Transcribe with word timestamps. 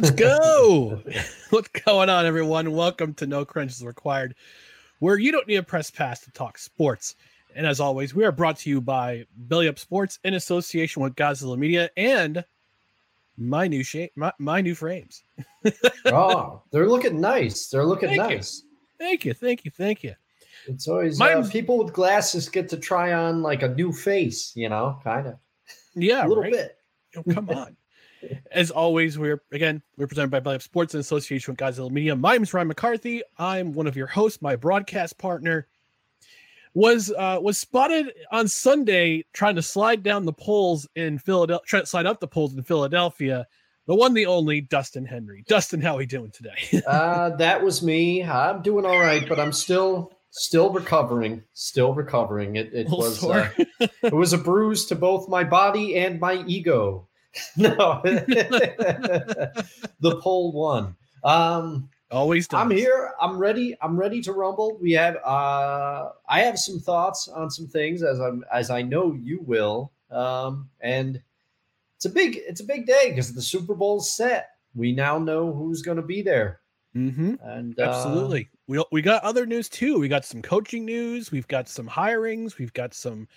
Let's 0.00 0.12
go. 0.12 1.02
What's 1.50 1.68
going 1.68 2.08
on, 2.08 2.24
everyone? 2.24 2.72
Welcome 2.72 3.12
to 3.14 3.26
No 3.26 3.44
Crunches 3.44 3.84
Required, 3.84 4.34
where 4.98 5.18
you 5.18 5.30
don't 5.30 5.46
need 5.46 5.56
a 5.56 5.62
press 5.62 5.90
pass 5.90 6.20
to 6.20 6.30
talk 6.30 6.56
sports. 6.56 7.16
And 7.54 7.66
as 7.66 7.80
always, 7.80 8.14
we 8.14 8.24
are 8.24 8.32
brought 8.32 8.56
to 8.60 8.70
you 8.70 8.80
by 8.80 9.26
Belly 9.36 9.68
Up 9.68 9.78
Sports 9.78 10.18
in 10.24 10.32
association 10.32 11.02
with 11.02 11.16
Godzilla 11.16 11.58
Media 11.58 11.90
and 11.98 12.42
my 13.36 13.66
new 13.66 13.82
shape, 13.82 14.12
my, 14.16 14.32
my 14.38 14.62
new 14.62 14.74
frames. 14.74 15.22
oh, 16.06 16.62
they're 16.72 16.88
looking 16.88 17.20
nice. 17.20 17.68
They're 17.68 17.84
looking 17.84 18.08
Thank 18.08 18.30
you. 18.30 18.36
nice. 18.36 18.62
Thank 18.98 19.26
you, 19.26 19.34
thank 19.34 19.66
you, 19.66 19.70
thank 19.70 20.02
you. 20.02 20.14
It's 20.66 20.88
always 20.88 21.20
uh, 21.20 21.46
people 21.52 21.76
with 21.76 21.92
glasses 21.92 22.48
get 22.48 22.70
to 22.70 22.78
try 22.78 23.12
on 23.12 23.42
like 23.42 23.62
a 23.62 23.68
new 23.68 23.92
face, 23.92 24.52
you 24.56 24.70
know, 24.70 24.98
kind 25.04 25.26
of 25.26 25.34
Yeah, 25.94 26.26
a 26.26 26.28
little 26.28 26.44
right? 26.44 26.52
bit. 26.52 26.78
Oh, 27.16 27.24
come 27.34 27.50
on. 27.50 27.76
As 28.50 28.70
always, 28.70 29.18
we're 29.18 29.42
again 29.52 29.82
we're 29.96 30.06
presented 30.06 30.30
by 30.30 30.40
Belly 30.40 30.56
Up 30.56 30.62
Sports 30.62 30.94
in 30.94 31.00
association 31.00 31.52
with 31.52 31.60
Godzilla 31.60 31.90
Media. 31.90 32.16
My 32.16 32.32
name 32.32 32.42
is 32.42 32.52
Ryan 32.54 32.68
McCarthy. 32.68 33.22
I'm 33.38 33.72
one 33.72 33.86
of 33.86 33.96
your 33.96 34.06
hosts. 34.06 34.42
My 34.42 34.56
broadcast 34.56 35.18
partner 35.18 35.66
was 36.74 37.12
uh, 37.16 37.38
was 37.40 37.58
spotted 37.58 38.12
on 38.30 38.48
Sunday 38.48 39.24
trying 39.32 39.56
to 39.56 39.62
slide 39.62 40.02
down 40.02 40.24
the 40.24 40.32
poles 40.32 40.88
in 40.94 41.18
Philadelphia, 41.18 41.64
trying 41.66 41.82
to 41.82 41.86
slide 41.86 42.06
up 42.06 42.20
the 42.20 42.28
poles 42.28 42.54
in 42.54 42.62
Philadelphia. 42.62 43.46
The 43.86 43.94
one, 43.96 44.14
the 44.14 44.26
only, 44.26 44.60
Dustin 44.60 45.04
Henry. 45.04 45.44
Dustin, 45.48 45.80
how 45.80 45.94
are 45.94 45.98
we 45.98 46.06
doing 46.06 46.30
today? 46.30 46.82
Uh, 46.86 47.36
that 47.36 47.62
was 47.62 47.82
me. 47.82 48.22
I'm 48.22 48.62
doing 48.62 48.84
all 48.84 48.98
right, 48.98 49.28
but 49.28 49.40
I'm 49.40 49.52
still 49.52 50.12
still 50.30 50.72
recovering. 50.72 51.42
Still 51.54 51.94
recovering. 51.94 52.56
It 52.56 52.72
it 52.72 52.88
was 52.88 53.24
uh, 53.24 53.48
it 54.02 54.12
was 54.12 54.32
a 54.32 54.38
bruise 54.38 54.86
to 54.86 54.94
both 54.94 55.28
my 55.28 55.44
body 55.44 55.96
and 55.96 56.20
my 56.20 56.44
ego. 56.46 57.08
No, 57.56 58.00
the 58.04 59.52
poll 60.20 60.52
won. 60.52 60.96
Um, 61.22 61.88
Always 62.10 62.48
does. 62.48 62.60
I'm 62.60 62.70
here. 62.70 63.12
I'm 63.20 63.38
ready. 63.38 63.76
I'm 63.80 63.96
ready 63.96 64.20
to 64.22 64.32
rumble. 64.32 64.78
We 64.80 64.92
have 64.92 65.16
uh 65.24 66.10
I 66.28 66.40
have 66.40 66.58
some 66.58 66.80
thoughts 66.80 67.28
on 67.28 67.50
some 67.50 67.68
things 67.68 68.02
as 68.02 68.18
I'm 68.18 68.44
as 68.52 68.70
I 68.70 68.82
know 68.82 69.14
you 69.14 69.40
will. 69.42 69.92
Um 70.10 70.68
and 70.80 71.22
it's 71.96 72.06
a 72.06 72.10
big 72.10 72.40
it's 72.48 72.60
a 72.60 72.64
big 72.64 72.86
day 72.86 73.10
because 73.10 73.32
the 73.32 73.42
Super 73.42 73.74
Bowl's 73.74 74.12
set. 74.12 74.48
We 74.74 74.92
now 74.92 75.18
know 75.18 75.52
who's 75.52 75.82
going 75.82 75.96
to 75.96 76.02
be 76.02 76.22
there. 76.22 76.60
Mm-hmm. 76.96 77.34
And 77.42 77.78
uh, 77.78 77.82
Absolutely. 77.82 78.48
We 78.66 78.82
we 78.90 79.02
got 79.02 79.22
other 79.22 79.46
news 79.46 79.68
too. 79.68 79.98
We 79.98 80.08
got 80.08 80.24
some 80.24 80.42
coaching 80.42 80.84
news. 80.84 81.30
We've 81.30 81.48
got 81.48 81.68
some 81.68 81.88
hirings. 81.88 82.58
We've 82.58 82.72
got 82.72 82.94
some 82.94 83.28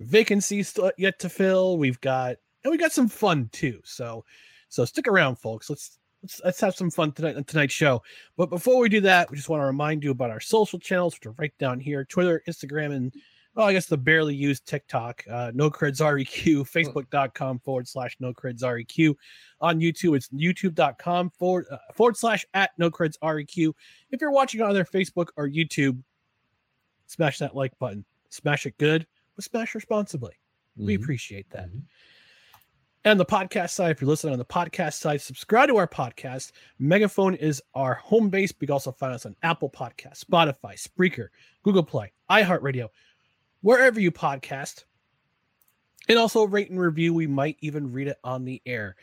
vacancies 0.00 0.76
yet 0.96 1.18
to 1.20 1.28
fill. 1.28 1.78
We've 1.78 2.00
got 2.00 2.36
and 2.64 2.70
we 2.70 2.78
got 2.78 2.92
some 2.92 3.08
fun 3.08 3.48
too. 3.52 3.80
So 3.84 4.24
so 4.68 4.84
stick 4.84 5.08
around, 5.08 5.36
folks. 5.36 5.70
Let's 5.70 5.98
let's 6.22 6.40
let's 6.44 6.60
have 6.60 6.74
some 6.74 6.90
fun 6.90 7.12
tonight 7.12 7.36
on 7.36 7.44
tonight's 7.44 7.74
show. 7.74 8.02
But 8.36 8.50
before 8.50 8.78
we 8.78 8.88
do 8.88 9.00
that, 9.02 9.30
we 9.30 9.36
just 9.36 9.48
want 9.48 9.60
to 9.60 9.66
remind 9.66 10.04
you 10.04 10.10
about 10.10 10.30
our 10.30 10.40
social 10.40 10.78
channels, 10.78 11.14
which 11.14 11.26
are 11.26 11.34
right 11.38 11.56
down 11.58 11.80
here: 11.80 12.04
Twitter, 12.04 12.42
Instagram, 12.48 12.94
and 12.94 13.14
well, 13.54 13.66
I 13.66 13.72
guess 13.72 13.86
the 13.86 13.96
barely 13.96 14.36
used 14.36 14.66
TikTok. 14.66 15.24
Uh, 15.28 15.50
no 15.52 15.68
creds 15.68 16.00
req, 16.00 16.64
facebook.com 16.94 17.58
forward 17.58 17.88
slash 17.88 18.16
no 18.20 18.32
creds 18.32 18.62
req. 18.62 19.16
On 19.60 19.80
YouTube, 19.80 20.16
it's 20.16 20.28
youtube.com 20.28 21.30
forward, 21.30 21.66
uh, 21.68 21.78
forward 21.92 22.16
slash 22.16 22.44
at 22.54 22.70
no 22.78 22.88
creds 22.88 23.14
req. 23.20 23.72
If 24.10 24.20
you're 24.20 24.30
watching 24.30 24.62
on 24.62 24.70
either 24.70 24.84
Facebook 24.84 25.28
or 25.36 25.48
YouTube, 25.48 26.00
smash 27.06 27.38
that 27.38 27.56
like 27.56 27.76
button. 27.80 28.04
Smash 28.30 28.66
it 28.66 28.78
good, 28.78 29.06
but 29.34 29.44
smash 29.44 29.74
responsibly. 29.74 30.34
We 30.76 30.96
mhm. 30.96 31.02
appreciate 31.02 31.50
that. 31.50 31.68
Mhm. 31.68 31.82
And 33.04 33.18
the 33.18 33.24
podcast 33.24 33.70
side, 33.70 33.92
if 33.92 34.00
you're 34.00 34.08
listening 34.10 34.32
on 34.32 34.38
the 34.38 34.44
podcast 34.44 34.94
side, 34.94 35.20
subscribe 35.20 35.68
to 35.68 35.76
our 35.76 35.86
podcast. 35.86 36.52
Megaphone 36.78 37.34
is 37.36 37.62
our 37.74 37.94
home 37.94 38.28
base. 38.28 38.52
You 38.60 38.66
can 38.66 38.72
also 38.72 38.92
find 38.92 39.14
us 39.14 39.24
on 39.24 39.36
Apple 39.42 39.70
Podcast, 39.70 40.24
Spotify, 40.24 40.74
Spreaker, 40.74 41.28
Google 41.62 41.84
Play, 41.84 42.12
iHeartRadio, 42.30 42.88
wherever 43.62 44.00
you 44.00 44.10
podcast. 44.10 44.84
And 46.08 46.18
also 46.18 46.44
rate 46.44 46.70
and 46.70 46.80
review. 46.80 47.14
We 47.14 47.26
might 47.26 47.56
even 47.60 47.92
read 47.92 48.08
it 48.08 48.18
on 48.24 48.44
the 48.44 48.60
air. 48.66 48.96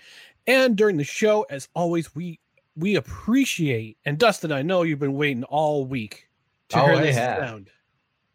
And 0.46 0.76
during 0.76 0.98
the 0.98 1.04
show, 1.04 1.44
as 1.50 1.70
always, 1.74 2.14
we 2.16 2.40
we 2.76 2.96
appreciate 2.96 3.98
and 4.06 4.18
Dustin, 4.18 4.52
I 4.52 4.62
know 4.62 4.84
you've 4.84 5.00
been 5.00 5.14
waiting 5.14 5.46
all 5.46 5.86
week 5.86 6.28
to 6.70 6.82
Oh, 6.82 6.86
hear 6.88 6.96
I 6.96 7.02
this 7.02 7.16
have. 7.16 7.40
sound. 7.40 7.70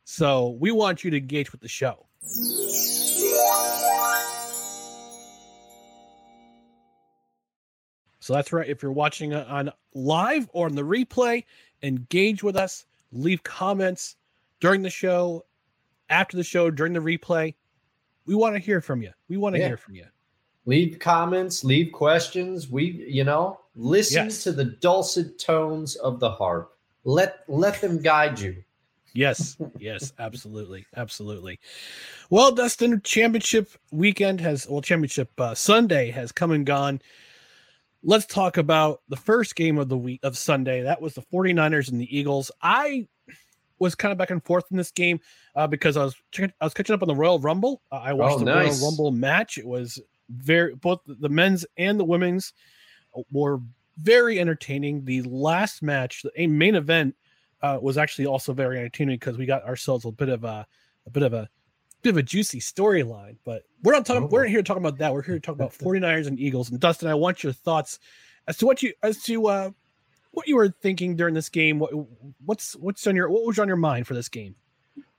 So 0.05 0.57
we 0.59 0.71
want 0.73 1.05
you 1.05 1.11
to 1.11 1.19
engage 1.19 1.53
with 1.53 1.61
the 1.61 1.69
show. 1.69 2.07
So 8.31 8.35
that's 8.35 8.53
right. 8.53 8.69
If 8.69 8.81
you're 8.81 8.93
watching 8.93 9.35
on 9.35 9.73
live 9.93 10.49
or 10.53 10.67
on 10.67 10.77
the 10.77 10.83
replay, 10.83 11.43
engage 11.83 12.45
with 12.45 12.55
us. 12.55 12.87
Leave 13.11 13.43
comments 13.43 14.15
during 14.61 14.83
the 14.83 14.89
show, 14.89 15.45
after 16.11 16.37
the 16.37 16.45
show, 16.45 16.71
during 16.71 16.93
the 16.93 17.01
replay. 17.01 17.57
We 18.27 18.37
want 18.37 18.55
to 18.55 18.61
hear 18.61 18.81
from 18.81 19.03
you. 19.03 19.11
We 19.29 19.37
want 19.37 19.57
to 19.57 19.59
Yeah. 19.61 19.67
hear 19.67 19.77
from 19.77 19.97
you. 19.97 20.05
Leave 20.65 21.01
comments, 21.01 21.65
leave 21.65 21.91
questions. 21.91 22.69
We, 22.71 23.05
you 23.09 23.25
know, 23.25 23.59
listen 23.75 24.27
Yes. 24.27 24.45
to 24.45 24.53
the 24.53 24.67
dulcet 24.67 25.41
tones 25.41 25.97
of 25.97 26.21
the 26.21 26.31
harp. 26.31 26.79
Let 27.03 27.43
let 27.49 27.81
them 27.81 28.01
guide 28.01 28.39
you. 28.39 28.63
Yes, 29.13 29.57
yes, 29.81 30.13
absolutely, 30.21 30.87
absolutely. 30.97 31.59
Well, 32.31 32.53
Dustin, 32.53 33.01
championship 33.03 33.71
weekend 33.91 34.41
has 34.41 34.69
well, 34.69 34.83
championship 34.83 35.33
uh, 35.41 35.57
Sunday 35.57 36.13
has 36.13 36.31
come 36.31 36.53
and 36.53 36.65
gone. 36.65 37.01
Let's 38.03 38.27
talk 38.27 38.57
about 38.57 39.03
the 39.09 39.17
first 39.17 39.55
game 39.57 39.79
of 39.79 39.89
the 39.89 39.99
week 39.99 40.21
of 40.23 40.37
Sunday. 40.39 40.83
That 40.83 41.03
was 41.03 41.15
the 41.15 41.23
49ers 41.33 41.91
and 41.91 42.01
the 42.01 42.17
Eagles. 42.19 42.51
I 42.63 43.07
was 43.79 43.95
kind 43.95 44.11
of 44.13 44.19
back 44.19 44.31
and 44.31 44.43
forth 44.45 44.65
in 44.71 44.77
this 44.77 44.91
game 44.91 45.21
uh, 45.55 45.67
because 45.67 45.97
I 45.97 46.05
was 46.05 46.15
I 46.39 46.65
was 46.65 46.75
catching 46.75 46.95
up 46.95 47.03
on 47.03 47.09
the 47.09 47.15
Royal 47.15 47.39
Rumble. 47.39 47.83
Uh, 47.93 47.97
I 47.97 48.13
watched 48.15 48.37
Oh, 48.37 48.39
the 48.41 48.45
nice. 48.47 48.81
Royal 48.81 48.91
Rumble 48.91 49.11
match. 49.11 49.59
It 49.59 49.67
was 49.67 50.01
very 50.31 50.75
both 50.75 51.01
the 51.07 51.29
men's 51.29 51.67
and 51.77 51.99
the 52.01 52.05
women's 52.05 52.53
were 53.33 53.61
very 53.99 54.39
entertaining. 54.41 55.05
The 55.05 55.23
last 55.23 55.83
match, 55.83 56.23
the 56.23 56.47
main 56.47 56.77
event, 56.77 57.15
uh, 57.63 57.79
was 57.83 57.99
actually 57.99 58.27
also 58.27 58.53
very 58.55 58.79
entertaining 58.79 59.17
because 59.19 59.37
we 59.37 59.45
got 59.45 59.65
ourselves 59.65 60.05
a 60.07 60.11
bit 60.13 60.29
of 60.31 60.45
a 60.45 60.67
a 61.07 61.11
bit 61.11 61.23
of 61.23 61.33
a 61.35 61.49
bit 62.03 62.11
of 62.11 62.17
a 62.17 62.23
juicy 62.23 62.61
storyline. 62.61 63.37
But 63.45 63.65
we're 63.83 63.93
not 63.93 64.07
talking. 64.07 64.25
Oh. 64.25 64.27
We're 64.27 64.43
not 64.45 64.51
here 64.51 64.59
to 64.61 64.65
talk 64.65 64.77
about 64.77 64.99
that. 64.99 65.13
We're 65.13 65.23
here 65.23 65.35
to 65.35 65.41
talk 65.41 65.55
about 65.55 65.73
49ers 65.79 66.27
and 66.27 66.39
Eagles. 66.39 66.71
And 66.71 66.81
Dustin, 66.81 67.09
I 67.09 67.15
want 67.15 67.43
your 67.43 67.53
thoughts 67.53 67.99
as 68.49 68.57
to 68.59 68.67
what 68.67 68.83
you 68.83 68.93
as 69.03 69.23
to 69.25 69.47
uh, 69.47 69.71
what 70.33 70.47
you 70.49 70.57
were 70.57 70.69
thinking 70.69 71.17
during 71.17 71.35
this 71.35 71.49
game. 71.49 71.79
What 71.79 71.93
what's 72.45 72.75
what's 72.77 73.07
on 73.07 73.17
your 73.17 73.29
what 73.31 73.45
was 73.45 73.59
on 73.59 73.69
your 73.69 73.77
mind 73.77 74.07
for 74.07 74.15
this 74.15 74.29
game? 74.29 74.55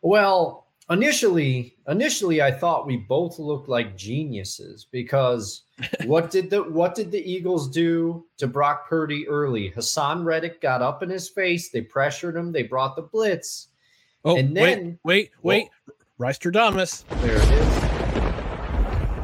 Well, 0.01 0.67
initially, 0.89 1.75
initially 1.87 2.41
I 2.41 2.51
thought 2.51 2.87
we 2.87 2.97
both 2.97 3.37
looked 3.39 3.69
like 3.69 3.95
geniuses 3.95 4.87
because 4.91 5.63
what 6.05 6.31
did 6.31 6.49
the 6.49 6.63
what 6.63 6.95
did 6.95 7.11
the 7.11 7.21
Eagles 7.31 7.69
do 7.69 8.25
to 8.37 8.47
Brock 8.47 8.87
Purdy 8.89 9.27
early? 9.27 9.69
Hassan 9.69 10.23
Reddick 10.23 10.59
got 10.61 10.81
up 10.81 11.03
in 11.03 11.09
his 11.09 11.29
face, 11.29 11.69
they 11.69 11.81
pressured 11.81 12.35
him, 12.35 12.51
they 12.51 12.63
brought 12.63 12.95
the 12.95 13.03
blitz. 13.03 13.67
Oh, 14.23 14.37
And 14.37 14.55
then- 14.55 14.99
wait, 15.03 15.31
wait, 15.41 15.67
wait. 15.87 15.95
Rystradamus. 16.21 17.03
There 17.21 17.35
it 17.35 17.51
is. 17.51 17.81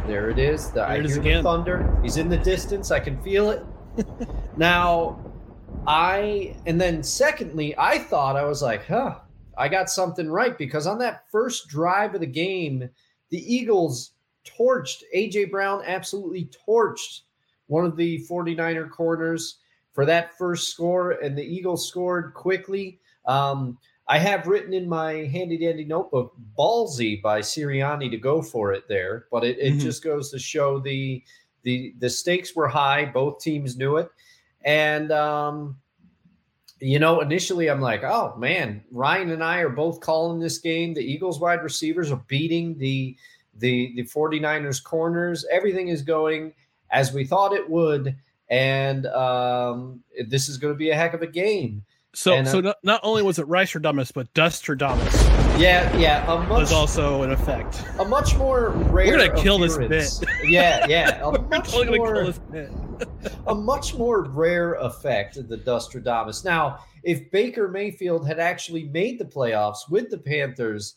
There 0.07 0.29
it 0.31 0.39
is. 0.39 0.71
The, 0.71 0.81
I 0.83 0.93
There 0.93 0.99
it 1.01 1.05
is 1.05 1.11
hear 1.13 1.21
again. 1.21 1.43
the 1.43 1.49
thunder. 1.49 1.99
He's 2.01 2.17
in 2.17 2.27
the 2.27 2.37
distance. 2.39 2.89
I 2.89 2.99
can 2.99 3.21
feel 3.21 3.51
it. 3.51 3.63
now, 4.57 5.19
I 5.85 6.55
and 6.65 6.81
then 6.81 7.03
secondly, 7.03 7.75
I 7.77 7.99
thought 7.99 8.35
I 8.35 8.45
was 8.45 8.63
like, 8.63 8.87
huh, 8.87 9.19
I 9.55 9.67
got 9.67 9.91
something 9.91 10.27
right 10.27 10.57
because 10.57 10.87
on 10.87 10.97
that 10.97 11.29
first 11.29 11.67
drive 11.67 12.15
of 12.15 12.21
the 12.21 12.25
game, 12.25 12.89
the 13.29 13.55
Eagles 13.55 14.13
torched 14.43 15.03
AJ 15.15 15.51
Brown, 15.51 15.83
absolutely 15.85 16.49
torched 16.67 17.21
one 17.67 17.85
of 17.85 17.95
the 17.95 18.25
49er 18.27 18.89
corners 18.89 19.59
for 19.93 20.03
that 20.05 20.35
first 20.35 20.71
score, 20.71 21.11
and 21.11 21.37
the 21.37 21.43
Eagles 21.43 21.87
scored 21.87 22.33
quickly. 22.33 22.99
Um, 23.25 23.77
I 24.09 24.19
have 24.19 24.47
written 24.47 24.73
in 24.73 24.87
my 24.87 25.13
handy 25.25 25.57
dandy 25.57 25.83
notebook 25.83 26.33
ballsy 26.57 27.21
by 27.21 27.41
Sirianni 27.41 28.09
to 28.11 28.17
go 28.17 28.41
for 28.41 28.71
it 28.71 28.87
there, 28.87 29.25
but 29.31 29.43
it, 29.43 29.57
it 29.59 29.73
Mhm. 29.75 29.79
just 29.81 30.03
goes 30.03 30.31
to 30.31 30.39
show 30.39 30.79
the 30.79 31.23
the 31.63 31.93
the 31.99 32.09
stakes 32.09 32.55
were 32.55 32.67
high. 32.69 33.05
Both 33.05 33.39
teams 33.39 33.75
knew 33.77 33.97
it, 33.97 34.09
and 34.63 35.11
um, 35.11 35.77
you 36.79 36.99
know, 36.99 37.19
initially 37.21 37.69
I'm 37.69 37.81
like, 37.81 38.03
oh 38.03 38.35
man, 38.37 38.83
Ryan 38.91 39.31
and 39.31 39.43
I 39.43 39.59
are 39.59 39.69
both 39.69 39.99
calling 39.99 40.39
this 40.39 40.59
game. 40.59 40.93
The 40.93 41.01
Eagles 41.01 41.39
wide 41.39 41.63
receivers 41.63 42.11
are 42.11 42.23
beating 42.27 42.77
the 42.77 43.15
the 43.59 43.93
the 43.95 44.03
49ers 44.03 44.81
corners. 44.81 45.45
Everything 45.51 45.87
is 45.89 46.01
going 46.01 46.53
as 46.91 47.11
we 47.11 47.25
thought 47.25 47.51
it 47.51 47.69
would, 47.69 48.15
and 48.49 49.05
um, 49.07 50.01
this 50.27 50.47
is 50.47 50.57
going 50.57 50.73
to 50.73 50.77
be 50.77 50.91
a 50.91 50.95
heck 50.95 51.13
of 51.13 51.21
a 51.21 51.27
game. 51.27 51.83
So, 52.17 52.33
And, 52.33 52.47
uh, 52.47 52.51
so 52.51 52.61
not, 52.61 52.77
not 52.81 52.99
only 53.03 53.21
was 53.21 53.37
it 53.37 53.45
Rystradamus, 53.45 54.11
but 54.11 54.33
Dustradamus 54.33 55.59
Yeah, 55.59 55.95
yeah, 55.97 56.23
a 56.33 56.39
much 56.47 56.61
was 56.61 56.71
also 56.73 57.21
in 57.21 57.29
effect. 57.29 57.83
a 57.99 58.05
much 58.05 58.35
more 58.37 58.71
rare. 58.71 59.05
We're 59.05 59.27
gonna 59.27 59.39
kill 59.39 59.59
this 59.59 59.75
appearance. 59.75 60.23
Yeah, 60.43 60.87
yeah, 60.87 61.21
a 61.23 61.39
much 61.39 61.71
totally 61.71 61.99
more 61.99 62.15
kill 62.15 62.25
this 62.25 62.39
bit. 62.39 62.71
a 63.47 63.53
much 63.53 63.93
more 63.93 64.23
rare 64.23 64.73
effect 64.75 65.37
of 65.37 65.47
the 65.47 65.59
Dustradamus. 65.59 66.43
Now, 66.43 66.79
if 67.03 67.29
Baker 67.29 67.67
Mayfield 67.67 68.25
had 68.25 68.39
actually 68.39 68.85
made 68.85 69.19
the 69.19 69.25
playoffs 69.25 69.87
with 69.87 70.09
the 70.09 70.17
Panthers, 70.17 70.95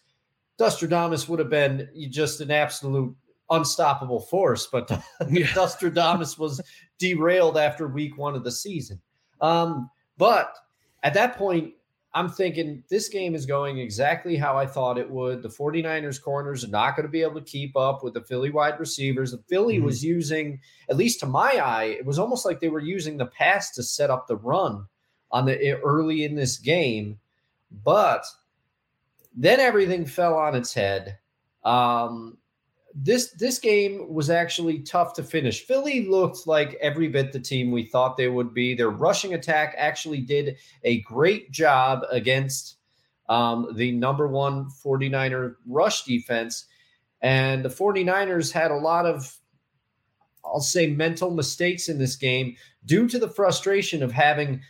Dustradamus 0.59 1.29
would 1.29 1.39
have 1.39 1.51
been 1.51 1.87
just 2.09 2.41
an 2.41 2.51
absolute 2.51 3.15
unstoppable 3.51 4.21
force. 4.21 4.69
But 4.73 4.91
Yeah. 5.29 5.45
Dustradamus 5.49 6.39
was 6.39 6.63
derailed 6.99 7.59
after 7.59 7.89
week 7.89 8.17
one 8.17 8.35
of 8.35 8.43
the 8.43 8.51
season. 8.51 9.03
Um, 9.43 9.91
but 10.17 10.57
at 11.03 11.15
that 11.15 11.37
point, 11.37 11.75
I'm 12.13 12.29
thinking 12.29 12.83
this 12.91 13.09
game 13.09 13.37
is 13.37 13.47
going 13.47 13.79
exactly 13.79 14.37
how 14.37 14.57
I 14.59 14.67
thought 14.67 14.99
it 14.99 15.09
would. 15.09 15.43
The 15.43 15.49
49ers 15.49 16.21
corners 16.21 16.65
are 16.65 16.69
not 16.69 16.97
going 16.97 17.07
to 17.07 17.11
be 17.11 17.23
able 17.23 17.37
to 17.37 17.41
keep 17.41 17.77
up 17.77 18.03
with 18.03 18.15
the 18.15 18.23
Philly 18.23 18.51
wide 18.51 18.81
receivers. 18.81 19.31
The 19.31 19.43
Philly 19.49 19.79
Mhm. 19.79 19.85
was 19.85 20.05
using, 20.05 20.61
at 20.89 20.97
least 20.97 21.21
to 21.21 21.27
my 21.27 21.53
eye, 21.63 21.85
it 21.85 22.05
was 22.05 22.19
almost 22.19 22.45
like 22.45 22.59
they 22.59 22.69
were 22.69 22.81
using 22.81 23.17
the 23.17 23.27
pass 23.27 23.71
to 23.77 23.83
set 23.85 24.11
up 24.11 24.27
the 24.27 24.37
run 24.37 24.87
on 25.31 25.45
the 25.47 25.65
eh, 25.65 25.77
early 25.85 26.25
in 26.25 26.35
this 26.35 26.59
game. 26.59 27.21
But 27.85 28.25
then 29.37 29.61
everything 29.61 30.05
fell 30.05 30.35
on 30.35 30.57
its 30.57 30.75
head. 30.75 31.17
Um, 31.65 32.39
this 32.95 33.31
this 33.33 33.59
game 33.59 34.13
was 34.13 34.31
actually 34.31 34.81
tough 34.81 35.15
to 35.15 35.23
finish. 35.23 35.65
Philly 35.65 36.09
looked 36.09 36.47
like 36.47 36.75
every 36.81 37.09
bit 37.09 37.33
the 37.33 37.41
team 37.41 37.71
we 37.71 37.85
thought 37.85 38.17
they 38.17 38.29
would 38.29 38.53
be. 38.53 38.75
Their 38.75 38.91
rushing 38.91 39.35
attack 39.35 39.75
actually 39.79 40.21
did 40.21 40.57
a 40.83 41.01
great 41.03 41.51
job 41.51 42.05
against 42.11 42.77
um, 43.29 43.69
the 43.77 43.93
number 43.93 44.27
one 44.27 44.69
49er 44.85 45.55
rush 45.67 46.05
defense. 46.05 46.67
And 47.23 47.65
the 47.65 47.69
49ers 47.69 48.51
had 48.51 48.71
a 48.71 48.77
lot 48.77 49.07
of, 49.07 49.39
I'll 50.45 50.61
say, 50.61 50.89
mental 50.89 51.31
mistakes 51.31 51.89
in 51.89 51.99
this 51.99 52.17
game 52.17 52.57
due 52.87 53.07
to 53.09 53.19
the 53.19 53.29
frustration 53.29 54.03
of 54.03 54.11
having 54.11 54.61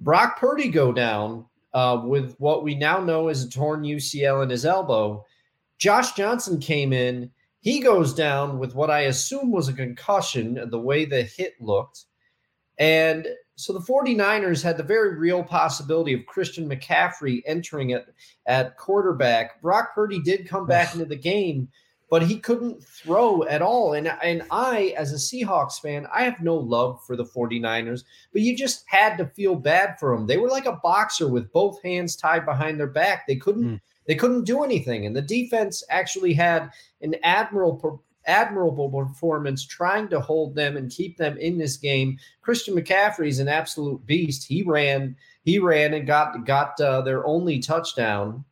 Brock 0.00 0.38
Purdy 0.38 0.68
go 0.68 0.92
down 0.92 1.46
uh, 1.72 2.02
with 2.04 2.34
what 2.38 2.64
we 2.64 2.74
now 2.74 2.98
know 2.98 3.28
is 3.28 3.44
a 3.44 3.50
torn 3.50 3.82
UCL 3.82 4.42
in 4.42 4.50
his 4.50 4.66
elbow. 4.66 5.24
Josh 5.78 6.12
Johnson 6.12 6.60
came 6.60 6.92
in. 6.92 7.30
He 7.62 7.78
goes 7.80 8.12
down 8.12 8.58
with 8.58 8.74
what 8.74 8.90
I 8.90 9.02
assume 9.02 9.52
was 9.52 9.68
a 9.68 9.72
concussion, 9.72 10.68
the 10.70 10.80
way 10.80 11.04
the 11.04 11.22
hit 11.22 11.54
looked. 11.60 12.04
And 12.76 13.28
so 13.54 13.72
the 13.72 13.78
49ers 13.78 14.64
had 14.64 14.76
the 14.76 14.82
very 14.82 15.16
real 15.16 15.44
possibility 15.44 16.12
of 16.12 16.26
Christian 16.26 16.68
McCaffrey 16.68 17.42
entering 17.46 17.90
it 17.90 18.12
at 18.46 18.76
quarterback. 18.76 19.62
Brock 19.62 19.94
Purdy 19.94 20.20
did 20.20 20.48
come 20.48 20.66
back 20.66 20.92
into 20.92 21.04
the 21.04 21.14
game, 21.14 21.68
but 22.10 22.22
he 22.24 22.40
couldn't 22.40 22.82
throw 22.82 23.44
at 23.44 23.62
all. 23.62 23.92
And, 23.92 24.12
and 24.24 24.42
I, 24.50 24.94
as 24.98 25.12
a 25.12 25.16
Seahawks 25.16 25.80
fan, 25.80 26.08
I 26.12 26.24
have 26.24 26.40
no 26.40 26.56
love 26.56 27.04
for 27.06 27.14
the 27.14 27.24
49ers, 27.24 28.02
but 28.32 28.42
you 28.42 28.56
just 28.56 28.82
had 28.88 29.16
to 29.18 29.26
feel 29.26 29.54
bad 29.54 30.00
for 30.00 30.16
them. 30.16 30.26
They 30.26 30.38
were 30.38 30.48
like 30.48 30.66
a 30.66 30.80
boxer 30.82 31.28
with 31.28 31.52
both 31.52 31.80
hands 31.82 32.16
tied 32.16 32.44
behind 32.44 32.80
their 32.80 32.88
back. 32.88 33.28
They 33.28 33.36
couldn't 33.36 33.74
Mm. 33.74 33.80
They 34.06 34.14
couldn't 34.14 34.44
do 34.44 34.64
anything. 34.64 35.06
And 35.06 35.14
the 35.14 35.22
defense 35.22 35.82
actually 35.90 36.34
had 36.34 36.70
an 37.00 37.16
admirable 37.22 38.02
admirable 38.26 38.88
performance 38.88 39.66
trying 39.66 40.08
to 40.08 40.20
hold 40.20 40.54
them 40.54 40.76
and 40.76 40.90
keep 40.90 41.16
them 41.16 41.36
in 41.38 41.58
this 41.58 41.76
game. 41.76 42.18
Christian 42.40 42.74
McCaffrey 42.74 43.28
is 43.28 43.40
an 43.40 43.48
absolute 43.48 44.04
beast. 44.06 44.44
He 44.44 44.62
ran, 44.62 45.16
he 45.44 45.58
ran 45.58 45.94
and 45.94 46.06
got 46.06 46.44
got 46.46 46.80
uh, 46.80 47.02
their 47.02 47.26
only 47.26 47.58
touchdown. 47.58 48.44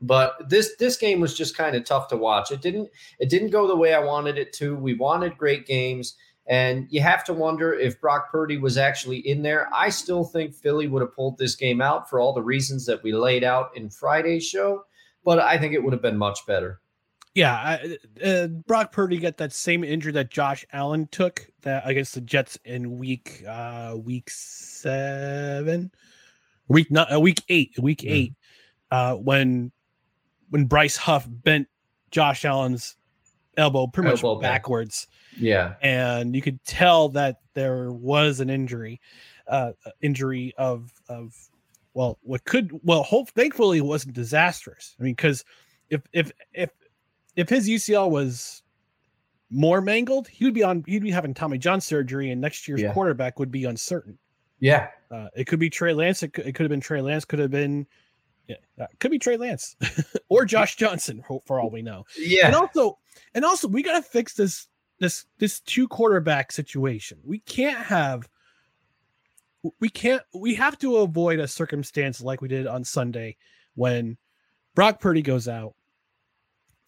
But 0.00 0.48
this 0.48 0.76
this 0.78 0.96
game 0.96 1.20
was 1.20 1.36
just 1.36 1.56
kind 1.56 1.74
of 1.74 1.84
tough 1.84 2.08
to 2.08 2.16
watch. 2.16 2.52
It 2.52 2.60
didn't 2.60 2.88
it 3.18 3.28
didn't 3.28 3.50
go 3.50 3.66
the 3.66 3.76
way 3.76 3.94
I 3.94 3.98
wanted 3.98 4.38
it 4.38 4.52
to. 4.54 4.76
We 4.76 4.94
wanted 4.94 5.38
great 5.38 5.66
games. 5.66 6.16
And 6.48 6.86
you 6.90 7.02
have 7.02 7.24
to 7.24 7.34
wonder 7.34 7.74
if 7.74 8.00
Brock 8.00 8.32
Purdy 8.32 8.56
was 8.56 8.78
actually 8.78 9.18
in 9.28 9.42
there. 9.42 9.68
I 9.72 9.90
still 9.90 10.24
think 10.24 10.54
Philly 10.54 10.86
would 10.88 11.02
have 11.02 11.14
pulled 11.14 11.36
this 11.36 11.54
game 11.54 11.82
out 11.82 12.08
for 12.08 12.20
all 12.20 12.32
the 12.32 12.42
reasons 12.42 12.86
that 12.86 13.02
we 13.02 13.12
laid 13.12 13.44
out 13.44 13.70
in 13.76 13.90
Friday's 13.90 14.46
show, 14.46 14.84
but 15.24 15.38
I 15.38 15.58
think 15.58 15.74
it 15.74 15.84
would 15.84 15.92
have 15.92 16.00
been 16.00 16.16
much 16.16 16.46
better. 16.46 16.80
Yeah, 17.34 17.76
uh, 18.24 18.46
Brock 18.46 18.90
Purdy 18.92 19.18
got 19.18 19.36
that 19.36 19.52
same 19.52 19.84
injury 19.84 20.10
that 20.12 20.30
Josh 20.30 20.64
Allen 20.72 21.06
took 21.12 21.46
that 21.60 21.86
against 21.86 22.14
the 22.14 22.20
Jets 22.22 22.58
in 22.64 22.98
week 22.98 23.44
uh 23.46 23.94
week 24.02 24.30
seven, 24.30 25.92
week 26.66 26.90
not 26.90 27.14
uh, 27.14 27.20
week 27.20 27.42
eight, 27.48 27.78
week 27.78 28.00
Mhm. 28.00 28.10
eight, 28.10 28.34
uh 28.90 29.14
when 29.14 29.70
when 30.50 30.64
Bryce 30.64 30.96
Huff 30.96 31.26
bent 31.28 31.68
Josh 32.10 32.44
Allen's 32.44 32.96
elbow 33.56 33.86
pretty 33.86 34.10
much 34.10 34.24
Elbow 34.24 34.40
back. 34.40 34.62
Yeah. 35.38 35.74
and 35.82 36.34
you 36.34 36.42
could 36.42 36.62
tell 36.64 37.08
that 37.10 37.40
there 37.54 37.92
was 37.92 38.40
an 38.40 38.50
injury, 38.50 39.00
uh, 39.46 39.72
injury 40.00 40.52
of 40.58 40.92
of 41.08 41.34
well, 41.94 42.18
what 42.22 42.44
could 42.44 42.70
well, 42.82 43.02
hope 43.02 43.30
thankfully 43.30 43.78
it 43.78 43.84
wasn't 43.84 44.14
disastrous. 44.14 44.94
I 45.00 45.02
mean, 45.02 45.14
because 45.14 45.44
if 45.90 46.02
if 46.12 46.30
if 46.52 46.70
if 47.36 47.48
his 47.48 47.68
UCL 47.68 48.10
was 48.10 48.62
more 49.50 49.80
mangled, 49.80 50.28
he 50.28 50.44
would 50.44 50.54
be 50.54 50.62
on 50.62 50.84
he'd 50.86 51.02
be 51.02 51.10
having 51.10 51.34
Tommy 51.34 51.58
John 51.58 51.80
surgery, 51.80 52.30
and 52.30 52.40
next 52.40 52.68
year's 52.68 52.82
Yeah. 52.82 52.92
quarterback 52.92 53.38
would 53.38 53.50
be 53.50 53.64
uncertain. 53.64 54.18
Yeah. 54.60 54.88
Uh, 55.10 55.28
it 55.36 55.46
could 55.46 55.58
be 55.60 55.70
Trey 55.70 55.94
Lance. 55.94 56.22
It 56.22 56.32
could, 56.34 56.46
it 56.46 56.52
could 56.54 56.64
have 56.64 56.70
been 56.70 56.80
Trey 56.80 57.00
Lance. 57.00 57.24
Could 57.24 57.38
have 57.38 57.50
been, 57.50 57.86
yeah, 58.48 58.56
uh, 58.80 58.86
could 59.00 59.10
be 59.10 59.18
Trey 59.18 59.36
Lance 59.36 59.76
or 60.28 60.44
Josh 60.44 60.76
Johnson 60.76 61.22
for, 61.26 61.40
for 61.46 61.60
all 61.60 61.70
we 61.70 61.80
know. 61.80 62.04
Yeah. 62.18 62.46
And 62.46 62.54
also, 62.56 62.98
and 63.34 63.44
also, 63.44 63.68
we 63.68 63.82
got 63.82 63.96
to 63.96 64.02
fix 64.02 64.34
this 64.34 64.66
this 65.00 65.26
this 65.38 65.60
two 65.60 65.88
quarterback 65.88 66.52
situation. 66.52 67.18
We 67.24 67.38
can't 67.40 67.78
have. 67.78 68.28
We 69.80 69.88
can't. 69.88 70.22
We 70.34 70.54
have 70.54 70.78
to 70.78 70.98
avoid 70.98 71.40
a 71.40 71.48
circumstance 71.48 72.20
like 72.20 72.40
we 72.40 72.48
did 72.48 72.66
on 72.66 72.84
Sunday 72.84 73.36
when 73.74 74.16
Brock 74.74 75.00
Purdy 75.00 75.22
goes 75.22 75.48
out, 75.48 75.74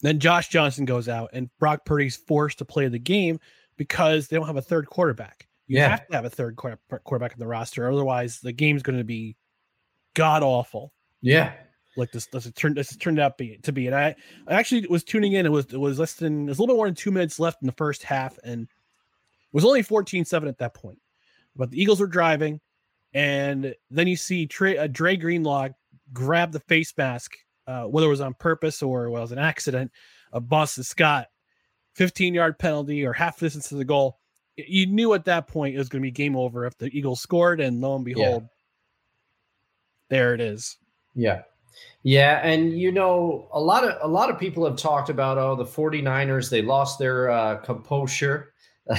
then 0.01 0.19
Josh 0.21 0.49
Johnson 0.49 0.85
goes 0.85 1.09
out, 1.09 1.31
and 1.33 1.51
Brock 1.59 1.85
Purdy's 1.85 2.17
forced 2.17 2.59
to 2.59 2.65
play 2.65 2.87
the 2.89 2.99
game 2.99 3.41
because 3.77 4.29
they 4.29 4.37
don't 4.37 4.47
have 4.47 4.57
a 4.57 4.63
third 4.63 4.87
quarterback. 4.87 5.49
You 5.67 5.79
Yeah. 5.79 5.89
have 5.91 6.07
to 6.09 6.15
have 6.15 6.25
a 6.25 6.31
third 6.31 6.57
quarterback 6.57 7.33
in 7.33 7.39
the 7.39 7.47
roster, 7.47 7.91
otherwise 7.91 8.41
the 8.41 8.53
game's 8.53 8.83
going 8.83 8.99
to 8.99 9.05
be 9.05 9.37
god 10.15 10.43
awful 10.43 10.93
Yeah. 11.21 11.53
Like 12.01 12.13
this 12.13 12.27
this 12.27 12.51
turned 12.53 12.77
this 12.77 12.97
turned 12.97 13.21
out 13.21 13.39
be, 13.39 13.59
to 13.63 13.73
be. 13.73 13.87
And 13.87 13.95
I, 13.95 14.17
I 14.49 14.55
actually 14.55 14.87
was 14.89 15.05
tuning 15.05 15.33
in. 15.33 15.47
It 15.47 15.53
was 15.53 15.67
it 15.67 15.79
was 15.79 15.99
less 15.99 16.15
than 16.15 16.47
it 16.47 16.49
was 16.49 16.59
a 16.59 16.63
little 16.63 16.75
bit 16.75 16.79
more 16.79 16.87
than 16.87 16.95
two 16.95 17.11
minutes 17.11 17.39
left 17.39 17.63
in 17.63 17.67
the 17.67 17.73
first 17.73 18.03
half, 18.03 18.39
and 18.43 18.63
it 18.63 18.69
was 19.53 19.65
only 19.65 19.83
14-7 19.83 20.49
at 20.49 20.59
that 20.59 20.75
point. 20.75 20.99
But 21.55 21.71
the 21.71 21.81
Eagles 21.81 22.01
were 22.01 22.07
driving, 22.07 22.61
and 23.13 23.75
then 23.91 24.07
you 24.07 24.17
see 24.17 24.47
Trey, 24.47 24.79
uh, 24.79 24.87
Dre 24.87 25.17
Greenlaw 25.17 25.69
grab 26.13 26.53
the 26.53 26.61
face 26.61 26.93
mask, 26.97 27.37
uh, 27.67 27.85
whether 27.85 28.07
it 28.07 28.11
was 28.11 28.21
on 28.21 28.35
purpose 28.35 28.83
or 28.83 29.05
it 29.05 29.11
was 29.11 29.33
an 29.33 29.39
accident, 29.39 29.91
of 30.33 30.49
Boston 30.49 30.85
Scott, 30.85 31.27
15 31.95 32.35
yard 32.35 32.59
penalty 32.59 33.05
or 33.05 33.13
half 33.13 33.39
distance 33.39 33.69
to 33.69 33.77
the 33.77 33.85
goal. 33.85 34.19
You 34.57 34.87
knew 34.87 35.15
at 35.15 35.25
that 35.25 35.49
point 35.49 35.75
it 35.75 35.79
was 35.79 35.89
going 35.89 36.03
to 36.03 36.07
be 36.07 36.11
game 36.11 36.37
over 36.37 36.67
if 36.67 36.77
the 36.77 36.87
Eagles 36.87 37.21
scored, 37.21 37.61
and 37.61 37.81
lo 37.81 37.97
and 37.97 38.05
behold, 38.05 38.47
there 40.09 40.35
it 40.35 40.41
is. 40.41 40.77
Yeah. 41.15 41.43
Yeah, 42.03 42.41
and 42.43 42.79
you 42.79 42.91
know, 42.93 43.49
a 43.53 43.61
lot 43.61 43.85
of 43.85 43.97
a 44.03 44.09
lot 44.09 44.31
of 44.31 44.39
people 44.39 44.65
have 44.65 44.77
talked 44.77 45.11
about 45.11 45.37
oh 45.39 45.55
the 45.57 45.65
49ers, 45.65 46.49
they 46.51 46.63
lost 46.63 46.99
their 46.99 47.31
uh 47.31 47.57
composure. 47.59 48.53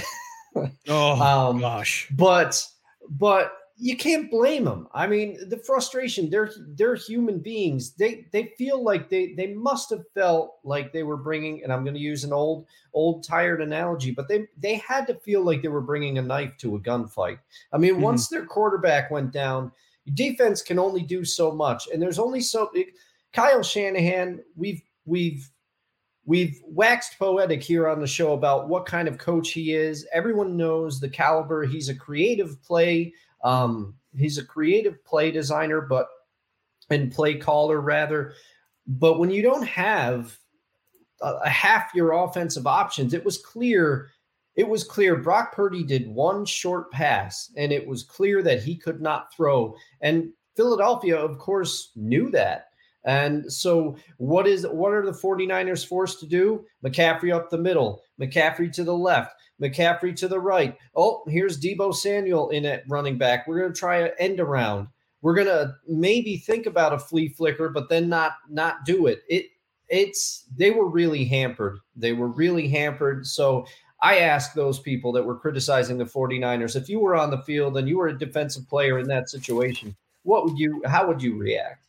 Oh 0.89 1.13
um 1.21 1.59
gosh. 1.59 2.09
but 2.11 2.61
but 3.09 3.53
you 3.77 3.95
can't 3.97 4.29
blame 4.29 4.65
them. 4.65 4.87
I 4.93 5.07
mean, 5.07 5.39
the 5.49 5.57
frustration, 5.57 6.29
they're 6.29 6.51
they're 6.75 6.95
human 6.95 7.39
beings. 7.39 7.93
They 7.93 8.27
they 8.31 8.51
feel 8.57 8.83
like 8.83 9.09
they 9.09 9.33
they 9.33 9.53
must 9.53 9.89
have 9.91 10.03
felt 10.13 10.57
like 10.63 10.91
they 10.91 11.03
were 11.03 11.17
bringing 11.17 11.63
and 11.63 11.71
I'm 11.71 11.83
going 11.83 11.95
to 11.95 11.99
use 12.01 12.23
an 12.25 12.33
old 12.33 12.65
old 12.93 13.23
tired 13.23 13.61
analogy, 13.61 14.11
but 14.11 14.27
they 14.27 14.45
they 14.57 14.75
had 14.75 15.07
to 15.07 15.15
feel 15.15 15.41
like 15.43 15.61
they 15.61 15.69
were 15.69 15.81
bringing 15.81 16.17
a 16.17 16.21
knife 16.21 16.51
to 16.59 16.75
a 16.75 16.79
gunfight. 16.79 17.39
I 17.73 17.77
mean, 17.77 17.95
Mhm. 17.95 18.01
once 18.01 18.27
their 18.27 18.45
quarterback 18.45 19.09
went 19.09 19.31
down, 19.31 19.71
defense 20.13 20.61
can 20.61 20.79
only 20.79 21.01
do 21.01 21.23
so 21.23 21.51
much, 21.51 21.87
and 21.91 22.01
there's 22.01 22.19
only 22.19 22.41
so. 22.41 22.71
Kyle 23.33 23.63
Shanahan, 23.63 24.41
we've 24.55 24.81
we've 25.05 25.49
we've 26.25 26.59
waxed 26.65 27.17
poetic 27.17 27.63
here 27.63 27.87
on 27.87 27.99
the 27.99 28.07
show 28.07 28.33
about 28.33 28.69
what 28.69 28.85
kind 28.85 29.07
of 29.07 29.17
coach 29.17 29.51
he 29.51 29.73
is. 29.73 30.07
Everyone 30.13 30.57
knows 30.57 30.99
the 30.99 31.09
caliber. 31.09 31.63
He's 31.63 31.89
a 31.89 31.95
creative 31.95 32.61
play. 32.63 33.13
Um, 33.43 33.95
he's 34.15 34.37
a 34.37 34.45
creative 34.45 35.03
play 35.03 35.31
designer, 35.31 35.81
but 35.81 36.07
and 36.89 37.11
play 37.11 37.35
caller 37.35 37.79
rather. 37.79 38.33
But 38.85 39.19
when 39.19 39.29
you 39.29 39.41
don't 39.41 39.65
have 39.67 40.37
a, 41.21 41.33
a 41.45 41.49
half 41.49 41.91
your 41.95 42.11
offensive 42.11 42.67
options, 42.67 43.13
it 43.13 43.23
was 43.23 43.37
clear 43.37 44.09
it 44.55 44.67
was 44.67 44.83
clear 44.83 45.15
Brock 45.15 45.53
Purdy 45.53 45.83
did 45.83 46.09
one 46.09 46.45
short 46.45 46.91
pass, 46.91 47.51
and 47.55 47.71
it 47.71 47.87
was 47.87 48.03
clear 48.03 48.41
that 48.43 48.63
he 48.63 48.75
could 48.75 49.01
not 49.01 49.33
throw. 49.33 49.75
And 50.01 50.31
Philadelphia, 50.55 51.17
of 51.17 51.37
course, 51.37 51.91
knew 51.95 52.29
that. 52.31 52.65
And 53.03 53.51
so 53.51 53.95
what 54.17 54.47
is 54.47 54.65
what 54.67 54.93
are 54.93 55.05
the 55.05 55.11
49ers 55.11 55.87
forced 55.87 56.19
to 56.19 56.27
do? 56.27 56.65
McCaffrey 56.85 57.33
up 57.33 57.49
the 57.49 57.57
middle, 57.57 58.03
McCaffrey 58.19 58.71
to 58.73 58.83
the 58.83 58.95
left, 58.95 59.33
McCaffrey 59.61 60.15
to 60.17 60.27
the 60.27 60.39
right. 60.39 60.77
Oh, 60.95 61.23
here's 61.27 61.59
Debo 61.59 61.95
Samuel 61.95 62.49
in 62.49 62.65
at 62.65 62.83
running 62.87 63.17
back. 63.17 63.47
We're 63.47 63.59
going 63.59 63.73
to 63.73 63.79
try 63.79 64.01
an 64.01 64.11
end 64.19 64.39
around. 64.39 64.87
We're 65.23 65.35
going 65.35 65.47
to 65.47 65.73
maybe 65.87 66.37
think 66.37 66.65
about 66.65 66.93
a 66.93 66.99
flea 66.99 67.29
flicker 67.29 67.69
but 67.69 67.89
then 67.89 68.07
not 68.07 68.33
not 68.49 68.85
do 68.85 69.07
it. 69.07 69.21
It 69.27 69.45
it's 69.89 70.45
they 70.55 70.71
were 70.71 70.89
really 70.89 71.25
hampered. 71.25 71.79
They 71.95 72.13
were 72.13 72.29
really 72.29 72.67
hampered. 72.67 73.25
So 73.25 73.65
I 74.01 74.19
ask 74.19 74.53
those 74.53 74.79
people 74.79 75.11
that 75.11 75.23
were 75.23 75.35
criticizing 75.35 75.97
the 75.97 76.05
49ers 76.05 76.75
if 76.75 76.89
you 76.89 76.99
were 76.99 77.15
on 77.15 77.29
the 77.29 77.37
field 77.39 77.77
and 77.77 77.87
you 77.87 77.97
were 77.97 78.07
a 78.07 78.17
defensive 78.17 78.67
player 78.67 78.99
in 78.99 79.07
that 79.07 79.29
situation, 79.29 79.95
what 80.23 80.43
would 80.43 80.57
you 80.57 80.81
how 80.85 81.07
would 81.07 81.21
you 81.21 81.35
react? 81.37 81.85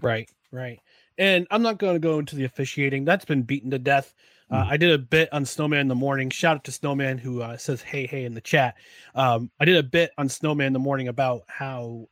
Right, 0.00 0.28
right. 0.50 0.80
And 1.18 1.46
I'm 1.50 1.62
not 1.62 1.78
going 1.78 1.94
to 1.94 2.00
go 2.00 2.18
into 2.18 2.34
the 2.34 2.44
officiating. 2.44 3.04
That's 3.04 3.24
been 3.24 3.42
beaten 3.42 3.70
to 3.70 3.78
death. 3.78 4.14
Uh, 4.50 4.64
mm. 4.64 4.70
I 4.70 4.76
did 4.76 4.90
a 4.90 4.98
bit 4.98 5.28
on 5.32 5.44
Snowman 5.44 5.80
in 5.80 5.88
the 5.88 5.94
morning. 5.94 6.30
Shout 6.30 6.56
out 6.56 6.64
to 6.64 6.72
Snowman 6.72 7.18
who 7.18 7.42
uh, 7.42 7.56
says 7.56 7.82
"Hey, 7.82 8.06
hey" 8.06 8.24
in 8.24 8.34
the 8.34 8.40
chat. 8.40 8.74
Um, 9.14 9.50
I 9.60 9.64
did 9.64 9.76
a 9.76 9.82
bit 9.82 10.12
on 10.18 10.28
Snowman 10.28 10.68
in 10.68 10.72
the 10.72 10.78
morning 10.78 11.08
about 11.08 11.42
how 11.46 12.08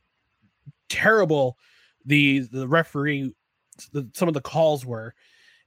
terrible 0.87 1.57
the 2.05 2.39
the 2.39 2.67
referee, 2.67 3.33
the, 3.91 4.07
some 4.13 4.27
of 4.27 4.33
the 4.33 4.41
calls 4.41 4.85
were, 4.85 5.13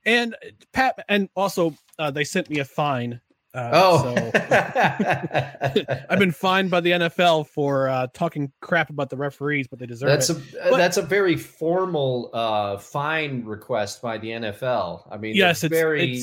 and 0.06 0.35
Pat, 0.73 1.04
and 1.09 1.28
also 1.35 1.75
uh, 1.99 2.11
they 2.11 2.25
sent 2.25 2.49
me 2.49 2.61
a 2.61 2.64
fine 2.64 3.21
uh, 3.54 3.71
oh, 3.73 4.14
so 4.14 4.30
I've 6.09 6.18
been 6.18 6.32
fined 6.32 6.71
by 6.71 6.80
the 6.80 6.92
NFL 6.92 7.49
for 7.49 7.88
uh, 7.88 8.06
talking 8.14 8.50
crap 8.61 8.88
about 8.88 9.11
the 9.11 9.16
referees, 9.16 9.68
but 9.68 9.78
they 9.78 9.85
deserve 9.85 10.09
that's 10.09 10.30
it. 10.30 10.38
A, 10.54 10.71
but, 10.71 10.78
that's 10.78 10.97
a 10.97 11.02
very 11.02 11.37
formal 11.37 12.30
uh, 12.32 12.78
fine 12.78 13.44
request 13.44 14.00
by 14.00 14.16
the 14.16 14.28
NFL. 14.28 15.06
I 15.11 15.18
mean, 15.18 15.37
yes, 15.37 15.64
it's, 15.64 15.73
it's 15.73 15.80
very, 15.80 16.23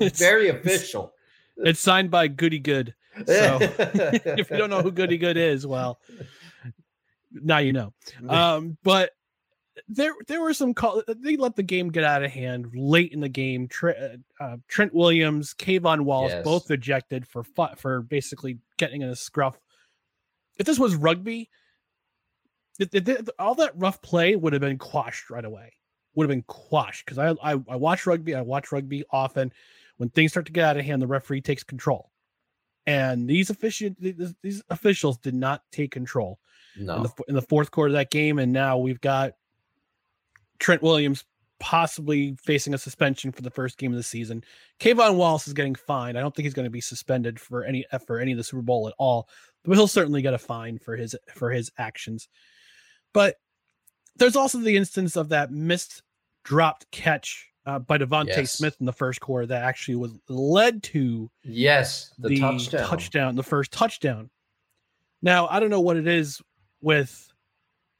it's, 0.00 0.18
very 0.18 0.48
official. 0.48 1.12
It's, 1.58 1.70
it's 1.70 1.80
signed 1.80 2.10
by 2.10 2.28
Goody 2.28 2.60
Good. 2.60 2.94
So 3.26 3.58
if 3.60 4.50
you 4.50 4.56
don't 4.56 4.70
know 4.70 4.80
who 4.80 4.92
Goody 4.92 5.18
Good 5.18 5.36
is, 5.36 5.66
well, 5.66 6.00
now 7.30 7.58
you 7.58 7.74
know. 7.74 7.92
Um, 8.26 8.78
but 8.82 9.10
there 9.88 10.12
there 10.26 10.40
were 10.40 10.54
some 10.54 10.74
call 10.74 11.02
they 11.08 11.36
let 11.36 11.56
the 11.56 11.62
game 11.62 11.90
get 11.90 12.04
out 12.04 12.22
of 12.22 12.30
hand 12.30 12.70
late 12.74 13.12
in 13.12 13.20
the 13.20 13.28
game. 13.28 13.68
Trent, 13.68 13.98
uh, 13.98 14.42
uh, 14.42 14.56
Trent 14.68 14.94
Williams 14.94 15.54
K'Von 15.54 16.02
Wallace 16.02 16.32
yes. 16.32 16.44
both 16.44 16.70
ejected 16.70 17.26
for 17.26 17.44
for 17.76 18.02
basically 18.02 18.58
getting 18.78 19.02
in 19.02 19.08
a 19.08 19.16
scruff. 19.16 19.58
If 20.58 20.66
this 20.66 20.78
was 20.78 20.94
rugby 20.94 21.48
it, 22.80 22.94
it, 22.94 23.08
it, 23.08 23.28
all 23.38 23.54
that 23.56 23.72
rough 23.76 24.00
play 24.00 24.34
would 24.36 24.52
have 24.52 24.62
been 24.62 24.78
quashed 24.78 25.30
right 25.30 25.44
away. 25.44 25.74
Would 26.14 26.24
have 26.24 26.34
been 26.34 26.44
quashed 26.48 27.04
because 27.04 27.18
I, 27.18 27.30
I 27.42 27.52
I 27.68 27.76
watch 27.76 28.06
rugby 28.06 28.34
I 28.34 28.40
watch 28.40 28.72
rugby 28.72 29.04
often. 29.10 29.52
When 29.98 30.08
things 30.08 30.32
start 30.32 30.46
to 30.46 30.52
get 30.52 30.64
out 30.64 30.76
of 30.78 30.84
hand 30.84 31.02
the 31.02 31.06
referee 31.06 31.42
takes 31.42 31.62
control. 31.62 32.10
And 32.86 33.28
these 33.28 33.50
officials 33.50 33.92
these, 34.00 34.34
these 34.42 34.62
officials 34.70 35.18
did 35.18 35.34
not 35.34 35.62
take 35.70 35.92
control. 35.92 36.40
No. 36.76 36.96
in, 36.96 37.02
the, 37.02 37.10
in 37.28 37.34
the 37.34 37.42
fourth 37.42 37.70
quarter 37.70 37.88
of 37.88 37.94
that 37.94 38.10
game 38.10 38.38
and 38.38 38.52
now 38.52 38.78
we've 38.78 39.00
got 39.00 39.34
Trent 40.60 40.82
Williams 40.82 41.24
possibly 41.58 42.34
facing 42.42 42.74
a 42.74 42.78
suspension 42.78 43.30
for 43.30 43.42
the 43.42 43.50
first 43.50 43.78
game 43.78 43.92
of 43.92 43.96
the 43.96 44.02
season. 44.02 44.42
K'Von 44.80 45.16
Wallace 45.16 45.46
is 45.46 45.52
getting 45.52 45.74
fined. 45.74 46.16
I 46.16 46.20
don't 46.20 46.34
think 46.34 46.44
he's 46.44 46.54
going 46.54 46.64
to 46.64 46.70
be 46.70 46.80
suspended 46.80 47.38
for 47.38 47.64
any 47.64 47.84
for 48.06 48.18
any 48.18 48.32
of 48.32 48.38
the 48.38 48.44
Super 48.44 48.62
Bowl 48.62 48.88
at 48.88 48.94
all, 48.98 49.28
but 49.64 49.76
he'll 49.76 49.86
certainly 49.86 50.22
get 50.22 50.34
a 50.34 50.38
fine 50.38 50.78
for 50.78 50.96
his 50.96 51.14
for 51.34 51.50
his 51.50 51.70
actions. 51.78 52.28
But 53.12 53.36
there's 54.16 54.36
also 54.36 54.58
the 54.58 54.76
instance 54.76 55.16
of 55.16 55.28
that 55.28 55.52
missed 55.52 56.02
dropped 56.44 56.90
catch 56.90 57.48
uh, 57.66 57.78
by 57.78 57.98
DeVonta 57.98 58.28
yes. 58.28 58.52
Smith 58.52 58.76
in 58.80 58.86
the 58.86 58.92
first 58.92 59.20
quarter 59.20 59.46
that 59.46 59.62
actually 59.62 59.96
was 59.96 60.12
led 60.28 60.82
to 60.84 61.30
yes 61.44 62.12
the, 62.18 62.30
the 62.30 62.40
touchdown. 62.40 62.88
touchdown, 62.88 63.36
the 63.36 63.42
first 63.42 63.70
touchdown. 63.70 64.30
Now 65.22 65.46
I 65.48 65.60
don't 65.60 65.70
know 65.70 65.80
what 65.80 65.98
it 65.98 66.08
is 66.08 66.40
with. 66.80 67.26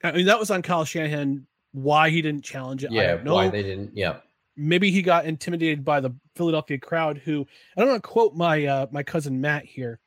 I 0.02 0.12
mean 0.12 0.26
that 0.26 0.40
was 0.40 0.50
on 0.50 0.62
Kyle 0.62 0.86
Shanahan 0.86 1.46
why 1.72 2.10
he 2.10 2.22
didn't 2.22 2.44
challenge 2.44 2.84
it. 2.84 2.92
Yeah, 2.92 3.22
why 3.22 3.48
they 3.48 3.62
didn't. 3.62 3.96
Yeah. 3.96 4.16
Maybe 4.56 4.90
he 4.90 5.00
got 5.00 5.24
intimidated 5.24 5.84
by 5.84 6.00
the 6.00 6.14
Philadelphia 6.34 6.78
crowd 6.78 7.18
who 7.18 7.46
I 7.76 7.80
don't 7.80 7.90
want 7.90 8.02
to 8.02 8.08
quote 8.08 8.34
my 8.34 8.66
uh, 8.66 8.86
my 8.90 9.02
cousin 9.02 9.40
Matt 9.40 9.64
here. 9.64 10.00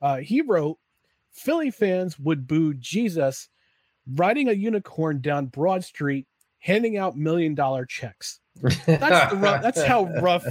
Uh, 0.00 0.18
he 0.18 0.40
wrote 0.40 0.78
Philly 1.32 1.70
fans 1.70 2.18
would 2.18 2.46
boo 2.46 2.74
Jesus 2.74 3.48
riding 4.14 4.48
a 4.48 4.52
unicorn 4.52 5.20
down 5.20 5.46
Broad 5.46 5.84
Street, 5.84 6.26
handing 6.58 6.96
out 6.96 7.16
million 7.16 7.54
dollar 7.54 7.84
checks. 7.84 8.40
That's 8.86 9.34
rough, 9.34 9.62
that's 9.62 9.82
how 9.82 10.04
rough 10.20 10.46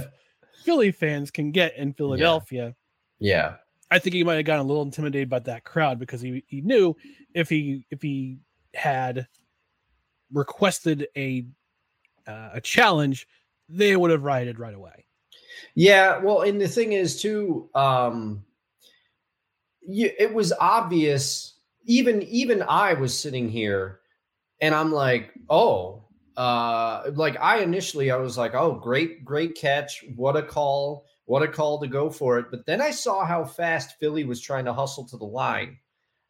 Philly 0.64 0.92
fans 0.92 1.30
can 1.30 1.50
get 1.50 1.76
in 1.76 1.92
Philadelphia. 1.92 2.74
Yeah. 3.18 3.36
yeah. 3.36 3.54
I 3.90 3.98
think 3.98 4.14
he 4.14 4.24
might 4.24 4.36
have 4.36 4.44
gotten 4.44 4.64
a 4.64 4.68
little 4.68 4.82
intimidated 4.82 5.30
by 5.30 5.38
that 5.40 5.64
crowd 5.64 5.98
because 5.98 6.20
he, 6.20 6.44
he 6.46 6.60
knew 6.60 6.94
if 7.34 7.48
he 7.48 7.86
if 7.90 8.02
he 8.02 8.38
had 8.74 9.26
requested 10.32 11.08
a 11.16 11.46
uh, 12.26 12.50
a 12.54 12.60
challenge, 12.60 13.26
they 13.68 13.96
would 13.96 14.10
have 14.10 14.22
rioted 14.22 14.58
right 14.58 14.74
away. 14.74 15.06
Yeah, 15.74 16.18
well, 16.18 16.42
and 16.42 16.60
the 16.60 16.68
thing 16.68 16.92
is 16.92 17.20
too, 17.20 17.68
um, 17.74 18.44
you, 19.80 20.10
it 20.18 20.32
was 20.32 20.52
obvious. 20.60 21.54
Even 21.84 22.22
even 22.24 22.62
I 22.62 22.92
was 22.92 23.18
sitting 23.18 23.48
here, 23.48 24.00
and 24.60 24.74
I'm 24.74 24.92
like, 24.92 25.32
oh, 25.48 26.04
uh, 26.36 27.10
like 27.14 27.36
I 27.40 27.60
initially 27.60 28.10
I 28.10 28.16
was 28.16 28.36
like, 28.36 28.54
oh, 28.54 28.74
great, 28.74 29.24
great 29.24 29.54
catch, 29.54 30.04
what 30.14 30.36
a 30.36 30.42
call, 30.42 31.06
what 31.24 31.42
a 31.42 31.48
call 31.48 31.80
to 31.80 31.86
go 31.86 32.10
for 32.10 32.38
it. 32.38 32.46
But 32.50 32.66
then 32.66 32.82
I 32.82 32.90
saw 32.90 33.24
how 33.24 33.44
fast 33.44 33.98
Philly 33.98 34.24
was 34.24 34.40
trying 34.40 34.66
to 34.66 34.72
hustle 34.74 35.08
to 35.08 35.16
the 35.16 35.24
line, 35.24 35.78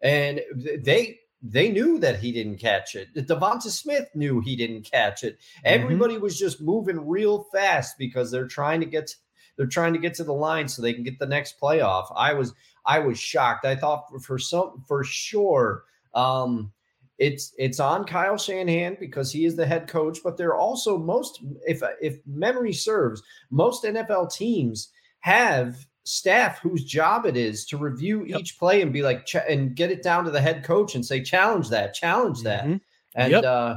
and 0.01 0.41
they 0.55 1.19
they 1.43 1.71
knew 1.71 1.99
that 2.01 2.19
he 2.19 2.33
didn't 2.33 2.59
catch 2.59 2.95
it. 2.95 3.15
DeVonta 3.15 3.71
Smith 3.71 4.09
knew 4.15 4.41
he 4.41 4.57
didn't 4.57 4.91
catch 4.91 5.23
it. 5.23 5.35
Mm-hmm. 5.35 5.83
Everybody 5.83 6.19
was 6.19 6.39
just 6.39 6.61
moving 6.61 7.07
real 7.07 7.45
fast 7.53 7.97
because 7.99 8.31
they're 8.31 8.49
trying 8.49 8.81
to 8.81 8.87
get 8.87 9.15
they're 9.57 9.67
trying 9.67 9.93
to 9.93 9.99
get 9.99 10.15
to 10.15 10.25
the 10.25 10.33
line 10.33 10.69
so 10.69 10.81
they 10.81 10.93
can 10.93 11.03
get 11.03 11.19
the 11.19 11.27
next 11.27 11.61
playoff. 11.61 12.13
I 12.17 12.33
was 12.35 12.55
I 12.87 12.99
was 13.01 13.19
shocked. 13.19 13.65
I 13.65 13.77
thought 13.77 14.07
for 14.23 14.39
some 14.39 14.85
for 14.87 15.05
sure 15.05 15.85
um, 16.15 16.73
it's 17.19 17.55
it's 17.59 17.81
on 17.81 18.05
Kyle 18.05 18.39
Shanahan 18.39 18.97
because 19.01 19.33
he 19.33 19.45
is 19.45 19.57
the 19.57 19.67
head 19.67 19.89
coach, 19.89 20.19
but 20.23 20.37
they're 20.37 20.57
also 20.57 20.97
most 20.97 21.41
if 21.67 21.83
if 22.01 22.19
memory 22.27 22.73
serves, 22.73 23.23
most 23.51 23.85
NFL 23.85 24.33
teams 24.33 24.93
have 25.21 25.87
staff 26.09 26.59
whose 26.61 26.85
job 26.85 27.27
it 27.27 27.37
is 27.37 27.67
to 27.67 27.77
review 27.77 28.25
yep. 28.25 28.41
each 28.41 28.59
play 28.59 28.81
and 28.81 28.93
be 28.93 29.03
like 29.03 29.27
ch- 29.27 29.37
and 29.49 29.77
get 29.77 29.91
it 29.91 30.03
down 30.03 30.25
to 30.25 30.31
the 30.31 30.41
head 30.41 30.65
coach 30.65 30.95
and 30.95 31.05
say 31.05 31.23
challenge 31.23 31.69
that 31.69 31.93
challenge 31.93 32.43
that 32.43 32.65
mm-hmm. 32.65 32.77
and 33.15 33.33
yep. 33.33 33.45
uh 33.45 33.77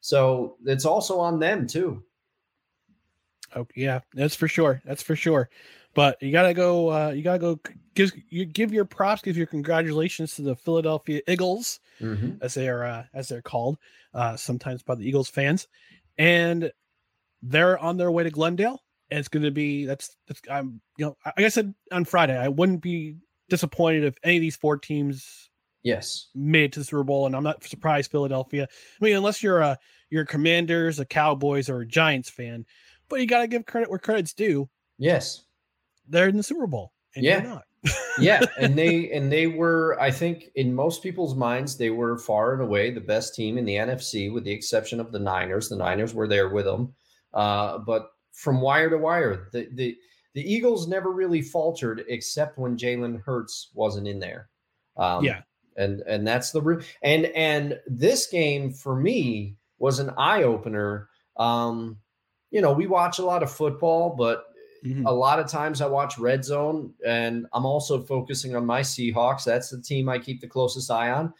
so 0.00 0.56
it's 0.64 0.84
also 0.84 1.18
on 1.18 1.40
them 1.40 1.66
too 1.66 2.02
oh 3.56 3.66
yeah 3.74 3.98
that's 4.14 4.36
for 4.36 4.46
sure 4.46 4.80
that's 4.84 5.02
for 5.02 5.16
sure 5.16 5.50
but 5.94 6.22
you 6.22 6.30
gotta 6.30 6.54
go 6.54 6.88
uh 6.90 7.10
you 7.10 7.22
gotta 7.22 7.40
go 7.40 7.58
give 7.94 8.12
you 8.28 8.44
give 8.44 8.72
your 8.72 8.84
props 8.84 9.20
give 9.20 9.36
your 9.36 9.46
congratulations 9.46 10.36
to 10.36 10.42
the 10.42 10.54
philadelphia 10.54 11.20
eagles 11.26 11.80
mm-hmm. 12.00 12.32
as 12.42 12.54
they 12.54 12.68
are 12.68 12.84
uh, 12.84 13.04
as 13.12 13.28
they're 13.28 13.42
called 13.42 13.76
uh 14.14 14.36
sometimes 14.36 14.84
by 14.84 14.94
the 14.94 15.06
eagles 15.06 15.28
fans 15.28 15.66
and 16.16 16.70
they're 17.42 17.78
on 17.78 17.96
their 17.96 18.12
way 18.12 18.22
to 18.22 18.30
glendale 18.30 18.80
and 19.12 19.18
it's 19.18 19.28
going 19.28 19.42
to 19.42 19.50
be 19.50 19.84
that's 19.84 20.16
that's 20.26 20.40
I'm 20.50 20.80
you 20.96 21.04
know 21.04 21.16
like 21.24 21.44
I 21.44 21.48
said 21.48 21.74
on 21.92 22.06
Friday 22.06 22.36
I 22.36 22.48
wouldn't 22.48 22.80
be 22.80 23.16
disappointed 23.50 24.04
if 24.04 24.16
any 24.24 24.36
of 24.36 24.40
these 24.40 24.56
four 24.56 24.78
teams 24.78 25.50
yes. 25.82 26.28
made 26.34 26.64
it 26.64 26.72
to 26.72 26.80
the 26.80 26.84
Super 26.84 27.04
Bowl 27.04 27.26
and 27.26 27.36
I'm 27.36 27.42
not 27.42 27.62
surprised 27.62 28.10
Philadelphia. 28.10 28.66
I 29.00 29.04
mean 29.04 29.14
unless 29.14 29.42
you're 29.42 29.60
a 29.60 29.78
you're 30.08 30.22
a 30.22 30.26
Commanders 30.26 30.98
a 30.98 31.04
Cowboys 31.04 31.68
or 31.68 31.80
a 31.80 31.86
Giants 31.86 32.30
fan 32.30 32.64
but 33.10 33.20
you 33.20 33.26
got 33.26 33.40
to 33.40 33.48
give 33.48 33.66
credit 33.66 33.90
where 33.90 33.98
credit's 33.98 34.32
due. 34.32 34.70
Yes. 34.96 35.44
They're 36.08 36.28
in 36.28 36.38
the 36.38 36.42
Super 36.42 36.66
Bowl 36.66 36.92
and 37.14 37.24
yeah. 37.24 37.58
yeah, 38.18 38.40
and 38.60 38.78
they 38.78 39.10
and 39.10 39.30
they 39.30 39.48
were, 39.48 40.00
I 40.00 40.12
think, 40.12 40.50
in 40.54 40.72
most 40.72 41.02
people's 41.02 41.34
minds, 41.34 41.76
they 41.76 41.90
were 41.90 42.16
far 42.16 42.52
and 42.52 42.62
away 42.62 42.92
the 42.92 43.00
best 43.00 43.34
team 43.34 43.58
in 43.58 43.64
the 43.64 43.74
NFC, 43.74 44.32
with 44.32 44.44
the 44.44 44.52
exception 44.52 45.00
of 45.00 45.10
the 45.10 45.18
Niners. 45.18 45.68
The 45.68 45.74
Niners 45.74 46.14
were 46.14 46.28
there 46.28 46.48
with 46.48 46.64
them, 46.64 46.94
uh, 47.34 47.78
but 47.78 48.12
from 48.32 48.60
wire 48.60 48.90
to 48.90 48.98
wire, 48.98 49.48
the 49.52 49.68
the 49.72 49.96
the 50.34 50.52
Eagles 50.52 50.88
never 50.88 51.10
really 51.10 51.42
faltered, 51.42 52.04
except 52.08 52.58
when 52.58 52.76
Jalen 52.76 53.22
Hurts 53.22 53.70
wasn't 53.74 54.08
in 54.08 54.18
there. 54.18 54.48
Um, 54.96 55.24
yeah, 55.24 55.42
and 55.76 56.00
and 56.02 56.26
that's 56.26 56.50
the 56.50 56.84
and 57.02 57.26
and 57.26 57.78
this 57.86 58.26
game 58.26 58.72
for 58.72 58.96
me 58.96 59.56
was 59.78 59.98
an 59.98 60.10
eye 60.16 60.42
opener. 60.42 61.08
Um, 61.36 61.98
you 62.50 62.60
know, 62.60 62.72
we 62.72 62.86
watch 62.86 63.18
a 63.18 63.24
lot 63.24 63.42
of 63.42 63.50
football, 63.50 64.14
but 64.16 64.44
mm-hmm. 64.84 65.06
a 65.06 65.12
lot 65.12 65.38
of 65.38 65.48
times 65.48 65.80
I 65.80 65.86
watch 65.86 66.18
Red 66.18 66.44
Zone, 66.44 66.92
and 67.04 67.46
I'm 67.52 67.66
also 67.66 68.02
focusing 68.02 68.54
on 68.54 68.66
my 68.66 68.80
Seahawks. 68.80 69.44
That's 69.44 69.70
the 69.70 69.80
team 69.80 70.08
I 70.08 70.18
keep 70.18 70.40
the 70.40 70.48
closest 70.48 70.90
eye 70.90 71.10
on. 71.10 71.32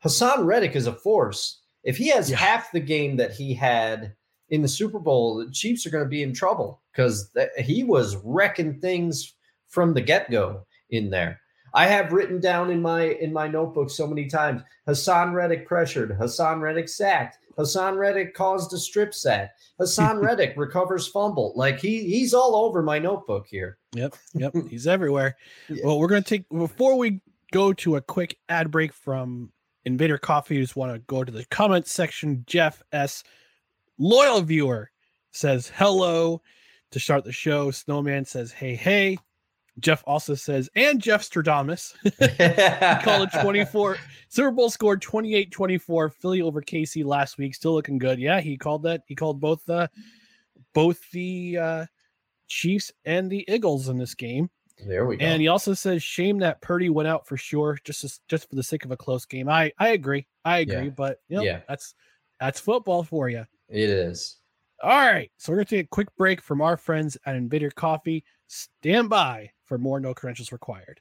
Hassan 0.00 0.46
Reddick 0.46 0.76
is 0.76 0.86
a 0.86 0.92
force. 0.92 1.62
If 1.84 1.96
he 1.96 2.08
has 2.08 2.30
yeah. 2.30 2.36
half 2.36 2.72
the 2.72 2.80
game 2.80 3.16
that 3.16 3.32
he 3.32 3.54
had 3.54 4.14
in 4.50 4.62
the 4.62 4.68
Super 4.68 4.98
Bowl, 4.98 5.36
the 5.36 5.50
Chiefs 5.50 5.86
are 5.86 5.90
going 5.90 6.04
to 6.04 6.08
be 6.08 6.22
in 6.22 6.32
trouble 6.32 6.80
because 6.92 7.30
th- 7.30 7.50
he 7.58 7.84
was 7.84 8.16
wrecking 8.24 8.80
things 8.80 9.34
from 9.68 9.94
the 9.94 10.00
get 10.00 10.30
go 10.30 10.66
in 10.90 11.10
there. 11.10 11.40
I 11.74 11.86
have 11.86 12.12
written 12.12 12.40
down 12.40 12.70
in 12.70 12.80
my 12.80 13.02
in 13.02 13.32
my 13.32 13.46
notebook 13.46 13.90
so 13.90 14.06
many 14.06 14.26
times: 14.26 14.62
Hassan 14.86 15.34
Reddick 15.34 15.66
pressured, 15.66 16.16
Hassan 16.18 16.60
Reddick 16.60 16.88
sacked, 16.88 17.38
Hassan 17.56 17.96
Reddick 17.96 18.34
caused 18.34 18.72
a 18.72 18.78
strip 18.78 19.12
sack, 19.12 19.50
Hassan 19.78 20.18
Reddick 20.24 20.54
recovers 20.56 21.08
fumble. 21.08 21.52
Like 21.56 21.78
he 21.78 22.04
he's 22.04 22.32
all 22.32 22.56
over 22.56 22.82
my 22.82 22.98
notebook 22.98 23.46
here. 23.48 23.78
Yep, 23.94 24.14
yep, 24.34 24.54
he's 24.68 24.86
everywhere. 24.86 25.36
Yeah. 25.68 25.84
Well, 25.84 25.98
we're 25.98 26.08
gonna 26.08 26.22
take 26.22 26.48
before 26.48 26.96
we 26.96 27.20
go 27.52 27.72
to 27.74 27.96
a 27.96 28.00
quick 28.00 28.38
ad 28.48 28.70
break 28.70 28.92
from 28.92 29.52
Invader 29.84 30.18
Coffee. 30.18 30.60
Just 30.60 30.76
want 30.76 30.94
to 30.94 30.98
go 31.00 31.24
to 31.24 31.30
the 31.32 31.44
comment 31.46 31.86
section. 31.86 32.44
Jeff 32.46 32.82
S, 32.92 33.22
loyal 33.98 34.40
viewer, 34.42 34.90
says 35.32 35.70
hello 35.74 36.42
to 36.90 37.00
start 37.00 37.24
the 37.24 37.32
show. 37.32 37.70
Snowman 37.70 38.24
says 38.24 38.52
hey 38.52 38.74
hey. 38.74 39.18
Jeff 39.80 40.02
also 40.08 40.34
says, 40.34 40.68
and 40.74 41.00
Jeff 41.00 41.22
Stradamus. 41.22 41.94
it 42.02 43.40
24. 43.42 43.96
Super 44.28 44.50
Bowl 44.50 44.70
scored 44.70 45.00
28 45.00 45.52
24. 45.52 46.10
Philly 46.10 46.42
over 46.42 46.60
KC 46.60 47.04
last 47.04 47.38
week. 47.38 47.54
Still 47.54 47.74
looking 47.74 47.98
good. 47.98 48.18
Yeah, 48.18 48.40
he 48.40 48.56
called 48.56 48.82
that. 48.82 49.02
He 49.06 49.14
called 49.14 49.40
both 49.40 49.64
the 49.66 49.88
both 50.74 50.98
the 51.12 51.58
uh, 51.58 51.86
Chiefs 52.48 52.92
and 53.04 53.30
the 53.30 53.44
Eagles 53.48 53.88
in 53.88 53.98
this 53.98 54.14
game. 54.14 54.50
There 54.86 55.06
we 55.06 55.16
go. 55.16 55.24
And 55.24 55.40
he 55.40 55.48
also 55.48 55.74
says, 55.74 56.02
shame 56.02 56.38
that 56.38 56.60
Purdy 56.60 56.88
went 56.88 57.08
out 57.08 57.26
for 57.26 57.36
sure, 57.36 57.78
just 57.84 58.20
just 58.28 58.48
for 58.48 58.56
the 58.56 58.62
sake 58.62 58.84
of 58.84 58.90
a 58.90 58.96
close 58.96 59.26
game. 59.26 59.48
I 59.48 59.72
I 59.78 59.88
agree. 59.88 60.26
I 60.44 60.58
agree. 60.58 60.84
Yeah. 60.84 60.90
But 60.90 61.20
you 61.28 61.36
know, 61.36 61.42
yeah, 61.42 61.60
that's 61.68 61.94
that's 62.40 62.60
football 62.60 63.02
for 63.02 63.28
you. 63.28 63.44
It 63.68 63.90
is. 63.90 64.36
All 64.82 64.90
right. 64.90 65.30
So 65.36 65.52
we're 65.52 65.58
gonna 65.58 65.64
take 65.66 65.86
a 65.86 65.88
quick 65.88 66.08
break 66.16 66.40
from 66.40 66.60
our 66.60 66.76
friends 66.76 67.16
at 67.26 67.36
Invader 67.36 67.70
Coffee. 67.70 68.24
Stand 68.46 69.10
by 69.10 69.50
for 69.66 69.76
more 69.78 70.00
No 70.00 70.14
Credentials 70.14 70.52
Required. 70.52 71.00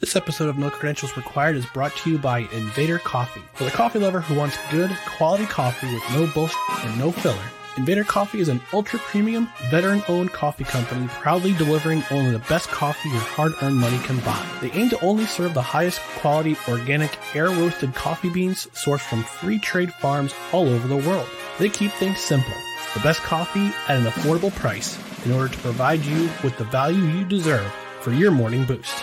This 0.00 0.16
episode 0.16 0.48
of 0.48 0.58
No 0.58 0.70
Credentials 0.70 1.16
Required 1.16 1.56
is 1.56 1.66
brought 1.66 1.96
to 1.96 2.10
you 2.10 2.18
by 2.18 2.40
Invader 2.52 2.98
Coffee. 2.98 3.42
For 3.54 3.64
the 3.64 3.70
coffee 3.70 3.98
lover 3.98 4.20
who 4.20 4.34
wants 4.34 4.58
good, 4.70 4.90
quality 5.16 5.46
coffee 5.46 5.92
with 5.92 6.02
no 6.12 6.26
bullshit 6.34 6.58
and 6.84 6.98
no 6.98 7.10
filler, 7.10 7.50
Invader 7.76 8.04
Coffee 8.04 8.38
is 8.38 8.48
an 8.48 8.60
ultra 8.72 9.00
premium, 9.00 9.48
veteran 9.68 10.00
owned 10.06 10.32
coffee 10.32 10.62
company 10.62 11.08
proudly 11.08 11.54
delivering 11.54 12.04
only 12.12 12.30
the 12.30 12.38
best 12.38 12.68
coffee 12.68 13.08
your 13.08 13.18
hard 13.18 13.52
earned 13.62 13.76
money 13.76 13.98
can 14.04 14.20
buy. 14.20 14.46
They 14.60 14.70
aim 14.70 14.90
to 14.90 15.04
only 15.04 15.26
serve 15.26 15.54
the 15.54 15.62
highest 15.62 15.98
quality, 16.18 16.56
organic, 16.68 17.18
air 17.34 17.50
roasted 17.50 17.92
coffee 17.92 18.30
beans 18.30 18.66
sourced 18.74 19.00
from 19.00 19.24
free 19.24 19.58
trade 19.58 19.92
farms 19.94 20.32
all 20.52 20.68
over 20.68 20.86
the 20.86 21.08
world. 21.08 21.26
They 21.58 21.68
keep 21.68 21.90
things 21.92 22.20
simple 22.20 22.54
the 22.94 23.00
best 23.00 23.20
coffee 23.22 23.72
at 23.88 23.98
an 23.98 24.04
affordable 24.04 24.54
price 24.54 24.96
in 25.26 25.32
order 25.32 25.52
to 25.52 25.58
provide 25.58 26.04
you 26.04 26.30
with 26.44 26.56
the 26.56 26.64
value 26.64 27.02
you 27.02 27.24
deserve 27.24 27.66
for 28.00 28.12
your 28.12 28.30
morning 28.30 28.64
boost. 28.64 28.94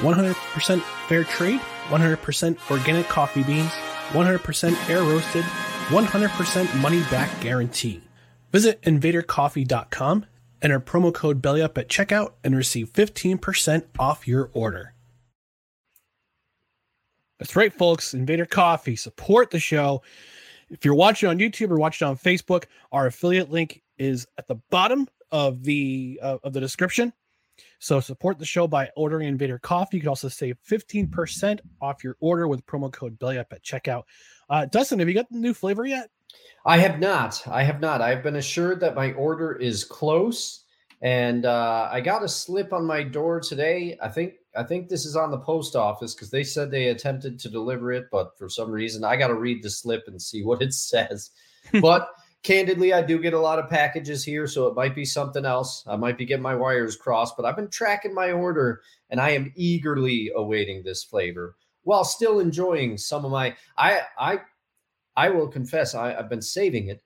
100% 0.00 0.80
fair 1.08 1.24
trade, 1.24 1.60
100% 1.88 2.70
organic 2.70 3.08
coffee 3.08 3.42
beans, 3.42 3.70
100% 4.10 4.90
air 4.90 5.00
roasted, 5.00 5.44
100% 5.44 6.80
money 6.82 7.00
back 7.10 7.30
guarantee. 7.40 8.02
Visit 8.50 8.80
invadercoffee.com, 8.82 10.26
enter 10.62 10.80
promo 10.80 11.12
code 11.12 11.42
BELLYUP 11.42 11.78
at 11.78 11.88
checkout, 11.88 12.32
and 12.42 12.56
receive 12.56 12.92
15% 12.92 13.84
off 13.98 14.26
your 14.26 14.50
order. 14.52 14.94
That's 17.38 17.54
right, 17.54 17.72
folks. 17.72 18.14
Invader 18.14 18.46
Coffee. 18.46 18.96
Support 18.96 19.50
the 19.50 19.60
show. 19.60 20.02
If 20.70 20.84
you're 20.84 20.94
watching 20.94 21.28
on 21.28 21.38
YouTube 21.38 21.70
or 21.70 21.78
watching 21.78 22.08
on 22.08 22.16
Facebook, 22.16 22.64
our 22.90 23.06
affiliate 23.06 23.50
link 23.50 23.82
is 23.96 24.26
at 24.38 24.48
the 24.48 24.56
bottom 24.70 25.06
of 25.30 25.62
the 25.62 26.18
uh, 26.22 26.38
of 26.42 26.52
the 26.52 26.60
description. 26.60 27.12
So 27.80 28.00
support 28.00 28.38
the 28.38 28.44
show 28.44 28.66
by 28.66 28.90
ordering 28.96 29.28
Invader 29.28 29.58
Coffee. 29.58 29.98
You 29.98 30.00
can 30.00 30.08
also 30.08 30.28
save 30.28 30.56
15% 30.68 31.60
off 31.80 32.04
your 32.04 32.16
order 32.20 32.48
with 32.48 32.66
promo 32.66 32.92
code 32.92 33.18
BELLYUP 33.18 33.46
at 33.50 33.62
checkout. 33.62 34.04
Uh, 34.48 34.64
Dustin, 34.66 34.98
have 34.98 35.08
you 35.08 35.14
got 35.14 35.30
the 35.30 35.38
new 35.38 35.52
flavor 35.54 35.84
yet? 35.84 36.10
I 36.64 36.78
have 36.78 36.98
not. 36.98 37.42
I 37.46 37.62
have 37.62 37.80
not. 37.80 38.00
I've 38.00 38.22
been 38.22 38.36
assured 38.36 38.80
that 38.80 38.94
my 38.94 39.12
order 39.12 39.52
is 39.52 39.84
close, 39.84 40.64
and 41.00 41.46
uh, 41.46 41.88
I 41.90 42.00
got 42.00 42.24
a 42.24 42.28
slip 42.28 42.72
on 42.72 42.84
my 42.84 43.02
door 43.02 43.40
today. 43.40 43.96
I 44.02 44.08
think 44.08 44.34
I 44.56 44.64
think 44.64 44.88
this 44.88 45.06
is 45.06 45.16
on 45.16 45.30
the 45.30 45.38
post 45.38 45.76
office 45.76 46.14
because 46.14 46.30
they 46.30 46.44
said 46.44 46.70
they 46.70 46.88
attempted 46.88 47.38
to 47.40 47.48
deliver 47.48 47.92
it, 47.92 48.06
but 48.10 48.36
for 48.38 48.48
some 48.48 48.70
reason 48.70 49.04
I 49.04 49.16
got 49.16 49.28
to 49.28 49.34
read 49.34 49.62
the 49.62 49.70
slip 49.70 50.04
and 50.08 50.20
see 50.20 50.42
what 50.42 50.62
it 50.62 50.74
says. 50.74 51.30
but 51.80 52.08
candidly, 52.42 52.92
I 52.92 53.02
do 53.02 53.18
get 53.18 53.34
a 53.34 53.40
lot 53.40 53.58
of 53.58 53.68
packages 53.68 54.24
here, 54.24 54.46
so 54.46 54.66
it 54.66 54.74
might 54.74 54.94
be 54.94 55.04
something 55.04 55.44
else. 55.44 55.84
I 55.86 55.96
might 55.96 56.18
be 56.18 56.24
getting 56.24 56.42
my 56.42 56.54
wires 56.54 56.96
crossed, 56.96 57.36
but 57.36 57.44
I've 57.44 57.56
been 57.56 57.70
tracking 57.70 58.14
my 58.14 58.32
order 58.32 58.80
and 59.10 59.20
I 59.20 59.30
am 59.30 59.52
eagerly 59.54 60.30
awaiting 60.34 60.82
this 60.82 61.04
flavor 61.04 61.56
while 61.88 62.04
still 62.04 62.40
enjoying 62.40 62.98
some 62.98 63.24
of 63.24 63.30
my 63.30 63.56
I 63.76 64.02
I 64.18 64.40
I 65.16 65.30
will 65.30 65.48
confess 65.48 65.94
I, 65.94 66.14
I've 66.14 66.28
been 66.28 66.42
saving 66.42 66.88
it. 66.88 67.02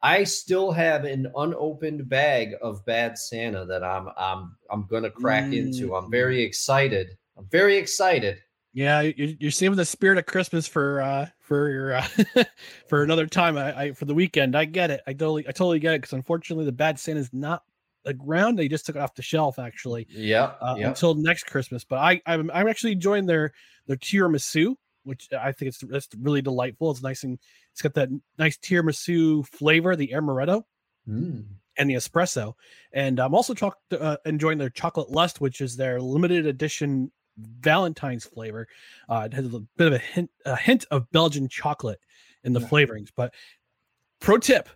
I 0.00 0.24
still 0.24 0.72
have 0.72 1.04
an 1.04 1.30
unopened 1.36 2.08
bag 2.08 2.54
of 2.60 2.84
Bad 2.86 3.18
Santa 3.18 3.64
that 3.66 3.84
I'm 3.84 4.08
I'm 4.16 4.56
I'm 4.70 4.86
gonna 4.86 5.10
crack 5.10 5.44
mm. 5.44 5.58
into. 5.58 5.94
I'm 5.94 6.10
very 6.10 6.38
mm. 6.38 6.46
excited. 6.46 7.16
I'm 7.36 7.46
very 7.50 7.76
excited 7.76 8.38
yeah, 8.74 9.02
you're, 9.02 9.50
saving 9.50 9.76
the 9.76 9.84
spirit 9.84 10.16
of 10.16 10.24
Christmas 10.24 10.66
for 10.66 11.02
uh 11.02 11.26
for 11.40 11.70
your 11.70 11.94
uh, 11.96 12.06
for 12.88 13.02
another 13.02 13.26
time. 13.26 13.58
I, 13.58 13.78
I, 13.78 13.92
for 13.92 14.06
the 14.06 14.14
weekend. 14.14 14.56
I 14.56 14.64
get 14.64 14.90
it. 14.90 15.02
I 15.06 15.12
totally 15.12 15.46
I 15.46 15.52
totally 15.52 15.78
get 15.78 15.94
it 15.94 16.00
because 16.00 16.14
unfortunately 16.14 16.64
the 16.64 16.72
bad 16.72 16.98
Santa 16.98 17.20
is 17.20 17.32
not 17.32 17.64
around. 18.06 18.56
They 18.56 18.68
just 18.68 18.86
took 18.86 18.96
off 18.96 19.14
the 19.14 19.22
shelf 19.22 19.58
actually. 19.58 20.06
Yeah. 20.10 20.52
Uh, 20.60 20.76
yep. 20.78 20.88
Until 20.88 21.14
next 21.14 21.44
Christmas. 21.44 21.84
But 21.84 21.98
I 21.98 22.20
I'm, 22.26 22.50
I'm 22.52 22.68
actually 22.68 22.92
enjoying 22.92 23.26
their 23.26 23.52
their 23.86 23.96
tiramisu, 23.96 24.76
which 25.04 25.28
I 25.32 25.52
think 25.52 25.70
it's 25.70 25.78
that's 25.78 26.08
really 26.20 26.42
delightful. 26.42 26.90
It's 26.90 27.02
nice 27.02 27.24
and 27.24 27.38
it's 27.72 27.82
got 27.82 27.94
that 27.94 28.08
nice 28.38 28.56
tiramisu 28.58 29.46
flavor, 29.46 29.96
the 29.96 30.12
amaretto. 30.14 30.64
Mm. 31.08 31.44
And 31.78 31.88
the 31.88 31.94
espresso, 31.94 32.52
and 32.92 33.18
I'm 33.18 33.34
also 33.34 33.54
talk, 33.54 33.78
uh, 33.98 34.18
enjoying 34.26 34.58
their 34.58 34.68
chocolate 34.68 35.10
lust, 35.10 35.40
which 35.40 35.62
is 35.62 35.74
their 35.74 36.02
limited 36.02 36.44
edition 36.44 37.10
Valentine's 37.38 38.24
flavor. 38.24 38.68
Uh, 39.08 39.22
it 39.26 39.34
has 39.34 39.46
a 39.46 39.60
bit 39.76 39.86
of 39.86 39.92
a 39.94 39.98
hint, 39.98 40.30
a 40.44 40.56
hint 40.56 40.84
of 40.90 41.10
Belgian 41.12 41.48
chocolate 41.48 42.00
in 42.44 42.52
the 42.52 42.60
yeah. 42.60 42.68
flavorings. 42.68 43.08
But 43.14 43.34
pro 44.20 44.38
tip: 44.38 44.68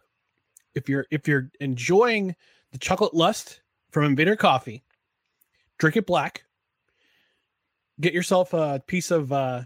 if 0.74 0.88
you're 0.88 1.06
if 1.10 1.28
you're 1.28 1.50
enjoying 1.60 2.34
the 2.72 2.78
chocolate 2.78 3.14
lust 3.14 3.60
from 3.90 4.04
Invader 4.04 4.36
Coffee, 4.36 4.84
drink 5.78 5.96
it 5.96 6.06
black. 6.06 6.44
Get 8.00 8.12
yourself 8.12 8.52
a 8.52 8.82
piece 8.86 9.10
of 9.10 9.32
uh, 9.32 9.62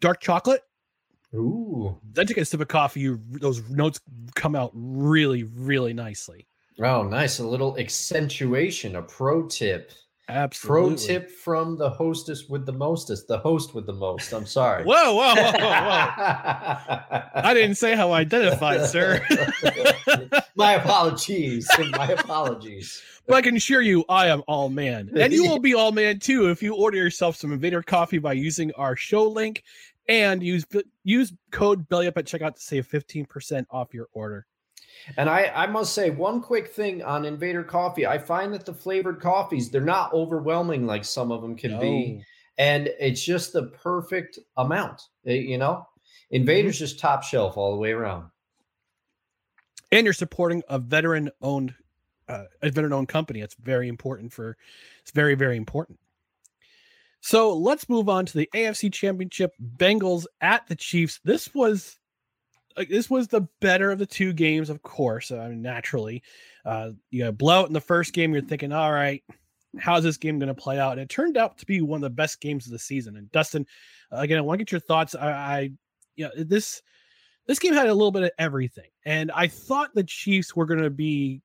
dark 0.00 0.20
chocolate. 0.20 0.62
Ooh. 1.34 1.98
Then 2.12 2.26
take 2.26 2.36
a 2.36 2.44
sip 2.44 2.60
of 2.60 2.68
coffee. 2.68 3.00
You 3.00 3.20
those 3.30 3.68
notes 3.68 4.00
come 4.34 4.54
out 4.54 4.70
really, 4.74 5.44
really 5.44 5.92
nicely. 5.92 6.46
Oh, 6.78 7.02
nice! 7.02 7.38
A 7.38 7.46
little 7.46 7.78
accentuation. 7.78 8.96
A 8.96 9.02
pro 9.02 9.46
tip. 9.46 9.92
Absolutely. 10.28 10.88
Pro 10.88 10.96
tip 10.96 11.30
from 11.30 11.76
the 11.76 11.88
hostess 11.88 12.48
with 12.48 12.66
the 12.66 12.72
mostest, 12.72 13.28
the 13.28 13.38
host 13.38 13.74
with 13.74 13.86
the 13.86 13.92
most. 13.92 14.32
I'm 14.32 14.44
sorry. 14.44 14.84
whoa, 14.84 15.14
whoa, 15.14 15.34
whoa, 15.34 15.52
whoa. 15.52 15.58
I 17.34 17.54
didn't 17.54 17.76
say 17.76 17.94
how 17.94 18.10
I 18.10 18.20
identified, 18.20 18.86
sir. 18.86 19.24
my 20.56 20.74
apologies. 20.74 21.70
My 21.92 22.08
apologies. 22.08 23.00
But 23.28 23.36
I 23.36 23.42
can 23.42 23.56
assure 23.56 23.82
you, 23.82 24.04
I 24.08 24.26
am 24.26 24.42
all 24.48 24.68
man. 24.68 25.10
And 25.16 25.32
you 25.32 25.48
will 25.48 25.60
be 25.60 25.74
all 25.74 25.92
man 25.92 26.18
too 26.18 26.50
if 26.50 26.60
you 26.60 26.74
order 26.74 26.96
yourself 26.96 27.36
some 27.36 27.52
Invader 27.52 27.82
coffee 27.82 28.18
by 28.18 28.32
using 28.32 28.72
our 28.72 28.96
show 28.96 29.28
link 29.28 29.62
and 30.08 30.42
use 30.42 30.64
use 31.04 31.32
code 31.52 31.88
BELLYUP 31.88 32.16
at 32.16 32.24
checkout 32.24 32.54
to 32.56 32.60
save 32.60 32.88
15% 32.88 33.66
off 33.70 33.94
your 33.94 34.08
order. 34.12 34.46
And 35.16 35.30
I, 35.30 35.52
I 35.54 35.66
must 35.66 35.94
say 35.94 36.10
one 36.10 36.40
quick 36.40 36.68
thing 36.68 37.02
on 37.02 37.24
Invader 37.24 37.62
Coffee. 37.62 38.06
I 38.06 38.18
find 38.18 38.52
that 38.54 38.66
the 38.66 38.74
flavored 38.74 39.20
coffees, 39.20 39.70
they're 39.70 39.80
not 39.80 40.12
overwhelming 40.12 40.86
like 40.86 41.04
some 41.04 41.30
of 41.30 41.42
them 41.42 41.56
can 41.56 41.72
no. 41.72 41.80
be. 41.80 42.24
And 42.58 42.88
it's 42.98 43.22
just 43.22 43.52
the 43.52 43.64
perfect 43.64 44.38
amount, 44.56 45.02
eh, 45.26 45.34
you 45.34 45.58
know? 45.58 45.86
Invader's 46.30 46.76
mm-hmm. 46.76 46.84
just 46.84 46.98
top 46.98 47.22
shelf 47.22 47.56
all 47.56 47.72
the 47.72 47.78
way 47.78 47.92
around. 47.92 48.30
And 49.92 50.04
you're 50.04 50.14
supporting 50.14 50.62
a 50.68 50.78
veteran 50.78 51.30
owned 51.40 51.74
uh, 52.28 52.44
a 52.62 52.70
veteran 52.70 52.92
owned 52.92 53.08
company. 53.08 53.40
It's 53.40 53.54
very 53.54 53.88
important 53.88 54.32
for 54.32 54.56
it's 55.00 55.12
very, 55.12 55.34
very 55.36 55.56
important. 55.56 55.98
So 57.20 57.54
let's 57.56 57.88
move 57.88 58.08
on 58.08 58.26
to 58.26 58.38
the 58.38 58.48
AFC 58.54 58.92
Championship. 58.92 59.52
Bengals 59.76 60.26
at 60.40 60.66
the 60.66 60.76
Chiefs. 60.76 61.20
This 61.24 61.54
was 61.54 61.98
like 62.76 62.88
this 62.88 63.08
was 63.08 63.28
the 63.28 63.48
better 63.60 63.90
of 63.90 63.98
the 63.98 64.06
two 64.06 64.32
games, 64.32 64.70
of 64.70 64.82
course. 64.82 65.30
I 65.30 65.48
mean, 65.48 65.62
naturally, 65.62 66.22
uh, 66.64 66.90
you 67.10 67.24
got 67.24 67.38
blow 67.38 67.60
out 67.60 67.68
in 67.68 67.72
the 67.72 67.80
first 67.80 68.12
game. 68.12 68.32
You're 68.32 68.42
thinking, 68.42 68.72
all 68.72 68.92
right, 68.92 69.22
how's 69.78 70.02
this 70.02 70.16
game 70.16 70.38
going 70.38 70.48
to 70.48 70.54
play 70.54 70.78
out? 70.78 70.92
And 70.92 71.00
it 71.00 71.08
turned 71.08 71.36
out 71.36 71.58
to 71.58 71.66
be 71.66 71.80
one 71.80 71.98
of 71.98 72.02
the 72.02 72.10
best 72.10 72.40
games 72.40 72.66
of 72.66 72.72
the 72.72 72.78
season. 72.78 73.16
And 73.16 73.30
Dustin, 73.32 73.66
again, 74.10 74.38
I 74.38 74.42
want 74.42 74.58
to 74.58 74.64
get 74.64 74.72
your 74.72 74.80
thoughts. 74.80 75.14
I, 75.14 75.28
I 75.28 75.70
you 76.16 76.24
know, 76.24 76.30
this 76.36 76.82
this 77.46 77.58
game 77.58 77.72
had 77.72 77.86
a 77.86 77.94
little 77.94 78.12
bit 78.12 78.24
of 78.24 78.30
everything, 78.38 78.90
and 79.04 79.30
I 79.32 79.46
thought 79.46 79.94
the 79.94 80.04
Chiefs 80.04 80.56
were 80.56 80.66
going 80.66 80.82
to 80.82 80.90
be 80.90 81.42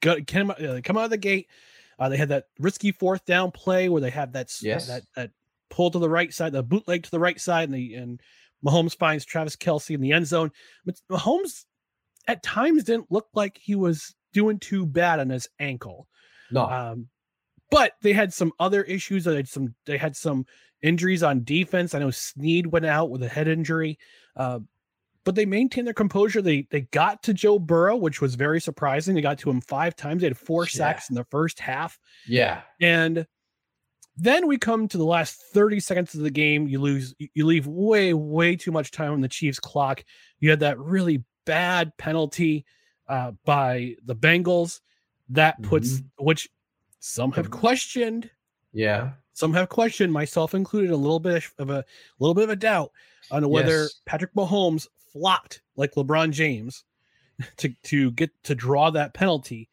good, 0.00 0.26
come, 0.26 0.50
uh, 0.50 0.80
come 0.84 0.98
out 0.98 1.04
of 1.04 1.10
the 1.10 1.16
gate. 1.16 1.48
Uh, 1.98 2.08
they 2.08 2.16
had 2.16 2.30
that 2.30 2.46
risky 2.58 2.92
fourth 2.92 3.24
down 3.24 3.50
play 3.50 3.88
where 3.88 4.00
they 4.00 4.10
had 4.10 4.32
that 4.32 4.50
yes. 4.62 4.88
that 4.88 5.02
that 5.16 5.30
pull 5.70 5.90
to 5.90 5.98
the 5.98 6.08
right 6.08 6.32
side, 6.32 6.52
the 6.52 6.62
bootleg 6.62 7.02
to 7.04 7.10
the 7.10 7.20
right 7.20 7.40
side, 7.40 7.68
and 7.68 7.74
the 7.74 7.94
and 7.94 8.20
Mahomes 8.64 8.96
finds 8.96 9.24
Travis 9.24 9.56
Kelce 9.56 9.94
in 9.94 10.00
the 10.00 10.12
end 10.12 10.26
zone. 10.26 10.50
Mahomes 11.10 11.64
at 12.26 12.42
times 12.42 12.84
didn't 12.84 13.10
look 13.10 13.28
like 13.34 13.58
he 13.60 13.74
was 13.74 14.14
doing 14.32 14.58
too 14.58 14.86
bad 14.86 15.20
on 15.20 15.30
his 15.30 15.48
ankle. 15.58 16.06
No. 16.50 16.66
Um, 16.66 17.08
but 17.70 17.92
they 18.02 18.12
had 18.12 18.32
some 18.32 18.52
other 18.58 18.82
issues. 18.82 19.24
They 19.24 19.36
had 19.36 19.48
some 19.48 19.74
they 19.86 19.96
had 19.96 20.16
some 20.16 20.44
injuries 20.82 21.22
on 21.22 21.44
defense. 21.44 21.94
I 21.94 22.00
know 22.00 22.10
Sneed 22.10 22.66
went 22.66 22.86
out 22.86 23.10
with 23.10 23.22
a 23.22 23.28
head 23.28 23.48
injury. 23.48 23.98
Uh, 24.36 24.60
but 25.24 25.34
they 25.34 25.46
maintained 25.46 25.86
their 25.86 25.94
composure. 25.94 26.42
They 26.42 26.66
they 26.70 26.82
got 26.82 27.22
to 27.24 27.34
Joe 27.34 27.58
Burrow, 27.58 27.96
which 27.96 28.20
was 28.20 28.34
very 28.34 28.60
surprising. 28.60 29.14
They 29.14 29.20
got 29.20 29.38
to 29.40 29.50
him 29.50 29.60
five 29.60 29.94
times. 29.94 30.22
They 30.22 30.28
had 30.28 30.38
four 30.38 30.64
yeah. 30.64 30.70
sacks 30.70 31.10
in 31.10 31.14
the 31.14 31.24
first 31.24 31.60
half. 31.60 31.98
Yeah. 32.26 32.62
And 32.80 33.26
then 34.20 34.46
we 34.46 34.58
come 34.58 34.88
to 34.88 34.98
the 34.98 35.04
last 35.04 35.42
30 35.52 35.80
seconds 35.80 36.14
of 36.14 36.20
the 36.20 36.30
game. 36.30 36.68
You 36.68 36.80
lose, 36.80 37.14
you 37.18 37.46
leave 37.46 37.66
way, 37.66 38.14
way 38.14 38.56
too 38.56 38.70
much 38.70 38.90
time 38.90 39.12
on 39.12 39.20
the 39.20 39.28
Chiefs 39.28 39.58
clock. 39.58 40.04
You 40.40 40.50
had 40.50 40.60
that 40.60 40.78
really 40.78 41.24
bad 41.44 41.96
penalty 41.96 42.64
uh, 43.08 43.32
by 43.44 43.96
the 44.04 44.14
Bengals 44.14 44.80
that 45.30 45.60
puts, 45.62 45.94
mm-hmm. 45.94 46.24
which 46.24 46.48
some 47.00 47.32
have 47.32 47.50
questioned. 47.50 48.30
Yeah. 48.72 49.12
Some 49.32 49.54
have 49.54 49.68
questioned, 49.68 50.12
myself 50.12 50.54
included, 50.54 50.90
a 50.90 50.96
little 50.96 51.20
bit 51.20 51.44
of 51.58 51.70
a, 51.70 51.78
a 51.78 51.84
little 52.18 52.34
bit 52.34 52.44
of 52.44 52.50
a 52.50 52.56
doubt 52.56 52.92
on 53.30 53.48
whether 53.48 53.82
yes. 53.82 54.00
Patrick 54.04 54.34
Mahomes 54.34 54.86
flopped 55.12 55.62
like 55.76 55.94
LeBron 55.94 56.30
James 56.30 56.84
to 57.56 57.74
to 57.84 58.10
get 58.12 58.30
to 58.44 58.54
draw 58.54 58.90
that 58.90 59.14
penalty. 59.14 59.68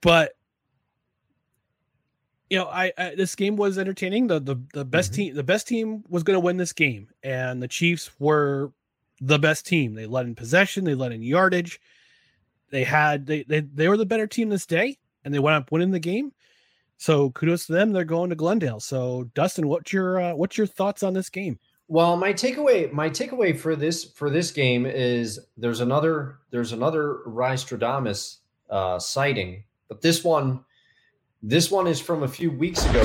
But 0.00 0.32
you 2.50 2.58
know, 2.58 2.66
I, 2.66 2.92
I, 2.96 3.14
this 3.14 3.34
game 3.34 3.56
was 3.56 3.78
entertaining. 3.78 4.28
The 4.28 4.40
the, 4.40 4.56
the 4.72 4.84
best 4.84 5.12
mm-hmm. 5.12 5.16
team 5.16 5.34
the 5.34 5.42
best 5.42 5.66
team 5.66 6.04
was 6.08 6.22
going 6.22 6.36
to 6.36 6.40
win 6.40 6.56
this 6.56 6.72
game, 6.72 7.08
and 7.22 7.62
the 7.62 7.68
Chiefs 7.68 8.10
were 8.18 8.72
the 9.20 9.38
best 9.38 9.66
team. 9.66 9.94
They 9.94 10.06
led 10.06 10.26
in 10.26 10.34
possession, 10.34 10.84
they 10.84 10.94
led 10.94 11.12
in 11.12 11.22
yardage. 11.22 11.80
They 12.70 12.84
had 12.84 13.26
they 13.26 13.42
they, 13.42 13.60
they 13.60 13.88
were 13.88 13.96
the 13.96 14.06
better 14.06 14.26
team 14.26 14.48
this 14.48 14.66
day, 14.66 14.98
and 15.24 15.32
they 15.32 15.38
went 15.38 15.56
up 15.56 15.72
winning 15.72 15.90
the 15.90 15.98
game. 15.98 16.32
So 16.98 17.30
kudos 17.30 17.66
to 17.66 17.72
them. 17.72 17.92
They're 17.92 18.04
going 18.04 18.30
to 18.30 18.36
Glendale. 18.36 18.80
So 18.80 19.30
Dustin, 19.34 19.68
what's 19.68 19.92
your 19.92 20.20
uh, 20.20 20.34
what's 20.34 20.56
your 20.56 20.66
thoughts 20.66 21.02
on 21.02 21.14
this 21.14 21.30
game? 21.30 21.58
Well, 21.88 22.16
my 22.16 22.32
takeaway 22.32 22.92
my 22.92 23.10
takeaway 23.10 23.58
for 23.58 23.76
this 23.76 24.04
for 24.04 24.30
this 24.30 24.50
game 24.50 24.86
is 24.86 25.40
there's 25.56 25.80
another 25.80 26.38
there's 26.50 26.72
another 26.72 27.18
Rystradamus 27.26 28.38
uh, 28.70 28.98
sighting, 28.98 29.64
but 29.88 30.00
this 30.00 30.24
one 30.24 30.64
this 31.42 31.70
one 31.70 31.86
is 31.86 32.00
from 32.00 32.22
a 32.22 32.28
few 32.28 32.50
weeks 32.50 32.84
ago. 32.86 33.02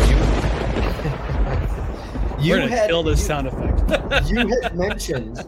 You, 2.40 2.56
you 2.62 2.68
had 2.68 2.90
kill 2.90 3.04
this 3.04 3.20
you, 3.20 3.26
sound 3.26 3.48
effect. 3.48 4.30
you 4.30 4.48
had 4.48 4.76
mentioned 4.76 5.44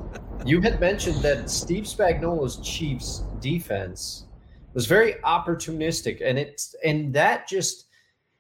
you 0.46 0.60
had 0.60 0.80
mentioned 0.80 1.22
that 1.22 1.50
Steve 1.50 1.86
Spagnuolo's 1.86 2.60
Chiefs 2.60 3.24
defense 3.40 4.26
was 4.74 4.88
very 4.88 5.14
opportunistic, 5.24 6.22
and 6.24 6.38
it's 6.38 6.76
and 6.84 7.14
that 7.14 7.48
just 7.48 7.86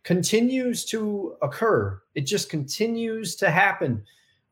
continues 0.03 0.84
to 0.86 1.36
occur. 1.41 2.01
It 2.13 2.21
just 2.21 2.49
continues 2.49 3.36
to 3.38 3.49
happen. 3.49 4.03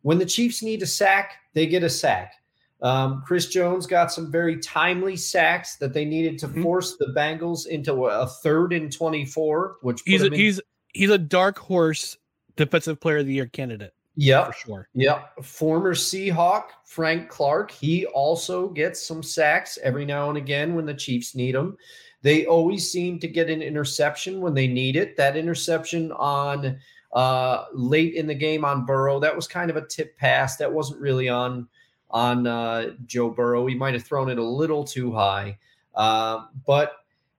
When 0.02 0.18
the 0.18 0.26
Chiefs 0.26 0.64
need 0.64 0.82
a 0.82 0.88
sack, 0.88 1.34
they 1.54 1.68
get 1.68 1.84
a 1.84 1.90
sack. 1.90 2.34
Um, 2.82 3.22
Chris 3.26 3.48
Jones 3.48 3.86
got 3.86 4.12
some 4.12 4.32
very 4.32 4.58
timely 4.58 5.16
sacks 5.16 5.76
that 5.76 5.94
they 5.94 6.06
needed 6.06 6.40
to 6.40 6.48
mm-hmm. 6.48 6.64
force 6.64 6.98
the 6.98 7.14
Bengals 7.16 7.68
into 7.68 8.06
a, 8.06 8.28
third 8.28 8.74
and 8.74 8.92
24, 8.92 9.78
which 9.82 10.02
he's 10.06 10.24
a, 10.24 10.28
in- 10.28 10.34
he's 10.34 10.62
he's 10.94 11.10
a 11.10 11.18
dark 11.18 11.60
horse 11.60 12.18
defensive 12.56 13.00
player 13.00 13.18
of 13.18 13.28
the 13.28 13.34
year 13.34 13.46
candidate. 13.46 13.94
Yeah, 14.16 14.46
for 14.46 14.54
sure. 14.54 14.90
Yeah, 14.94 15.24
former 15.42 15.96
Seahawk 15.96 16.66
Frank 16.86 17.30
Clark, 17.30 17.72
he 17.72 18.06
also 18.08 18.68
gets 18.70 19.02
some 19.02 19.24
sacks 19.24 19.80
every 19.84 20.06
now 20.06 20.30
and 20.30 20.38
again 20.38 20.76
when 20.76 20.86
the 20.86 20.94
Chiefs 20.94 21.34
need 21.34 21.56
them. 21.56 21.78
They 22.22 22.46
always 22.46 22.92
seem 22.92 23.20
to 23.20 23.28
get 23.28 23.50
an 23.50 23.62
interception 23.62 24.42
when 24.42 24.54
they 24.54 24.68
need 24.68 24.96
it. 24.96 25.18
That 25.18 25.38
interception 25.38 26.12
on 26.12 26.78
uh, 27.14 27.66
late 27.74 28.14
in 28.16 28.28
the 28.28 28.36
game 28.36 28.64
on 28.66 28.86
Burrow, 28.86 29.20
that 29.20 29.36
was 29.36 29.48
kind 29.48 29.70
of 29.70 29.78
a 29.78 29.88
tip 29.88 30.18
pass. 30.18 30.58
That 30.58 30.72
wasn't 30.72 31.02
really 31.02 31.30
on 31.30 31.68
on 32.12 32.48
uh, 32.48 32.92
Joe 33.06 33.30
Burrow. 33.30 33.66
He 33.66 33.76
might 33.76 33.94
have 33.94 34.04
thrown 34.04 34.30
it 34.30 34.38
a 34.38 34.44
little 34.44 34.84
too 34.84 35.12
high. 35.12 35.58
Uh, 35.96 36.46
but 36.66 36.94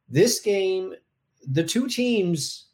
this 0.08 0.40
game, 0.40 0.94
the 1.46 1.64
two 1.64 1.88
teams, 1.88 2.66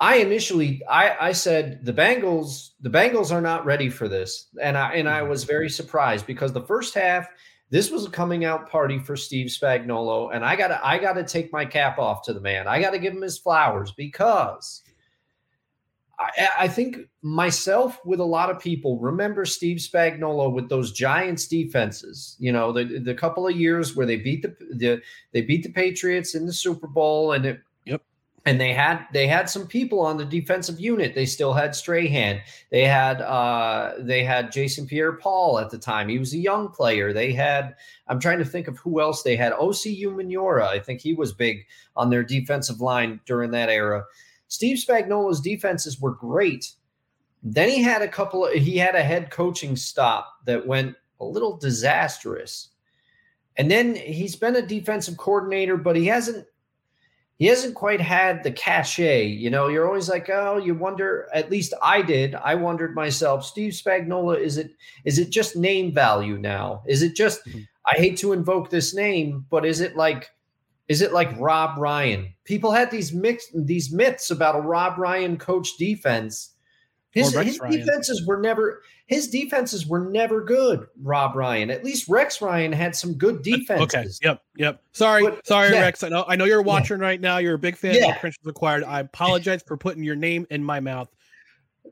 I 0.00 0.16
initially 0.16 0.82
I, 0.88 1.16
I 1.28 1.32
said 1.32 1.84
the 1.84 1.92
Bengals 1.92 2.70
the 2.80 2.90
Bengals 2.90 3.32
are 3.32 3.40
not 3.40 3.64
ready 3.64 3.88
for 3.88 4.08
this, 4.08 4.48
and 4.60 4.76
I 4.76 4.94
and 4.94 5.08
I 5.08 5.20
mm-hmm. 5.20 5.30
was 5.30 5.44
very 5.44 5.70
surprised 5.70 6.26
because 6.26 6.52
the 6.52 6.60
first 6.62 6.94
half 6.94 7.28
this 7.70 7.90
was 7.90 8.06
a 8.06 8.10
coming 8.10 8.44
out 8.44 8.70
party 8.70 8.98
for 8.98 9.16
Steve 9.16 9.48
Spagnuolo, 9.48 10.34
and 10.34 10.44
I 10.44 10.54
gotta 10.56 10.84
I 10.86 10.98
gotta 10.98 11.24
take 11.24 11.52
my 11.52 11.64
cap 11.64 11.98
off 11.98 12.22
to 12.22 12.32
the 12.32 12.40
man. 12.40 12.68
I 12.68 12.80
gotta 12.80 12.98
give 12.98 13.12
him 13.12 13.22
his 13.22 13.38
flowers 13.38 13.92
because 13.92 14.83
I, 16.18 16.48
I, 16.60 16.68
think 16.68 16.98
myself 17.22 17.98
with 18.04 18.20
a 18.20 18.24
lot 18.24 18.50
of 18.50 18.60
people 18.60 18.98
remember 18.98 19.44
Steve 19.44 19.78
Spagnuolo 19.78 20.52
with 20.52 20.68
those 20.68 20.92
Giants 20.92 21.46
defenses. 21.46 22.36
You 22.38 22.52
know, 22.52 22.72
the 22.72 23.00
the 23.00 23.14
couple 23.14 23.46
of 23.46 23.56
years 23.56 23.96
where 23.96 24.06
they 24.06 24.16
beat 24.16 24.42
the, 24.42 24.56
the 24.74 25.02
they 25.32 25.42
beat 25.42 25.62
the 25.62 25.72
Patriots 25.72 26.34
in 26.34 26.46
the 26.46 26.52
Super 26.52 26.86
Bowl, 26.86 27.32
and 27.32 27.46
it 27.46 27.60
yep. 27.84 28.02
And 28.46 28.60
they 28.60 28.72
had 28.72 29.06
they 29.12 29.26
had 29.26 29.48
some 29.48 29.66
people 29.66 30.00
on 30.00 30.16
the 30.16 30.24
defensive 30.24 30.78
unit. 30.78 31.14
They 31.14 31.26
still 31.26 31.52
had 31.52 31.74
Strahan. 31.74 32.40
They 32.70 32.84
had 32.84 33.20
uh 33.20 33.94
they 33.98 34.22
had 34.22 34.52
Jason 34.52 34.86
Pierre-Paul 34.86 35.58
at 35.58 35.70
the 35.70 35.78
time. 35.78 36.08
He 36.08 36.18
was 36.18 36.34
a 36.34 36.38
young 36.38 36.68
player. 36.68 37.12
They 37.12 37.32
had 37.32 37.74
I'm 38.06 38.20
trying 38.20 38.38
to 38.38 38.44
think 38.44 38.68
of 38.68 38.78
who 38.78 39.00
else 39.00 39.22
they 39.22 39.36
had. 39.36 39.52
Osi 39.54 40.00
Umenyiora. 40.02 40.66
I 40.66 40.78
think 40.78 41.00
he 41.00 41.14
was 41.14 41.32
big 41.32 41.66
on 41.96 42.10
their 42.10 42.22
defensive 42.22 42.80
line 42.80 43.20
during 43.24 43.50
that 43.52 43.70
era. 43.70 44.04
Steve 44.48 44.78
Spagnuolo's 44.78 45.40
defenses 45.40 46.00
were 46.00 46.12
great. 46.12 46.72
Then 47.42 47.68
he 47.68 47.82
had 47.82 48.02
a 48.02 48.08
couple 48.08 48.46
of, 48.46 48.54
he 48.54 48.78
had 48.78 48.94
a 48.94 49.02
head 49.02 49.30
coaching 49.30 49.76
stop 49.76 50.32
that 50.46 50.66
went 50.66 50.96
a 51.20 51.24
little 51.24 51.56
disastrous. 51.56 52.70
And 53.56 53.70
then 53.70 53.94
he's 53.94 54.36
been 54.36 54.56
a 54.56 54.62
defensive 54.62 55.16
coordinator, 55.16 55.76
but 55.76 55.96
he 55.96 56.06
hasn't 56.06 56.46
he 57.36 57.46
hasn't 57.46 57.74
quite 57.74 58.00
had 58.00 58.44
the 58.44 58.52
cachet. 58.52 59.26
You 59.26 59.50
know, 59.50 59.66
you're 59.66 59.86
always 59.86 60.08
like, 60.08 60.30
oh, 60.30 60.56
you 60.56 60.74
wonder. 60.74 61.28
At 61.34 61.50
least 61.50 61.74
I 61.82 62.00
did. 62.00 62.34
I 62.36 62.54
wondered 62.54 62.94
myself, 62.94 63.44
Steve 63.44 63.72
Spagnuolo, 63.72 64.38
is 64.38 64.56
it 64.56 64.70
is 65.04 65.18
it 65.18 65.30
just 65.30 65.56
name 65.56 65.92
value 65.92 66.38
now? 66.38 66.82
Is 66.86 67.02
it 67.02 67.14
just? 67.14 67.44
Mm-hmm. 67.46 67.60
I 67.92 67.98
hate 67.98 68.16
to 68.18 68.32
invoke 68.32 68.70
this 68.70 68.94
name, 68.94 69.44
but 69.50 69.66
is 69.66 69.80
it 69.80 69.94
like 69.94 70.30
is 70.88 71.00
it 71.00 71.12
like 71.12 71.38
Rob 71.38 71.78
Ryan? 71.78 72.32
People 72.44 72.72
had 72.72 72.90
these 72.90 73.12
mixed 73.12 73.50
these 73.54 73.92
myths 73.92 74.30
about 74.30 74.56
a 74.56 74.60
Rob 74.60 74.98
Ryan 74.98 75.36
coach 75.36 75.76
defense. 75.78 76.50
His, 77.10 77.32
his 77.32 77.58
defenses 77.58 78.26
were 78.26 78.40
never 78.40 78.82
his 79.06 79.28
defenses 79.28 79.86
were 79.86 80.10
never 80.10 80.42
good. 80.42 80.86
Rob 81.00 81.36
Ryan, 81.36 81.70
at 81.70 81.84
least 81.84 82.08
Rex 82.08 82.42
Ryan 82.42 82.72
had 82.72 82.96
some 82.96 83.14
good 83.14 83.42
defenses. 83.42 83.94
Okay. 83.94 84.04
Yep. 84.22 84.42
Yep. 84.56 84.82
Sorry. 84.92 85.22
But, 85.22 85.46
Sorry, 85.46 85.70
yeah. 85.70 85.82
Rex. 85.82 86.02
I 86.02 86.08
know. 86.08 86.24
I 86.26 86.36
know 86.36 86.44
you're 86.44 86.62
watching 86.62 86.98
yeah. 86.98 87.04
right 87.04 87.20
now. 87.20 87.38
You're 87.38 87.54
a 87.54 87.58
big 87.58 87.76
fan 87.76 87.94
yeah. 87.94 88.14
of 88.14 88.18
Principles 88.20 88.50
Acquired. 88.50 88.82
I 88.82 89.00
apologize 89.00 89.62
for 89.62 89.76
putting 89.76 90.02
your 90.02 90.16
name 90.16 90.46
in 90.50 90.64
my 90.64 90.80
mouth. 90.80 91.08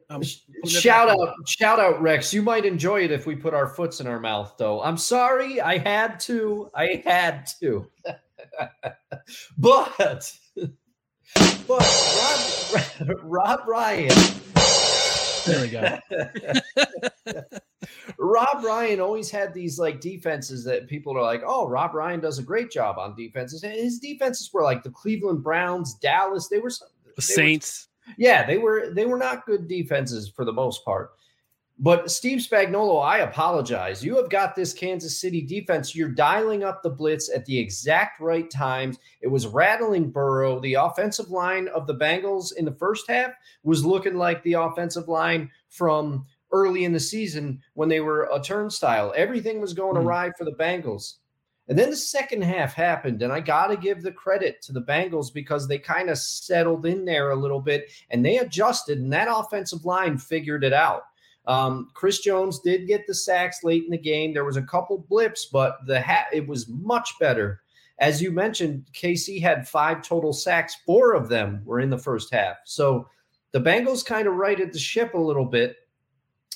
Um, 0.08 0.22
shout 0.66 1.08
out, 1.08 1.34
shout 1.46 1.78
out, 1.78 2.00
Rex. 2.00 2.34
You 2.34 2.42
might 2.42 2.64
enjoy 2.64 3.04
it 3.04 3.10
if 3.10 3.26
we 3.26 3.36
put 3.36 3.54
our 3.54 3.68
foots 3.68 4.00
in 4.00 4.06
our 4.06 4.20
mouth, 4.20 4.54
though. 4.58 4.82
I'm 4.82 4.96
sorry, 4.96 5.60
I 5.60 5.78
had 5.78 6.18
to. 6.20 6.70
I 6.74 7.02
had 7.04 7.46
to. 7.60 7.86
but, 9.58 9.92
but 11.66 11.82
Rob, 12.68 13.18
Rob 13.22 13.60
Ryan. 13.66 14.16
There 15.46 15.60
we 15.60 15.68
go. 15.68 15.98
Rob 18.18 18.64
Ryan 18.64 19.00
always 19.00 19.30
had 19.30 19.52
these 19.52 19.78
like 19.78 20.00
defenses 20.00 20.64
that 20.64 20.88
people 20.88 21.16
are 21.16 21.22
like, 21.22 21.42
oh, 21.44 21.68
Rob 21.68 21.94
Ryan 21.94 22.20
does 22.20 22.38
a 22.38 22.42
great 22.42 22.70
job 22.70 22.98
on 22.98 23.16
defenses. 23.16 23.64
And 23.64 23.72
his 23.72 23.98
defenses 23.98 24.50
were 24.52 24.62
like 24.62 24.82
the 24.82 24.90
Cleveland 24.90 25.42
Browns, 25.42 25.94
Dallas. 25.94 26.48
They 26.48 26.58
were 26.58 26.70
the 27.16 27.22
Saints. 27.22 27.88
Were, 28.06 28.14
yeah, 28.18 28.46
they 28.46 28.58
were 28.58 28.90
they 28.92 29.06
were 29.06 29.18
not 29.18 29.46
good 29.46 29.68
defenses 29.68 30.28
for 30.28 30.44
the 30.44 30.52
most 30.52 30.84
part. 30.84 31.10
But 31.78 32.10
Steve 32.10 32.38
Spagnuolo, 32.38 33.04
I 33.04 33.18
apologize. 33.18 34.04
You 34.04 34.16
have 34.16 34.30
got 34.30 34.54
this 34.54 34.72
Kansas 34.72 35.20
City 35.20 35.42
defense. 35.42 35.96
You're 35.96 36.10
dialing 36.10 36.62
up 36.62 36.82
the 36.82 36.90
blitz 36.90 37.30
at 37.34 37.44
the 37.46 37.58
exact 37.58 38.20
right 38.20 38.48
times. 38.48 38.98
It 39.20 39.28
was 39.28 39.46
rattling 39.46 40.10
Burrow. 40.10 40.60
The 40.60 40.74
offensive 40.74 41.30
line 41.30 41.68
of 41.68 41.86
the 41.86 41.96
Bengals 41.96 42.54
in 42.56 42.64
the 42.64 42.74
first 42.74 43.08
half 43.08 43.32
was 43.64 43.84
looking 43.84 44.14
like 44.14 44.42
the 44.42 44.52
offensive 44.54 45.08
line 45.08 45.50
from 45.70 46.24
early 46.52 46.84
in 46.84 46.92
the 46.92 47.00
season 47.00 47.60
when 47.74 47.88
they 47.88 48.00
were 48.00 48.28
a 48.32 48.40
turnstile. 48.40 49.12
Everything 49.16 49.60
was 49.60 49.74
going 49.74 49.96
mm-hmm. 49.96 50.06
awry 50.06 50.30
for 50.38 50.44
the 50.44 50.52
Bengals. 50.52 51.14
And 51.68 51.78
then 51.78 51.90
the 51.90 51.96
second 51.96 52.42
half 52.42 52.74
happened, 52.74 53.22
and 53.22 53.32
I 53.32 53.40
got 53.40 53.68
to 53.68 53.76
give 53.76 54.02
the 54.02 54.12
credit 54.12 54.60
to 54.62 54.72
the 54.72 54.82
Bengals 54.82 55.32
because 55.32 55.66
they 55.66 55.78
kind 55.78 56.10
of 56.10 56.18
settled 56.18 56.86
in 56.86 57.04
there 57.04 57.30
a 57.30 57.36
little 57.36 57.60
bit 57.60 57.90
and 58.10 58.24
they 58.24 58.38
adjusted, 58.38 58.98
and 58.98 59.12
that 59.12 59.28
offensive 59.30 59.84
line 59.84 60.18
figured 60.18 60.64
it 60.64 60.72
out. 60.72 61.02
Um, 61.46 61.90
Chris 61.94 62.20
Jones 62.20 62.60
did 62.60 62.86
get 62.86 63.06
the 63.06 63.14
sacks 63.14 63.64
late 63.64 63.84
in 63.84 63.90
the 63.90 63.98
game. 63.98 64.32
There 64.32 64.44
was 64.44 64.56
a 64.56 64.62
couple 64.62 65.06
blips, 65.08 65.46
but 65.52 65.78
the 65.86 66.00
ha- 66.00 66.28
it 66.32 66.46
was 66.46 66.68
much 66.68 67.14
better. 67.18 67.62
As 67.98 68.22
you 68.22 68.30
mentioned, 68.30 68.86
KC 68.94 69.40
had 69.40 69.68
five 69.68 70.02
total 70.02 70.32
sacks. 70.32 70.76
Four 70.86 71.14
of 71.14 71.28
them 71.28 71.62
were 71.64 71.80
in 71.80 71.90
the 71.90 71.98
first 71.98 72.32
half. 72.32 72.56
So 72.64 73.08
the 73.52 73.60
Bengals 73.60 74.04
kind 74.04 74.26
of 74.26 74.34
righted 74.34 74.72
the 74.72 74.78
ship 74.78 75.14
a 75.14 75.18
little 75.18 75.44
bit. 75.44 75.76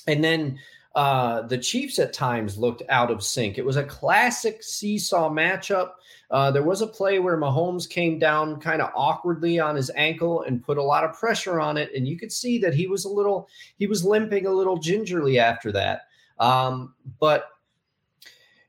And 0.07 0.23
then 0.23 0.57
uh, 0.97 1.43
the 1.43 1.59
Chiefs 1.59 1.99
at 1.99 2.11
times 2.11 2.57
looked 2.57 2.81
out 2.89 3.11
of 3.11 3.23
sync. 3.23 3.59
It 3.59 3.65
was 3.65 3.75
a 3.75 3.83
classic 3.83 4.63
seesaw 4.63 5.29
matchup. 5.29 5.91
Uh, 6.31 6.49
there 6.49 6.63
was 6.63 6.81
a 6.81 6.87
play 6.87 7.19
where 7.19 7.37
Mahomes 7.37 7.87
came 7.87 8.17
down 8.17 8.59
kind 8.59 8.81
of 8.81 8.89
awkwardly 8.95 9.59
on 9.59 9.75
his 9.75 9.91
ankle 9.95 10.41
and 10.41 10.63
put 10.63 10.79
a 10.79 10.83
lot 10.83 11.03
of 11.03 11.13
pressure 11.13 11.59
on 11.59 11.77
it, 11.77 11.91
and 11.95 12.07
you 12.07 12.17
could 12.17 12.31
see 12.31 12.57
that 12.57 12.73
he 12.73 12.87
was 12.87 13.05
a 13.05 13.09
little 13.09 13.47
he 13.77 13.85
was 13.85 14.03
limping 14.03 14.47
a 14.47 14.51
little 14.51 14.77
gingerly 14.77 15.37
after 15.37 15.71
that. 15.71 16.07
Um, 16.39 16.95
but 17.19 17.45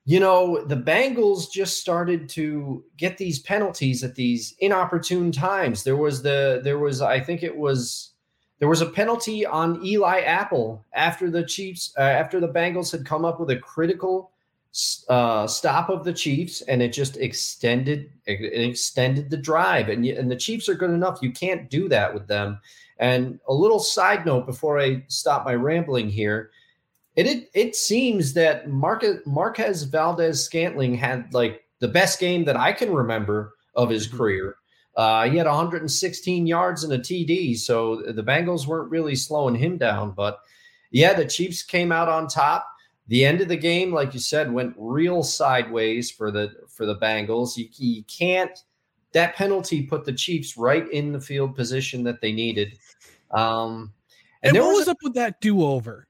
you 0.04 0.20
know, 0.20 0.62
the 0.66 0.76
Bengals 0.76 1.50
just 1.50 1.80
started 1.80 2.28
to 2.30 2.84
get 2.98 3.16
these 3.16 3.38
penalties 3.38 4.04
at 4.04 4.16
these 4.16 4.54
inopportune 4.58 5.32
times. 5.32 5.82
There 5.82 5.96
was 5.96 6.22
the 6.22 6.60
there 6.62 6.78
was 6.78 7.00
I 7.00 7.20
think 7.20 7.42
it 7.42 7.56
was 7.56 8.10
there 8.59 8.68
was 8.68 8.81
a 8.81 8.87
penalty 8.87 9.47
on 9.47 9.85
Eli 9.85 10.21
Apple 10.21 10.85
after 10.92 11.31
the 11.31 11.44
Chiefs, 11.44 11.92
uh, 11.97 12.03
after 12.03 12.40
the 12.40 12.49
Bengals 12.49 12.90
had 12.90 13.07
come 13.07 13.25
up 13.25 13.38
with 13.38 13.51
a 13.51 13.57
critical 13.57 14.33
uh, 15.09 15.47
stop 15.47 15.88
of 15.88 16.05
the 16.05 16.12
Chiefs, 16.12 16.61
and 16.62 16.83
it 16.83 16.92
just 16.92 17.16
extended 17.16 18.11
it 18.27 18.68
extended 18.68 19.31
the 19.31 19.37
drive. 19.37 19.88
And 19.88 20.05
and 20.05 20.31
the 20.31 20.37
Chiefs 20.37 20.68
are 20.68 20.75
good 20.75 20.90
enough; 20.90 21.21
you 21.23 21.33
can't 21.33 21.71
do 21.71 21.88
that 21.88 22.12
with 22.12 22.27
them. 22.27 22.61
And 22.99 23.38
a 23.49 23.55
little 23.55 23.79
side 23.79 24.27
note 24.27 24.44
before 24.47 24.81
I 24.81 25.05
stop 25.07 25.44
my 25.44 25.55
rambling 25.55 26.11
here, 26.11 26.51
it 27.16 27.27
it, 27.27 27.51
it 27.55 27.77
seems 27.77 28.35
that 28.35 28.68
Marquez, 28.68 29.21
Marquez 29.25 29.85
Valdes 29.85 30.42
Scantling 30.42 30.94
had 30.94 31.33
like 31.33 31.64
the 31.79 31.88
best 31.88 32.18
game 32.18 32.44
that 32.44 32.57
I 32.57 32.73
can 32.73 32.92
remember 32.92 33.55
of 33.75 33.88
his 33.88 34.09
mm-hmm. 34.09 34.16
career. 34.16 34.57
Uh, 34.98 35.30
he 35.30 35.37
had 35.37 35.46
116 35.46 36.46
yards 36.48 36.82
and 36.82 36.92
a 36.92 36.98
TD, 36.98 37.56
so 37.56 38.02
the 38.02 38.22
Bengals 38.22 38.66
weren't 38.66 38.90
really 38.90 39.14
slowing 39.14 39.54
him 39.54 39.78
down. 39.78 40.11
But 40.11 40.40
yeah, 40.90 41.12
the 41.14 41.24
Chiefs 41.24 41.62
came 41.62 41.92
out 41.92 42.08
on 42.08 42.26
top. 42.26 42.68
The 43.06 43.24
end 43.24 43.40
of 43.40 43.46
the 43.46 43.56
game, 43.56 43.92
like 43.92 44.12
you 44.12 44.18
said, 44.18 44.52
went 44.52 44.74
real 44.76 45.22
sideways 45.22 46.11
for 46.11 46.32
the 46.32 46.52
for 46.68 46.84
the 46.84 46.96
Bengals. 46.96 47.56
You, 47.56 47.68
you 47.76 48.02
can't. 48.04 48.58
That 49.12 49.37
penalty 49.37 49.84
put 49.84 50.04
the 50.04 50.12
Chiefs 50.12 50.56
right 50.56 50.90
in 50.90 51.12
the 51.12 51.20
field 51.20 51.54
position 51.54 52.02
that 52.02 52.20
they 52.20 52.32
needed. 52.32 52.76
Um, 53.30 53.92
and, 54.42 54.56
and 54.56 54.64
what 54.64 54.70
was, 54.70 54.78
was 54.80 54.88
a, 54.88 54.90
up 54.90 54.98
with 55.04 55.14
that 55.14 55.40
do 55.40 55.62
over? 55.62 56.08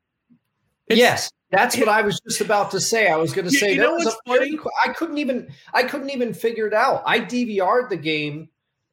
Yes, 0.88 1.31
that's 1.51 1.77
what 1.77 1.88
I 1.88 2.01
was 2.01 2.20
just 2.20 2.40
about 2.40 2.70
to 2.70 2.81
say. 2.81 3.11
I 3.11 3.16
was 3.16 3.35
going 3.35 3.46
to 3.46 3.55
say 3.55 3.74
you 3.74 3.83
know 3.83 3.96
what's 3.96 4.16
funny? 4.27 4.59
I 4.83 4.94
couldn't 4.94 5.18
even 5.18 5.53
I 5.74 5.83
couldn't 5.83 6.09
even 6.09 6.33
figure 6.33 6.66
it 6.66 6.72
out. 6.72 7.03
I 7.05 7.20
DVR'd 7.20 7.90
the 7.90 7.96
game 7.98 8.48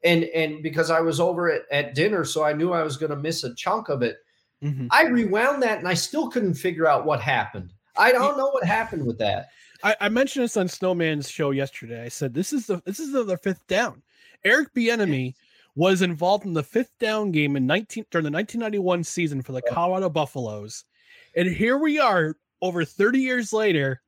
and 0.06 0.24
and 0.26 0.63
because 0.63 0.91
I 0.91 1.02
was 1.02 1.20
over 1.20 1.52
at, 1.52 1.63
at 1.72 1.96
dinner, 1.96 2.24
so 2.24 2.44
I 2.44 2.54
knew 2.54 2.72
I 2.72 2.84
was 2.84 2.96
going 2.96 3.10
to 3.10 3.18
miss 3.18 3.44
a 3.44 3.54
chunk 3.56 3.89
of 3.89 4.02
it. 4.02 4.18
Mm-hmm. 4.63 4.88
I 4.91 5.04
rewound 5.04 5.62
that, 5.63 5.80
and 5.80 5.88
I 5.88 5.96
still 5.96 6.30
couldn't 6.30 6.54
figure 6.54 6.88
out 6.88 7.06
what 7.06 7.20
happened. 7.20 7.74
I 7.98 8.12
don't 8.12 8.38
know 8.38 8.50
what 8.50 8.63
happened 8.63 9.06
with 9.06 9.18
that. 9.18 9.50
I, 9.84 9.96
I 10.02 10.10
mentioned 10.10 10.46
this 10.46 10.58
on 10.58 10.68
Snowman's 10.68 11.30
show 11.30 11.52
yesterday. 11.52 12.04
I 12.04 12.10
said 12.10 12.34
this 12.34 12.54
is 12.54 12.68
the 12.68 12.82
this 12.86 13.00
is 13.00 13.12
the, 13.12 13.24
the 13.24 13.38
fifth 13.38 13.65
down. 13.68 14.02
Eric 14.44 14.74
Bieniemy 14.74 15.34
was 15.76 16.02
involved 16.02 16.46
in 16.46 16.54
the 16.54 16.63
fifth 16.63 16.98
down 17.00 17.32
game 17.32 17.58
in 17.58 17.65
19 17.65 18.06
during 18.12 18.24
the 18.24 18.32
1991 18.32 19.04
season 19.04 19.41
for 19.41 19.52
the 19.52 19.62
Colorado 19.62 20.10
Buffaloes, 20.10 20.86
and 21.36 21.50
here 21.50 21.78
we 21.78 22.00
are 22.00 22.38
over 22.62 22.86
30 22.86 23.20
years 23.20 23.52
later, 23.52 24.02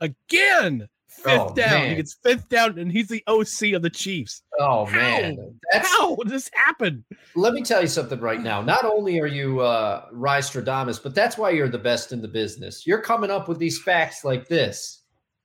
again 0.00 0.88
fifth 1.22 1.40
oh, 1.40 1.54
down. 1.54 1.70
Man. 1.70 1.90
He 1.90 1.96
gets 1.96 2.14
fifth 2.14 2.48
down, 2.48 2.78
and 2.78 2.90
he's 2.90 3.08
the 3.08 3.22
OC 3.26 3.74
of 3.74 3.82
the 3.82 3.90
Chiefs. 3.90 4.42
Oh 4.58 4.84
How? 4.84 4.96
man, 4.96 5.58
That's, 5.72 5.88
how 5.88 6.16
did 6.16 6.28
this 6.28 6.50
happen? 6.54 7.04
Let 7.34 7.54
me 7.54 7.62
tell 7.62 7.80
you 7.80 7.88
something 7.88 8.20
right 8.20 8.40
now. 8.40 8.60
Not 8.62 8.84
only 8.84 9.20
are 9.20 9.26
you 9.26 9.60
uh, 9.60 10.06
Rystradamus, 10.12 11.02
but 11.02 11.14
that's 11.14 11.38
why 11.38 11.50
you're 11.50 11.68
the 11.68 11.78
best 11.78 12.12
in 12.12 12.20
the 12.20 12.28
business. 12.28 12.86
You're 12.86 13.00
coming 13.00 13.30
up 13.30 13.48
with 13.48 13.58
these 13.58 13.80
facts 13.80 14.24
like 14.24 14.48
this. 14.48 15.02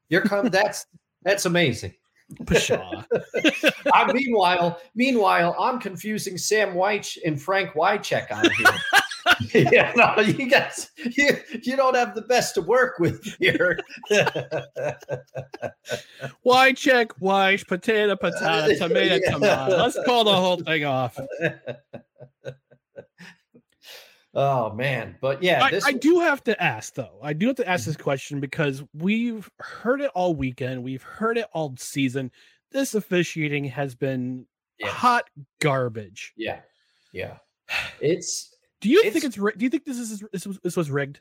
You're 0.09 0.21
coming. 0.21 0.51
that's 0.51 0.85
that's 1.23 1.45
amazing. 1.45 1.93
Pshaw. 2.45 3.03
I, 3.93 4.11
meanwhile, 4.13 4.79
meanwhile, 4.95 5.55
I'm 5.59 5.79
confusing 5.79 6.37
Sam 6.37 6.73
Wyche 6.73 7.17
and 7.25 7.41
Frank 7.41 7.71
Wycheck 7.71 8.31
on 8.31 8.43
here. 8.43 8.67
yeah, 9.53 9.93
no, 9.95 10.21
you 10.21 10.49
guys, 10.49 10.91
you, 10.97 11.37
you 11.63 11.75
don't 11.75 11.95
have 11.95 12.15
the 12.15 12.21
best 12.21 12.55
to 12.55 12.61
work 12.61 12.99
with 12.99 13.23
here. 13.39 13.79
why 16.43 16.73
check? 16.73 17.11
Why 17.19 17.57
potato, 17.67 18.15
potato, 18.15 18.75
tomato, 18.75 19.15
yeah. 19.23 19.31
tomato? 19.31 19.77
Let's 19.77 19.97
call 20.05 20.23
the 20.23 20.35
whole 20.35 20.57
thing 20.57 20.85
off. 20.85 21.17
Oh 24.35 24.71
man, 24.73 25.17
but 25.21 25.41
yeah, 25.41 25.63
I, 25.63 25.81
I, 25.87 25.91
do 25.91 26.19
have 26.19 26.43
to 26.43 26.63
ask 26.63 26.93
though. 26.93 27.17
I 27.23 27.33
do 27.33 27.47
have 27.47 27.55
to 27.55 27.67
ask 27.67 27.85
this 27.85 27.97
question 27.97 28.39
because 28.39 28.83
we've 28.93 29.49
heard 29.59 30.01
it 30.01 30.11
all 30.13 30.35
weekend. 30.35 30.83
We've 30.83 31.01
heard 31.01 31.39
it 31.39 31.47
all 31.51 31.73
season. 31.77 32.31
This 32.71 32.93
officiating 32.93 33.65
has 33.65 33.95
been 33.95 34.45
yeah. 34.77 34.87
hot 34.87 35.23
garbage. 35.59 36.33
Yeah, 36.37 36.59
yeah. 37.11 37.37
It's 37.99 38.55
do 38.81 38.89
you 38.89 39.01
it's, 39.03 39.13
think 39.13 39.25
it's 39.25 39.35
do 39.35 39.63
you 39.65 39.69
think 39.69 39.85
this 39.85 39.97
is 39.97 40.23
this 40.31 40.47
was, 40.47 40.59
this 40.59 40.77
was 40.77 40.89
rigged? 40.89 41.19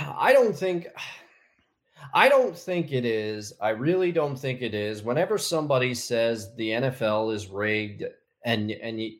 I 0.00 0.32
don't 0.32 0.56
think 0.56 0.86
I 2.14 2.28
don't 2.28 2.56
think 2.56 2.92
it 2.92 3.04
is. 3.04 3.52
I 3.60 3.70
really 3.70 4.10
don't 4.10 4.36
think 4.36 4.62
it 4.62 4.74
is. 4.74 5.02
Whenever 5.02 5.38
somebody 5.38 5.94
says 5.94 6.54
the 6.56 6.70
NFL 6.70 7.34
is 7.34 7.48
rigged 7.48 8.04
and 8.44 8.70
and 8.70 9.00
you, 9.00 9.18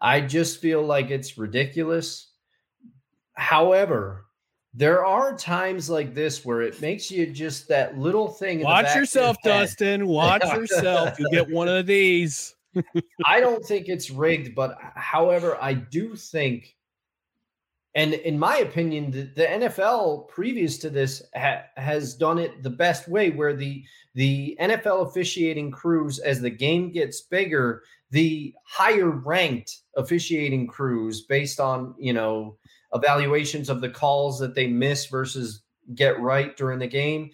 I 0.00 0.20
just 0.20 0.60
feel 0.60 0.82
like 0.82 1.10
it's 1.10 1.38
ridiculous. 1.38 2.28
However, 3.34 4.26
there 4.74 5.04
are 5.04 5.36
times 5.36 5.90
like 5.90 6.14
this 6.14 6.44
where 6.44 6.62
it 6.62 6.80
makes 6.80 7.10
you 7.10 7.26
just 7.26 7.68
that 7.68 7.98
little 7.98 8.28
thing. 8.28 8.62
Watch 8.62 8.94
yourself, 8.94 9.36
your 9.44 9.54
Dustin. 9.54 10.06
Watch 10.06 10.44
yourself. 10.44 11.18
You 11.18 11.28
get 11.30 11.50
one 11.50 11.68
of 11.68 11.86
these. 11.86 12.54
I 13.26 13.40
don't 13.40 13.64
think 13.64 13.88
it's 13.88 14.10
rigged, 14.10 14.54
but 14.54 14.72
uh, 14.72 14.90
however, 14.94 15.58
I 15.60 15.74
do 15.74 16.14
think, 16.16 16.76
and 17.94 18.14
in 18.14 18.38
my 18.38 18.58
opinion, 18.58 19.10
the, 19.10 19.22
the 19.22 19.44
NFL 19.44 20.28
previous 20.28 20.78
to 20.78 20.90
this 20.90 21.22
ha, 21.34 21.62
has 21.76 22.14
done 22.14 22.38
it 22.38 22.62
the 22.62 22.70
best 22.70 23.08
way, 23.08 23.30
where 23.30 23.54
the 23.54 23.84
the 24.14 24.56
NFL 24.60 25.08
officiating 25.08 25.70
crews, 25.70 26.18
as 26.18 26.40
the 26.40 26.50
game 26.50 26.92
gets 26.92 27.22
bigger, 27.22 27.82
the 28.10 28.54
higher 28.64 29.10
ranked 29.10 29.78
officiating 29.96 30.66
crews, 30.66 31.22
based 31.22 31.60
on 31.60 31.94
you 31.98 32.12
know 32.12 32.56
evaluations 32.94 33.68
of 33.68 33.80
the 33.80 33.90
calls 33.90 34.38
that 34.38 34.54
they 34.54 34.66
miss 34.66 35.06
versus 35.06 35.62
get 35.94 36.20
right 36.20 36.56
during 36.56 36.78
the 36.78 36.86
game, 36.86 37.30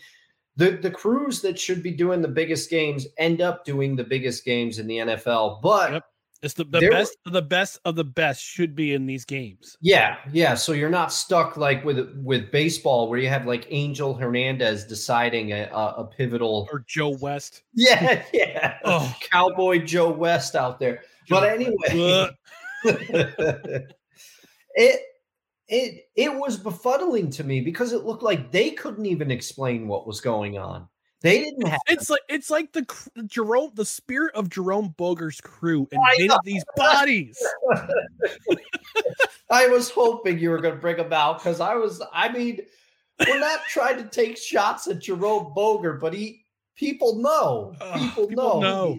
the 0.59 0.73
the 0.73 0.91
crews 0.91 1.41
that 1.43 1.59
should 1.59 1.83
be 1.83 1.93
doing 1.93 2.21
the 2.21 2.29
biggest 2.29 2.69
games 2.69 3.07
end 3.17 3.41
up 3.41 3.65
doing 3.65 3.97
the 3.97 4.05
biggest 4.05 4.45
games 4.45 4.79
in 4.79 4.87
the 4.87 4.99
NFL. 4.99 5.63
But 5.63 5.93
yep. 5.93 6.05
It's 6.41 6.55
the, 6.55 6.63
the 6.63 6.89
best 6.89 7.17
of 7.27 7.33
the 7.33 7.43
best 7.43 7.81
of 7.85 7.97
the 7.97 8.05
best 8.05 8.41
should 8.45 8.77
be 8.77 8.95
in 8.95 9.07
these 9.07 9.25
games. 9.25 9.77
Yeah, 9.81 10.19
yeah. 10.33 10.55
So 10.55 10.71
you're 10.73 10.89
not 10.89 11.13
stuck 11.13 11.57
like 11.57 11.85
with 11.85 12.17
with 12.23 12.53
baseball 12.53 13.09
where 13.09 13.19
you 13.19 13.29
have 13.29 13.45
like 13.45 13.67
Angel 13.71 14.15
Hernandez 14.15 14.85
deciding 14.85 15.53
a, 15.53 15.63
a, 15.73 15.95
a 15.99 16.05
pivotal. 16.05 16.69
Or 16.73 16.85
Joe 16.87 17.17
West. 17.21 17.63
Yeah, 17.75 18.25
yeah. 18.33 18.79
Oh. 18.85 19.13
Cowboy 19.33 19.85
Joe 19.85 20.11
West 20.11 20.55
out 20.55 20.79
there. 20.79 21.03
But 21.29 21.49
anyway, 21.49 21.75
it 24.75 25.01
it 25.69 26.09
it 26.17 26.35
was 26.35 26.59
befuddling 26.59 27.31
to 27.37 27.45
me 27.45 27.61
because 27.61 27.93
it 27.93 28.05
looked 28.05 28.23
like 28.23 28.51
they 28.51 28.71
couldn't 28.71 29.07
even 29.07 29.31
explain 29.31 29.87
what 29.87 30.07
was 30.07 30.21
going 30.21 30.59
on. 30.59 30.89
They 31.21 31.41
didn't 31.41 31.67
have. 31.67 31.81
It's 31.89 32.09
like 32.09 32.21
it's 32.29 32.49
like 32.49 32.73
the 32.73 32.87
Jerome, 33.27 33.73
the 33.75 33.85
spirit 33.85 34.35
of 34.35 34.49
Jerome 34.49 34.95
Boger's 34.97 35.41
crew 35.41 35.89
invaded 35.91 36.39
these 36.45 36.65
bodies. 36.77 37.37
I 39.51 39.67
was 39.67 39.91
hoping 39.91 40.39
you 40.39 40.51
were 40.51 40.61
going 40.61 40.75
to 40.75 40.81
bring 40.81 40.97
them 40.97 41.13
out 41.13 41.39
because 41.39 41.61
I 41.61 41.75
was. 41.75 42.01
I 42.13 42.29
mean, 42.29 42.61
we're 43.27 43.41
not 43.41 43.61
trying 43.69 43.97
to 43.97 44.05
take 44.05 44.39
shots 44.39 44.87
at 44.87 45.01
Jerome 45.01 45.53
Boger, 45.55 45.95
but 45.95 46.15
he 46.15 46.45
people 46.77 47.17
know. 47.17 47.75
People, 47.81 48.27
people 48.29 48.31
know. 48.31 48.61
know. 48.61 48.99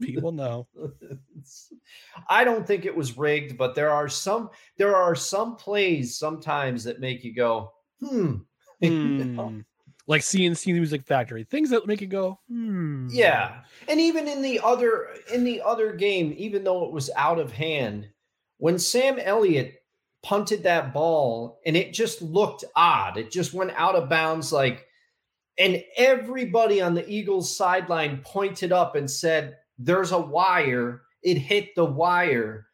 People 0.00 0.32
know. 0.32 0.66
I 2.28 2.44
don't 2.44 2.66
think 2.66 2.84
it 2.84 2.94
was 2.94 3.16
rigged, 3.16 3.56
but 3.56 3.74
there 3.74 3.90
are 3.90 4.08
some 4.08 4.50
there 4.76 4.96
are 4.96 5.14
some 5.14 5.56
plays 5.56 6.18
sometimes 6.18 6.84
that 6.84 7.00
make 7.00 7.24
you 7.24 7.34
go, 7.34 7.72
hmm. 8.00 8.36
You 8.80 8.90
know? 8.90 9.48
Hmm. 9.48 9.60
Like 10.06 10.22
C+C 10.22 10.72
Music 10.72 11.04
Factory, 11.06 11.44
things 11.44 11.70
that 11.70 11.86
make 11.86 12.00
you 12.00 12.08
go, 12.08 12.40
hmm. 12.48 13.08
Yeah. 13.10 13.60
And 13.88 14.00
even 14.00 14.26
in 14.26 14.42
the 14.42 14.60
other 14.60 15.08
in 15.32 15.44
the 15.44 15.62
other 15.62 15.92
game, 15.92 16.34
even 16.36 16.64
though 16.64 16.84
it 16.84 16.92
was 16.92 17.10
out 17.16 17.38
of 17.38 17.52
hand, 17.52 18.08
when 18.58 18.78
Sam 18.78 19.18
Elliott 19.18 19.80
punted 20.22 20.62
that 20.62 20.92
ball 20.92 21.60
and 21.64 21.76
it 21.76 21.92
just 21.92 22.20
looked 22.22 22.64
odd. 22.76 23.16
It 23.16 23.30
just 23.30 23.54
went 23.54 23.72
out 23.74 23.94
of 23.94 24.08
bounds 24.08 24.52
like 24.52 24.86
and 25.58 25.82
everybody 25.96 26.80
on 26.80 26.94
the 26.94 27.08
Eagles 27.08 27.54
sideline 27.54 28.22
pointed 28.24 28.72
up 28.72 28.96
and 28.96 29.10
said, 29.10 29.56
"There's 29.78 30.12
a 30.12 30.18
wire. 30.18 31.02
It 31.22 31.38
hit 31.38 31.74
the 31.74 31.84
wire." 31.84 32.66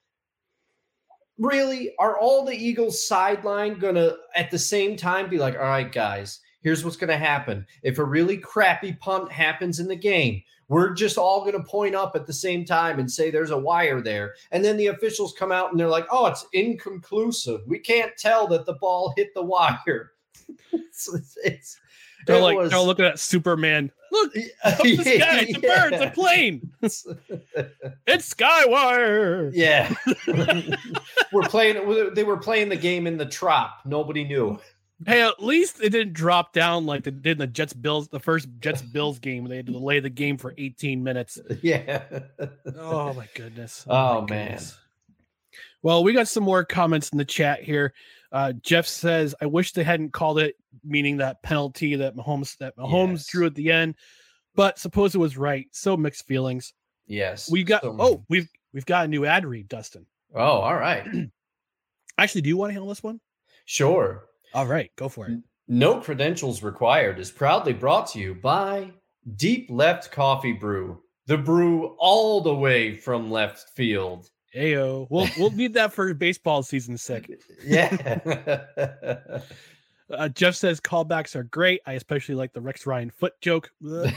Really? 1.39 1.93
Are 1.99 2.19
all 2.19 2.45
the 2.45 2.57
Eagles 2.57 3.07
sideline 3.07 3.79
going 3.79 3.97
to 3.97 4.17
at 4.35 4.51
the 4.51 4.59
same 4.59 4.97
time 4.97 5.29
be 5.29 5.39
like, 5.39 5.55
"All 5.55 5.61
right, 5.65 5.91
guys, 5.93 6.41
here's 6.67 6.85
what's 6.85 6.97
going 6.97 7.11
to 7.11 7.17
happen. 7.17 7.65
If 7.83 7.99
a 7.99 8.05
really 8.05 8.39
crappy 8.39 8.95
punt 8.95 9.31
happens 9.31 9.79
in 9.79 9.87
the 9.87 9.95
game, 9.97 10.43
we're 10.69 10.95
just 10.95 11.17
all 11.17 11.41
going 11.41 11.53
to 11.53 11.63
point 11.63 11.95
up 11.95 12.17
at 12.17 12.27
the 12.27 12.33
same 12.33 12.65
time 12.65 12.99
and 12.99 13.09
say 13.09 13.31
there's 13.31 13.53
a 13.53 13.57
wire 13.59 14.01
there. 14.01 14.35
And 14.51 14.65
then 14.65 14.77
the 14.77 14.89
officials 14.89 15.33
come 15.39 15.53
out 15.53 15.71
and 15.71 15.79
they're 15.79 15.87
like, 15.87 16.07
oh, 16.11 16.27
it's 16.27 16.45
inconclusive. 16.55 17.61
We 17.69 17.79
can't 17.79 18.11
tell 18.19 18.49
that 18.49 18.67
the 18.67 18.75
ball 18.81 19.15
hit 19.17 19.33
the 19.35 19.43
wire. 19.45 20.13
it's, 20.73 21.37
it's, 21.45 21.79
They're 22.27 22.39
it 22.39 22.43
like 22.43 22.57
was- 22.57 22.73
oh, 22.73 22.79
they're 22.79 22.87
looking 22.87 23.05
at 23.05 23.19
Superman. 23.21 23.93
Look, 24.17 24.37
up 24.65 24.79
the 24.79 24.97
sky, 24.97 25.41
it's 25.41 25.59
a 25.59 25.61
bird, 25.61 25.93
it's 25.93 26.05
a 26.05 26.11
plane. 26.11 26.73
It's 28.07 28.33
Skywire. 28.33 29.51
yeah. 29.53 29.93
we're 31.33 31.43
playing, 31.43 32.15
they 32.15 32.25
were 32.25 32.37
playing 32.37 32.69
the 32.69 32.77
game 32.77 33.07
in 33.07 33.17
the 33.17 33.27
trop. 33.27 33.81
Nobody 33.85 34.25
knew. 34.25 34.59
Hey, 35.05 35.23
at 35.23 35.43
least 35.43 35.83
it 35.83 35.91
didn't 35.91 36.15
drop 36.15 36.53
down 36.53 36.87
like 36.87 37.05
they 37.05 37.11
did 37.11 37.33
in 37.33 37.39
the 37.39 37.47
Jets 37.47 37.75
Bills, 37.75 38.09
the 38.09 38.21
first 38.21 38.49
Jets 38.61 38.81
Bills 38.81 39.19
game. 39.19 39.47
They 39.49 39.57
had 39.57 39.67
to 39.67 39.73
delay 39.73 40.01
the 40.01 40.09
game 40.09 40.39
for 40.39 40.55
18 40.57 41.03
minutes. 41.03 41.39
Yeah. 41.63 42.03
Oh 42.79 43.13
my 43.13 43.29
goodness. 43.35 43.85
Oh, 43.89 43.95
oh, 44.19 44.21
my 44.23 44.31
man. 44.31 44.47
goodness. 44.47 44.79
Well, 45.83 46.03
we 46.03 46.13
got 46.13 46.29
some 46.29 46.45
more 46.45 46.65
comments 46.65 47.11
in 47.11 47.19
the 47.19 47.25
chat 47.25 47.63
here. 47.63 47.93
Uh, 48.33 48.53
Jeff 48.63 48.87
says, 48.87 49.35
"I 49.41 49.47
wish 49.47 49.73
they 49.73 49.85
hadn't 49.85 50.13
called 50.13 50.39
it, 50.39 50.57
meaning 50.85 51.17
that 51.19 51.43
penalty 51.43 51.95
that 51.97 52.17
Mahomes 52.17 52.57
that 52.59 52.77
Mahomes 52.77 53.13
Yes. 53.13 53.27
drew 53.29 53.47
at 53.47 53.55
the 53.55 53.71
end, 53.71 53.95
but 54.55 54.79
suppose 54.79 55.15
it 55.15 55.19
was 55.19 55.37
right. 55.37 55.67
So 55.73 55.97
mixed 55.97 56.27
feelings. 56.27 56.73
Yes. 57.07 57.51
We 57.51 57.63
got 57.65 57.83
So- 57.83 57.97
oh 57.99 58.25
we've 58.29 58.49
we've 58.73 58.87
got 58.87 59.05
a 59.05 59.09
new 59.09 59.25
ad 59.27 59.45
read, 59.47 59.69
Dustin. 59.69 60.07
oh, 60.35 60.41
all 60.61 60.77
right. 60.77 61.07
Actually, 62.19 62.41
do 62.43 62.49
you 62.49 62.57
want 62.57 62.71
to 62.71 62.75
handle 62.75 62.89
this 62.89 63.03
one? 63.03 63.21
Sure. 63.65 64.27
All 64.55 64.67
right, 64.67 64.91
go 64.97 65.09
for 65.09 65.29
it. 65.29 65.39
No 65.69 66.01
credentials 66.01 66.63
required 66.63 67.19
is 67.19 67.31
proudly 67.31 67.73
brought 67.73 68.07
to 68.13 68.19
you 68.21 68.35
by 68.35 68.93
Deep 69.37 69.69
Left 69.71 70.11
Coffee 70.13 70.53
Brew, 70.53 71.03
the 71.27 71.37
brew 71.37 71.97
all 71.99 72.41
the 72.41 72.55
way 72.55 72.97
from 72.97 73.31
left 73.31 73.71
field. 73.71 74.31
Ayo, 74.57 75.07
we'll 75.11 75.29
we'll 75.39 75.51
need 75.51 75.75
that 75.75 75.93
for 75.93 76.13
baseball 76.15 76.63
season 76.63 76.97
six. 76.97 77.29
Yeah. 77.65 79.41
Uh, 80.09 80.29
Jeff 80.29 80.55
says 80.55 80.81
callbacks 80.81 81.35
are 81.35 81.43
great. 81.43 81.81
I 81.85 81.95
especially 81.95 82.37
like 82.37 82.53
the 82.53 82.61
Rex 82.61 82.87
Ryan 82.87 83.11
foot 83.11 83.33
joke. 83.41 83.73
And 83.83 84.13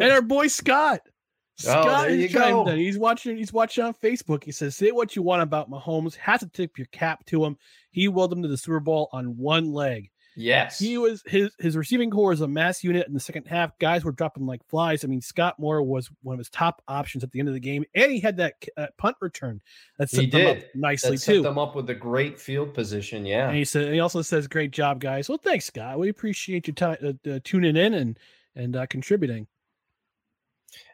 our 0.00 0.22
boy 0.22 0.46
Scott. 0.46 1.00
Oh, 1.06 1.10
Scott 1.56 2.08
has 2.10 2.16
you 2.16 2.28
chimed 2.28 2.68
in. 2.68 2.78
He's 2.78 2.98
watching. 2.98 3.36
He's 3.36 3.52
watching 3.52 3.82
on 3.82 3.94
Facebook. 3.94 4.44
He 4.44 4.52
says, 4.52 4.76
"Say 4.76 4.92
what 4.92 5.16
you 5.16 5.22
want 5.22 5.42
about 5.42 5.68
Mahomes. 5.68 6.14
Has 6.14 6.38
to 6.38 6.48
tip 6.48 6.78
your 6.78 6.86
cap 6.92 7.26
to 7.26 7.44
him. 7.44 7.56
He 7.90 8.06
willed 8.06 8.30
them 8.30 8.42
to 8.42 8.48
the 8.48 8.56
Super 8.56 8.78
Bowl 8.78 9.08
on 9.12 9.36
one 9.36 9.72
leg. 9.72 10.10
Yes. 10.38 10.78
He 10.78 10.98
was 10.98 11.22
his 11.26 11.50
his 11.58 11.76
receiving 11.78 12.10
corps 12.10 12.32
is 12.34 12.42
a 12.42 12.46
mass 12.46 12.84
unit 12.84 13.06
in 13.08 13.14
the 13.14 13.20
second 13.20 13.46
half. 13.46 13.76
Guys 13.78 14.04
were 14.04 14.12
dropping 14.12 14.44
like 14.44 14.60
flies. 14.68 15.02
I 15.02 15.06
mean, 15.08 15.22
Skyy 15.22 15.52
Moore 15.58 15.82
was 15.82 16.10
one 16.22 16.34
of 16.34 16.38
his 16.38 16.50
top 16.50 16.82
options 16.88 17.24
at 17.24 17.32
the 17.32 17.38
end 17.38 17.48
of 17.48 17.54
the 17.54 17.60
game, 17.60 17.84
and 17.94 18.12
he 18.12 18.20
had 18.20 18.36
that 18.36 18.54
uh, 18.76 18.88
punt 18.98 19.16
return 19.22 19.62
that 19.98 20.10
set 20.10 20.20
He 20.24 20.30
them 20.30 20.46
up 20.46 20.56
did. 20.58 20.66
nicely 20.74 21.12
that 21.12 21.18
set 21.22 21.32
too. 21.36 21.42
them 21.42 21.56
up 21.56 21.74
with 21.74 21.88
a 21.88 21.94
great 21.94 22.38
field 22.38 22.74
position. 22.74 23.24
Yeah. 23.24 23.48
And 23.48 23.56
he 23.56 23.64
said, 23.64 23.90
he 23.92 24.00
also 24.00 24.20
says, 24.20 24.46
"Great 24.46 24.72
job, 24.72 25.00
guys." 25.00 25.28
Well, 25.30 25.38
thanks, 25.38 25.64
Scott. 25.64 25.98
We 25.98 26.10
appreciate 26.10 26.66
you 26.68 26.74
ti- 26.74 26.84
uh, 26.84 27.12
uh, 27.30 27.38
tuning 27.42 27.76
in 27.76 27.94
and 27.94 28.18
and 28.54 28.76
uh, 28.76 28.86
contributing. 28.88 29.46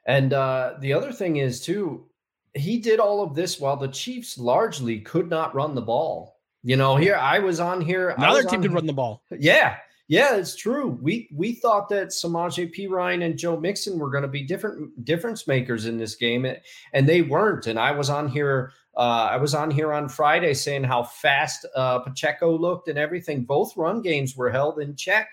And 0.07 0.33
uh, 0.33 0.74
the 0.81 0.92
other 0.92 1.12
thing 1.12 1.37
is 1.37 1.61
too, 1.61 2.07
he 2.55 2.78
did 2.78 3.00
all 3.00 3.22
of 3.22 3.35
this 3.35 3.59
while 3.59 3.76
the 3.76 3.88
Chiefs 3.88 4.38
largely 4.38 5.00
could 5.00 5.28
not 5.28 5.55
run 5.55 5.74
the 5.74 5.83
ball. 5.83 6.38
You 6.62 6.77
know, 6.77 6.96
here 6.96 7.16
I 7.16 7.38
was 7.40 7.61
on 7.61 7.81
here. 7.81 8.14
I 8.16 8.20
Now 8.20 8.35
their 8.35 8.44
was 8.44 8.51
team 8.53 8.62
can 8.62 8.72
run 8.72 8.87
the 8.87 8.92
ball. 8.92 9.25
Yeah, 9.37 9.77
yeah, 10.09 10.37
it's 10.37 10.55
true. 10.55 10.96
We 11.03 11.29
we 11.35 11.55
thought 11.55 11.88
that 11.88 12.09
Samaje 12.09 12.72
Perine 12.77 13.25
and 13.25 13.37
Joe 13.38 13.59
Mixon 13.59 13.98
were 13.98 14.11
going 14.11 14.22
to 14.22 14.29
be 14.29 14.44
different 14.44 15.05
difference 15.05 15.46
makers 15.48 15.87
in 15.87 15.98
this 15.98 16.14
game, 16.14 16.44
and- 16.44 16.61
and 16.92 17.09
they 17.09 17.22
weren't. 17.22 17.66
And 17.66 17.79
I 17.79 17.90
was 17.92 18.11
on 18.11 18.29
here. 18.29 18.72
Uh, 18.96 19.29
I 19.33 19.38
was 19.38 19.55
on 19.55 19.70
here 19.70 19.92
on 19.92 20.09
Friday 20.09 20.53
saying 20.55 20.85
how 20.85 21.03
fast 21.03 21.64
uh, 21.75 22.01
Pacheco 22.01 22.57
looked 22.59 22.88
and 22.88 22.98
everything. 22.98 23.44
Both 23.44 23.75
run 23.77 24.03
games 24.03 24.37
were 24.37 24.51
held 24.51 24.79
in 24.81 24.94
check, 24.96 25.29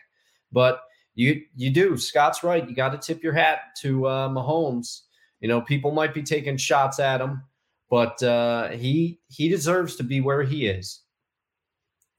but 0.52 0.80
you 1.14 1.42
you 1.56 1.70
do. 1.70 1.98
Scott's 1.98 2.42
right. 2.44 2.68
You 2.68 2.74
got 2.74 2.90
to 2.94 2.98
tip 2.98 3.22
your 3.22 3.34
hat 3.34 3.60
to 3.82 4.08
uh, 4.08 4.30
Mahomes. 4.30 5.02
You 5.42 5.48
know, 5.50 5.62
people 5.62 5.92
might 5.92 6.14
be 6.14 6.24
taking 6.24 6.56
shots 6.58 7.00
at 7.00 7.20
him, 7.22 7.44
but 7.90 8.24
uh, 8.24 8.70
he 8.70 9.20
he 9.28 9.50
deserves 9.50 9.98
to 9.98 10.04
be 10.04 10.22
where 10.22 10.44
he 10.44 10.68
is, 10.68 11.02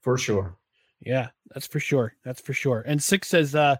for 0.01 0.17
sure. 0.17 0.57
Yeah, 1.03 1.29
that's 1.53 1.65
for 1.67 1.79
sure. 1.79 2.15
That's 2.23 2.41
for 2.41 2.53
sure. 2.53 2.83
And 2.85 3.01
six 3.01 3.27
says 3.27 3.55
uh, 3.55 3.77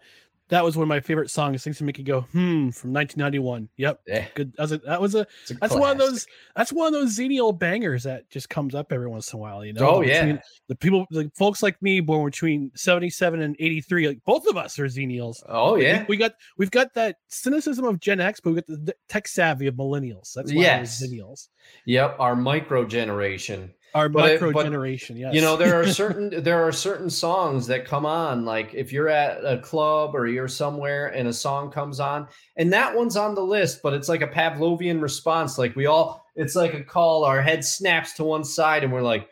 that 0.49 0.63
was 0.65 0.75
one 0.75 0.81
of 0.83 0.89
my 0.89 0.99
favorite 0.99 1.29
songs. 1.29 1.63
Things 1.63 1.77
to 1.77 1.83
make 1.83 1.99
you 1.99 2.03
go 2.03 2.21
hmm 2.21 2.71
from 2.71 2.91
1991. 2.93 3.69
Yep, 3.77 4.01
Yeah, 4.07 4.25
good. 4.33 4.53
That 4.57 4.61
was 4.63 4.71
a, 4.71 4.77
that 4.79 4.99
was 5.01 5.15
a 5.15 5.19
a 5.19 5.53
that's 5.61 5.75
one 5.75 5.91
of 5.91 5.97
those 5.99 6.25
that's 6.55 6.73
one 6.73 6.87
of 6.87 6.93
those 6.93 7.11
zany 7.11 7.39
bangers 7.53 8.03
that 8.03 8.27
just 8.31 8.49
comes 8.49 8.73
up 8.73 8.91
every 8.91 9.07
once 9.07 9.31
in 9.31 9.37
a 9.37 9.39
while. 9.39 9.63
You 9.63 9.73
know. 9.73 9.87
Oh, 9.87 10.01
The 10.01 10.07
yeah. 10.07 10.37
the 10.67 10.75
people, 10.75 11.05
the 11.11 11.31
folks 11.37 11.61
like 11.61 11.79
me, 11.81 11.99
born 11.99 12.25
between 12.25 12.71
77 12.75 13.39
and 13.39 13.55
83. 13.59 14.07
Like 14.07 14.23
both 14.25 14.47
of 14.47 14.57
us 14.57 14.79
are 14.79 14.85
xenials. 14.85 15.37
Oh 15.47 15.75
yeah, 15.75 16.03
we, 16.09 16.17
got 16.17 16.33
we've 16.57 16.71
got 16.71 16.91
that 16.95 17.17
cynicism 17.27 17.85
of 17.85 17.99
Gen 17.99 18.19
X, 18.19 18.39
but 18.39 18.49
we 18.49 18.55
got 18.55 18.67
the, 18.67 18.77
the 18.77 18.95
tech 19.09 19.27
savvy 19.27 19.67
of 19.67 19.75
millennials. 19.75 20.33
That's 20.33 20.51
why 20.51 20.61
Yes. 20.63 21.01
we're 21.01 21.07
millennials. 21.07 21.49
yep. 21.85 22.15
Our 22.19 22.35
micro 22.35 22.83
generation. 22.85 23.73
Our 23.93 24.07
But 24.09 24.29
it- 24.29 24.33
micro 24.35 24.51
but, 24.53 24.63
generation. 24.63 25.17
Yes. 25.17 25.33
You 25.33 25.41
know, 25.41 25.55
there 25.57 25.79
are 25.79 25.87
certain 26.01 26.43
there 26.43 26.63
are 26.65 26.71
certain 26.71 27.09
songs 27.09 27.67
that 27.67 27.85
come 27.85 28.05
on. 28.05 28.45
Like 28.45 28.73
if 28.73 28.91
you're 28.93 29.09
at 29.09 29.43
a 29.43 29.57
club 29.59 30.15
or 30.15 30.27
you're 30.27 30.47
somewhere 30.47 31.07
and 31.07 31.27
a 31.27 31.33
song 31.33 31.71
comes 31.71 31.99
on, 31.99 32.27
and 32.55 32.71
that 32.73 32.95
one's 32.95 33.17
on 33.17 33.35
the 33.35 33.41
list, 33.43 33.81
but 33.83 33.93
it's 33.93 34.07
like 34.09 34.21
a 34.21 34.27
Pavlovian 34.27 35.01
response. 35.01 35.57
Like 35.57 35.75
we 35.75 35.85
all, 35.87 36.25
it's 36.35 36.55
like 36.55 36.73
a 36.73 36.83
call. 36.83 37.25
Our 37.25 37.41
head 37.41 37.65
snaps 37.65 38.13
to 38.13 38.23
one 38.23 38.43
side, 38.43 38.83
and 38.83 38.93
we're 38.93 39.01
like, 39.01 39.27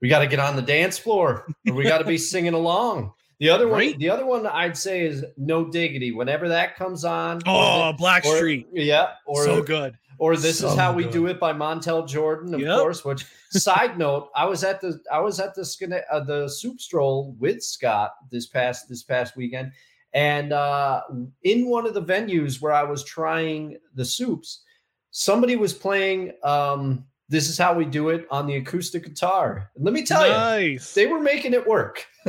we 0.00 0.08
got 0.08 0.18
to 0.20 0.26
get 0.26 0.40
on 0.40 0.56
the 0.56 0.62
dance 0.62 0.98
floor, 0.98 1.46
or 1.68 1.74
we 1.74 1.84
got 1.84 1.98
to 1.98 2.04
be 2.04 2.18
singing 2.32 2.54
along. 2.54 3.12
The 3.38 3.48
other 3.50 3.66
one, 3.66 3.78
Right. 3.80 3.98
the 3.98 4.08
other 4.10 4.24
one 4.24 4.46
I'd 4.46 4.76
say 4.76 5.04
is 5.04 5.24
No 5.36 5.64
Diggity. 5.64 6.12
Whenever 6.12 6.48
that 6.50 6.76
comes 6.76 7.04
on, 7.04 7.40
oh, 7.46 7.92
Black 7.92 8.24
or- 8.24 8.36
Street. 8.36 8.68
yeah, 8.72 9.10
or 9.26 9.44
so 9.44 9.62
good. 9.62 9.96
Or 10.22 10.36
this 10.36 10.62
is 10.62 10.70
So 10.70 10.76
how 10.76 10.92
we 10.92 11.02
good. 11.02 11.12
do 11.12 11.26
it 11.26 11.40
by 11.40 11.52
Montel 11.52 12.06
Jordan, 12.06 12.54
of 12.54 12.60
Yep. 12.60 12.78
course. 12.78 13.04
Which 13.04 13.26
side 13.50 13.98
note, 13.98 14.30
I 14.36 14.44
was 14.44 14.62
at 14.62 14.80
the 14.80 15.00
I 15.10 15.18
was 15.18 15.40
at 15.40 15.56
the 15.56 16.04
uh, 16.12 16.20
the 16.20 16.48
soup 16.48 16.80
stroll 16.80 17.34
with 17.40 17.60
Scott 17.60 18.12
this 18.30 18.46
past 18.46 18.88
this 18.88 19.02
past 19.02 19.36
weekend, 19.36 19.72
and 20.14 20.52
uh, 20.52 21.00
in 21.42 21.66
one 21.68 21.86
of 21.86 21.94
the 21.94 22.02
venues 22.02 22.62
where 22.62 22.72
I 22.72 22.84
was 22.84 23.02
trying 23.02 23.78
the 23.96 24.04
soups, 24.04 24.62
somebody 25.10 25.56
was 25.56 25.72
playing 25.72 26.34
um, 26.44 27.04
"This 27.28 27.48
Is 27.48 27.58
How 27.58 27.74
We 27.74 27.84
Do 27.84 28.10
It" 28.10 28.28
on 28.30 28.46
the 28.46 28.54
acoustic 28.58 29.02
guitar. 29.04 29.72
And 29.74 29.84
let 29.84 29.92
me 29.92 30.04
tell 30.06 30.20
nice. 30.28 30.96
you, 30.96 31.02
they 31.02 31.10
were 31.12 31.18
making 31.20 31.52
it 31.52 31.66
work. 31.66 32.06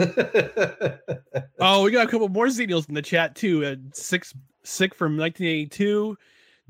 oh, 1.60 1.84
we 1.84 1.92
got 1.92 2.08
a 2.08 2.10
couple 2.10 2.28
more 2.28 2.48
Xenials 2.48 2.90
in 2.90 2.96
the 2.96 3.04
chat 3.04 3.36
too. 3.36 3.64
Uh, 3.64 3.76
six 3.94 4.34
sick 4.64 4.96
from 4.96 5.16
1982, 5.16 6.18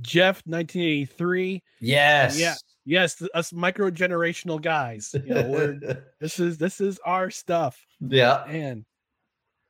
Jeff 0.02 0.42
1983. 0.46 1.64
Yes. 1.80 2.40
Yeah. 2.40 2.56
Yes, 2.86 3.22
us 3.34 3.54
micro 3.54 3.90
generational 3.90 4.62
guys. 4.62 5.16
You 5.26 5.34
know, 5.34 5.80
this 6.20 6.40
is 6.40 6.58
this 6.58 6.82
is 6.82 7.00
our 7.06 7.30
stuff. 7.30 7.80
Yeah. 8.02 8.44
And 8.44 8.84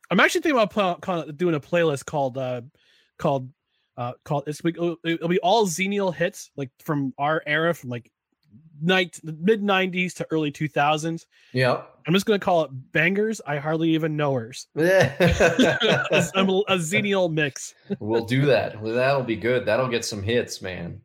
I'm 0.09 0.19
actually 0.19 0.41
thinking 0.41 0.59
about 0.59 1.01
pl- 1.01 1.32
doing 1.32 1.55
a 1.55 1.59
playlist 1.59 2.05
called 2.05 2.38
uh 2.38 2.61
called 3.19 3.49
uh 3.97 4.13
called 4.26 4.45
it's 4.47 4.61
it'll, 4.65 4.97
it'll 5.03 5.28
be 5.28 5.39
all 5.39 5.67
Xenial 5.67 6.13
hits 6.13 6.49
like 6.57 6.71
from 6.84 7.13
our 7.19 7.43
era 7.45 7.74
from 7.76 7.91
like 7.91 8.11
night 8.82 9.20
mid 9.24 9.62
90s 9.62 10.14
to 10.16 10.28
early 10.32 10.51
2000s. 10.51 11.26
Yeah. 11.54 11.84
I'm 12.06 12.14
just 12.14 12.26
gonna 12.26 12.39
call 12.39 12.64
it 12.66 12.72
bangers. 12.91 13.39
I 13.45 13.58
hardly 13.58 13.89
even 13.91 14.18
know 14.18 14.34
hers. 14.34 14.68
a, 14.76 14.82
a 14.82 16.78
Xenial 16.78 17.32
mix. 17.32 17.74
we'll 17.99 18.26
do 18.26 18.45
that. 18.47 18.82
That'll 18.84 19.24
be 19.24 19.36
good. 19.36 19.66
That'll 19.66 19.88
get 19.88 20.06
some 20.06 20.22
hits, 20.22 20.62
man. 20.62 21.01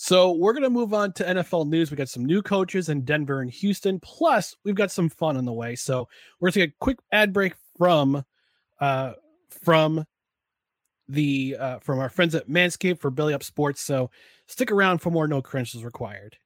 So 0.00 0.30
we're 0.30 0.52
going 0.52 0.62
to 0.62 0.70
move 0.70 0.94
on 0.94 1.12
to 1.14 1.24
NFL 1.24 1.66
news. 1.68 1.90
We 1.90 1.96
got 1.96 2.08
some 2.08 2.24
new 2.24 2.40
coaches 2.40 2.88
in 2.88 3.04
Denver 3.04 3.40
and 3.40 3.50
Houston. 3.50 3.98
Plus, 3.98 4.54
we've 4.64 4.76
got 4.76 4.92
some 4.92 5.08
fun 5.08 5.36
on 5.36 5.44
the 5.44 5.52
way. 5.52 5.74
So 5.74 6.08
we're 6.38 6.46
going 6.46 6.52
to 6.52 6.60
take 6.60 6.70
a 6.70 6.78
quick 6.78 6.98
ad 7.10 7.32
break 7.32 7.54
from 7.76 8.24
uh 8.80 9.12
from 9.50 10.04
the 11.08 11.56
uh 11.58 11.78
from 11.80 11.98
our 11.98 12.08
friends 12.08 12.34
at 12.36 12.48
Manscaped 12.48 13.00
for 13.00 13.10
Belly 13.10 13.34
Up 13.34 13.42
Sports. 13.42 13.80
So 13.80 14.10
stick 14.46 14.70
around 14.70 14.98
for 14.98 15.10
more 15.10 15.26
no 15.26 15.42
credentials 15.42 15.82
required. 15.82 16.36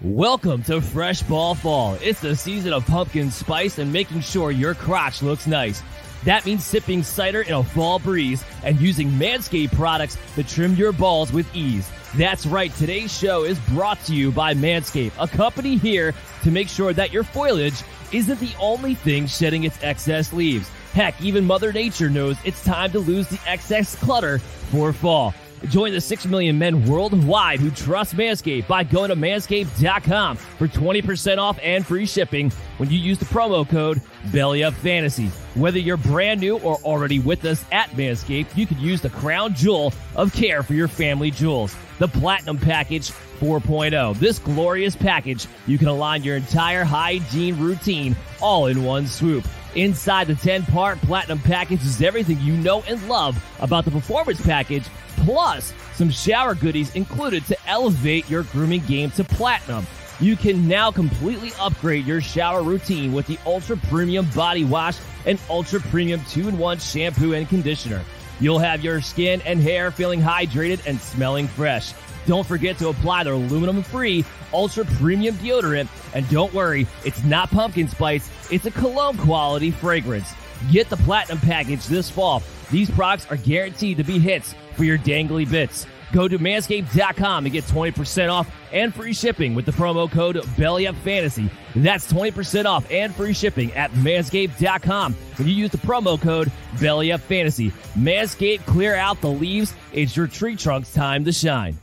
Welcome 0.00 0.62
to 0.64 0.80
Fresh 0.80 1.22
Ball 1.24 1.56
Fall. 1.56 1.98
It's 2.00 2.20
the 2.20 2.36
season 2.36 2.72
of 2.72 2.86
pumpkin 2.86 3.32
spice 3.32 3.78
and 3.78 3.92
making 3.92 4.20
sure 4.20 4.52
your 4.52 4.74
crotch 4.74 5.22
looks 5.22 5.48
nice. 5.48 5.82
That 6.24 6.46
means 6.46 6.64
sipping 6.64 7.02
cider 7.02 7.42
in 7.42 7.52
a 7.52 7.64
fall 7.64 7.98
breeze 7.98 8.44
and 8.62 8.80
using 8.80 9.10
Manscaped 9.10 9.72
products 9.72 10.16
to 10.36 10.44
trim 10.44 10.76
your 10.76 10.92
balls 10.92 11.32
with 11.32 11.52
ease. 11.52 11.90
That's 12.14 12.46
right, 12.46 12.72
today's 12.76 13.12
show 13.12 13.42
is 13.42 13.58
brought 13.70 14.00
to 14.04 14.14
you 14.14 14.30
by 14.30 14.54
Manscaped, 14.54 15.14
a 15.18 15.26
company 15.26 15.76
here 15.76 16.14
to 16.44 16.52
make 16.52 16.68
sure 16.68 16.92
that 16.92 17.12
your 17.12 17.24
foliage 17.24 17.82
isn't 18.12 18.38
the 18.38 18.54
only 18.60 18.94
thing 18.94 19.26
shedding 19.26 19.64
its 19.64 19.82
excess 19.82 20.32
leaves. 20.32 20.68
Heck, 20.92 21.20
even 21.20 21.44
Mother 21.44 21.72
Nature 21.72 22.08
knows 22.08 22.36
it's 22.44 22.62
time 22.62 22.92
to 22.92 23.00
lose 23.00 23.26
the 23.26 23.40
excess 23.48 23.96
clutter 23.96 24.38
for 24.38 24.92
fall. 24.92 25.34
Join 25.66 25.92
the 25.92 26.00
6 26.00 26.26
million 26.26 26.58
men 26.58 26.86
worldwide 26.86 27.60
who 27.60 27.70
trust 27.70 28.16
Manscaped 28.16 28.66
by 28.66 28.84
going 28.84 29.10
to 29.10 29.16
manscaped.com 29.16 30.36
for 30.36 30.68
20% 30.68 31.38
off 31.38 31.58
and 31.62 31.86
free 31.86 32.06
shipping 32.06 32.50
when 32.78 32.90
you 32.90 32.98
use 32.98 33.18
the 33.18 33.24
promo 33.24 33.68
code 33.68 34.00
BELLYUPFANTASY. 34.28 35.28
Whether 35.54 35.78
you're 35.78 35.96
brand 35.96 36.40
new 36.40 36.58
or 36.58 36.76
already 36.76 37.18
with 37.18 37.44
us 37.44 37.64
at 37.72 37.90
Manscaped, 37.90 38.56
you 38.56 38.66
can 38.66 38.78
use 38.78 39.00
the 39.00 39.10
crown 39.10 39.54
jewel 39.54 39.92
of 40.14 40.32
care 40.32 40.62
for 40.62 40.74
your 40.74 40.88
family 40.88 41.30
jewels, 41.30 41.74
the 41.98 42.08
Platinum 42.08 42.58
Package 42.58 43.10
4.0. 43.40 44.18
This 44.18 44.38
glorious 44.38 44.96
package, 44.96 45.46
you 45.66 45.78
can 45.78 45.88
align 45.88 46.22
your 46.22 46.36
entire 46.36 46.84
hygiene 46.84 47.58
routine 47.58 48.16
all 48.40 48.66
in 48.66 48.84
one 48.84 49.06
swoop. 49.06 49.44
Inside 49.74 50.26
the 50.28 50.34
10 50.34 50.64
part 50.64 51.00
Platinum 51.02 51.38
Package 51.40 51.82
is 51.84 52.02
everything 52.02 52.40
you 52.40 52.56
know 52.56 52.82
and 52.88 53.06
love 53.08 53.42
about 53.60 53.84
the 53.84 53.90
Performance 53.90 54.40
Package 54.40 54.84
plus 55.18 55.72
some 55.94 56.10
shower 56.10 56.54
goodies 56.54 56.94
included 56.94 57.44
to 57.46 57.56
elevate 57.66 58.28
your 58.30 58.44
grooming 58.44 58.80
game 58.86 59.10
to 59.12 59.24
platinum. 59.24 59.86
You 60.20 60.36
can 60.36 60.66
now 60.66 60.90
completely 60.90 61.52
upgrade 61.60 62.06
your 62.06 62.20
shower 62.20 62.62
routine 62.62 63.12
with 63.12 63.26
the 63.26 63.38
Ultra 63.46 63.76
Premium 63.76 64.26
Body 64.34 64.64
Wash 64.64 64.98
and 65.26 65.38
Ultra 65.50 65.80
Premium 65.80 66.20
2-in-1 66.20 66.80
Shampoo 66.80 67.34
and 67.34 67.48
Conditioner. 67.48 68.02
You'll 68.40 68.58
have 68.58 68.82
your 68.82 69.00
skin 69.00 69.40
and 69.42 69.60
hair 69.60 69.90
feeling 69.90 70.20
hydrated 70.20 70.86
and 70.86 71.00
smelling 71.00 71.48
fresh. 71.48 71.92
Don't 72.28 72.46
forget 72.46 72.76
to 72.76 72.90
apply 72.90 73.24
their 73.24 73.32
aluminum-free 73.32 74.22
Ultra 74.52 74.84
Premium 74.84 75.34
deodorant. 75.36 75.88
And 76.12 76.28
don't 76.28 76.52
worry, 76.52 76.86
it's 77.02 77.24
not 77.24 77.50
pumpkin 77.50 77.88
spice, 77.88 78.30
it's 78.52 78.66
a 78.66 78.70
cologne 78.70 79.16
quality 79.16 79.70
fragrance. 79.70 80.34
Get 80.70 80.90
the 80.90 80.98
Platinum 80.98 81.38
Package 81.38 81.86
this 81.86 82.10
fall. 82.10 82.42
These 82.70 82.90
products 82.90 83.26
are 83.30 83.38
guaranteed 83.38 83.96
to 83.96 84.04
be 84.04 84.18
hits 84.18 84.54
for 84.74 84.84
your 84.84 84.98
dangly 84.98 85.50
bits. 85.50 85.86
Go 86.12 86.28
to 86.28 86.38
manscaped.com 86.38 87.46
and 87.46 87.52
get 87.52 87.64
20% 87.64 88.30
off 88.30 88.54
and 88.72 88.94
free 88.94 89.14
shipping 89.14 89.54
with 89.54 89.64
the 89.64 89.72
promo 89.72 90.10
code 90.10 90.36
BELLYUPFANTASY. 90.36 91.50
That's 91.76 92.12
20% 92.12 92.66
off 92.66 92.90
and 92.90 93.14
free 93.14 93.32
shipping 93.32 93.72
at 93.72 93.90
manscaped.com 93.92 95.14
when 95.14 95.48
you 95.48 95.54
use 95.54 95.70
the 95.70 95.78
promo 95.78 96.20
code 96.20 96.52
BELLYUPFANTASY. 96.76 97.72
Manscaped, 97.96 98.66
clear 98.66 98.96
out 98.96 99.18
the 99.22 99.30
leaves. 99.30 99.72
It's 99.94 100.14
your 100.14 100.26
tree 100.26 100.56
trunk's 100.56 100.92
time 100.92 101.24
to 101.24 101.32
shine. 101.32 101.78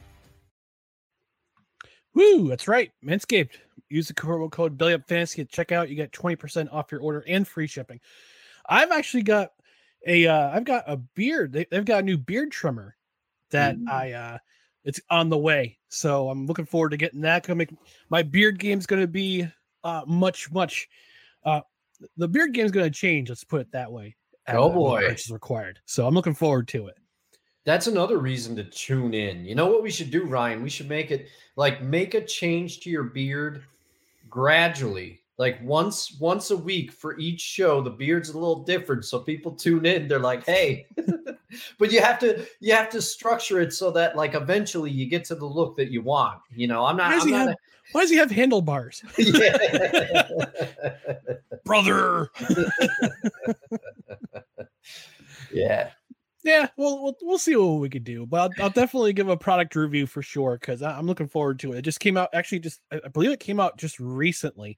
Woo, 2.15 2.47
that's 2.47 2.67
right. 2.67 2.91
Manscaped. 3.05 3.57
Use 3.89 4.07
the 4.07 4.13
promo 4.13 4.49
code 4.49 4.77
BELLYUPFANTASY 4.77 5.39
at 5.39 5.51
checkout. 5.51 5.89
You 5.89 5.95
get 5.95 6.11
20% 6.11 6.73
off 6.73 6.91
your 6.91 7.01
order 7.01 7.23
and 7.27 7.47
free 7.47 7.67
shipping. 7.67 7.99
I've 8.67 8.91
actually 8.91 9.23
got 9.23 9.51
a 10.07 10.27
uh 10.27 10.49
I've 10.49 10.63
got 10.63 10.85
a 10.87 10.97
beard. 10.97 11.53
They, 11.53 11.67
have 11.71 11.85
got 11.85 11.99
a 11.99 12.05
new 12.05 12.17
beard 12.17 12.51
trimmer 12.51 12.95
that 13.51 13.77
mm. 13.77 13.87
I 13.89 14.13
uh 14.13 14.37
it's 14.83 14.99
on 15.09 15.29
the 15.29 15.37
way. 15.37 15.77
So 15.89 16.29
I'm 16.29 16.45
looking 16.45 16.65
forward 16.65 16.91
to 16.91 16.97
getting 16.97 17.21
that. 17.21 17.45
Gonna 17.45 17.57
make 17.57 17.73
my 18.09 18.23
beard 18.23 18.59
game's 18.59 18.85
gonna 18.85 19.07
be 19.07 19.47
uh 19.83 20.03
much, 20.07 20.51
much 20.51 20.87
uh 21.43 21.61
the 22.17 22.27
beard 22.27 22.53
game's 22.53 22.71
gonna 22.71 22.89
change, 22.89 23.29
let's 23.29 23.43
put 23.43 23.61
it 23.61 23.71
that 23.73 23.91
way. 23.91 24.15
Oh 24.47 24.69
boy. 24.69 25.07
Which 25.07 25.25
is 25.25 25.31
required. 25.31 25.79
So 25.85 26.07
I'm 26.07 26.13
looking 26.13 26.35
forward 26.35 26.67
to 26.69 26.87
it. 26.87 26.97
That's 27.65 27.87
another 27.87 28.19
reason 28.19 28.55
to 28.57 28.63
tune 28.63 29.15
in. 29.15 29.43
You 29.43 29.55
know 29.55 29.65
what 29.65 29.81
we 29.81 29.89
should 29.89 30.11
do, 30.11 30.25
Ryan? 30.25 30.61
We 30.61 30.69
should 30.69 30.87
make 30.87 31.09
it 31.09 31.29
like 31.55 31.81
make 31.81 32.13
a 32.13 32.23
change 32.23 32.79
to 32.81 32.91
your 32.91 33.03
beard 33.03 33.63
gradually. 34.29 35.21
Like 35.37 35.59
once 35.63 36.15
once 36.19 36.51
a 36.51 36.57
week 36.57 36.91
for 36.91 37.19
each 37.19 37.41
show 37.41 37.81
the 37.81 37.89
beard's 37.89 38.29
a 38.29 38.37
little 38.37 38.63
different 38.63 39.03
so 39.03 39.19
people 39.19 39.51
tune 39.51 39.85
in. 39.85 40.07
They're 40.07 40.19
like 40.19 40.45
hey. 40.45 40.85
But 41.79 41.91
you 41.91 42.01
have 42.01 42.19
to 42.19 42.45
you 42.59 42.73
have 42.73 42.89
to 42.89 43.01
structure 43.01 43.61
it 43.61 43.73
so 43.73 43.89
that 43.91 44.15
like 44.15 44.35
eventually 44.35 44.91
you 44.91 45.07
get 45.07 45.23
to 45.25 45.35
the 45.35 45.45
look 45.45 45.75
that 45.77 45.89
you 45.89 46.01
want 46.01 46.39
you 46.53 46.67
know? 46.67 46.85
I'm 46.85 46.97
not, 46.97 47.07
why 47.07 47.13
does, 47.13 47.23
I'm 47.23 47.27
he, 47.27 47.33
not 47.33 47.47
have, 47.47 47.49
a, 47.49 47.57
why 47.93 48.01
does 48.01 48.09
he 48.09 48.17
have 48.17 48.31
handlebars? 48.31 49.03
Brother. 51.65 52.29
Yeah 55.53 55.91
yeah, 56.45 56.67
well, 56.77 57.01
we'll 57.01 57.15
we'll 57.23 57.37
see 57.39 57.55
what 57.55 57.79
we 57.79 57.89
could 57.89 58.03
do, 58.03 58.27
but 58.27 58.39
I'll, 58.39 58.65
I'll 58.65 58.69
definitely 58.69 59.13
give 59.13 59.29
a 59.29 59.35
product 59.35 59.75
review 59.75 60.05
for 60.05 60.21
sure 60.21 60.59
because 60.61 60.83
I'm 60.83 61.07
looking 61.07 61.27
forward 61.27 61.57
to 61.59 61.73
it. 61.73 61.79
It 61.79 61.81
just 61.81 61.99
came 61.99 62.17
out 62.17 62.29
actually, 62.33 62.59
just 62.59 62.81
I 62.91 63.07
believe 63.07 63.31
it 63.31 63.39
came 63.39 63.59
out 63.59 63.77
just 63.77 63.99
recently, 63.99 64.77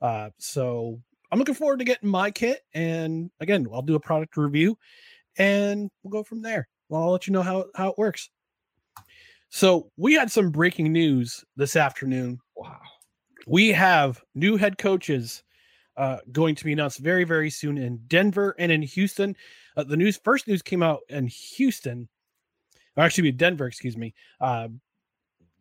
uh, 0.00 0.30
so 0.38 1.00
I'm 1.32 1.40
looking 1.40 1.56
forward 1.56 1.80
to 1.80 1.84
getting 1.84 2.08
my 2.08 2.30
kit. 2.30 2.60
And 2.72 3.32
again, 3.40 3.66
I'll 3.72 3.82
do 3.82 3.96
a 3.96 4.00
product 4.00 4.36
review, 4.36 4.78
and 5.36 5.90
we'll 6.04 6.12
go 6.12 6.22
from 6.22 6.40
there. 6.40 6.68
Well, 6.88 7.02
I'll 7.02 7.10
let 7.10 7.26
you 7.26 7.32
know 7.32 7.42
how 7.42 7.66
how 7.74 7.88
it 7.88 7.98
works. 7.98 8.30
So 9.48 9.90
we 9.96 10.14
had 10.14 10.30
some 10.30 10.50
breaking 10.50 10.92
news 10.92 11.44
this 11.56 11.74
afternoon. 11.74 12.38
Wow, 12.54 12.78
we 13.48 13.72
have 13.72 14.22
new 14.36 14.56
head 14.56 14.78
coaches 14.78 15.42
uh, 15.98 16.18
going 16.32 16.54
to 16.54 16.64
be 16.64 16.72
announced 16.72 17.00
very 17.00 17.24
very 17.24 17.50
soon 17.50 17.76
in 17.76 17.98
Denver 18.06 18.54
and 18.58 18.72
in 18.72 18.80
Houston. 18.82 19.36
Uh, 19.76 19.84
the 19.84 19.96
news 19.96 20.16
first 20.16 20.46
news 20.46 20.62
came 20.62 20.82
out 20.82 21.00
in 21.08 21.26
Houston, 21.26 22.08
or 22.96 23.04
actually 23.04 23.30
Denver, 23.32 23.66
excuse 23.66 23.96
me. 23.96 24.14
Uh, 24.40 24.68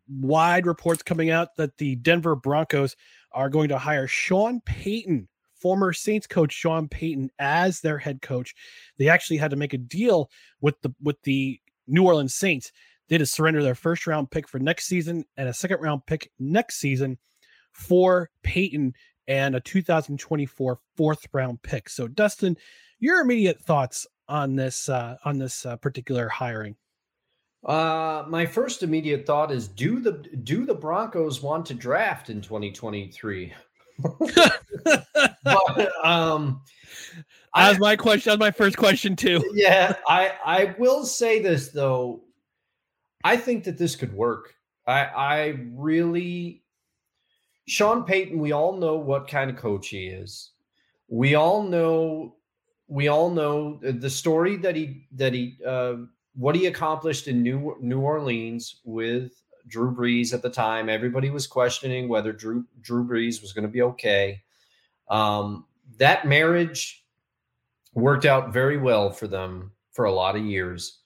wide 0.07 0.65
reports 0.65 1.03
coming 1.03 1.31
out 1.31 1.55
that 1.57 1.77
the 1.77 1.95
Denver 1.97 2.35
Broncos 2.35 2.95
are 3.31 3.49
going 3.49 3.69
to 3.69 3.77
hire 3.77 4.07
Sean 4.07 4.61
Payton, 4.61 5.27
former 5.59 5.91
Saints 5.91 6.27
coach 6.27 6.53
Sean 6.53 6.87
Payton, 6.87 7.31
as 7.39 7.81
their 7.81 7.97
head 7.97 8.21
coach. 8.21 8.53
They 8.97 9.09
actually 9.09 9.37
had 9.37 9.51
to 9.51 9.57
make 9.57 9.73
a 9.73 9.77
deal 9.79 10.29
with 10.61 10.79
the 10.81 10.93
with 11.01 11.21
the 11.23 11.59
New 11.87 12.03
Orleans 12.03 12.35
Saints. 12.35 12.71
They 13.07 13.15
had 13.15 13.19
to 13.21 13.25
surrender 13.25 13.63
their 13.63 13.75
first 13.75 14.05
round 14.05 14.29
pick 14.29 14.47
for 14.47 14.59
next 14.59 14.85
season 14.85 15.25
and 15.35 15.49
a 15.49 15.53
second 15.53 15.81
round 15.81 16.05
pick 16.05 16.31
next 16.39 16.77
season 16.77 17.17
for 17.71 18.29
Payton 18.43 18.93
and 19.27 19.55
a 19.55 19.59
2024 19.59 20.79
fourth 20.95 21.27
round 21.33 21.61
pick. 21.61 21.89
So, 21.89 22.07
Dustin, 22.07 22.57
your 22.99 23.21
immediate 23.21 23.59
thoughts 23.61 24.07
on 24.27 24.55
this 24.55 24.89
uh, 24.89 25.17
on 25.25 25.37
this 25.37 25.65
uh, 25.65 25.77
particular 25.77 26.27
hiring? 26.27 26.75
Uh, 27.65 28.23
my 28.27 28.45
first 28.45 28.83
immediate 28.83 29.25
thought 29.25 29.51
is: 29.51 29.67
do 29.67 29.99
the 29.99 30.11
do 30.43 30.65
the 30.65 30.75
Broncos 30.75 31.41
want 31.41 31.65
to 31.67 31.73
draft 31.73 32.29
in 32.29 32.41
2023? 32.41 33.53
but, 35.43 36.05
um, 36.05 36.61
that 37.55 37.69
was 37.69 37.79
my 37.79 37.95
question. 37.95 38.29
That 38.29 38.39
was 38.39 38.47
my 38.47 38.51
first 38.51 38.77
question 38.77 39.15
too. 39.15 39.43
Yeah, 39.53 39.95
I 40.07 40.33
I 40.45 40.75
will 40.77 41.03
say 41.05 41.41
this 41.41 41.69
though. 41.69 42.23
I 43.23 43.37
think 43.37 43.63
that 43.63 43.77
this 43.77 43.95
could 43.95 44.13
work. 44.13 44.53
I 44.85 45.05
I 45.05 45.59
really 45.73 46.63
Sean 47.67 48.03
Payton, 48.03 48.39
we 48.39 48.53
all 48.53 48.77
know 48.77 48.95
what 48.95 49.27
kind 49.27 49.49
of 49.49 49.57
coach 49.57 49.89
he 49.89 50.07
is. 50.07 50.51
We 51.09 51.35
all 51.35 51.63
know 51.63 52.35
we 52.87 53.09
all 53.09 53.29
know 53.29 53.77
the 53.81 54.09
story 54.09 54.55
that 54.57 54.75
he 54.75 55.05
that 55.11 55.33
he 55.33 55.57
uh, 55.65 55.95
what 56.35 56.55
he 56.55 56.67
accomplished 56.67 57.27
in 57.27 57.43
New 57.43 57.75
New 57.81 57.99
Orleans 57.99 58.79
with 58.85 59.33
Drew 59.67 59.93
Brees 59.93 60.33
at 60.33 60.41
the 60.41 60.49
time. 60.49 60.87
Everybody 60.87 61.29
was 61.29 61.45
questioning 61.45 62.07
whether 62.07 62.31
Drew 62.31 62.65
Drew 62.81 63.05
Brees 63.05 63.41
was 63.41 63.51
going 63.51 63.63
to 63.63 63.71
be 63.71 63.81
okay. 63.81 64.41
Um, 65.09 65.65
that 65.97 66.25
marriage 66.25 67.05
worked 67.93 68.25
out 68.25 68.53
very 68.53 68.77
well 68.77 69.09
for 69.11 69.27
them 69.27 69.71
for 69.91 70.05
a 70.05 70.11
lot 70.11 70.37
of 70.37 70.45
years, 70.45 70.99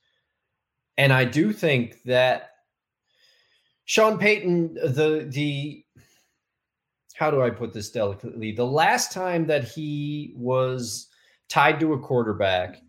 and 0.97 1.11
I 1.11 1.25
do 1.25 1.53
think 1.53 2.03
that 2.03 2.51
Sean 3.85 4.19
Payton, 4.19 4.75
the 4.75 5.27
the 5.29 5.83
how 7.15 7.31
do 7.31 7.41
I 7.41 7.49
put 7.49 7.73
this 7.73 7.91
delicately? 7.91 8.51
The 8.51 8.65
last 8.65 9.11
time 9.11 9.45
that 9.47 9.63
he 9.63 10.33
was 10.35 11.07
tied 11.49 11.79
to 11.79 11.93
a 11.93 11.99
quarterback, 11.99 12.81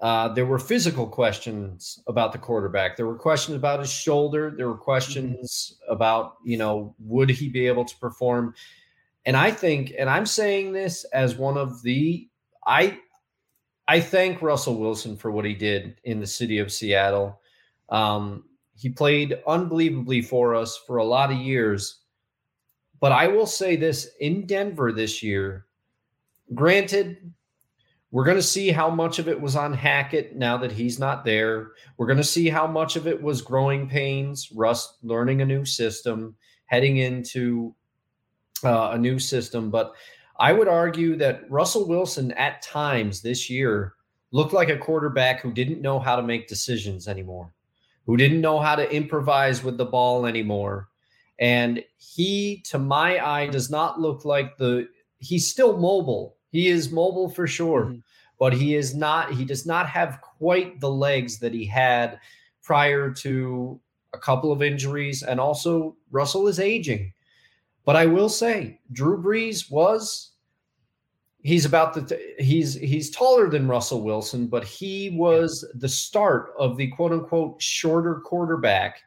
uh, 0.00 0.28
there 0.28 0.46
were 0.46 0.58
physical 0.58 1.06
questions 1.06 2.02
about 2.08 2.32
the 2.32 2.38
quarterback. 2.38 2.96
There 2.96 3.06
were 3.06 3.16
questions 3.16 3.56
about 3.56 3.78
his 3.78 3.92
shoulder. 3.92 4.52
There 4.56 4.68
were 4.68 4.76
questions 4.76 5.74
mm-hmm. 5.74 5.92
about, 5.92 6.34
you 6.44 6.56
know, 6.56 6.96
would 6.98 7.30
he 7.30 7.48
be 7.48 7.68
able 7.68 7.84
to 7.84 7.96
perform? 7.98 8.54
And 9.24 9.36
I 9.36 9.52
think, 9.52 9.92
and 9.96 10.10
I'm 10.10 10.26
saying 10.26 10.72
this 10.72 11.04
as 11.12 11.36
one 11.36 11.56
of 11.56 11.82
the, 11.82 12.28
I, 12.66 12.98
I 13.86 14.00
thank 14.00 14.42
Russell 14.42 14.78
Wilson 14.78 15.16
for 15.16 15.30
what 15.30 15.44
he 15.44 15.54
did 15.54 15.96
in 16.02 16.18
the 16.18 16.26
city 16.26 16.58
of 16.58 16.72
Seattle. 16.72 17.40
Um, 17.88 18.44
he 18.74 18.88
played 18.88 19.38
unbelievably 19.46 20.22
for 20.22 20.56
us 20.56 20.80
for 20.84 20.96
a 20.96 21.04
lot 21.04 21.30
of 21.30 21.38
years. 21.38 22.00
But 23.02 23.10
I 23.10 23.26
will 23.26 23.46
say 23.46 23.74
this 23.74 24.12
in 24.20 24.46
Denver 24.46 24.92
this 24.92 25.24
year, 25.24 25.66
granted, 26.54 27.32
we're 28.12 28.24
going 28.24 28.36
to 28.36 28.42
see 28.42 28.70
how 28.70 28.90
much 28.90 29.18
of 29.18 29.26
it 29.26 29.40
was 29.40 29.56
on 29.56 29.72
Hackett 29.72 30.36
now 30.36 30.56
that 30.58 30.70
he's 30.70 31.00
not 31.00 31.24
there. 31.24 31.72
We're 31.96 32.06
going 32.06 32.18
to 32.18 32.24
see 32.24 32.48
how 32.48 32.64
much 32.64 32.94
of 32.94 33.08
it 33.08 33.20
was 33.20 33.42
growing 33.42 33.88
pains, 33.88 34.52
Russ 34.52 34.98
learning 35.02 35.42
a 35.42 35.44
new 35.44 35.64
system, 35.64 36.36
heading 36.66 36.98
into 36.98 37.74
uh, 38.62 38.90
a 38.92 38.98
new 38.98 39.18
system. 39.18 39.68
But 39.68 39.94
I 40.38 40.52
would 40.52 40.68
argue 40.68 41.16
that 41.16 41.50
Russell 41.50 41.88
Wilson 41.88 42.30
at 42.32 42.62
times 42.62 43.20
this 43.20 43.50
year 43.50 43.94
looked 44.30 44.52
like 44.52 44.68
a 44.68 44.78
quarterback 44.78 45.40
who 45.40 45.50
didn't 45.52 45.82
know 45.82 45.98
how 45.98 46.14
to 46.14 46.22
make 46.22 46.46
decisions 46.46 47.08
anymore, 47.08 47.52
who 48.06 48.16
didn't 48.16 48.40
know 48.40 48.60
how 48.60 48.76
to 48.76 48.94
improvise 48.94 49.64
with 49.64 49.76
the 49.76 49.84
ball 49.84 50.24
anymore, 50.24 50.88
and 51.38 51.82
he, 51.98 52.62
to 52.66 52.78
my 52.78 53.24
eye, 53.24 53.46
does 53.46 53.70
not 53.70 54.00
look 54.00 54.24
like 54.24 54.56
the, 54.56 54.88
he's 55.18 55.50
still 55.50 55.76
mobile. 55.76 56.36
He 56.50 56.68
is 56.68 56.92
mobile 56.92 57.30
for 57.30 57.46
sure, 57.46 57.86
mm-hmm. 57.86 57.98
but 58.38 58.52
he 58.52 58.74
is 58.74 58.94
not, 58.94 59.32
he 59.32 59.44
does 59.44 59.66
not 59.66 59.88
have 59.88 60.20
quite 60.20 60.80
the 60.80 60.90
legs 60.90 61.38
that 61.38 61.54
he 61.54 61.64
had 61.64 62.18
prior 62.62 63.10
to 63.10 63.80
a 64.12 64.18
couple 64.18 64.52
of 64.52 64.62
injuries. 64.62 65.22
And 65.22 65.40
also, 65.40 65.96
Russell 66.10 66.48
is 66.48 66.60
aging. 66.60 67.12
But 67.84 67.96
I 67.96 68.06
will 68.06 68.28
say, 68.28 68.80
Drew 68.92 69.20
Brees 69.20 69.70
was 69.70 70.32
he's 71.42 71.64
about 71.64 71.94
the 71.94 72.20
he's 72.38 72.74
he's 72.74 73.10
taller 73.10 73.48
than 73.48 73.68
Russell 73.68 74.02
Wilson, 74.02 74.46
but 74.46 74.64
he 74.64 75.10
was 75.10 75.64
the 75.74 75.88
start 75.88 76.52
of 76.58 76.76
the 76.76 76.88
quote 76.88 77.12
unquote 77.12 77.60
shorter 77.60 78.20
quarterback 78.20 79.00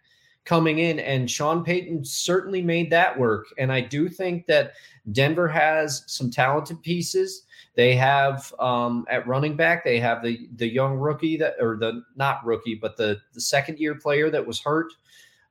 coming 0.45 0.79
in, 0.79 0.99
and 0.99 1.29
Sean 1.29 1.63
Payton 1.63 2.05
certainly 2.05 2.61
made 2.61 2.89
that 2.91 3.17
work. 3.17 3.47
And 3.57 3.71
I 3.71 3.81
do 3.81 4.07
think 4.07 4.45
that 4.45 4.73
Denver 5.11 5.47
has 5.47 6.03
some 6.07 6.31
talented 6.31 6.81
pieces. 6.81 7.43
They 7.75 7.95
have 7.95 8.53
um, 8.59 9.05
at 9.09 9.27
running 9.27 9.55
back, 9.57 9.83
they 9.83 9.99
have 9.99 10.23
the 10.23 10.47
the 10.55 10.71
young 10.71 10.95
rookie 10.95 11.35
that, 11.37 11.55
or 11.59 11.75
the 11.75 12.03
not 12.15 12.45
rookie, 12.45 12.75
but 12.75 12.95
the 12.95 13.19
the 13.33 13.41
second 13.41 13.79
year 13.79 13.95
player 13.95 14.29
that 14.29 14.45
was 14.45 14.61
hurt. 14.61 14.93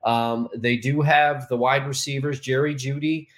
Um, 0.05 0.49
they 0.57 0.76
do 0.76 1.03
have 1.03 1.49
the 1.49 1.57
wide 1.57 1.86
receivers, 1.86 2.40
Jerry 2.40 2.74
Jeudy. 2.74 3.28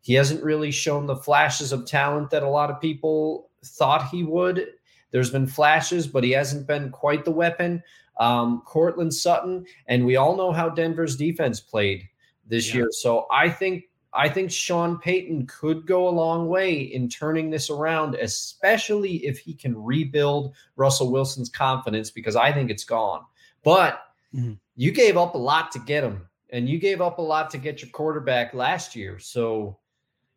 He 0.00 0.14
hasn't 0.14 0.42
really 0.42 0.72
shown 0.72 1.06
the 1.06 1.16
flashes 1.16 1.72
of 1.72 1.86
talent 1.86 2.30
that 2.30 2.42
a 2.42 2.48
lot 2.48 2.70
of 2.70 2.80
people 2.80 3.50
thought 3.64 4.08
he 4.08 4.24
would. 4.24 4.66
There's 5.12 5.30
been 5.30 5.46
flashes, 5.46 6.06
but 6.06 6.24
he 6.24 6.30
hasn't 6.30 6.66
been 6.66 6.90
quite 6.90 7.24
the 7.24 7.30
weapon 7.30 7.82
um, 8.18 8.62
Courtland 8.64 9.14
Sutton, 9.14 9.64
and 9.86 10.04
we 10.04 10.16
all 10.16 10.36
know 10.36 10.52
how 10.52 10.68
Denver's 10.68 11.16
defense 11.16 11.60
played 11.60 12.08
this 12.46 12.68
yeah. 12.68 12.76
year. 12.76 12.88
So 12.92 13.26
I 13.30 13.48
think 13.48 13.84
I 14.14 14.28
think 14.28 14.50
Sean 14.50 14.98
Payton 14.98 15.46
could 15.46 15.86
go 15.86 16.08
a 16.08 16.10
long 16.10 16.48
way 16.48 16.80
in 16.80 17.08
turning 17.08 17.48
this 17.50 17.70
around, 17.70 18.14
especially 18.16 19.24
if 19.26 19.38
he 19.38 19.54
can 19.54 19.82
rebuild 19.82 20.54
Russell 20.76 21.10
Wilson's 21.10 21.48
confidence, 21.48 22.10
because 22.10 22.36
I 22.36 22.52
think 22.52 22.70
it's 22.70 22.84
gone. 22.84 23.24
But 23.64 24.02
mm-hmm. 24.34 24.54
you 24.76 24.92
gave 24.92 25.16
up 25.16 25.34
a 25.34 25.38
lot 25.38 25.72
to 25.72 25.78
get 25.78 26.04
him, 26.04 26.28
and 26.50 26.68
you 26.68 26.78
gave 26.78 27.00
up 27.00 27.18
a 27.18 27.22
lot 27.22 27.50
to 27.50 27.58
get 27.58 27.80
your 27.80 27.90
quarterback 27.90 28.52
last 28.52 28.94
year. 28.94 29.18
So 29.18 29.78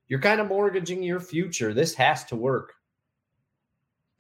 you're 0.07 0.21
kind 0.21 0.39
of 0.39 0.47
mortgaging 0.47 1.03
your 1.03 1.19
future. 1.19 1.73
This 1.73 1.93
has 1.95 2.23
to 2.25 2.35
work. 2.35 2.75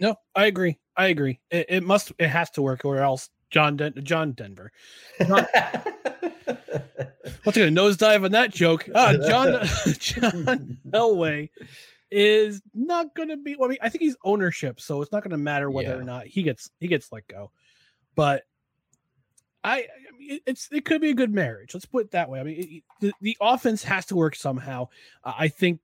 No, 0.01 0.15
I 0.35 0.47
agree. 0.47 0.77
I 0.97 1.07
agree. 1.07 1.39
It, 1.49 1.65
it 1.69 1.83
must. 1.83 2.11
It 2.19 2.27
has 2.27 2.49
to 2.51 2.61
work, 2.61 2.83
or 2.83 2.97
else 2.97 3.29
John 3.55 3.77
Den- 3.77 3.93
John 4.03 4.33
Denver. 4.33 4.69
John- 5.25 5.47
What's 7.43 7.57
going 7.57 7.73
to 7.73 7.81
nosedive 7.81 8.25
on 8.25 8.31
that 8.31 8.51
joke? 8.51 8.89
Ah, 8.93 9.13
John 9.25 9.65
John 9.97 10.77
Elway 10.89 11.49
is 12.11 12.61
not 12.73 13.15
going 13.15 13.29
to 13.29 13.37
be. 13.37 13.55
Well, 13.55 13.69
I 13.69 13.71
mean, 13.71 13.77
I 13.81 13.87
think 13.87 14.01
he's 14.01 14.17
ownership, 14.25 14.81
so 14.81 15.01
it's 15.01 15.13
not 15.13 15.23
going 15.23 15.31
to 15.31 15.37
matter 15.37 15.71
whether 15.71 15.91
yeah. 15.91 15.95
or 15.95 16.03
not 16.03 16.27
he 16.27 16.43
gets 16.43 16.69
he 16.81 16.89
gets 16.89 17.13
let 17.13 17.29
go. 17.29 17.51
But 18.13 18.43
I, 19.63 19.83
I 19.83 20.17
mean, 20.19 20.39
it's 20.45 20.67
it 20.73 20.83
could 20.83 20.99
be 20.99 21.11
a 21.11 21.15
good 21.15 21.33
marriage. 21.33 21.73
Let's 21.73 21.85
put 21.85 22.03
it 22.03 22.11
that 22.11 22.29
way. 22.29 22.41
I 22.41 22.43
mean, 22.43 22.57
it, 22.59 22.83
the, 22.99 23.13
the 23.21 23.37
offense 23.39 23.85
has 23.85 24.05
to 24.07 24.17
work 24.17 24.35
somehow. 24.35 24.89
Uh, 25.23 25.31
I 25.37 25.47
think 25.47 25.79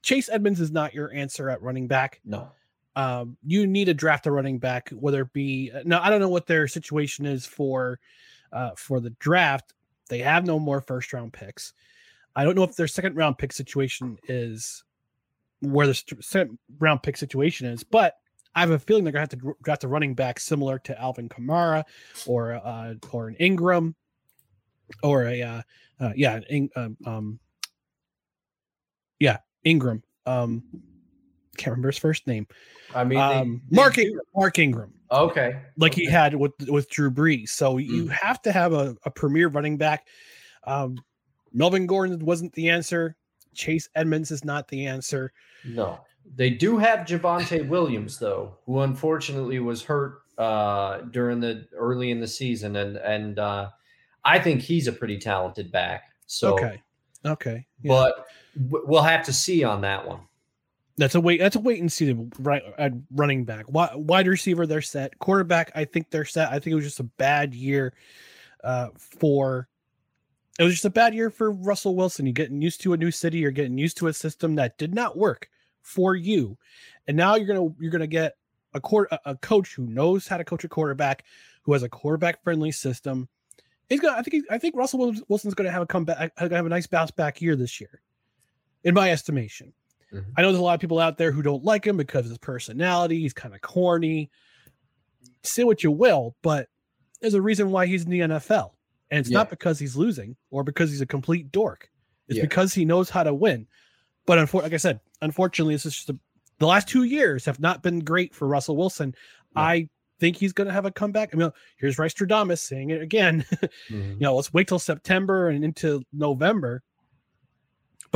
Chase 0.00 0.30
Edmonds 0.32 0.62
is 0.62 0.70
not 0.70 0.94
your 0.94 1.12
answer 1.12 1.50
at 1.50 1.60
running 1.60 1.86
back. 1.86 2.22
No 2.24 2.48
um, 2.96 3.36
you 3.46 3.66
need 3.66 3.84
to 3.84 3.94
draft 3.94 4.26
a 4.26 4.32
running 4.32 4.58
back, 4.58 4.88
whether 4.90 5.20
it 5.20 5.32
be 5.34 5.70
uh, 5.72 5.82
now. 5.84 6.02
I 6.02 6.08
don't 6.08 6.20
know 6.20 6.30
what 6.30 6.46
their 6.46 6.66
situation 6.66 7.26
is 7.26 7.44
for 7.44 8.00
uh, 8.52 8.70
for 8.76 9.00
the 9.00 9.10
draft. 9.10 9.74
They 10.08 10.18
have 10.20 10.46
no 10.46 10.58
more 10.58 10.80
first 10.80 11.12
round 11.12 11.34
picks. 11.34 11.74
I 12.34 12.42
don't 12.42 12.56
know 12.56 12.62
if 12.62 12.74
their 12.74 12.88
second 12.88 13.14
round 13.14 13.36
pick 13.36 13.52
situation 13.52 14.18
is 14.28 14.82
where 15.60 15.86
the 15.86 15.94
second 16.20 16.58
round 16.78 17.02
pick 17.02 17.18
situation 17.18 17.66
is, 17.66 17.84
but 17.84 18.14
I 18.54 18.60
have 18.60 18.70
a 18.70 18.78
feeling 18.78 19.04
they're 19.04 19.12
gonna 19.12 19.28
have 19.30 19.40
to 19.40 19.54
draft 19.62 19.84
a 19.84 19.88
running 19.88 20.14
back 20.14 20.40
similar 20.40 20.78
to 20.80 20.98
Alvin 20.98 21.28
Kamara 21.28 21.84
or 22.26 22.54
uh, 22.54 22.94
or 23.12 23.28
an 23.28 23.36
Ingram 23.36 23.94
or 25.02 25.26
a 25.26 25.42
uh, 25.42 25.62
uh 26.00 26.12
yeah 26.16 26.40
um, 26.76 26.96
um 27.04 27.38
yeah 29.18 29.38
Ingram 29.64 30.02
um 30.24 30.62
can't 31.56 31.72
remember 31.72 31.88
his 31.88 31.98
first 31.98 32.26
name. 32.26 32.46
I 32.94 33.04
mean, 33.04 33.18
um, 33.18 33.62
they, 33.70 33.76
Mark 33.76 33.98
Ingram, 33.98 34.24
Mark 34.34 34.58
Ingram. 34.58 34.92
Okay, 35.10 35.60
like 35.76 35.92
okay. 35.92 36.02
he 36.02 36.10
had 36.10 36.34
with 36.34 36.52
with 36.68 36.90
Drew 36.90 37.10
Brees. 37.10 37.50
So 37.50 37.76
mm. 37.76 37.86
you 37.86 38.06
have 38.08 38.42
to 38.42 38.52
have 38.52 38.72
a, 38.72 38.96
a 39.04 39.10
premier 39.10 39.48
running 39.48 39.76
back. 39.76 40.08
Um, 40.64 40.98
Melvin 41.52 41.86
Gordon 41.86 42.24
wasn't 42.24 42.52
the 42.54 42.68
answer. 42.68 43.16
Chase 43.54 43.88
Edmonds 43.94 44.30
is 44.30 44.44
not 44.44 44.68
the 44.68 44.86
answer. 44.86 45.32
No, 45.64 46.00
they 46.34 46.50
do 46.50 46.78
have 46.78 47.06
Javonte 47.06 47.68
Williams 47.68 48.18
though, 48.18 48.56
who 48.66 48.80
unfortunately 48.80 49.60
was 49.60 49.82
hurt 49.82 50.22
uh, 50.38 50.98
during 51.10 51.40
the 51.40 51.66
early 51.76 52.10
in 52.10 52.20
the 52.20 52.28
season, 52.28 52.76
and 52.76 52.96
and 52.96 53.38
uh, 53.38 53.70
I 54.24 54.38
think 54.38 54.60
he's 54.60 54.86
a 54.86 54.92
pretty 54.92 55.18
talented 55.18 55.70
back. 55.70 56.04
So 56.26 56.54
okay, 56.54 56.82
okay, 57.24 57.66
yeah. 57.82 57.88
but 57.88 58.26
we'll 58.68 59.02
have 59.02 59.24
to 59.26 59.32
see 59.32 59.64
on 59.64 59.80
that 59.82 60.06
one. 60.06 60.20
That's 60.98 61.14
a 61.14 61.20
wait. 61.20 61.40
That's 61.40 61.56
a 61.56 61.60
wait 61.60 61.80
and 61.80 61.92
see. 61.92 62.16
Right 62.38 62.62
at 62.78 62.92
running 63.10 63.44
back, 63.44 63.66
wide 63.68 64.26
receiver, 64.26 64.66
they're 64.66 64.80
set. 64.80 65.18
Quarterback, 65.18 65.70
I 65.74 65.84
think 65.84 66.10
they're 66.10 66.24
set. 66.24 66.48
I 66.48 66.58
think 66.58 66.72
it 66.72 66.74
was 66.76 66.84
just 66.84 67.00
a 67.00 67.04
bad 67.04 67.54
year 67.54 67.92
uh, 68.64 68.88
for. 68.96 69.68
It 70.58 70.62
was 70.62 70.72
just 70.72 70.86
a 70.86 70.90
bad 70.90 71.14
year 71.14 71.28
for 71.28 71.50
Russell 71.50 71.94
Wilson. 71.94 72.24
You're 72.24 72.32
getting 72.32 72.62
used 72.62 72.80
to 72.80 72.94
a 72.94 72.96
new 72.96 73.10
city. 73.10 73.38
You're 73.38 73.50
getting 73.50 73.76
used 73.76 73.98
to 73.98 74.06
a 74.06 74.12
system 74.12 74.54
that 74.54 74.78
did 74.78 74.94
not 74.94 75.18
work 75.18 75.50
for 75.82 76.16
you, 76.16 76.56
and 77.06 77.14
now 77.14 77.34
you're 77.34 77.46
gonna 77.46 77.74
you're 77.78 77.92
gonna 77.92 78.06
get 78.06 78.36
a 78.72 78.80
court 78.80 79.08
a 79.26 79.36
coach 79.36 79.74
who 79.74 79.86
knows 79.86 80.26
how 80.26 80.38
to 80.38 80.44
coach 80.44 80.64
a 80.64 80.68
quarterback, 80.68 81.24
who 81.62 81.74
has 81.74 81.82
a 81.82 81.90
quarterback 81.90 82.42
friendly 82.42 82.72
system. 82.72 83.28
He's 83.90 84.00
gonna. 84.00 84.16
I 84.16 84.22
think. 84.22 84.32
He, 84.32 84.54
I 84.54 84.56
think 84.56 84.74
Russell 84.74 85.14
Wilson's 85.28 85.54
gonna 85.54 85.70
have 85.70 85.82
a 85.82 85.86
comeback. 85.86 86.32
Have 86.38 86.52
a 86.52 86.70
nice 86.70 86.86
bounce 86.86 87.10
back 87.10 87.42
year 87.42 87.54
this 87.54 87.82
year, 87.82 88.00
in 88.82 88.94
my 88.94 89.10
estimation. 89.10 89.74
Mm-hmm. 90.12 90.30
I 90.36 90.42
know 90.42 90.48
there's 90.48 90.60
a 90.60 90.62
lot 90.64 90.74
of 90.74 90.80
people 90.80 90.98
out 90.98 91.18
there 91.18 91.32
who 91.32 91.42
don't 91.42 91.64
like 91.64 91.86
him 91.86 91.96
because 91.96 92.24
of 92.26 92.30
his 92.30 92.38
personality. 92.38 93.20
He's 93.20 93.32
kind 93.32 93.54
of 93.54 93.60
corny. 93.60 94.30
Say 95.42 95.64
what 95.64 95.82
you 95.84 95.90
will, 95.90 96.36
but 96.42 96.68
there's 97.20 97.34
a 97.34 97.42
reason 97.42 97.70
why 97.70 97.86
he's 97.86 98.04
in 98.04 98.10
the 98.10 98.20
NFL. 98.20 98.72
And 99.10 99.20
it's 99.20 99.30
Yeah. 99.30 99.38
not 99.38 99.50
because 99.50 99.78
he's 99.78 99.96
losing 99.96 100.36
or 100.50 100.64
because 100.64 100.90
he's 100.90 101.00
a 101.00 101.06
complete 101.06 101.52
dork. 101.52 101.88
It's 102.28 102.36
Yeah. 102.38 102.42
because 102.44 102.74
he 102.74 102.84
knows 102.84 103.10
how 103.10 103.22
to 103.22 103.32
win. 103.34 103.66
But 104.26 104.38
unfor- 104.38 104.62
like 104.62 104.72
I 104.72 104.78
said, 104.78 105.00
unfortunately, 105.22 105.74
this 105.74 105.86
is 105.86 105.94
just 105.94 106.10
a, 106.10 106.18
the 106.58 106.66
last 106.66 106.88
two 106.88 107.04
years 107.04 107.44
have 107.44 107.60
not 107.60 107.82
been 107.82 108.00
great 108.00 108.34
for 108.34 108.48
Russell 108.48 108.76
Wilson. 108.76 109.14
Yeah. 109.54 109.62
I 109.62 109.88
think 110.18 110.36
he's 110.36 110.52
going 110.52 110.66
to 110.66 110.72
have 110.72 110.86
a 110.86 110.90
comeback. 110.90 111.30
I 111.32 111.36
mean, 111.36 111.50
here's 111.76 111.96
Rystradamus 111.96 112.58
saying 112.60 112.90
it 112.90 113.02
again. 113.02 113.44
you 113.88 114.16
know, 114.18 114.34
let's 114.34 114.52
wait 114.52 114.66
till 114.66 114.78
September 114.78 115.48
and 115.48 115.64
into 115.64 116.02
November. 116.12 116.82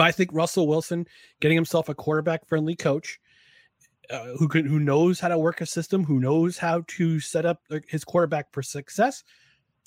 But 0.01 0.07
I 0.07 0.13
think 0.13 0.31
Russell 0.33 0.67
Wilson 0.67 1.07
getting 1.41 1.59
himself 1.59 1.91
a 1.91 1.95
quarterback 1.95 2.49
friendly 2.49 2.75
coach 2.75 3.21
uh, 4.09 4.29
who 4.39 4.49
can 4.49 4.65
who 4.65 4.81
knows 4.81 5.21
how 5.21 5.29
to 5.29 5.37
work 5.37 5.61
a 5.61 5.67
system, 5.67 6.05
who 6.05 6.21
knows 6.21 6.57
how 6.57 6.85
to 6.87 7.21
set 7.21 7.45
up 7.45 7.61
his 7.87 8.03
quarterback 8.03 8.51
for 8.51 8.63
success. 8.63 9.23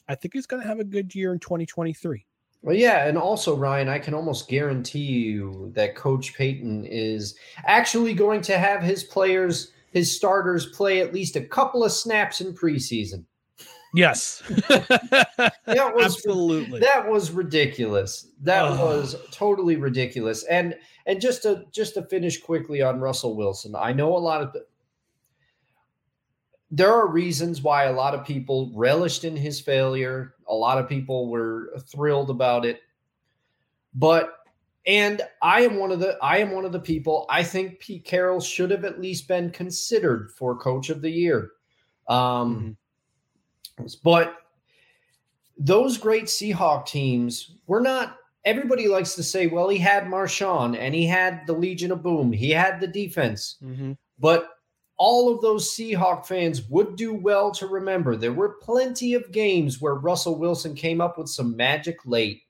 I 0.07 0.13
think 0.13 0.35
he's 0.35 0.45
going 0.45 0.61
to 0.61 0.67
have 0.67 0.79
a 0.79 0.83
good 0.83 1.15
year 1.15 1.33
in 1.33 1.39
2023. 1.39 2.27
Well, 2.61 2.75
yeah, 2.75 3.07
and 3.07 3.17
also 3.17 3.55
Ryan, 3.57 3.89
I 3.89 3.97
can 3.97 4.13
almost 4.13 4.47
guarantee 4.47 4.99
you 4.99 5.71
that 5.73 5.95
Coach 5.95 6.35
Payton 6.35 6.85
is 6.85 7.33
actually 7.65 8.13
going 8.13 8.41
to 8.41 8.59
have 8.59 8.83
his 8.83 9.03
players, 9.03 9.71
his 9.93 10.15
starters, 10.15 10.67
play 10.67 11.01
at 11.01 11.11
least 11.11 11.37
a 11.37 11.41
couple 11.41 11.83
of 11.83 11.91
snaps 11.91 12.39
in 12.39 12.53
preseason. 12.53 13.25
Yes, 13.93 14.41
That 14.67 15.91
was 15.95 16.05
absolutely. 16.15 16.79
that 16.79 17.07
was 17.07 17.29
ridiculous. 17.31 18.27
That 18.41 18.63
Ugh. 18.65 18.79
was 18.79 19.15
totally 19.31 19.75
ridiculous. 19.75 20.43
And 20.45 20.75
and 21.05 21.21
just 21.21 21.43
to 21.43 21.65
just 21.71 21.93
to 21.93 22.03
finish 22.03 22.41
quickly 22.41 22.81
on 22.81 22.99
Russell 22.99 23.35
Wilson, 23.35 23.75
I 23.75 23.93
know 23.93 24.15
a 24.15 24.17
lot 24.17 24.41
of 24.41 24.55
there 26.71 26.91
are 26.91 27.07
reasons 27.07 27.61
why 27.61 27.83
a 27.83 27.93
lot 27.93 28.15
of 28.15 28.25
people 28.25 28.71
relished 28.73 29.25
in 29.25 29.35
his 29.37 29.61
failure. 29.61 30.33
A 30.47 30.55
lot 30.55 30.79
of 30.79 30.89
people 30.89 31.29
were 31.29 31.71
thrilled 31.87 32.31
about 32.31 32.65
it. 32.65 32.81
But 33.93 34.33
and 34.87 35.21
I 35.43 35.61
am 35.61 35.77
one 35.77 35.91
of 35.91 35.99
the 35.99 36.17
I 36.19 36.39
am 36.39 36.49
one 36.49 36.65
of 36.65 36.71
the 36.71 36.79
people 36.79 37.27
I 37.29 37.43
think 37.43 37.79
Pete 37.79 38.05
Carroll 38.05 38.41
should 38.41 38.71
have 38.71 38.85
at 38.85 38.99
least 38.99 39.27
been 39.27 39.51
considered 39.51 40.31
for 40.31 40.57
coach 40.57 40.89
of 40.89 41.01
the 41.03 41.11
year. 41.11 41.51
Um 42.07 42.75
but 44.03 44.35
those 45.57 45.97
great 45.97 46.25
Seahawk 46.25 46.85
teams 46.85 47.57
were 47.67 47.81
not 47.81 48.17
everybody 48.45 48.87
likes 48.87 49.15
to 49.15 49.23
say, 49.23 49.47
well, 49.47 49.69
he 49.69 49.77
had 49.77 50.03
Marshawn 50.03 50.77
and 50.77 50.93
he 50.93 51.05
had 51.05 51.41
the 51.47 51.53
Legion 51.53 51.91
of 51.91 52.03
Boom, 52.03 52.31
he 52.31 52.49
had 52.49 52.79
the 52.79 52.87
defense. 52.87 53.57
Mhm. 53.63 53.97
But 54.19 54.49
all 54.97 55.33
of 55.33 55.41
those 55.41 55.73
Seahawk 55.73 56.25
fans 56.25 56.69
would 56.69 56.95
do 56.95 57.13
well 57.13 57.51
to 57.51 57.67
remember 57.67 58.15
there 58.15 58.33
were 58.33 58.57
plenty 58.61 59.13
of 59.13 59.31
games 59.31 59.81
where 59.81 59.95
Russell 59.95 60.37
Wilson 60.37 60.75
came 60.75 61.01
up 61.01 61.17
with 61.17 61.27
some 61.29 61.55
magic 61.55 61.97
late. 62.05 62.42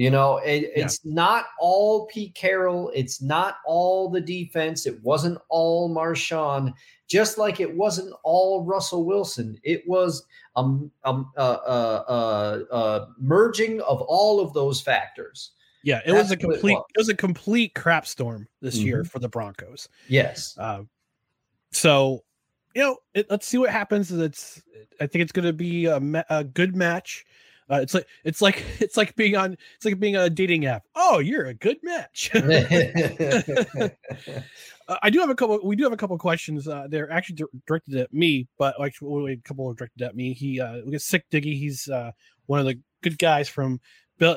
You 0.00 0.08
know, 0.08 0.38
it, 0.38 0.72
Yeah. 0.74 0.84
it's 0.86 1.04
not 1.04 1.44
all 1.58 2.06
Pete 2.06 2.34
Carroll. 2.34 2.90
It's 2.94 3.20
not 3.20 3.56
all 3.66 4.08
the 4.08 4.20
defense. 4.22 4.86
It 4.86 4.98
wasn't 5.02 5.36
all 5.50 5.94
Marshawn, 5.94 6.72
just 7.06 7.36
like 7.36 7.60
it 7.60 7.76
wasn't 7.76 8.14
all 8.24 8.64
Russell 8.64 9.04
Wilson. 9.04 9.60
It 9.62 9.86
was 9.86 10.24
a, 10.56 10.62
uh, 11.04 11.22
uh, 11.36 12.64
uh, 12.70 13.06
merging 13.18 13.82
of 13.82 14.00
all 14.00 14.40
of 14.40 14.54
those 14.54 14.80
factors. 14.80 15.50
Yeah, 15.82 16.00
it 16.06 16.12
was 16.12 16.28
a 16.32 16.36
That's 16.36 16.46
what 16.46 16.52
it 16.54 16.54
complete 16.54 16.74
was. 16.76 16.84
it 16.94 16.98
was 16.98 17.08
a 17.10 17.14
complete 17.14 17.74
crap 17.74 18.06
storm 18.06 18.48
this 18.62 18.76
year 18.76 19.02
Mhm. 19.04 19.10
for 19.10 19.18
the 19.18 19.28
Broncos. 19.28 19.86
Yes. 20.08 20.56
Uh, 20.56 20.84
so, 21.72 22.24
you 22.74 22.80
know, 22.80 22.96
it, 23.12 23.26
let's 23.28 23.46
see 23.46 23.58
what 23.58 23.68
happens. 23.68 24.10
It's 24.10 24.62
I 24.98 25.06
think 25.06 25.20
it's 25.20 25.32
going 25.32 25.44
to 25.46 25.52
be 25.52 25.84
a, 25.84 26.00
a 26.30 26.42
good 26.42 26.74
match. 26.74 27.26
Uh, 27.70 27.80
it's 27.80 27.94
like 27.94 28.06
it's 28.24 28.42
like 28.42 28.64
it's 28.80 28.96
like 28.96 29.14
being 29.16 29.36
on 29.36 29.56
it's 29.76 29.84
like 29.84 29.98
being 30.00 30.16
on 30.16 30.24
a 30.24 30.30
dating 30.30 30.66
app. 30.66 30.84
Oh, 30.94 31.18
you're 31.18 31.46
a 31.46 31.54
good 31.54 31.78
match. 31.82 32.30
Uh, 34.88 34.98
I 35.04 35.10
do 35.10 35.20
have 35.20 35.30
a 35.30 35.36
couple. 35.36 35.60
We 35.62 35.76
do 35.76 35.84
have 35.84 35.92
a 35.92 35.96
couple 35.96 36.18
questions. 36.18 36.66
Uh, 36.66 36.88
they're 36.90 37.12
actually 37.12 37.36
dir- 37.36 37.60
directed 37.64 37.94
at 37.94 38.12
me, 38.12 38.48
but 38.58 38.78
like 38.80 38.94
well, 39.00 39.28
a 39.28 39.36
couple 39.36 39.70
are 39.70 39.74
directed 39.74 40.02
at 40.02 40.16
me. 40.16 40.32
He 40.32 40.60
uh, 40.60 40.80
we 40.84 40.90
got 40.90 41.00
sick 41.00 41.24
Diggy. 41.30 41.56
He's 41.56 41.88
uh, 41.88 42.10
one 42.46 42.58
of 42.58 42.66
the 42.66 42.80
good 43.00 43.16
guys 43.16 43.48
from 43.48 43.80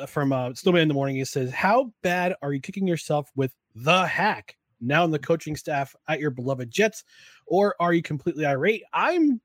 from 0.07 0.31
uh, 0.31 0.53
Snowman 0.53 0.83
in 0.83 0.87
the 0.87 0.93
morning. 0.93 1.15
He 1.15 1.25
says, 1.25 1.51
"How 1.51 1.91
bad 2.03 2.35
are 2.43 2.53
you 2.53 2.61
kicking 2.61 2.85
yourself 2.87 3.31
with 3.35 3.51
the 3.73 4.05
hack 4.05 4.55
now 4.79 5.03
in 5.05 5.09
the 5.09 5.17
coaching 5.17 5.55
staff 5.55 5.95
at 6.07 6.19
your 6.19 6.29
beloved 6.29 6.69
Jets, 6.69 7.03
or 7.47 7.75
are 7.79 7.93
you 7.93 8.03
completely 8.03 8.45
irate?" 8.45 8.83
I'm. 8.93 9.41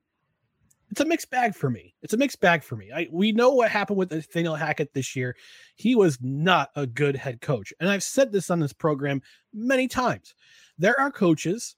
It's 0.91 1.01
a 1.01 1.05
mixed 1.05 1.29
bag 1.29 1.53
for 1.55 1.69
me. 1.69 1.93
It's 2.01 2.13
a 2.13 2.17
mixed 2.17 2.39
bag 2.39 2.63
for 2.63 2.75
me. 2.75 2.91
I, 2.91 3.07
we 3.11 3.31
know 3.31 3.51
what 3.51 3.69
happened 3.69 3.97
with 3.99 4.11
Nathaniel 4.11 4.55
Hackett 4.55 4.93
this 4.93 5.15
year. 5.15 5.35
He 5.75 5.93
was 5.95 6.17
not 6.21 6.71
a 6.75 6.87
good 6.87 7.15
head 7.15 7.41
coach, 7.41 7.71
and 7.79 7.89
I've 7.89 8.03
said 8.03 8.31
this 8.31 8.49
on 8.49 8.59
this 8.59 8.73
program 8.73 9.21
many 9.53 9.87
times 9.87 10.35
there 10.77 10.99
are 10.99 11.11
coaches 11.11 11.75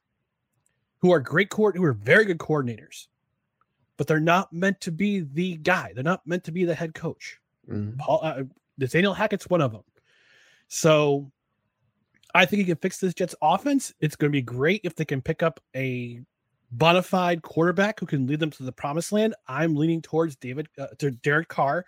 who 1.00 1.12
are 1.12 1.20
great 1.20 1.50
court 1.50 1.76
who 1.76 1.84
are 1.84 1.94
very 1.94 2.26
good 2.26 2.38
coordinators 2.38 3.08
but 3.98 4.08
they're 4.08 4.20
not 4.20 4.52
meant 4.54 4.80
to 4.82 4.92
be 4.92 5.22
the 5.22 5.56
guy 5.58 5.92
they're 5.94 6.04
not 6.04 6.26
meant 6.26 6.44
to 6.44 6.52
be 6.52 6.64
the 6.66 6.76
head 6.76 6.94
coach 6.94 7.40
Mhm. 7.70 7.98
paul 7.98 8.20
uh, 8.24 8.44
nathaniel 8.78 9.14
hackett's 9.14 9.50
one 9.50 9.62
of 9.62 9.72
them 9.72 9.84
so 10.68 11.32
i 12.36 12.46
think 12.46 12.60
he 12.60 12.66
can 12.66 12.76
fix 12.76 13.00
this 13.00 13.14
jets 13.14 13.36
offense 13.42 13.94
it's 14.00 14.16
going 14.16 14.30
to 14.32 14.36
be 14.36 14.42
great 14.42 14.82
if 14.84 14.96
they 14.96 15.06
can 15.06 15.22
pick 15.22 15.42
up 15.42 15.60
a 15.76 16.22
bona 16.72 17.02
fide 17.02 17.42
quarterback 17.42 18.00
who 18.00 18.06
can 18.06 18.26
lead 18.28 18.40
them 18.40 18.52
to 18.52 18.64
the 18.64 18.72
promised 18.72 19.12
land 19.12 19.36
i'm 19.48 19.76
leaning 19.76 20.02
towards 20.02 20.36
david 20.36 20.68
uh, 20.78 20.88
to 20.98 21.12
derek 21.12 21.48
carr 21.48 21.86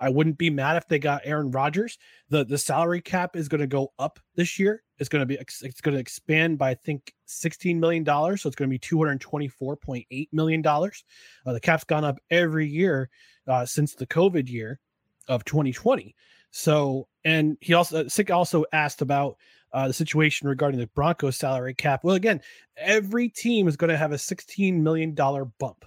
I 0.00 0.08
wouldn't 0.08 0.38
be 0.38 0.48
mad 0.48 0.78
if 0.78 0.88
they 0.88 0.98
got 0.98 1.20
Aaron 1.24 1.50
Rodgers. 1.50 1.98
The 2.30 2.44
the 2.44 2.56
salary 2.56 3.02
cap 3.02 3.36
is 3.36 3.48
going 3.48 3.60
to 3.60 3.66
go 3.66 3.92
up 3.98 4.18
this 4.34 4.58
year. 4.58 4.82
It's 4.98 5.10
going 5.10 5.20
to 5.20 5.26
be 5.26 5.34
it's 5.34 5.80
going 5.80 5.94
to 5.94 6.00
expand 6.00 6.58
by 6.58 6.70
I 6.70 6.74
think 6.74 7.14
16 7.26 7.78
million 7.78 8.02
dollars, 8.02 8.42
so 8.42 8.48
it's 8.48 8.56
going 8.56 8.70
to 8.70 8.74
be 8.74 8.78
224.8 8.78 10.28
million 10.32 10.62
dollars. 10.62 11.04
Uh, 11.44 11.52
the 11.52 11.60
cap's 11.60 11.84
gone 11.84 12.04
up 12.04 12.18
every 12.30 12.66
year 12.66 13.10
uh, 13.46 13.66
since 13.66 13.94
the 13.94 14.06
COVID 14.06 14.48
year 14.48 14.80
of 15.28 15.44
2020. 15.44 16.14
So, 16.50 17.06
and 17.24 17.58
he 17.60 17.74
also 17.74 18.08
Sick 18.08 18.30
also 18.30 18.64
asked 18.72 19.02
about 19.02 19.36
uh, 19.72 19.88
the 19.88 19.94
situation 19.94 20.48
regarding 20.48 20.80
the 20.80 20.86
Broncos 20.88 21.36
salary 21.36 21.74
cap. 21.74 22.04
Well, 22.04 22.16
again, 22.16 22.40
every 22.76 23.28
team 23.28 23.68
is 23.68 23.76
going 23.76 23.90
to 23.90 23.96
have 23.96 24.12
a 24.12 24.18
16 24.18 24.82
million 24.82 25.14
dollar 25.14 25.44
bump 25.44 25.84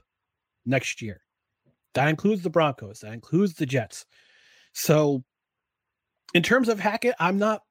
next 0.66 1.02
year. 1.02 1.22
That 1.94 2.08
includes 2.08 2.42
the 2.42 2.50
Broncos. 2.50 3.02
That 3.02 3.14
includes 3.14 3.54
the 3.54 3.66
Jets. 3.66 4.06
So, 4.74 5.24
in 6.34 6.42
terms 6.42 6.70
of 6.70 6.80
Hackett, 6.80 7.16
I'm 7.20 7.38
not, 7.38 7.62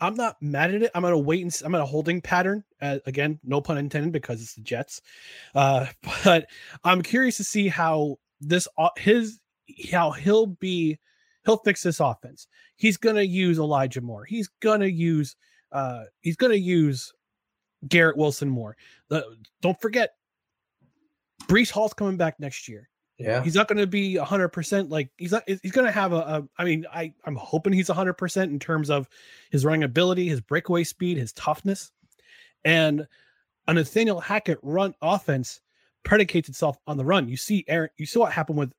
I'm 0.00 0.14
not 0.14 0.36
mad 0.40 0.74
at 0.74 0.82
it. 0.82 0.90
I'm 0.94 1.02
gonna 1.02 1.18
wait 1.18 1.42
and 1.42 1.60
I'm 1.64 1.74
in 1.74 1.80
a 1.80 1.86
holding 1.86 2.22
pattern. 2.22 2.64
Uh, 2.80 2.98
again, 3.04 3.38
no 3.44 3.60
pun 3.60 3.76
intended, 3.76 4.12
because 4.12 4.40
it's 4.40 4.54
the 4.54 4.62
Jets. 4.62 5.02
Uh, 5.54 5.86
but 6.24 6.46
I'm 6.84 7.02
curious 7.02 7.36
to 7.36 7.44
see 7.44 7.68
how 7.68 8.16
this 8.40 8.66
o- 8.78 8.90
his 8.96 9.38
how 9.90 10.12
he'll 10.12 10.46
be. 10.46 10.98
He'll 11.44 11.58
fix 11.58 11.82
this 11.82 12.00
offense. 12.00 12.46
He's 12.76 12.96
gonna 12.96 13.22
use 13.22 13.58
Elijah 13.58 14.00
Moore. 14.00 14.24
He's 14.24 14.48
gonna 14.60 14.86
use. 14.86 15.36
Uh, 15.72 16.04
he's 16.20 16.36
gonna 16.36 16.54
use 16.54 17.12
Garrett 17.88 18.16
Wilson 18.16 18.48
more. 18.48 18.76
The, 19.08 19.24
don't 19.62 19.80
forget, 19.80 20.14
Breece 21.44 21.70
Hall's 21.70 21.94
coming 21.94 22.16
back 22.16 22.38
next 22.38 22.68
year 22.68 22.88
Yeah. 23.18 23.42
he's 23.42 23.54
not 23.54 23.66
going 23.68 23.78
to 23.78 23.86
be 23.86 24.14
100% 24.16 24.90
like 24.90 25.10
he's 25.16 25.32
not 25.32 25.42
he's 25.46 25.72
going 25.72 25.86
to 25.86 25.90
have 25.90 26.12
a, 26.12 26.16
a 26.16 26.48
i 26.58 26.64
mean 26.64 26.84
i 26.92 27.12
i'm 27.24 27.34
hoping 27.36 27.72
he's 27.72 27.88
100% 27.88 28.42
in 28.44 28.58
terms 28.58 28.90
of 28.90 29.08
his 29.50 29.64
running 29.64 29.82
ability 29.82 30.28
his 30.28 30.40
breakaway 30.40 30.84
speed 30.84 31.16
his 31.16 31.32
toughness 31.32 31.90
and 32.64 33.06
a 33.66 33.74
nathaniel 33.74 34.20
hackett 34.20 34.58
run 34.62 34.94
offense 35.02 35.60
predicates 36.04 36.48
itself 36.48 36.76
on 36.86 36.96
the 36.96 37.04
run 37.04 37.26
you 37.28 37.36
see 37.36 37.64
aaron 37.68 37.90
you 37.96 38.06
saw 38.06 38.20
what 38.20 38.32
happened 38.32 38.58
with 38.58 38.72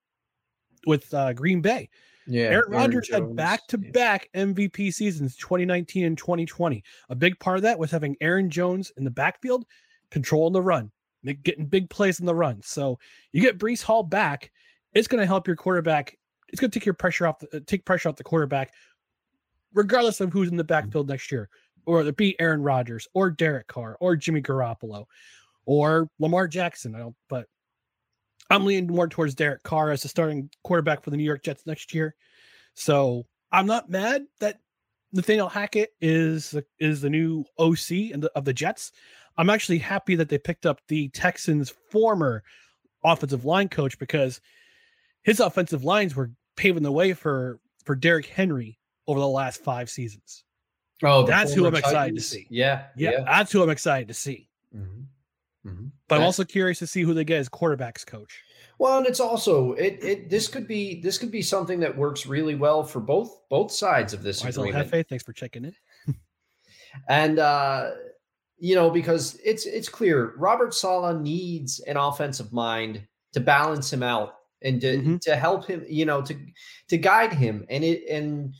with 0.85 1.13
uh, 1.13 1.33
green 1.33 1.61
bay 1.61 1.89
Yeah. 2.27 2.43
aaron 2.43 2.71
rodgers 2.71 3.09
had 3.11 3.35
back 3.35 3.65
to 3.67 3.77
back 3.77 4.29
mvp 4.35 4.93
seasons 4.93 5.35
2019 5.37 6.05
and 6.05 6.17
2020 6.17 6.83
a 7.09 7.15
big 7.15 7.39
part 7.39 7.57
of 7.57 7.63
that 7.63 7.79
was 7.79 7.89
having 7.89 8.15
aaron 8.21 8.49
jones 8.49 8.91
in 8.97 9.03
the 9.03 9.09
backfield 9.09 9.65
controlling 10.11 10.53
the 10.53 10.61
run 10.61 10.91
getting 11.43 11.65
big 11.65 11.89
plays 11.89 12.19
in 12.19 12.25
the 12.25 12.35
run 12.35 12.61
so 12.61 12.99
you 13.31 13.41
get 13.41 13.59
Breece 13.59 13.83
Hall 13.83 14.03
back, 14.03 14.51
it's 14.93 15.07
going 15.07 15.21
to 15.21 15.27
help 15.27 15.47
your 15.47 15.55
quarterback. 15.55 16.17
It's 16.49 16.59
going 16.59 16.71
to 16.71 16.79
take 16.79 16.85
your 16.85 16.95
pressure 16.95 17.27
off, 17.27 17.39
the, 17.39 17.57
uh, 17.57 17.59
take 17.65 17.85
pressure 17.85 18.09
off 18.09 18.15
the 18.15 18.23
quarterback, 18.23 18.73
regardless 19.73 20.19
of 20.19 20.33
who's 20.33 20.49
in 20.49 20.57
the 20.57 20.63
backfield 20.63 21.07
next 21.07 21.31
year, 21.31 21.49
or 21.85 22.01
it 22.01 22.17
be 22.17 22.39
Aaron 22.39 22.61
Rodgers 22.61 23.07
or 23.13 23.31
Derek 23.31 23.67
Carr 23.67 23.97
or 23.99 24.15
Jimmy 24.15 24.41
Garoppolo 24.41 25.05
or 25.65 26.09
Lamar 26.19 26.47
Jackson. 26.47 26.95
I 26.95 26.99
don't, 26.99 27.15
but 27.29 27.47
I'm 28.51 28.65
leaning 28.65 28.87
more 28.87 29.07
towards 29.07 29.35
Derek 29.35 29.63
Carr 29.63 29.91
as 29.91 30.01
the 30.01 30.09
starting 30.09 30.49
quarterback 30.63 31.03
for 31.03 31.09
the 31.09 31.17
New 31.17 31.23
York 31.23 31.43
Jets 31.43 31.65
next 31.65 31.93
year. 31.93 32.15
So 32.73 33.25
I'm 33.51 33.65
not 33.65 33.89
mad 33.89 34.25
that 34.39 34.59
Nathaniel 35.13 35.49
Hackett 35.49 35.93
is 35.99 36.55
is 36.79 37.01
the 37.01 37.09
new 37.09 37.45
OC 37.57 38.11
and 38.13 38.23
the, 38.23 38.31
of 38.35 38.45
the 38.45 38.53
Jets. 38.53 38.91
I'm 39.37 39.49
actually 39.49 39.79
happy 39.79 40.15
that 40.15 40.29
they 40.29 40.37
picked 40.37 40.65
up 40.65 40.81
the 40.87 41.09
Texans' 41.09 41.73
former 41.89 42.43
offensive 43.03 43.45
line 43.45 43.69
coach 43.69 43.97
because 43.97 44.41
his 45.23 45.39
offensive 45.39 45.83
lines 45.83 46.15
were 46.15 46.31
paving 46.55 46.83
the 46.83 46.91
way 46.91 47.13
for 47.13 47.59
for 47.85 47.95
Derrick 47.95 48.27
Henry 48.27 48.79
over 49.07 49.19
the 49.19 49.27
last 49.27 49.63
five 49.63 49.89
seasons. 49.89 50.43
Oh, 51.03 51.25
that's 51.25 51.53
who 51.53 51.65
I'm 51.65 51.75
excited 51.75 51.95
Titans. 51.95 52.29
to 52.29 52.35
see. 52.35 52.47
Yeah, 52.49 52.83
yeah, 52.95 53.11
yeah, 53.11 53.23
that's 53.25 53.51
who 53.51 53.63
I'm 53.63 53.69
excited 53.69 54.07
to 54.09 54.13
see. 54.13 54.49
Mm-hmm. 54.75 55.03
Mm-hmm. 55.65 55.87
But 56.07 56.15
I'm 56.15 56.23
also 56.23 56.43
curious 56.43 56.79
to 56.79 56.87
see 56.87 57.03
who 57.03 57.13
they 57.13 57.23
get 57.23 57.39
as 57.39 57.49
quarterbacks 57.49 58.05
coach. 58.05 58.43
Well, 58.79 58.97
and 58.97 59.05
it's 59.05 59.19
also 59.19 59.73
it 59.73 59.99
it 60.03 60.29
this 60.29 60.47
could 60.47 60.67
be 60.67 61.01
this 61.01 61.17
could 61.17 61.31
be 61.31 61.41
something 61.41 61.79
that 61.81 61.95
works 61.95 62.25
really 62.25 62.55
well 62.55 62.83
for 62.83 62.99
both 62.99 63.37
both 63.49 63.71
sides 63.71 64.13
of 64.13 64.23
this 64.23 64.41
Faisal 64.41 64.67
agreement. 64.67 64.91
Hefe, 64.91 65.07
thanks 65.07 65.23
for 65.23 65.33
checking 65.33 65.65
in. 65.65 65.75
and 67.07 67.37
uh 67.37 67.91
you 68.57 68.73
know 68.73 68.89
because 68.89 69.39
it's 69.45 69.65
it's 69.67 69.87
clear 69.87 70.33
Robert 70.37 70.73
Saleh 70.73 71.21
needs 71.21 71.79
an 71.81 71.97
offensive 71.97 72.51
mind 72.51 73.05
to 73.33 73.39
balance 73.39 73.93
him 73.93 74.01
out 74.01 74.33
and 74.63 74.81
to 74.81 74.97
mm-hmm. 74.97 75.17
to 75.17 75.35
help 75.35 75.67
him, 75.67 75.85
you 75.87 76.05
know, 76.05 76.21
to 76.23 76.35
to 76.87 76.97
guide 76.97 77.33
him. 77.33 77.65
And 77.69 77.83
it 77.83 78.09
and 78.09 78.53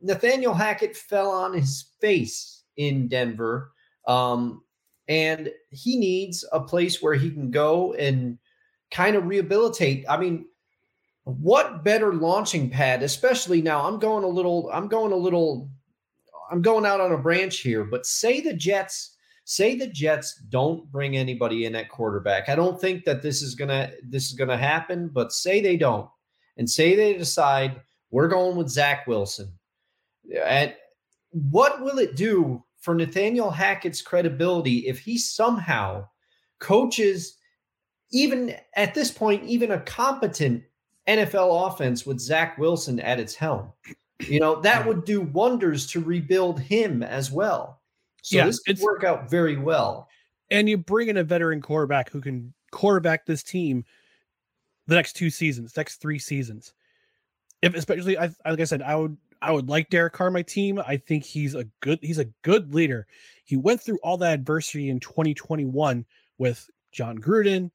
Nathaniel 0.00 0.54
Hackett 0.54 0.96
fell 0.96 1.30
on 1.30 1.52
his 1.52 1.92
face 2.00 2.64
in 2.76 3.08
Denver. 3.08 3.72
Um, 4.06 4.62
and 5.10 5.50
he 5.70 5.96
needs 5.96 6.44
a 6.52 6.60
place 6.60 7.02
where 7.02 7.14
he 7.14 7.32
can 7.32 7.50
go 7.50 7.94
and 7.94 8.38
kind 8.92 9.16
of 9.16 9.26
rehabilitate. 9.26 10.04
I 10.08 10.16
mean, 10.16 10.46
what 11.24 11.82
better 11.82 12.14
launching 12.14 12.70
pad, 12.70 13.02
especially 13.02 13.60
now? 13.60 13.86
I'm 13.86 13.98
going 13.98 14.22
a 14.22 14.28
little, 14.28 14.70
I'm 14.72 14.86
going 14.86 15.10
a 15.10 15.16
little, 15.16 15.68
I'm 16.48 16.62
going 16.62 16.86
out 16.86 17.00
on 17.00 17.10
a 17.10 17.18
branch 17.18 17.58
here, 17.58 17.84
but 17.84 18.06
say 18.06 18.40
the 18.40 18.54
Jets, 18.54 19.16
say 19.44 19.74
the 19.74 19.88
Jets 19.88 20.36
don't 20.48 20.90
bring 20.92 21.16
anybody 21.16 21.64
in 21.64 21.74
at 21.74 21.88
quarterback. 21.88 22.48
I 22.48 22.54
don't 22.54 22.80
think 22.80 23.04
that 23.04 23.20
this 23.20 23.42
is 23.42 23.56
gonna 23.56 23.90
this 24.08 24.26
is 24.26 24.34
gonna 24.34 24.56
happen, 24.56 25.08
but 25.08 25.32
say 25.32 25.60
they 25.60 25.76
don't, 25.76 26.08
and 26.56 26.70
say 26.70 26.94
they 26.94 27.14
decide 27.14 27.80
we're 28.12 28.28
going 28.28 28.56
with 28.56 28.68
Zach 28.68 29.08
Wilson. 29.08 29.52
And 30.44 30.72
what 31.30 31.82
will 31.82 31.98
it 31.98 32.14
do 32.14 32.62
for 32.80 32.94
Nathaniel 32.94 33.50
Hackett's 33.50 34.02
credibility 34.02 34.88
if 34.88 34.98
he 34.98 35.18
somehow 35.18 36.08
coaches, 36.58 37.36
even 38.10 38.54
at 38.74 38.94
this 38.94 39.10
point, 39.10 39.44
even 39.44 39.70
a 39.70 39.80
competent 39.80 40.62
NFL 41.06 41.68
offense 41.68 42.04
with 42.04 42.20
Zach 42.20 42.58
Wilson 42.58 42.98
at 43.00 43.20
its 43.20 43.34
helm? 43.34 43.72
You 44.20 44.40
know, 44.40 44.60
that 44.60 44.86
would 44.86 45.04
do 45.04 45.22
wonders 45.22 45.86
to 45.88 46.00
rebuild 46.00 46.60
him 46.60 47.02
as 47.02 47.30
well. 47.30 47.80
So 48.22 48.36
yeah, 48.36 48.46
this 48.46 48.60
could 48.60 48.78
work 48.80 49.04
out 49.04 49.30
very 49.30 49.56
well. 49.56 50.08
And 50.50 50.68
you 50.68 50.76
bring 50.76 51.08
in 51.08 51.16
a 51.16 51.24
veteran 51.24 51.62
quarterback 51.62 52.10
who 52.10 52.20
can 52.20 52.52
quarterback 52.70 53.24
this 53.24 53.42
team 53.42 53.84
the 54.86 54.94
next 54.94 55.14
two 55.14 55.30
seasons, 55.30 55.76
next 55.76 56.00
three 56.02 56.18
seasons. 56.18 56.74
If 57.62 57.74
especially, 57.74 58.18
I, 58.18 58.30
like 58.44 58.60
I 58.60 58.64
said, 58.64 58.82
I 58.82 58.96
would 58.96 59.16
I 59.42 59.52
would 59.52 59.68
like 59.68 59.90
Derek 59.90 60.12
Carr 60.12 60.30
my 60.30 60.42
team. 60.42 60.78
I 60.78 60.96
think 60.96 61.24
he's 61.24 61.54
a 61.54 61.64
good 61.80 61.98
he's 62.02 62.18
a 62.18 62.26
good 62.42 62.74
leader. 62.74 63.06
He 63.44 63.56
went 63.56 63.80
through 63.80 63.98
all 64.02 64.18
that 64.18 64.34
adversity 64.34 64.90
in 64.90 65.00
2021 65.00 66.04
with 66.38 66.68
Jon 66.92 67.18
Gruden, 67.18 67.70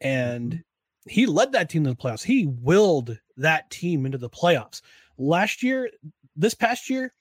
and 0.00 0.52
mm-hmm. 0.52 1.10
he 1.10 1.26
led 1.26 1.52
that 1.52 1.68
team 1.68 1.84
to 1.84 1.90
the 1.90 1.96
playoffs. 1.96 2.24
He 2.24 2.46
willed 2.46 3.18
that 3.36 3.70
team 3.70 4.06
into 4.06 4.18
the 4.18 4.30
playoffs. 4.30 4.80
Last 5.18 5.62
year, 5.62 5.90
this 6.34 6.54
past 6.54 6.88
year, 6.88 7.12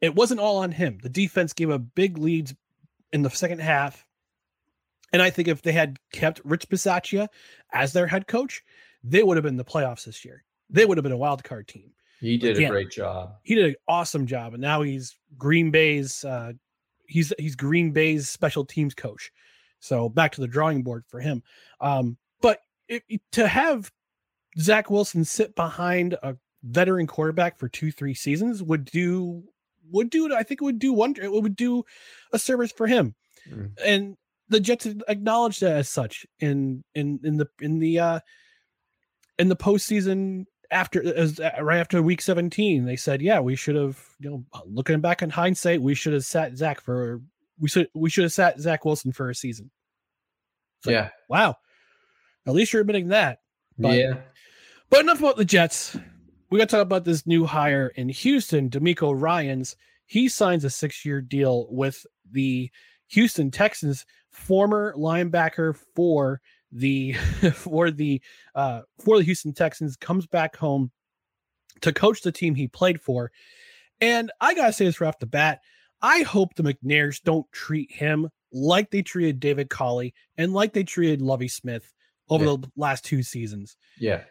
it 0.00 0.14
wasn't 0.14 0.40
all 0.40 0.58
on 0.58 0.72
him. 0.72 0.98
The 1.02 1.08
defense 1.08 1.52
gave 1.52 1.70
a 1.70 1.78
big 1.78 2.18
leads 2.18 2.54
in 3.12 3.22
the 3.22 3.30
second 3.30 3.60
half. 3.60 4.06
And 5.12 5.20
I 5.20 5.30
think 5.30 5.48
if 5.48 5.62
they 5.62 5.72
had 5.72 5.98
kept 6.12 6.40
Rich 6.44 6.68
Bisaccia 6.68 7.28
as 7.72 7.92
their 7.92 8.06
head 8.06 8.26
coach, 8.26 8.62
they 9.02 9.22
would 9.22 9.36
have 9.36 9.44
been 9.44 9.56
the 9.56 9.64
playoffs 9.64 10.04
this 10.04 10.24
year. 10.24 10.44
They 10.70 10.84
would 10.84 10.96
have 10.96 11.02
been 11.02 11.12
a 11.12 11.16
wild 11.16 11.42
card 11.42 11.66
team. 11.68 11.90
He 12.20 12.36
did 12.36 12.56
Again, 12.56 12.68
a 12.68 12.70
great 12.70 12.90
job. 12.90 13.36
He 13.42 13.54
did 13.54 13.64
an 13.66 13.74
awesome 13.88 14.26
job, 14.26 14.52
and 14.52 14.60
now 14.60 14.82
he's 14.82 15.16
Green 15.38 15.70
Bay's 15.70 16.22
uh, 16.24 16.52
he's 17.06 17.32
he's 17.38 17.56
Green 17.56 17.92
Bay's 17.92 18.28
special 18.28 18.64
teams 18.64 18.94
coach. 18.94 19.32
So 19.80 20.08
back 20.08 20.32
to 20.32 20.42
the 20.42 20.46
drawing 20.46 20.82
board 20.82 21.04
for 21.08 21.20
him. 21.20 21.42
Um, 21.80 22.18
but 22.42 22.58
it, 22.88 23.02
to 23.32 23.48
have 23.48 23.90
Zach 24.58 24.90
Wilson 24.90 25.24
sit 25.24 25.54
behind 25.54 26.16
a 26.22 26.36
veteran 26.62 27.06
quarterback 27.06 27.58
for 27.58 27.68
two 27.68 27.90
three 27.90 28.14
seasons 28.14 28.62
would 28.62 28.84
do 28.84 29.42
would 29.90 30.10
do 30.10 30.34
I 30.34 30.42
think 30.42 30.60
it 30.60 30.64
would 30.64 30.78
do 30.78 30.92
wonder 30.92 31.22
it 31.22 31.32
would 31.32 31.56
do 31.56 31.84
a 32.32 32.38
service 32.38 32.72
for 32.72 32.86
him. 32.86 33.14
Mm. 33.50 33.70
And 33.84 34.16
the 34.50 34.60
Jets 34.60 34.86
acknowledged 35.08 35.62
that 35.62 35.76
as 35.76 35.88
such 35.88 36.26
in 36.38 36.84
in 36.94 37.20
in 37.24 37.38
the 37.38 37.48
in 37.60 37.78
the 37.78 37.98
uh 37.98 38.20
in 39.38 39.48
the 39.48 39.56
postseason 39.56 40.44
after 40.70 41.02
as 41.16 41.40
uh, 41.40 41.50
right 41.60 41.78
after 41.80 42.00
week 42.00 42.20
17 42.20 42.84
they 42.84 42.94
said 42.94 43.20
yeah 43.20 43.40
we 43.40 43.56
should 43.56 43.74
have 43.74 43.98
you 44.20 44.30
know 44.30 44.44
looking 44.66 45.00
back 45.00 45.20
in 45.20 45.30
hindsight 45.30 45.82
we 45.82 45.94
should 45.94 46.12
have 46.12 46.24
sat 46.24 46.56
zach 46.56 46.80
for 46.80 47.20
we 47.60 47.68
should 47.68 47.88
we 47.94 48.10
should 48.10 48.24
have 48.24 48.32
sat 48.32 48.58
zach 48.58 48.84
wilson 48.84 49.12
for 49.12 49.30
a 49.30 49.34
season. 49.34 49.70
So, 50.82 50.90
yeah. 50.90 51.10
Wow. 51.28 51.56
At 52.46 52.54
least 52.54 52.72
you're 52.72 52.80
admitting 52.80 53.08
that. 53.08 53.40
But, 53.78 53.98
yeah. 53.98 54.14
but 54.88 55.00
enough 55.00 55.20
about 55.20 55.36
the 55.36 55.44
jets. 55.44 55.96
We 56.50 56.58
got 56.58 56.68
to 56.68 56.76
talk 56.76 56.82
about 56.82 57.04
this 57.04 57.26
new 57.26 57.44
hire 57.44 57.88
in 57.94 58.08
houston 58.08 58.70
DeMeco 58.70 59.14
ryans. 59.18 59.76
He 60.06 60.28
signs 60.28 60.64
a 60.64 60.70
six-year 60.70 61.20
deal 61.20 61.68
with 61.70 62.04
the 62.32 62.70
houston 63.08 63.50
texans 63.50 64.06
former 64.30 64.94
linebacker 64.96 65.76
for 65.94 66.40
the 66.72 67.12
for 67.54 67.90
the 67.90 68.20
uh, 68.54 68.82
for 68.98 69.18
the 69.18 69.24
Houston 69.24 69.52
Texans 69.52 69.96
comes 69.96 70.26
back 70.26 70.56
home 70.56 70.90
to 71.82 71.92
coach 71.92 72.22
the 72.22 72.32
team 72.32 72.54
he 72.54 72.68
played 72.68 73.00
for. 73.00 73.30
And 74.00 74.30
I 74.40 74.54
gotta 74.54 74.72
say 74.72 74.84
this 74.84 75.00
right 75.00 75.08
off 75.08 75.18
the 75.18 75.26
bat, 75.26 75.60
I 76.02 76.22
hope 76.22 76.54
the 76.54 76.62
McNairs 76.62 77.22
don't 77.22 77.50
treat 77.52 77.92
him 77.92 78.28
like 78.52 78.90
they 78.90 79.02
treated 79.02 79.40
David 79.40 79.70
Culley 79.70 80.14
and 80.36 80.52
like 80.52 80.72
they 80.72 80.84
treated 80.84 81.22
Lovie 81.22 81.48
Smith 81.48 81.92
over 82.28 82.44
yeah. 82.44 82.56
the 82.60 82.70
last 82.76 83.04
two 83.04 83.22
seasons. 83.22 83.76
Yeah. 83.98 84.22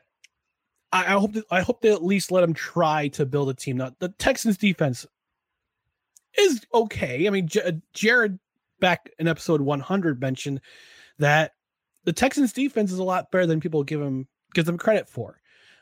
I, 0.91 1.15
I 1.15 1.19
hope 1.19 1.33
that 1.33 1.45
I 1.51 1.61
hope 1.61 1.81
they 1.81 1.91
at 1.91 2.03
least 2.03 2.31
let 2.31 2.43
him 2.43 2.53
try 2.53 3.09
to 3.09 3.25
build 3.25 3.49
a 3.49 3.53
team. 3.53 3.77
Now 3.77 3.91
the 3.99 4.09
Texans 4.09 4.57
defense 4.57 5.05
is 6.37 6.65
okay. 6.73 7.27
I 7.27 7.29
mean, 7.29 7.47
J- 7.47 7.81
Jared 7.93 8.39
back 8.79 9.09
in 9.19 9.27
episode 9.27 9.61
100 9.61 10.21
mentioned 10.21 10.61
that 11.19 11.53
the 12.05 12.13
Texans 12.13 12.53
defense 12.53 12.91
is 12.91 12.99
a 12.99 13.03
lot 13.03 13.31
better 13.31 13.45
than 13.45 13.59
people 13.59 13.83
give 13.83 13.99
them 13.99 14.27
give 14.53 14.65
them 14.65 14.77
credit 14.77 15.09
for. 15.09 15.39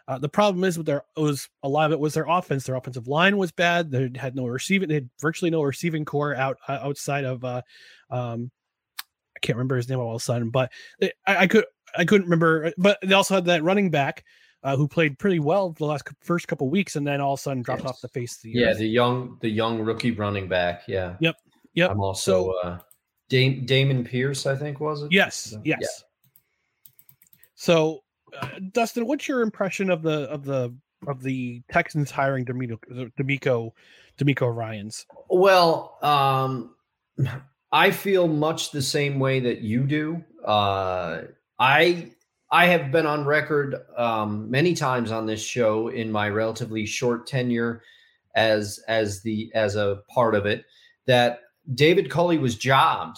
Uh, 0.07 0.17
the 0.17 0.29
problem 0.29 0.63
is 0.63 0.77
with 0.77 0.87
their 0.87 1.03
was 1.17 1.49
a 1.63 1.69
lot 1.69 1.87
of 1.87 1.91
it 1.91 1.99
was 1.99 2.13
their 2.13 2.27
offense. 2.27 2.63
Their 2.63 2.75
offensive 2.75 3.07
line 3.07 3.37
was 3.37 3.51
bad. 3.51 3.91
They 3.91 4.09
had 4.15 4.35
no 4.35 4.45
receiving. 4.45 4.87
They 4.87 4.95
had 4.95 5.09
virtually 5.19 5.51
no 5.51 5.61
receiving 5.61 6.05
corps 6.05 6.35
out 6.35 6.57
uh, 6.67 6.79
outside 6.81 7.25
of 7.25 7.43
uh, 7.43 7.61
um, 8.09 8.49
I 9.35 9.39
can't 9.41 9.57
remember 9.57 9.75
his 9.75 9.89
name 9.89 9.99
all 9.99 10.15
of 10.15 10.21
a 10.21 10.23
sudden, 10.23 10.49
but 10.49 10.71
it, 10.99 11.13
I, 11.27 11.37
I, 11.37 11.47
could 11.47 11.65
I 11.95 12.05
couldn't 12.05 12.25
remember. 12.25 12.71
But 12.77 12.99
they 13.03 13.13
also 13.13 13.35
had 13.35 13.45
that 13.45 13.63
running 13.63 13.91
back 13.91 14.23
uh, 14.63 14.77
who 14.77 14.87
played 14.87 15.19
pretty 15.19 15.39
well 15.39 15.71
the 15.71 15.85
last 15.85 16.07
first 16.21 16.47
couple 16.47 16.69
weeks, 16.69 16.95
and 16.95 17.05
then 17.05 17.19
all 17.19 17.33
of 17.33 17.39
a 17.39 17.41
sudden 17.41 17.61
dropped 17.61 17.83
yes. 17.83 17.89
off 17.89 18.01
the 18.01 18.07
face 18.07 18.37
of 18.37 18.43
the 18.43 18.51
yeah 18.51 18.73
the 18.73 18.87
young 18.87 19.37
the 19.41 19.49
young 19.49 19.79
rookie 19.79 20.11
running 20.11 20.47
back. 20.47 20.83
Yeah. 20.87 21.17
Yep. 21.19 21.35
Yep. 21.73 21.91
I'm 21.91 22.01
also 22.01 22.45
so, 22.45 22.59
uh, 22.63 22.79
Dam- 23.29 23.65
Dameon 23.65 24.05
Pierce. 24.05 24.45
I 24.45 24.55
think 24.55 24.79
was 24.79 25.03
it. 25.03 25.11
Yes. 25.11 25.55
Yes. 25.63 25.79
Yeah. 25.81 26.06
So, 27.57 28.03
uh, 28.39 28.49
Dustin, 28.71 29.07
what's 29.07 29.27
your 29.27 29.41
impression 29.41 29.89
of 29.89 30.03
the 30.03 30.29
of 30.29 30.45
the 30.45 30.73
of 31.07 31.23
the 31.23 31.63
Texans 31.71 32.11
hiring 32.11 32.45
DeMeco 32.45 33.11
DeMeco 33.19 33.71
DeMeco 34.19 34.55
Ryans? 34.55 35.05
Well, 35.29 35.97
um, 36.03 36.75
I 37.71 37.91
feel 37.91 38.27
much 38.27 38.71
the 38.71 38.81
same 38.81 39.19
way 39.19 39.39
that 39.39 39.61
you 39.61 39.83
do. 39.83 40.23
Uh, 40.45 41.23
I 41.57 42.11
I 42.51 42.67
have 42.67 42.91
been 42.91 43.07
on 43.07 43.25
record 43.25 43.75
um, 43.97 44.51
many 44.51 44.75
times 44.75 45.11
on 45.11 45.25
this 45.25 45.41
show 45.41 45.87
in 45.87 46.11
my 46.11 46.29
relatively 46.29 46.85
short 46.85 47.25
tenure 47.25 47.81
as 48.35 48.79
as 48.87 49.23
the 49.23 49.51
as 49.55 49.75
a 49.75 50.03
part 50.13 50.35
of 50.35 50.45
it 50.45 50.63
that 51.07 51.39
David 51.73 52.11
Culley 52.11 52.37
was 52.37 52.55
jobbed, 52.55 53.17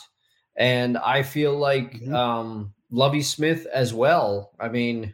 and 0.55 0.97
I 0.97 1.23
feel 1.23 1.57
like 1.57 1.95
mm-hmm. 1.95 2.15
um, 2.15 2.73
Lovie 2.91 3.21
Smith 3.21 3.67
as 3.73 3.93
well. 3.93 4.51
I 4.59 4.69
mean, 4.69 5.13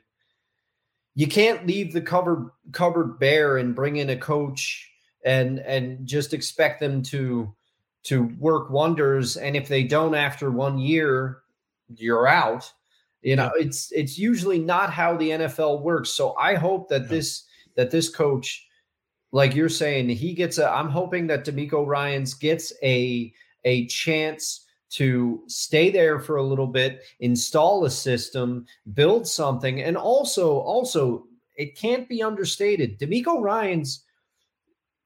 you 1.16 1.28
can't 1.28 1.66
leave 1.66 1.94
the 1.94 2.02
cupboard 2.02 2.50
cupboard 2.72 3.20
bare 3.20 3.58
and 3.58 3.76
bring 3.76 3.98
in 3.98 4.10
a 4.10 4.18
coach 4.18 4.90
and 5.26 5.60
and 5.60 6.06
just 6.06 6.34
expect 6.34 6.80
them 6.80 7.02
to 7.04 7.54
to 8.04 8.26
work 8.40 8.70
wonders. 8.70 9.38
And 9.38 9.56
if 9.56 9.68
they 9.68 9.84
don't 9.84 10.16
after 10.16 10.52
one 10.52 10.78
year, 10.78 11.40
you're 11.96 12.28
out. 12.28 12.72
You 13.22 13.36
know, 13.36 13.52
yeah. 13.58 13.66
it's 13.66 13.92
it's 13.92 14.18
usually 14.18 14.60
not 14.60 14.92
how 14.92 15.18
the 15.18 15.32
NFL 15.32 15.82
works. 15.82 16.12
So 16.12 16.36
I 16.36 16.56
hope 16.56 16.90
that 16.90 17.04
yeah. 17.04 17.08
this 17.08 17.44
that 17.76 17.92
this 17.92 18.10
coach, 18.10 18.68
like 19.32 19.56
you're 19.56 19.70
saying, 19.70 20.10
he 20.10 20.34
gets 20.34 20.58
a. 20.60 20.70
I'm 20.70 20.90
hoping 20.90 21.28
that 21.28 21.46
DeMeco 21.46 21.86
Ryans 21.86 22.36
gets 22.36 22.72
a 22.84 23.34
a 23.64 23.88
chance 23.88 24.65
to 24.92 25.44
stay 25.48 25.90
there 25.90 26.20
for 26.20 26.38
a 26.38 26.44
little 26.44 26.68
bit, 26.68 27.02
install 27.20 27.86
a 27.86 27.90
system, 27.90 28.66
build 28.94 29.28
something, 29.28 29.82
and 29.82 29.98
also 29.98 30.60
also 30.60 31.26
it 31.56 31.78
can't 31.78 32.08
be 32.10 32.22
understated. 32.22 33.00
DeMeco 33.00 33.42
Ryans 33.42 34.06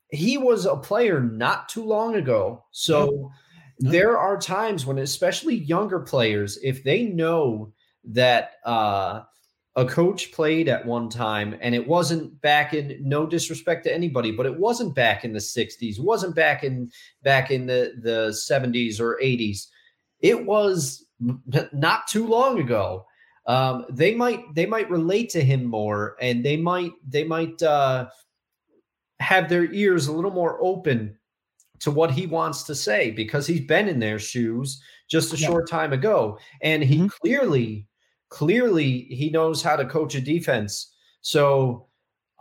he 0.10 0.38
was 0.38 0.66
a 0.66 0.76
player 0.76 1.22
not 1.22 1.70
too 1.70 1.84
long 1.84 2.16
ago. 2.16 2.66
So 2.72 3.32
there 3.78 4.18
are 4.18 4.38
times 4.38 4.86
when 4.86 4.98
especially 4.98 5.56
younger 5.56 6.00
players 6.00 6.58
if 6.64 6.84
they 6.84 7.04
know 7.04 7.72
that 8.06 8.54
uh 8.66 9.22
a 9.80 9.86
coach 9.86 10.34
played 10.34 10.68
at 10.68 10.86
one 10.86 11.08
time 11.08 11.58
and 11.62 11.74
it 11.74 11.88
wasn't 11.88 12.42
back 12.42 12.74
in 12.74 13.00
no 13.02 13.26
disrespect 13.26 13.86
to 13.86 13.94
anybody 13.94 14.30
but 14.30 14.46
it 14.46 14.60
wasn't 14.60 14.94
back 14.94 15.24
in 15.24 15.32
the 15.32 15.40
60s 15.40 16.00
wasn't 16.00 16.36
back 16.36 16.66
in 16.66 16.92
back 17.24 17.50
in 17.50 17.66
the 17.66 17.94
the 18.02 18.28
70s 18.30 19.00
or 19.00 19.18
80s 19.24 19.68
it 20.20 20.46
was 20.46 21.06
not 21.74 22.08
too 22.08 22.28
long 22.28 22.60
ago 22.60 23.06
um, 23.46 23.86
they 23.90 24.14
might 24.14 24.54
they 24.54 24.66
might 24.66 24.90
relate 24.90 25.30
to 25.30 25.42
him 25.42 25.64
more 25.64 26.18
and 26.22 26.44
they 26.44 26.58
might 26.58 26.92
they 27.08 27.24
might 27.24 27.64
uh, 27.64 28.10
have 29.22 29.48
their 29.48 29.72
ears 29.72 30.08
a 30.08 30.12
little 30.12 30.32
more 30.32 30.58
open 30.62 31.18
to 31.80 31.90
what 31.90 32.12
he 32.12 32.28
wants 32.28 32.64
to 32.64 32.76
say 32.76 33.12
because 33.12 33.48
he's 33.48 33.66
been 33.66 33.88
in 33.88 34.00
their 34.00 34.20
shoes 34.20 34.82
just 35.10 35.34
a 35.34 35.38
yeah. 35.38 35.48
short 35.48 35.70
time 35.70 35.94
ago 35.94 36.38
and 36.62 36.84
he 36.84 36.98
mm-hmm. 36.98 37.08
clearly 37.08 37.88
clearly 38.30 39.08
he 39.10 39.30
knows 39.30 39.62
how 39.62 39.76
to 39.76 39.86
coach 39.86 40.16
a 40.16 40.22
defense. 40.22 40.94
So 41.22 41.88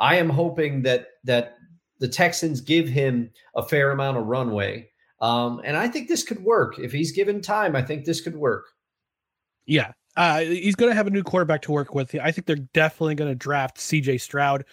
i 0.00 0.14
am 0.14 0.28
hoping 0.28 0.82
that 0.82 1.08
that 1.24 1.56
the 1.98 2.06
texans 2.06 2.60
give 2.60 2.88
him 2.88 3.28
a 3.56 3.62
fair 3.62 3.90
amount 3.90 4.16
of 4.16 4.26
runway. 4.26 4.88
Um, 5.20 5.60
and 5.64 5.76
i 5.76 5.88
think 5.88 6.08
this 6.08 6.22
could 6.22 6.42
work. 6.44 6.78
If 6.78 6.92
he's 6.92 7.12
given 7.12 7.40
time 7.40 7.74
i 7.74 7.82
think 7.82 8.04
this 8.04 8.20
could 8.20 8.36
work. 8.36 8.66
Yeah. 9.66 9.92
Uh, 10.16 10.40
he's 10.40 10.74
going 10.74 10.90
to 10.90 10.96
have 10.96 11.06
a 11.06 11.10
new 11.10 11.22
quarterback 11.22 11.62
to 11.62 11.70
work 11.70 11.94
with. 11.94 12.12
I 12.16 12.32
think 12.32 12.46
they're 12.46 12.56
definitely 12.56 13.14
going 13.14 13.30
to 13.30 13.36
draft 13.36 13.76
cj 13.76 14.20
stroud 14.20 14.64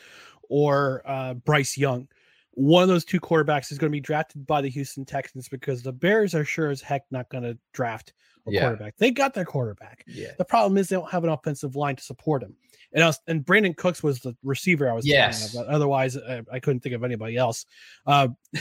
or 0.50 1.02
uh, 1.06 1.34
bryce 1.34 1.78
young 1.78 2.08
one 2.56 2.84
of 2.84 2.90
those 2.90 3.06
two 3.06 3.20
quarterbacks 3.20 3.72
is 3.72 3.78
going 3.78 3.92
to 3.92 3.96
be 3.96 4.02
drafted 4.02 4.48
by 4.48 4.62
the 4.62 4.70
Houston 4.70 5.06
Texans 5.06 5.48
because 5.48 5.84
the 5.84 5.92
Bears 5.92 6.34
are 6.34 6.46
sure 6.46 6.72
as 6.72 6.82
heck 6.82 7.04
not 7.12 7.30
going 7.30 7.44
to 7.44 7.58
draft 7.74 8.14
a 8.48 8.52
yeah. 8.52 8.62
quarterback. 8.62 8.96
They 8.98 9.12
got 9.12 9.34
their 9.34 9.46
quarterback. 9.46 10.04
Yeah. 10.08 10.32
The 10.38 10.46
problem 10.46 10.78
is 10.78 10.90
they 10.90 10.96
don't 10.96 11.10
have 11.12 11.24
an 11.24 11.30
offensive 11.30 11.76
line 11.76 11.96
to 11.98 12.04
support 12.04 12.44
him. 12.44 12.56
And 12.94 13.04
I 13.04 13.08
was, 13.08 13.20
and 13.28 13.46
Brandin 13.46 13.76
Cooks 13.76 14.02
was 14.02 14.22
the 14.22 14.36
receiver 14.44 14.90
I 14.90 14.94
was 14.94 15.06
yes. 15.06 15.56
Of, 15.56 15.68
otherwise, 15.68 16.18
I, 16.18 16.42
I, 16.52 16.60
couldn't 16.60 16.80
think 16.80 16.96
of 16.96 17.04
anybody 17.04 17.36
else. 17.36 17.66
Uh, 18.06 18.30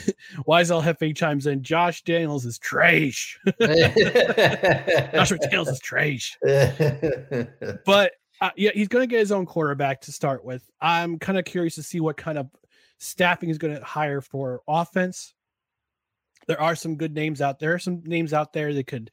Wiesel 0.49 0.83
Hefe 0.83 1.15
chimes 1.17 1.47
in. 1.47 1.63
Josh 1.63 2.03
Daniels 2.03 2.45
is 2.45 2.59
trash. 2.59 3.39
Josh 3.61 5.31
Daniels 5.31 5.69
is 5.69 5.81
trash. 5.81 6.37
but 7.87 8.13
uh, 8.41 8.51
yeah, 8.57 8.71
he's 8.75 8.89
going 8.89 9.03
to 9.03 9.07
get 9.07 9.21
his 9.21 9.31
own 9.31 9.47
quarterback 9.47 10.01
to 10.03 10.13
start 10.13 10.45
with. 10.45 10.69
I'm 10.81 11.19
kind 11.19 11.39
of 11.39 11.45
curious 11.45 11.77
to 11.77 11.83
see 11.83 12.01
what 12.01 12.17
kind 12.17 12.39
of 12.39 12.49
staffing 13.05 13.51
is 13.51 13.59
going 13.59 13.75
to 13.77 13.85
hire 13.85 14.21
for 14.21 14.63
offense. 14.67 15.35
There 16.47 16.61
are 16.61 16.75
some 16.75 16.97
good 16.97 17.15
names 17.15 17.41
out 17.41 17.59
there. 17.59 17.79
Some 17.79 18.03
names 18.05 18.33
out 18.33 18.53
there 18.53 18.75
that 18.75 18.87
could 18.87 19.11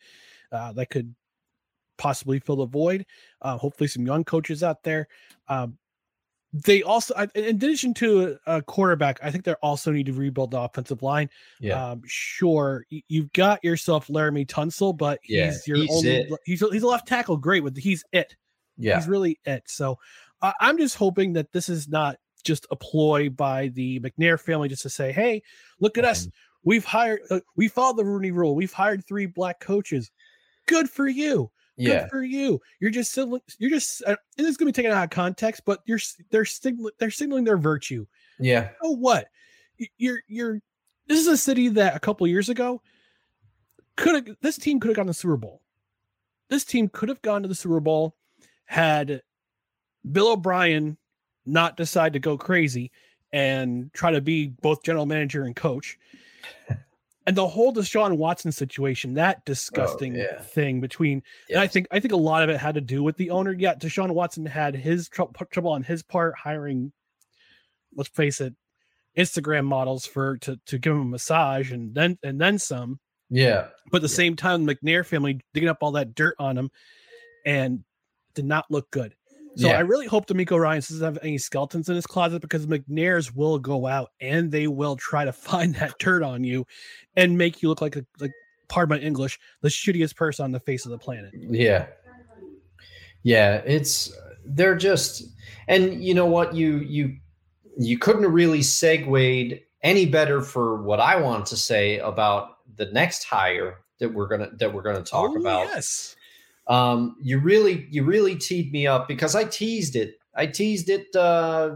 uh, 0.52 0.74
that 0.74 0.90
could 0.90 1.16
possibly 1.98 2.40
fill 2.40 2.58
the 2.58 2.66
void. 2.66 3.06
Uh, 3.42 3.58
hopefully, 3.58 3.88
some 3.88 4.06
young 4.06 4.24
coaches 4.24 4.64
out 4.64 4.84
there. 4.84 5.08
Um, 5.48 5.78
they 6.54 6.84
also, 6.84 7.14
in 7.34 7.46
addition 7.46 7.94
to 7.96 8.38
a 8.46 8.62
quarterback, 8.62 9.20
I 9.24 9.32
think 9.32 9.46
they 9.46 9.54
also 9.62 9.92
need 9.92 10.08
to 10.08 10.14
rebuild 10.14 10.52
the 10.52 10.60
offensive 10.60 11.02
line. 11.02 11.30
Yeah, 11.62 11.92
um, 11.92 12.02
sure, 12.06 12.86
you've 12.90 13.32
got 13.32 13.64
yourself 13.64 14.08
Laremy 14.08 14.46
Tunsil, 14.46 14.98
but 14.98 15.20
yeah, 15.28 15.46
he's 15.46 15.68
your 15.68 15.78
he's 15.78 15.90
only 15.92 16.10
it. 16.10 16.32
he's 16.46 16.60
he's 16.60 16.84
a 16.84 16.88
left 16.88 17.08
tackle, 17.08 17.38
great, 17.38 17.64
but 17.64 17.78
he's 17.78 18.04
it. 18.12 18.36
Yeah, 18.78 18.98
he's 18.98 19.08
really 19.08 19.40
it. 19.46 19.64
So 19.68 19.98
uh, 20.42 20.52
I'm 20.60 20.78
just 20.78 20.96
hoping 20.96 21.34
that 21.34 21.54
this 21.54 21.70
is 21.70 21.88
not 21.88 22.18
just 22.42 22.68
a 22.72 22.76
ploy 22.76 23.30
by 23.30 23.70
the 23.70 24.00
McNair 24.00 24.40
family 24.40 24.70
just 24.70 24.84
to 24.84 24.90
say, 24.90 25.12
"Hey, 25.12 25.44
look 25.80 25.98
at 25.98 26.06
us. 26.06 26.28
We've 26.64 26.86
hired. 26.86 27.22
Uh, 27.30 27.40
we 27.56 27.68
followed 27.68 27.98
the 27.98 28.06
Rooney 28.06 28.32
Rule. 28.32 28.56
We've 28.56 28.74
hired 28.74 29.06
three 29.06 29.26
black 29.26 29.60
coaches. 29.60 30.12
Good 30.68 30.90
for 30.90 31.08
you. 31.08 31.52
Yeah. 31.78 32.02
Good 32.02 32.10
for 32.10 32.24
you. 32.24 32.62
You're 32.80 32.92
just 32.92 33.18
you're 33.18 33.70
just. 33.70 34.04
Uh, 34.06 34.16
and 34.38 34.48
it's 34.48 34.58
gonna 34.58 34.70
be 34.70 34.74
taken 34.74 34.92
out 34.92 35.04
of 35.04 35.10
context, 35.10 35.64
but 35.66 35.80
you're 35.86 36.00
they're 36.30 36.46
signaling 36.46 36.94
they're 37.00 37.12
signaling 37.12 37.44
their 37.44 37.58
virtue. 37.58 38.06
Yeah. 38.40 38.70
Oh 38.84 38.96
what? 38.96 39.28
You're 39.98 40.22
you're. 40.28 40.62
This 41.08 41.20
is 41.20 41.28
a 41.28 41.38
city 41.38 41.70
that 41.70 41.96
a 41.96 42.00
couple 42.00 42.28
years 42.28 42.50
ago 42.50 42.82
could 43.96 44.28
have. 44.28 44.38
This 44.42 44.58
team 44.58 44.80
could 44.80 44.90
have 44.90 44.96
gone 44.96 45.08
to 45.08 45.12
the 45.12 45.16
Super 45.16 45.38
Bowl. 45.38 45.62
This 46.50 46.66
team 46.66 46.90
could 46.90 47.10
have 47.10 47.22
gone 47.22 47.42
to 47.42 47.48
the 47.48 47.56
Super 47.56 47.80
Bowl 47.80 48.16
had 48.66 49.22
Bill 50.10 50.34
O'Brien 50.34 50.98
not 51.46 51.78
decide 51.78 52.14
to 52.14 52.20
go 52.20 52.38
crazy 52.38 52.92
and 53.34 53.92
try 53.94 54.12
to 54.12 54.22
be 54.22 54.48
both 54.48 54.84
general 54.84 55.06
manager 55.06 55.44
and 55.44 55.56
coach. 55.56 55.98
and 57.28 57.36
the 57.36 57.48
whole 57.48 57.74
Deshaun 57.74 58.18
Watson 58.18 58.52
situation, 58.52 59.14
that 59.16 59.38
oh, 59.40 59.42
disgusting 59.46 60.16
oh, 60.16 60.20
yeah. 60.20 60.42
thing 60.42 60.82
between, 60.82 61.24
yes. 61.48 61.56
and 61.56 61.60
I 61.60 61.68
think 61.68 61.88
I 61.92 62.00
think 62.00 62.14
a 62.14 62.18
lot 62.18 62.44
of 62.44 62.50
it 62.50 62.58
had 62.58 62.76
to 62.76 62.82
do 62.82 63.04
with 63.04 63.18
the 63.18 63.30
owner. 63.30 63.54
Yeah, 63.54 63.76
Deshaun 63.76 64.12
Watson 64.12 64.46
had 64.46 64.76
his 64.76 65.10
tr- 65.10 65.24
trouble 65.52 65.72
on 65.72 65.84
his 65.84 66.04
part 66.04 66.36
hiring. 66.38 66.92
Let's 67.96 68.10
face 68.10 68.42
it, 68.42 68.54
Instagram 69.18 69.66
models 69.66 70.06
for 70.06 70.38
to 70.40 70.60
to 70.66 70.78
give 70.78 70.94
him 70.94 71.02
a 71.02 71.06
massage 71.06 71.72
and 71.72 71.94
then 71.94 72.18
and 72.24 72.40
then 72.40 72.58
some. 72.58 73.00
Yeah, 73.30 73.68
but 73.92 73.98
at 73.98 74.02
the 74.02 74.10
yeah. 74.10 74.16
same 74.16 74.36
time, 74.36 74.68
McNair 74.68 75.06
family 75.06 75.40
digging 75.54 75.70
up 75.70 75.78
all 75.82 75.92
that 75.94 76.16
dirt 76.16 76.36
on 76.40 76.58
him, 76.58 76.70
and 77.46 77.84
did 78.34 78.46
not 78.46 78.66
look 78.70 78.90
good. 78.92 79.16
So 79.56 79.68
yeah. 79.68 79.78
I 79.78 79.82
really 79.82 80.08
hope 80.08 80.28
DeMeco 80.28 80.58
Ryan 80.60 80.80
doesn't 80.80 81.04
have 81.04 81.20
any 81.22 81.38
skeletons 81.38 81.90
in 81.90 81.96
his 81.96 82.08
closet 82.08 82.42
because 82.42 82.68
McNairs 82.68 83.36
will 83.36 83.60
go 83.60 83.86
out 83.86 84.12
and 84.22 84.52
they 84.52 84.68
will 84.68 84.96
try 84.96 85.26
to 85.26 85.34
find 85.34 85.76
that 85.76 86.00
turd 86.00 86.24
on 86.24 86.44
you 86.44 86.66
and 87.16 87.38
make 87.38 87.62
you 87.62 87.70
look 87.70 87.82
like 87.82 87.96
a 87.96 88.06
like 88.20 88.32
pardon 88.70 88.98
my 88.98 89.06
English, 89.06 89.40
the 89.62 89.70
shittiest 89.70 90.16
person 90.16 90.46
on 90.46 90.52
the 90.52 90.60
face 90.60 90.86
of 90.86 90.92
the 90.92 90.98
planet. 90.98 91.34
Yeah. 91.36 91.88
Yeah, 93.24 93.62
it's 93.66 94.12
they're 94.46 94.76
just 94.76 95.24
and 95.68 96.04
you 96.04 96.14
know 96.16 96.26
what 96.26 96.56
you 96.56 96.78
you 96.80 97.18
you 97.78 97.98
couldn't 98.00 98.24
have 98.24 98.34
really 98.34 98.64
segued 98.64 99.60
any 99.84 100.06
better 100.06 100.42
for 100.42 100.82
what 100.82 101.00
I 101.00 101.18
want 101.18 101.46
to 101.48 101.58
say 101.58 102.00
about 102.00 102.58
the 102.78 102.86
next 102.86 103.24
hire 103.26 103.80
that 104.00 104.12
we're 104.12 104.28
gonna 104.28 104.50
that 104.58 104.74
we're 104.74 104.82
gonna 104.82 105.04
talk 105.04 105.32
oh, 105.36 105.40
about. 105.40 105.68
Yes 105.68 106.16
um, 106.72 107.18
you 107.22 107.38
really 107.38 107.86
you 107.92 108.06
really 108.06 108.34
teed 108.34 108.72
me 108.72 108.88
up 108.88 109.06
because 109.06 109.36
I 109.36 109.44
teased 109.44 109.98
it. 109.98 110.16
I 110.36 110.48
teased 110.48 110.90
it 110.90 111.14
uh, 111.18 111.76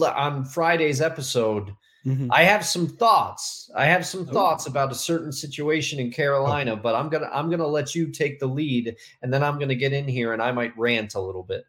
on 0.00 0.44
Friday's 0.44 1.00
episode. 1.00 1.74
Mm-hmm. 2.06 2.28
I 2.30 2.44
have 2.44 2.64
some 2.64 2.86
thoughts. 2.86 3.68
I 3.74 3.86
have 3.86 4.06
some 4.06 4.28
oh. 4.30 4.32
thoughts 4.32 4.66
about 4.66 4.92
a 4.92 4.94
certain 4.94 5.32
situation 5.32 5.98
in 5.98 6.12
Carolina, 6.12 6.76
but 6.76 6.94
I'm 6.94 7.08
gonna 7.08 7.28
I'm 7.32 7.50
gonna 7.50 7.66
let 7.66 7.96
you 7.96 8.12
take 8.12 8.38
the 8.38 8.46
lead, 8.46 8.94
and 9.22 9.34
then 9.34 9.42
I'm 9.42 9.58
gonna 9.58 9.74
get 9.74 9.92
in 9.92 10.06
here 10.06 10.32
and 10.32 10.40
I 10.40 10.52
might 10.52 10.78
rant 10.78 11.16
a 11.16 11.20
little 11.20 11.42
bit. 11.42 11.64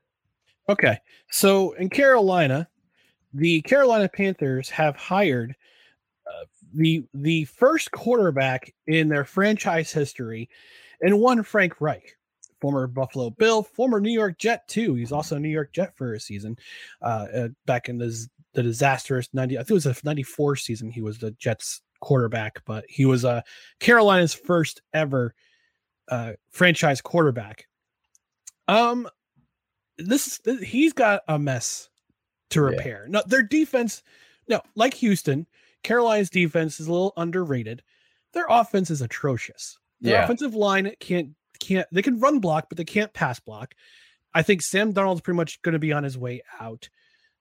Okay, 0.69 0.99
so 1.31 1.71
in 1.71 1.89
Carolina, 1.89 2.69
the 3.33 3.63
Carolina 3.63 4.07
Panthers 4.07 4.69
have 4.69 4.95
hired 4.95 5.55
uh, 6.27 6.45
the 6.75 7.03
the 7.15 7.45
first 7.45 7.89
quarterback 7.89 8.75
in 8.85 9.09
their 9.09 9.25
franchise 9.25 9.91
history, 9.91 10.47
and 11.01 11.19
one 11.19 11.41
Frank 11.41 11.81
Reich 11.81 12.15
former 12.59 12.87
Buffalo 12.87 13.29
Bill, 13.29 13.63
former 13.63 13.99
New 13.99 14.11
York 14.11 14.37
Jet 14.37 14.67
too. 14.67 14.95
He's 14.95 15.11
also 15.11 15.35
a 15.35 15.39
New 15.39 15.49
York 15.49 15.73
Jet 15.73 15.95
for 15.95 16.13
a 16.13 16.19
season 16.19 16.57
uh, 17.01 17.27
uh, 17.33 17.47
back 17.65 17.89
in 17.89 17.97
the, 17.97 18.27
the 18.53 18.63
disastrous 18.63 19.29
90 19.33 19.57
I 19.57 19.61
think 19.61 19.71
it 19.71 19.73
was 19.73 19.85
a 19.85 19.95
94 20.03 20.55
season 20.57 20.89
he 20.89 21.01
was 21.01 21.17
the 21.17 21.31
Jets 21.31 21.81
quarterback, 22.01 22.61
but 22.65 22.85
he 22.87 23.05
was 23.05 23.25
uh, 23.25 23.41
Carolina's 23.79 24.33
first 24.33 24.81
ever 24.93 25.33
uh, 26.09 26.33
franchise 26.49 27.01
quarterback. 27.01 27.67
Um 28.67 29.07
this, 29.97 30.39
this 30.39 30.61
he's 30.61 30.93
got 30.93 31.21
a 31.27 31.37
mess 31.37 31.89
to 32.51 32.61
repair. 32.61 33.03
Yeah. 33.05 33.11
No, 33.11 33.23
their 33.27 33.43
defense 33.43 34.01
no, 34.49 34.61
like 34.75 34.95
Houston, 34.95 35.45
Carolina's 35.83 36.29
defense 36.29 36.79
is 36.79 36.87
a 36.87 36.91
little 36.91 37.13
underrated. 37.15 37.83
Their 38.33 38.47
offense 38.49 38.89
is 38.89 39.01
atrocious. 39.01 39.77
Their 40.01 40.13
yeah. 40.13 40.23
offensive 40.23 40.55
line 40.55 40.91
can't 40.99 41.29
can't 41.59 41.87
they 41.91 42.01
can 42.01 42.19
run 42.19 42.39
block, 42.39 42.67
but 42.69 42.77
they 42.77 42.85
can't 42.85 43.13
pass 43.13 43.39
block. 43.39 43.73
I 44.33 44.41
think 44.41 44.61
Sam 44.61 44.93
Darnold's 44.93 45.21
pretty 45.21 45.37
much 45.37 45.61
going 45.61 45.73
to 45.73 45.79
be 45.79 45.93
on 45.93 46.03
his 46.03 46.17
way 46.17 46.41
out. 46.59 46.89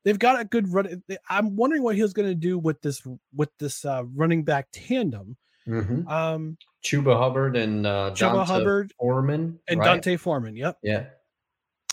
They've 0.04 0.18
got 0.18 0.40
a 0.40 0.44
good 0.44 0.72
run. 0.72 1.02
I'm 1.28 1.56
wondering 1.56 1.82
what 1.82 1.96
he's 1.96 2.12
going 2.12 2.28
to 2.28 2.34
do 2.34 2.58
with 2.58 2.80
this 2.80 3.02
with 3.34 3.50
this 3.58 3.84
uh, 3.84 4.04
running 4.14 4.44
back 4.44 4.68
tandem. 4.72 5.36
Mm-hmm. 5.66 6.08
Um, 6.08 6.56
Chuba 6.82 7.16
Hubbard 7.16 7.56
and 7.56 7.86
uh, 7.86 8.12
Chuba 8.14 8.46
Hubbard 8.46 8.92
Foreman 8.98 9.58
and 9.68 9.80
right? 9.80 10.02
D'Onta 10.02 10.18
Foreman. 10.18 10.56
Yep. 10.56 10.78
Yeah. 10.82 11.04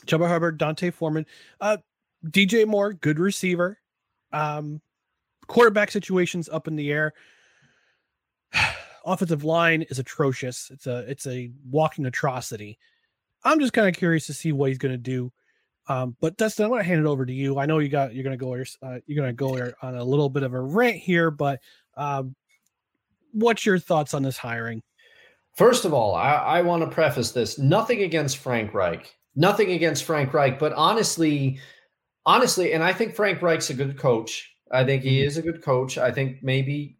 Chuba 0.05 0.27
Hubbard, 0.27 0.57
D'Onta 0.57 0.93
Foreman, 0.93 1.25
uh, 1.59 1.77
DJ 2.27 2.65
Moore, 2.67 2.93
good 2.93 3.19
receiver. 3.19 3.79
Um, 4.31 4.81
quarterback 5.47 5.91
situations 5.91 6.47
up 6.49 6.67
in 6.67 6.75
the 6.75 6.91
air. 6.91 7.13
Offensive 9.05 9.43
line 9.43 9.83
is 9.83 9.99
atrocious. 9.99 10.69
It's 10.71 10.87
a 10.87 10.99
it's 11.09 11.27
a 11.27 11.51
walking 11.69 12.05
atrocity. 12.05 12.77
I'm 13.43 13.59
just 13.59 13.73
kind 13.73 13.87
of 13.87 13.95
curious 13.95 14.25
to 14.27 14.33
see 14.33 14.51
what 14.51 14.69
he's 14.69 14.77
going 14.77 14.93
to 14.93 14.97
do. 14.97 15.31
Um, 15.87 16.15
but 16.19 16.35
Dustin, 16.35 16.65
I'm 16.65 16.71
going 16.71 16.81
to 16.81 16.87
hand 16.87 16.99
it 16.99 17.07
over 17.07 17.25
to 17.25 17.33
you. 17.33 17.59
I 17.59 17.67
know 17.67 17.77
you 17.77 17.89
got 17.89 18.13
you're 18.13 18.23
going 18.23 18.37
to 18.37 18.43
go 18.43 18.53
uh, 18.55 18.99
you're 19.05 19.23
going 19.23 19.29
to 19.29 19.33
go 19.33 19.71
on 19.81 19.95
a 19.95 20.03
little 20.03 20.29
bit 20.29 20.43
of 20.43 20.53
a 20.53 20.59
rant 20.59 20.97
here, 20.97 21.29
but 21.29 21.59
um, 21.95 22.35
what's 23.31 23.65
your 23.65 23.77
thoughts 23.77 24.13
on 24.13 24.23
this 24.23 24.37
hiring? 24.37 24.81
First 25.53 25.85
of 25.85 25.93
all, 25.93 26.15
I, 26.15 26.33
I 26.33 26.61
want 26.61 26.83
to 26.83 26.89
preface 26.89 27.31
this: 27.31 27.59
nothing 27.59 28.01
against 28.01 28.37
Frank 28.37 28.73
Reich, 28.73 29.15
nothing 29.35 29.71
against 29.71 30.03
Frank 30.03 30.33
Reich, 30.33 30.57
but 30.57 30.73
honestly, 30.73 31.59
honestly, 32.25 32.73
and 32.73 32.83
I 32.83 32.91
think 32.91 33.15
Frank 33.15 33.41
Reich's 33.41 33.69
a 33.69 33.75
good 33.75 33.97
coach. 33.97 34.51
I 34.71 34.83
think 34.83 35.03
he 35.03 35.19
mm-hmm. 35.19 35.27
is 35.27 35.37
a 35.37 35.43
good 35.43 35.61
coach. 35.61 35.99
I 35.99 36.11
think 36.11 36.41
maybe 36.41 36.97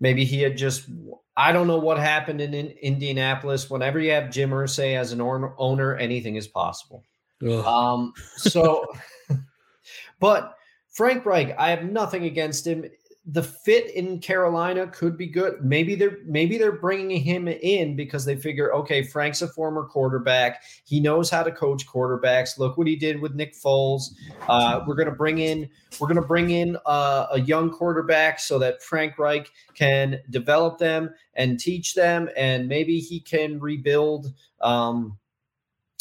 maybe 0.00 0.24
he 0.24 0.42
had 0.42 0.56
just 0.56 0.88
I 1.36 1.52
don't 1.52 1.66
know 1.66 1.78
what 1.78 1.98
happened 1.98 2.40
in, 2.40 2.54
in 2.54 2.68
Indianapolis. 2.82 3.70
Whenever 3.70 3.98
you 3.98 4.10
have 4.12 4.30
Jim 4.30 4.50
Irsay 4.50 4.96
as 4.98 5.12
an 5.12 5.20
owner, 5.20 5.96
anything 5.96 6.36
is 6.36 6.46
possible. 6.46 7.04
Ugh. 7.42 7.64
Um, 7.64 8.12
so, 8.36 8.86
but 10.20 10.56
Frank 10.90 11.24
Reich, 11.24 11.54
I 11.58 11.70
have 11.70 11.84
nothing 11.84 12.24
against 12.24 12.66
him 12.66 12.84
the 13.24 13.42
fit 13.42 13.94
in 13.94 14.18
Carolina 14.18 14.88
could 14.88 15.16
be 15.16 15.28
good. 15.28 15.64
Maybe 15.64 15.94
they're 15.94 16.18
maybe 16.24 16.58
they're 16.58 16.72
bringing 16.80 17.20
him 17.22 17.46
in 17.46 17.94
because 17.94 18.24
they 18.24 18.34
figure, 18.34 18.74
okay, 18.74 19.04
Frank's 19.04 19.42
a 19.42 19.48
former 19.48 19.84
quarterback. 19.84 20.64
He 20.84 20.98
knows 20.98 21.30
how 21.30 21.44
to 21.44 21.52
coach 21.52 21.86
quarterbacks. 21.86 22.58
Look 22.58 22.76
what 22.76 22.88
he 22.88 22.96
did 22.96 23.20
with 23.20 23.34
Nick 23.34 23.54
Foles. 23.54 24.10
Uh, 24.48 24.80
we're 24.86 24.96
gonna 24.96 25.12
bring 25.12 25.38
in 25.38 25.68
we're 26.00 26.08
gonna 26.08 26.20
bring 26.20 26.50
in 26.50 26.76
uh, 26.84 27.26
a 27.30 27.40
young 27.40 27.70
quarterback 27.70 28.40
so 28.40 28.58
that 28.58 28.82
Frank 28.82 29.16
Reich 29.18 29.48
can 29.74 30.18
develop 30.30 30.78
them 30.78 31.10
and 31.34 31.60
teach 31.60 31.94
them, 31.94 32.28
and 32.36 32.68
maybe 32.68 32.98
he 32.98 33.20
can 33.20 33.60
rebuild. 33.60 34.32
Um, 34.60 35.18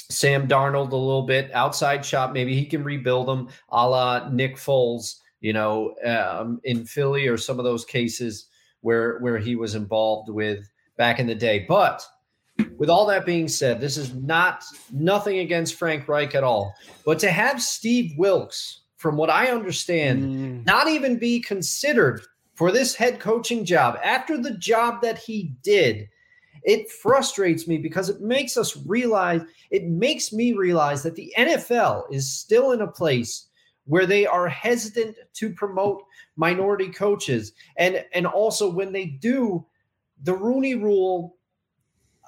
Sam 0.09 0.45
Darnold 0.45 0.91
a 0.91 0.97
little 0.97 1.25
bit 1.25 1.49
outside 1.53 2.03
shop. 2.03 2.33
Maybe 2.33 2.53
he 2.53 2.65
can 2.65 2.83
rebuild 2.83 3.29
them 3.29 3.47
a 3.69 3.87
la 3.87 4.27
Nick 4.27 4.57
Foles 4.57 5.20
you 5.41 5.53
know, 5.53 5.95
um, 6.05 6.61
in 6.63 6.85
Philly 6.85 7.27
or 7.27 7.37
some 7.37 7.59
of 7.59 7.65
those 7.65 7.83
cases 7.83 8.47
where 8.81 9.19
where 9.19 9.37
he 9.37 9.55
was 9.55 9.75
involved 9.75 10.29
with 10.29 10.69
back 10.97 11.19
in 11.19 11.27
the 11.27 11.35
day. 11.35 11.65
But 11.67 12.05
with 12.77 12.89
all 12.89 13.05
that 13.07 13.25
being 13.25 13.47
said, 13.47 13.81
this 13.81 13.97
is 13.97 14.13
not 14.13 14.63
nothing 14.91 15.39
against 15.39 15.75
Frank 15.75 16.07
Reich 16.07 16.35
at 16.35 16.43
all. 16.43 16.73
But 17.05 17.19
to 17.19 17.31
have 17.31 17.61
Steve 17.61 18.13
Wilks, 18.17 18.81
from 18.97 19.17
what 19.17 19.29
I 19.29 19.47
understand, 19.47 20.23
mm. 20.23 20.65
not 20.65 20.87
even 20.87 21.17
be 21.17 21.39
considered 21.39 22.21
for 22.53 22.71
this 22.71 22.93
head 22.93 23.19
coaching 23.19 23.65
job 23.65 23.97
after 24.03 24.37
the 24.37 24.55
job 24.57 25.01
that 25.01 25.17
he 25.17 25.55
did, 25.63 26.07
it 26.63 26.91
frustrates 26.91 27.67
me 27.67 27.79
because 27.79 28.09
it 28.09 28.21
makes 28.21 28.57
us 28.57 28.77
realize, 28.85 29.41
it 29.71 29.85
makes 29.85 30.31
me 30.31 30.53
realize 30.53 31.01
that 31.01 31.15
the 31.15 31.33
NFL 31.37 32.03
is 32.11 32.31
still 32.31 32.71
in 32.73 32.81
a 32.81 32.91
place 32.91 33.47
where 33.85 34.05
they 34.05 34.25
are 34.25 34.47
hesitant 34.47 35.15
to 35.33 35.53
promote 35.53 36.03
minority 36.35 36.89
coaches. 36.89 37.53
And 37.77 38.05
and 38.13 38.25
also 38.25 38.69
when 38.69 38.91
they 38.91 39.05
do, 39.05 39.65
the 40.23 40.33
Rooney 40.33 40.75
rule, 40.75 41.35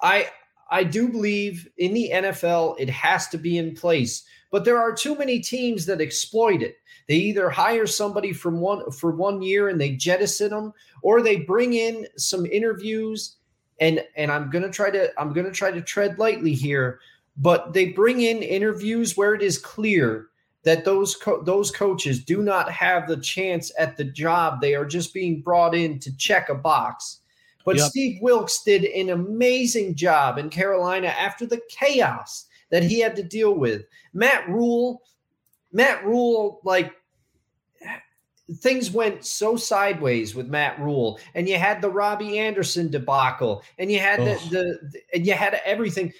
I 0.02 0.28
I 0.70 0.84
do 0.84 1.08
believe 1.08 1.68
in 1.78 1.94
the 1.94 2.10
NFL 2.12 2.76
it 2.78 2.90
has 2.90 3.28
to 3.28 3.38
be 3.38 3.58
in 3.58 3.74
place. 3.74 4.24
But 4.50 4.64
there 4.64 4.78
are 4.78 4.92
too 4.92 5.16
many 5.16 5.40
teams 5.40 5.86
that 5.86 6.00
exploit 6.00 6.62
it. 6.62 6.76
They 7.08 7.16
either 7.16 7.50
hire 7.50 7.86
somebody 7.86 8.32
from 8.32 8.60
one 8.60 8.90
for 8.90 9.10
one 9.12 9.42
year 9.42 9.68
and 9.68 9.80
they 9.80 9.90
jettison 9.90 10.50
them, 10.50 10.72
or 11.02 11.22
they 11.22 11.36
bring 11.36 11.74
in 11.74 12.06
some 12.16 12.46
interviews 12.46 13.36
and 13.80 14.04
and 14.16 14.30
I'm 14.30 14.50
gonna 14.50 14.70
try 14.70 14.90
to 14.90 15.10
I'm 15.20 15.32
gonna 15.32 15.50
try 15.50 15.70
to 15.70 15.80
tread 15.80 16.18
lightly 16.18 16.54
here, 16.54 17.00
but 17.36 17.72
they 17.72 17.86
bring 17.86 18.20
in 18.20 18.42
interviews 18.42 19.16
where 19.16 19.34
it 19.34 19.42
is 19.42 19.58
clear 19.58 20.28
that 20.64 20.84
those 20.84 21.14
co- 21.14 21.42
those 21.42 21.70
coaches 21.70 22.24
do 22.24 22.42
not 22.42 22.70
have 22.72 23.06
the 23.06 23.18
chance 23.18 23.70
at 23.78 23.96
the 23.96 24.04
job. 24.04 24.60
They 24.60 24.74
are 24.74 24.86
just 24.86 25.14
being 25.14 25.40
brought 25.40 25.74
in 25.74 25.98
to 26.00 26.16
check 26.16 26.48
a 26.48 26.54
box. 26.54 27.20
But 27.64 27.76
yep. 27.76 27.86
Steve 27.88 28.18
Wilks 28.20 28.62
did 28.62 28.84
an 28.84 29.10
amazing 29.10 29.94
job 29.94 30.38
in 30.38 30.50
Carolina 30.50 31.08
after 31.08 31.46
the 31.46 31.62
chaos 31.70 32.46
that 32.70 32.82
he 32.82 33.00
had 33.00 33.16
to 33.16 33.22
deal 33.22 33.54
with. 33.54 33.82
Matt 34.12 34.48
Rhule, 34.48 35.02
Matt 35.72 36.04
Rhule, 36.04 36.60
like 36.64 36.92
things 38.56 38.90
went 38.90 39.24
so 39.24 39.56
sideways 39.56 40.34
with 40.34 40.48
Matt 40.48 40.78
Rhule, 40.78 41.18
and 41.34 41.48
you 41.48 41.56
had 41.56 41.80
the 41.80 41.90
Robby 41.90 42.38
Anderson 42.38 42.90
debacle, 42.90 43.62
and 43.78 43.90
you 43.90 43.98
had 43.98 44.20
the, 44.20 44.38
the, 44.50 44.78
the 44.92 45.00
and 45.14 45.26
you 45.26 45.34
had 45.34 45.60
everything. 45.64 46.12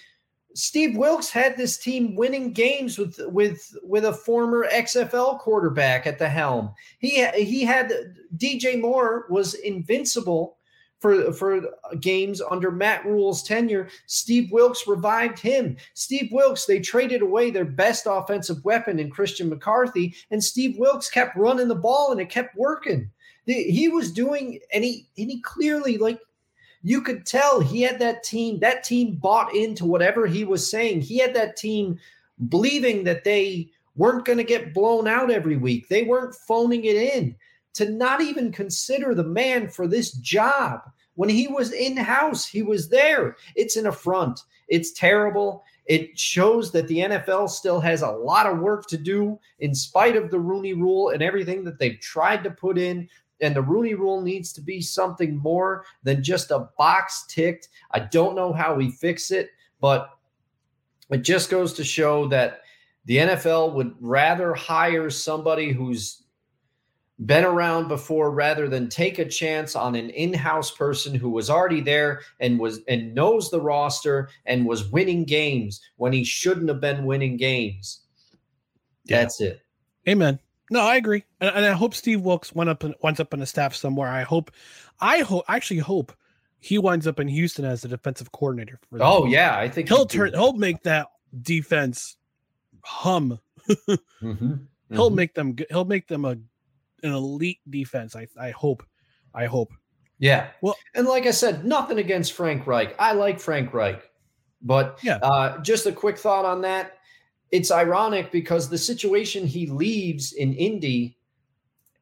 Steve 0.54 0.96
Wilks 0.96 1.30
had 1.30 1.56
this 1.56 1.76
team 1.76 2.14
winning 2.14 2.52
games 2.52 2.96
with 2.96 3.18
with 3.26 3.76
with 3.82 4.04
a 4.04 4.12
former 4.12 4.68
XFL 4.70 5.38
quarterback 5.40 6.06
at 6.06 6.18
the 6.18 6.28
helm. 6.28 6.72
He 6.98 7.26
he 7.30 7.64
had 7.64 7.92
DJ 8.36 8.80
Moore 8.80 9.26
was 9.28 9.54
invincible 9.54 10.56
for 11.00 11.32
for 11.32 11.60
games 12.00 12.40
under 12.40 12.70
Matt 12.70 13.04
Rhule's 13.04 13.42
tenure. 13.42 13.88
Steve 14.06 14.52
Wilks 14.52 14.86
revived 14.86 15.40
him. 15.40 15.76
Steve 15.94 16.30
Wilks 16.30 16.66
they 16.66 16.78
traded 16.78 17.20
away 17.20 17.50
their 17.50 17.64
best 17.64 18.06
offensive 18.08 18.64
weapon 18.64 19.00
in 19.00 19.10
Christian 19.10 19.50
McCaffrey, 19.50 20.14
and 20.30 20.42
Steve 20.42 20.78
Wilks 20.78 21.10
kept 21.10 21.36
running 21.36 21.68
the 21.68 21.74
ball 21.74 22.12
and 22.12 22.20
it 22.20 22.30
kept 22.30 22.56
working. 22.56 23.10
He 23.44 23.88
was 23.88 24.12
doing 24.12 24.60
and 24.72 24.84
he 24.84 25.08
and 25.18 25.30
he 25.30 25.40
clearly 25.42 25.98
like 25.98 26.20
you 26.84 27.00
could 27.00 27.24
tell 27.24 27.60
he 27.60 27.80
had 27.80 27.98
that 27.98 28.22
team, 28.22 28.60
that 28.60 28.84
team 28.84 29.16
bought 29.16 29.54
into 29.54 29.86
whatever 29.86 30.26
he 30.26 30.44
was 30.44 30.70
saying. 30.70 31.00
He 31.00 31.18
had 31.18 31.34
that 31.34 31.56
team 31.56 31.98
believing 32.48 33.04
that 33.04 33.24
they 33.24 33.70
weren't 33.96 34.26
going 34.26 34.38
to 34.38 34.44
get 34.44 34.74
blown 34.74 35.08
out 35.08 35.30
every 35.30 35.56
week. 35.56 35.88
They 35.88 36.02
weren't 36.02 36.34
phoning 36.34 36.84
it 36.84 36.96
in. 36.96 37.34
To 37.74 37.88
not 37.88 38.20
even 38.20 38.52
consider 38.52 39.14
the 39.14 39.24
man 39.24 39.68
for 39.68 39.88
this 39.88 40.12
job 40.12 40.82
when 41.14 41.28
he 41.28 41.48
was 41.48 41.72
in 41.72 41.96
house, 41.96 42.46
he 42.46 42.62
was 42.62 42.88
there. 42.88 43.36
It's 43.56 43.76
an 43.76 43.86
affront. 43.86 44.40
It's 44.68 44.92
terrible. 44.92 45.64
It 45.86 46.18
shows 46.18 46.70
that 46.72 46.88
the 46.88 46.98
NFL 46.98 47.50
still 47.50 47.80
has 47.80 48.02
a 48.02 48.10
lot 48.10 48.46
of 48.46 48.58
work 48.58 48.86
to 48.88 48.98
do 48.98 49.38
in 49.58 49.74
spite 49.74 50.16
of 50.16 50.30
the 50.30 50.38
Rooney 50.38 50.74
rule 50.74 51.10
and 51.10 51.22
everything 51.22 51.64
that 51.64 51.78
they've 51.78 52.00
tried 52.00 52.44
to 52.44 52.50
put 52.50 52.78
in 52.78 53.08
and 53.40 53.54
the 53.54 53.62
Rooney 53.62 53.94
rule 53.94 54.20
needs 54.20 54.52
to 54.54 54.60
be 54.60 54.80
something 54.80 55.36
more 55.36 55.84
than 56.02 56.22
just 56.22 56.50
a 56.50 56.68
box 56.78 57.24
ticked. 57.28 57.68
I 57.90 58.00
don't 58.00 58.36
know 58.36 58.52
how 58.52 58.74
we 58.74 58.90
fix 58.90 59.30
it, 59.30 59.50
but 59.80 60.10
it 61.10 61.18
just 61.18 61.50
goes 61.50 61.72
to 61.74 61.84
show 61.84 62.26
that 62.28 62.60
the 63.04 63.18
NFL 63.18 63.74
would 63.74 63.94
rather 64.00 64.54
hire 64.54 65.10
somebody 65.10 65.72
who's 65.72 66.22
been 67.26 67.44
around 67.44 67.86
before 67.88 68.32
rather 68.32 68.68
than 68.68 68.88
take 68.88 69.18
a 69.18 69.24
chance 69.24 69.76
on 69.76 69.94
an 69.94 70.10
in-house 70.10 70.72
person 70.72 71.14
who 71.14 71.30
was 71.30 71.48
already 71.48 71.80
there 71.80 72.22
and 72.40 72.58
was 72.58 72.80
and 72.88 73.14
knows 73.14 73.50
the 73.50 73.60
roster 73.60 74.28
and 74.46 74.66
was 74.66 74.90
winning 74.90 75.24
games 75.24 75.80
when 75.96 76.12
he 76.12 76.24
shouldn't 76.24 76.68
have 76.68 76.80
been 76.80 77.04
winning 77.04 77.36
games. 77.36 78.00
Yeah. 79.04 79.20
That's 79.20 79.40
it. 79.40 79.60
Amen. 80.08 80.40
No, 80.70 80.80
I 80.80 80.96
agree, 80.96 81.24
and, 81.40 81.54
and 81.54 81.64
I 81.66 81.72
hope 81.72 81.94
Steve 81.94 82.22
Wilks 82.22 82.54
went 82.54 82.70
up 82.70 82.84
and 82.84 82.94
winds 83.02 83.20
up 83.20 83.34
in 83.34 83.42
a 83.42 83.46
staff 83.46 83.74
somewhere. 83.74 84.08
I 84.08 84.22
hope, 84.22 84.50
I 85.00 85.20
hope, 85.20 85.44
actually 85.48 85.80
hope 85.80 86.12
he 86.58 86.78
winds 86.78 87.06
up 87.06 87.20
in 87.20 87.28
Houston 87.28 87.66
as 87.66 87.82
the 87.82 87.88
defensive 87.88 88.32
coordinator. 88.32 88.80
For 88.88 88.98
them. 88.98 89.06
Oh 89.06 89.26
yeah, 89.26 89.58
I 89.58 89.68
think 89.68 89.88
he'll 89.88 90.06
turn. 90.06 90.32
He'll 90.32 90.54
make 90.54 90.82
that 90.84 91.08
defense 91.42 92.16
hum. 92.82 93.38
mm-hmm. 93.68 93.94
Mm-hmm. 94.84 94.96
He'll 94.96 95.10
make 95.10 95.32
them. 95.32 95.56
He'll 95.70 95.86
make 95.86 96.06
them 96.08 96.26
a 96.26 96.36
an 97.02 97.12
elite 97.12 97.60
defense. 97.68 98.14
I 98.14 98.26
I 98.38 98.50
hope. 98.50 98.82
I 99.34 99.46
hope. 99.46 99.72
Yeah. 100.18 100.48
Well, 100.60 100.76
and 100.94 101.06
like 101.06 101.26
I 101.26 101.30
said, 101.30 101.64
nothing 101.64 101.98
against 101.98 102.32
Frank 102.32 102.66
Reich. 102.66 102.94
I 102.98 103.12
like 103.12 103.40
Frank 103.40 103.72
Reich, 103.72 104.02
but 104.62 104.98
yeah. 105.02 105.16
Uh, 105.22 105.58
just 105.62 105.86
a 105.86 105.92
quick 105.92 106.18
thought 106.18 106.44
on 106.44 106.60
that 106.62 106.93
it's 107.54 107.70
ironic 107.70 108.32
because 108.32 108.68
the 108.68 108.76
situation 108.76 109.46
he 109.46 109.68
leaves 109.68 110.32
in 110.32 110.54
Indy, 110.54 111.16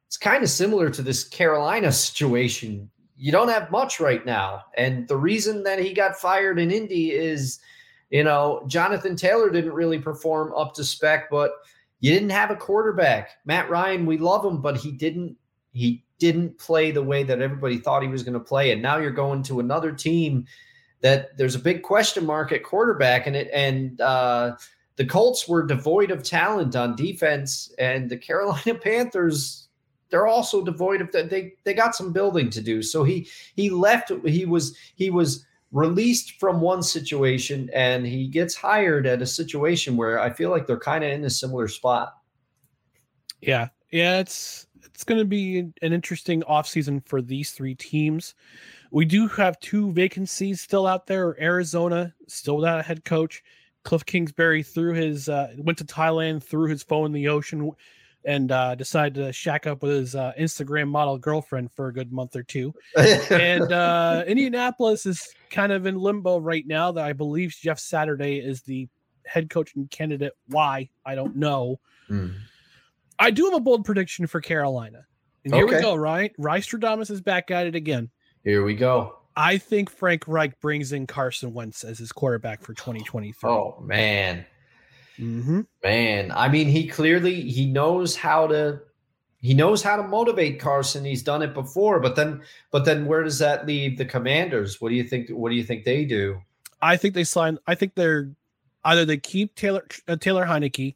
it's 0.07 0.17
kind 0.17 0.41
of 0.41 0.49
similar 0.49 0.89
to 0.89 1.03
this 1.03 1.23
Carolina 1.23 1.91
situation. 1.91 2.89
You 3.15 3.31
don't 3.31 3.49
have 3.49 3.69
much 3.69 3.99
right 3.99 4.25
now. 4.25 4.63
And 4.77 5.07
the 5.07 5.15
reason 5.15 5.61
that 5.61 5.77
he 5.77 5.93
got 5.93 6.15
fired 6.15 6.57
in 6.57 6.71
Indy 6.71 7.11
is, 7.11 7.59
you 8.09 8.23
know, 8.23 8.63
Jonathan 8.65 9.15
Taylor 9.15 9.51
didn't 9.51 9.73
really 9.73 9.99
perform 9.99 10.51
up 10.55 10.73
to 10.73 10.83
spec, 10.83 11.29
but 11.29 11.51
you 11.99 12.11
didn't 12.11 12.31
have 12.31 12.49
a 12.49 12.55
quarterback. 12.55 13.37
Matt 13.45 13.69
Ryan, 13.69 14.07
we 14.07 14.17
love 14.17 14.43
him, 14.43 14.59
but 14.59 14.75
he 14.75 14.91
didn't 14.91 15.37
he 15.71 16.03
didn't 16.17 16.57
play 16.57 16.89
the 16.89 17.03
way 17.03 17.21
that 17.21 17.43
everybody 17.43 17.77
thought 17.77 18.01
he 18.01 18.07
was 18.07 18.23
going 18.23 18.33
to 18.33 18.39
play. 18.39 18.71
And 18.71 18.81
now 18.81 18.97
you're 18.97 19.11
going 19.11 19.43
to 19.43 19.59
another 19.59 19.91
team 19.91 20.47
that 21.01 21.37
there's 21.37 21.53
a 21.53 21.59
big 21.59 21.83
question 21.83 22.25
mark 22.25 22.51
at 22.51 22.63
quarterback 22.63 23.27
and 23.27 23.35
it 23.35 23.49
and 23.53 24.01
uh 24.01 24.55
the 24.95 25.05
Colts 25.05 25.47
were 25.47 25.65
devoid 25.65 26.11
of 26.11 26.23
talent 26.23 26.75
on 26.75 26.95
defense, 26.95 27.73
and 27.79 28.09
the 28.09 28.17
Carolina 28.17 28.75
Panthers 28.83 29.63
they're 30.13 30.27
also 30.27 30.63
devoid 30.63 31.01
of 31.01 31.11
that. 31.11 31.31
They 31.31 31.53
they 31.63 31.73
got 31.73 31.95
some 31.95 32.13
building 32.13 32.51
to 32.51 32.61
do. 32.61 32.83
So 32.83 33.03
he 33.03 33.27
he 33.55 33.71
left. 33.71 34.11
He 34.23 34.45
was 34.45 34.77
he 34.93 35.09
was 35.09 35.43
released 35.71 36.39
from 36.39 36.61
one 36.61 36.83
situation 36.83 37.67
and 37.73 38.05
he 38.05 38.27
gets 38.27 38.53
hired 38.53 39.07
at 39.07 39.23
a 39.23 39.25
situation 39.25 39.97
where 39.97 40.19
I 40.19 40.29
feel 40.29 40.51
like 40.51 40.67
they're 40.67 40.77
kind 40.77 41.03
of 41.03 41.09
in 41.09 41.25
a 41.25 41.31
similar 41.31 41.67
spot. 41.67 42.13
Yeah. 43.41 43.69
Yeah, 43.91 44.19
it's 44.19 44.67
it's 44.83 45.03
going 45.03 45.19
to 45.19 45.25
be 45.25 45.59
an 45.59 45.93
interesting 45.93 46.43
offseason 46.43 47.03
for 47.07 47.19
these 47.19 47.51
three 47.51 47.73
teams. 47.73 48.35
We 48.91 49.05
do 49.05 49.27
have 49.29 49.59
two 49.61 49.91
vacancies 49.93 50.61
still 50.61 50.85
out 50.85 51.07
there. 51.07 51.35
Arizona 51.41 52.13
still 52.27 52.57
without 52.57 52.79
a 52.79 52.83
head 52.83 53.03
coach. 53.03 53.43
Cliff 53.83 54.05
Kingsbury 54.05 54.63
threw 54.63 54.93
his 54.93 55.29
uh, 55.29 55.53
went 55.57 55.77
to 55.79 55.85
Thailand, 55.85 56.43
threw 56.43 56.67
his 56.67 56.83
phone 56.83 57.07
in 57.07 57.11
the 57.11 57.27
ocean, 57.27 57.71
and 58.25 58.51
uh, 58.51 58.75
decided 58.75 59.15
to 59.15 59.33
shack 59.33 59.67
up 59.67 59.83
with 59.83 59.91
his 59.91 60.15
uh, 60.15 60.31
Instagram 60.39 60.89
model 60.89 61.17
girlfriend 61.17 61.71
for 61.71 61.87
a 61.87 61.93
good 61.93 62.11
month 62.11 62.35
or 62.35 62.43
two. 62.43 62.73
and 62.95 63.71
uh, 63.71 64.23
Indianapolis 64.25 65.05
is 65.05 65.29
kind 65.49 65.71
of 65.71 65.85
in 65.85 65.97
limbo 65.97 66.39
right 66.39 66.65
now. 66.65 66.91
That 66.91 67.05
I 67.05 67.13
believe 67.13 67.51
Jeff 67.51 67.79
Saturday 67.79 68.37
is 68.37 68.61
the 68.61 68.87
head 69.25 69.49
coaching 69.49 69.87
candidate. 69.87 70.33
Why 70.47 70.89
I 71.05 71.15
don't 71.15 71.35
know. 71.35 71.79
Mm. 72.09 72.35
I 73.19 73.31
do 73.31 73.45
have 73.45 73.53
a 73.53 73.59
bold 73.59 73.85
prediction 73.85 74.27
for 74.27 74.41
Carolina. 74.41 75.05
And 75.45 75.53
here 75.53 75.65
okay. 75.65 75.75
we 75.77 75.81
go, 75.81 75.95
right? 75.95 76.31
Rystradamus 76.39 77.11
is 77.11 77.21
back 77.21 77.51
at 77.51 77.67
it 77.67 77.75
again. 77.75 78.09
Here 78.43 78.63
we 78.63 78.75
go. 78.75 79.19
I 79.35 79.57
think 79.57 79.89
Frank 79.89 80.27
Reich 80.27 80.59
brings 80.59 80.91
in 80.91 81.07
Carson 81.07 81.53
Wentz 81.53 81.83
as 81.83 81.99
his 81.99 82.11
quarterback 82.11 82.61
for 82.61 82.73
2023. 82.73 83.49
Oh 83.49 83.79
man. 83.81 84.45
Mm-hmm. 85.19 85.61
Man, 85.83 86.31
I 86.31 86.49
mean, 86.49 86.67
he 86.67 86.87
clearly 86.87 87.41
he 87.41 87.65
knows 87.65 88.15
how 88.15 88.47
to 88.47 88.81
he 89.41 89.53
knows 89.53 89.83
how 89.83 89.97
to 89.97 90.03
motivate 90.03 90.59
Carson. 90.59 91.05
He's 91.05 91.21
done 91.21 91.41
it 91.41 91.53
before, 91.53 91.99
but 91.99 92.15
then 92.15 92.41
but 92.71 92.85
then 92.85 93.05
where 93.05 93.23
does 93.23 93.39
that 93.39 93.67
leave 93.67 93.97
the 93.97 94.05
Commanders? 94.05 94.81
What 94.81 94.89
do 94.89 94.95
you 94.95 95.03
think? 95.03 95.29
What 95.29 95.49
do 95.49 95.55
you 95.55 95.63
think 95.63 95.83
they 95.83 96.05
do? 96.05 96.41
I 96.81 96.97
think 96.97 97.13
they 97.13 97.23
sign. 97.23 97.57
I 97.67 97.75
think 97.75 97.93
they're 97.95 98.31
either 98.85 99.05
they 99.05 99.17
keep 99.17 99.55
Taylor 99.55 99.85
uh, 100.07 100.15
Taylor 100.15 100.45
Heinicke. 100.45 100.95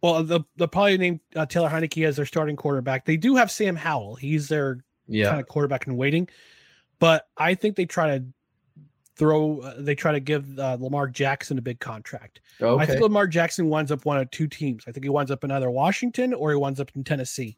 Well, 0.00 0.22
the 0.22 0.40
the 0.56 0.68
probably 0.68 0.96
named 0.96 1.20
uh, 1.34 1.46
Taylor 1.46 1.68
Heinicke 1.68 2.06
as 2.06 2.16
their 2.16 2.26
starting 2.26 2.56
quarterback. 2.56 3.04
They 3.04 3.16
do 3.16 3.36
have 3.36 3.50
Sam 3.50 3.76
Howell. 3.76 4.16
He's 4.16 4.48
their 4.48 4.78
yeah. 5.08 5.28
kind 5.28 5.40
of 5.40 5.48
quarterback 5.48 5.86
in 5.86 5.96
waiting. 5.96 6.28
But 6.98 7.28
I 7.36 7.54
think 7.54 7.76
they 7.76 7.86
try 7.86 8.18
to 8.18 8.24
throw 9.16 9.60
uh, 9.60 9.74
they 9.78 9.94
try 9.94 10.12
to 10.12 10.20
give 10.20 10.58
uh, 10.58 10.76
Lamar 10.78 11.08
Jackson 11.08 11.58
a 11.58 11.62
big 11.62 11.80
contract. 11.80 12.40
Okay. 12.60 12.82
I 12.82 12.86
think 12.86 13.00
Lamar 13.00 13.26
Jackson 13.26 13.68
winds 13.68 13.90
up 13.90 14.04
one 14.04 14.18
of 14.18 14.30
two 14.30 14.46
teams. 14.46 14.84
I 14.86 14.92
think 14.92 15.04
he 15.04 15.10
winds 15.10 15.30
up 15.30 15.44
in 15.44 15.50
either 15.50 15.70
Washington 15.70 16.34
or 16.34 16.50
he 16.50 16.56
winds 16.56 16.80
up 16.80 16.90
in 16.94 17.04
Tennessee. 17.04 17.56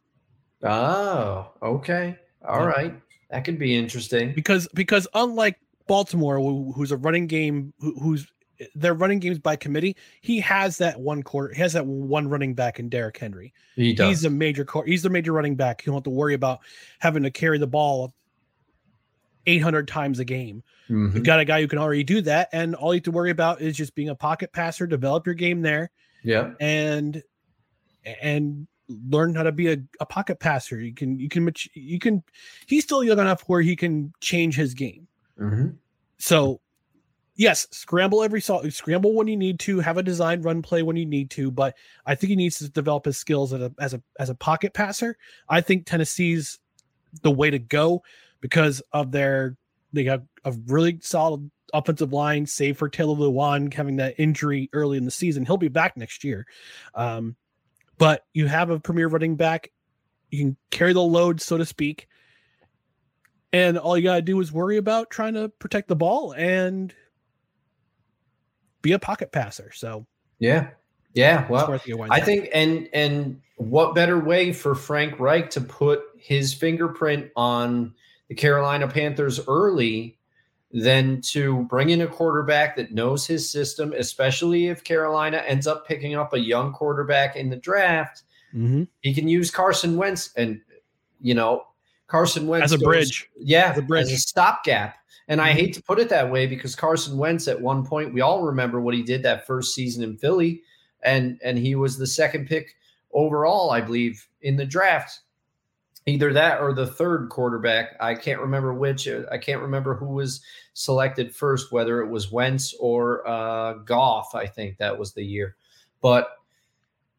Oh, 0.62 1.53
okay. 1.62 2.18
all 2.47 2.61
yeah. 2.61 2.66
right, 2.66 2.95
That 3.30 3.45
could 3.45 3.59
be 3.59 3.76
interesting. 3.76 4.32
Because 4.34 4.68
because 4.74 5.07
unlike 5.14 5.59
Baltimore, 5.86 6.39
who, 6.39 6.72
who's 6.72 6.91
a 6.91 6.97
running 6.97 7.26
game, 7.26 7.72
who, 7.78 7.99
who's 8.01 8.26
their 8.74 8.95
running 8.95 9.20
games 9.20 9.39
by 9.39 9.55
committee, 9.55 9.97
he 10.20 10.41
has 10.41 10.78
that 10.78 11.01
one 11.01 11.22
quarter. 11.22 11.55
He 11.55 11.61
has 11.61 11.74
that 11.74 11.86
one 11.86 12.28
running 12.28 12.55
back 12.55 12.80
in 12.80 12.89
Derrick 12.89 13.16
Henry. 13.16 13.53
He 13.76 13.95
does. 13.95 14.09
He's 14.09 14.24
a 14.24 14.30
major. 14.30 14.64
Core 14.64 14.84
he's 14.84 15.03
the 15.03 15.11
major 15.11 15.32
running 15.32 15.55
back. 15.55 15.84
You 15.84 15.93
don't 15.93 15.99
have 15.99 16.05
to 16.05 16.11
worry 16.11 16.34
about 16.34 16.61
having 16.99 17.22
to 17.22 17.30
carry 17.30 17.59
the 17.59 17.66
ball 17.68 18.12
800 19.49 19.88
times 19.88 20.18
a 20.18 20.24
game. 20.24 20.62
Mm-hmm. 20.90 21.16
You've 21.16 21.24
got 21.24 21.40
a 21.40 21.44
guy 21.44 21.61
who 21.61 21.68
can 21.68 21.78
already 21.78 22.05
do 22.05 22.20
that, 22.22 22.51
and 22.53 22.74
all 22.74 22.94
you 22.94 22.99
have 22.99 23.05
to 23.05 23.11
worry 23.11 23.30
about 23.30 23.61
is 23.61 23.76
just 23.76 23.94
being 23.94 24.11
a 24.11 24.14
pocket 24.14 24.53
passer, 24.53 24.86
develop 24.86 25.26
your 25.26 25.34
game 25.34 25.62
there, 25.62 25.90
yeah, 26.22 26.53
and 26.61 27.22
and 28.22 28.66
learn 28.88 29.34
how 29.34 29.42
to 29.42 29.53
be 29.53 29.72
a, 29.72 29.76
a 30.01 30.07
pocket 30.07 30.38
passer. 30.38 30.80
You 30.80 30.94
can 30.94 31.18
you 31.18 31.28
can 31.28 31.51
you 31.74 31.99
can. 31.99 32.22
He's 32.66 32.84
still 32.84 33.03
young 33.03 33.18
enough 33.18 33.42
where 33.49 33.61
he 33.61 33.74
can 33.74 34.12
change 34.20 34.55
his 34.55 34.74
game. 34.74 35.09
Mm-hmm. 35.40 35.70
So, 36.18 36.61
yes, 37.36 37.66
scramble 37.70 38.22
every 38.22 38.40
scramble 38.40 39.14
when 39.14 39.28
you 39.28 39.36
need 39.36 39.61
to, 39.61 39.80
have 39.80 39.96
a 39.96 40.03
design 40.03 40.42
run 40.42 40.62
play 40.62 40.82
when 40.82 40.96
you 40.96 41.07
need 41.07 41.30
to, 41.32 41.51
but 41.51 41.74
I 42.07 42.14
think 42.14 42.30
he 42.30 42.36
needs 42.36 42.59
to 42.59 42.68
develop 42.68 43.05
his 43.07 43.18
skills 43.18 43.53
as 43.53 43.62
a 43.62 43.72
as 43.78 43.94
a 43.94 44.03
as 44.18 44.30
a 44.30 44.34
pocket 44.34 44.74
passer. 44.74 45.16
I 45.49 45.61
think 45.61 45.86
Tennessee's 45.86 46.59
the 47.22 47.30
way 47.30 47.51
to 47.51 47.59
go 47.59 48.03
because 48.41 48.82
of 48.93 49.12
their 49.12 49.57
they 49.93 50.05
have 50.05 50.24
a 50.45 50.53
really 50.66 50.99
solid 51.01 51.51
offensive 51.72 52.12
line, 52.12 52.47
save 52.47 52.78
for 52.78 52.89
Taylor 52.89 53.14
Lewan 53.14 53.72
having 53.72 53.97
that 53.97 54.14
injury 54.18 54.68
early 54.72 54.99
in 54.99 55.05
the 55.05 55.11
season. 55.11 55.45
He'll 55.45 55.57
be 55.57 55.68
back 55.68 55.97
next 55.97 56.24
year. 56.24 56.47
Um, 56.95 57.36
but 57.99 58.24
you 58.32 58.47
have 58.47 58.70
a 58.70 58.80
premier 58.80 59.09
running 59.09 59.36
back. 59.36 59.70
You 60.30 60.39
can 60.39 60.57
carry 60.70 60.93
the 60.93 61.03
load, 61.03 61.41
so 61.41 61.57
to 61.57 61.66
speak. 61.66 62.09
And 63.53 63.78
all 63.78 63.97
you 63.97 64.05
got 64.05 64.16
to 64.16 64.22
do 64.22 64.39
is 64.41 64.53
worry 64.53 64.76
about 64.76 65.11
trying 65.11 65.34
to 65.34 65.49
protect 65.49 65.89
the 65.89 65.97
ball 65.97 66.32
and 66.32 66.95
be 68.82 68.93
a 68.93 68.99
pocket 68.99 69.32
passer. 69.32 69.72
So, 69.72 70.07
yeah. 70.39 70.68
Yeah. 71.14 71.49
Well, 71.49 71.80
I 72.11 72.20
think, 72.20 72.51
and, 72.53 72.89
and 72.93 73.41
what 73.57 73.95
better 73.95 74.18
way 74.18 74.53
for 74.53 74.74
Frank 74.74 75.18
Reich 75.18 75.51
to 75.51 75.61
put 75.62 76.03
his 76.18 76.53
fingerprint 76.53 77.30
on 77.34 77.95
the 78.29 78.35
Carolina 78.35 78.87
Panthers 78.87 79.41
early 79.49 80.18
than 80.70 81.20
to 81.22 81.62
bring 81.64 81.91
in 81.91 82.03
a 82.03 82.07
quarterback 82.07 82.76
that 82.76 82.93
knows 82.93 83.26
his 83.26 83.51
system, 83.51 83.95
especially 83.97 84.66
if 84.66 84.85
Carolina 84.85 85.39
ends 85.47 85.66
up 85.66 85.87
picking 85.87 86.14
up 86.14 86.35
a 86.35 86.39
young 86.39 86.72
quarterback 86.72 87.37
in 87.37 87.49
the 87.49 87.57
draft. 87.57 88.22
Mm-hmm. 88.55 88.85
He 89.01 89.14
can 89.14 89.29
use 89.29 89.51
Carson 89.51 89.97
Wentz 89.97 90.31
and, 90.37 90.61
you 91.20 91.35
know, 91.35 91.64
Carson 92.07 92.47
Wentz 92.47 92.66
as 92.66 92.72
a 92.72 92.79
goes, 92.79 92.85
bridge. 92.85 93.31
Yeah, 93.39 93.72
as 93.72 93.79
a 93.79 93.83
bridge, 93.83 94.07
as 94.07 94.12
a 94.12 94.18
stopgap. 94.18 94.97
And 95.29 95.41
mm-hmm. 95.41 95.49
I 95.49 95.53
hate 95.53 95.74
to 95.74 95.83
put 95.83 95.99
it 95.99 96.11
that 96.11 96.31
way 96.31 96.47
because 96.47 96.74
Carson 96.74 97.16
Wentz 97.16 97.49
at 97.49 97.61
one 97.61 97.85
point, 97.85 98.12
we 98.12 98.20
all 98.20 98.43
remember 98.43 98.81
what 98.81 98.95
he 98.95 99.03
did 99.03 99.22
that 99.22 99.47
first 99.47 99.74
season 99.74 100.05
in 100.05 100.16
Philly, 100.18 100.62
and 101.03 101.39
and 101.43 101.59
he 101.59 101.74
was 101.74 101.97
the 101.97 102.07
second 102.07 102.47
pick 102.47 102.76
overall, 103.12 103.70
I 103.70 103.81
believe, 103.81 104.26
in 104.43 104.57
the 104.57 104.66
draft 104.66 105.20
either 106.09 106.32
that 106.32 106.61
or 106.61 106.72
the 106.72 106.86
third 106.86 107.28
quarterback. 107.28 107.96
I 108.00 108.14
can't 108.14 108.40
remember 108.40 108.74
which. 108.74 109.06
Uh, 109.06 109.22
I 109.30 109.38
can't 109.38 109.62
remember 109.62 109.94
who 109.94 110.09
was 110.09 110.40
selected 110.74 111.34
first, 111.34 111.72
whether 111.72 112.00
it 112.00 112.09
was 112.09 112.32
Wentz 112.32 112.74
or 112.80 113.26
uh, 113.28 113.74
Goff. 113.84 114.34
I 114.34 114.46
think 114.46 114.78
that 114.78 114.98
was 114.98 115.12
the 115.12 115.24
year. 115.24 115.56
But 116.00 116.28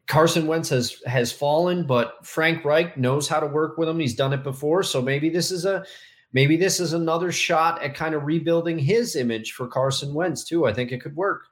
Carson 0.06 0.46
Wentz 0.46 0.68
has 0.70 1.00
has 1.06 1.30
fallen, 1.30 1.86
but 1.86 2.26
Frank 2.26 2.64
Reich 2.64 2.96
knows 2.96 3.28
how 3.28 3.38
to 3.38 3.46
work 3.46 3.78
with 3.78 3.88
him. 3.88 4.00
He's 4.00 4.16
done 4.16 4.32
it 4.32 4.42
before, 4.42 4.82
so 4.82 5.00
maybe 5.00 5.28
this 5.28 5.52
is 5.52 5.64
a 5.64 5.84
maybe 6.32 6.56
this 6.56 6.80
is 6.80 6.92
another 6.92 7.30
shot 7.30 7.82
at 7.82 7.94
kind 7.94 8.14
of 8.14 8.24
rebuilding 8.24 8.78
his 8.78 9.14
image 9.14 9.52
for 9.52 9.68
Carson 9.68 10.12
Wentz 10.12 10.42
too. 10.44 10.66
I 10.66 10.72
think 10.72 10.90
it 10.90 11.00
could 11.00 11.14
work. 11.14 11.46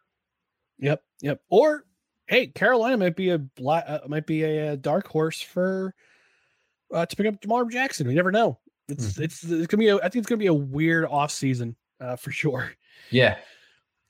Yep, 0.78 1.02
yep. 1.20 1.40
Or 1.48 1.84
hey, 2.26 2.48
Carolina 2.48 2.96
might 2.96 3.16
be 3.16 3.30
a 3.30 3.38
black, 3.38 3.84
uh, 3.86 4.00
might 4.08 4.26
be 4.26 4.42
a, 4.42 4.72
a 4.72 4.76
dark 4.76 5.06
horse 5.06 5.40
for 5.40 5.94
uh, 6.92 7.06
to 7.06 7.16
pick 7.16 7.26
up 7.26 7.40
Jamal 7.40 7.64
Jackson. 7.66 8.06
We 8.06 8.14
never 8.14 8.32
know. 8.32 8.58
It's 8.88 9.12
mm-hmm. 9.12 9.22
it's 9.22 9.44
it's 9.44 9.66
gonna 9.66 9.80
be. 9.80 9.88
A, 9.88 9.96
I 9.96 10.08
think 10.08 10.16
it's 10.16 10.26
gonna 10.26 10.38
be 10.38 10.46
a 10.46 10.54
weird 10.54 11.04
off 11.06 11.30
season 11.30 11.76
uh, 12.00 12.16
for 12.16 12.30
sure. 12.30 12.72
Yeah. 13.10 13.36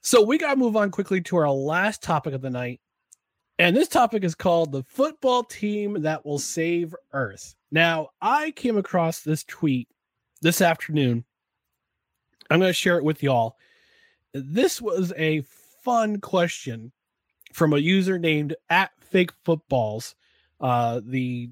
So 0.01 0.23
we 0.23 0.39
gotta 0.39 0.57
move 0.57 0.77
on 0.77 0.91
quickly 0.91 1.21
to 1.23 1.37
our 1.37 1.51
last 1.51 2.03
topic 2.03 2.33
of 2.35 2.41
the 2.41 2.51
night, 2.51 2.81
and 3.59 3.77
this 3.77 3.89
topic 3.89 4.25
is 4.25 4.35
called 4.35 4.73
the 4.73 4.85
football 4.85 5.43
team 5.43 6.03
that 6.03 6.25
will 6.25 6.39
save 6.39 6.95
Earth. 7.13 7.55
Now 7.71 8.11
I 8.23 8.53
came 8.53 8.79
across 8.79 9.21
this 9.21 9.45
tweet 9.45 9.89
this 10.41 10.61
afternoon. 10.61 11.25
I'm 12.51 12.61
gonna 12.61 12.73
share 12.73 12.99
it 12.99 13.05
with 13.05 13.23
y'all. 13.23 13.57
This 14.33 14.81
was 14.81 15.13
a 15.17 15.43
fun 15.83 16.21
question 16.21 16.93
from 17.53 17.73
a 17.73 17.79
user 17.79 18.19
named 18.19 18.55
at 18.71 18.93
Fake 19.01 19.33
Footballs. 19.45 20.15
Uh, 20.61 21.01
the 21.05 21.51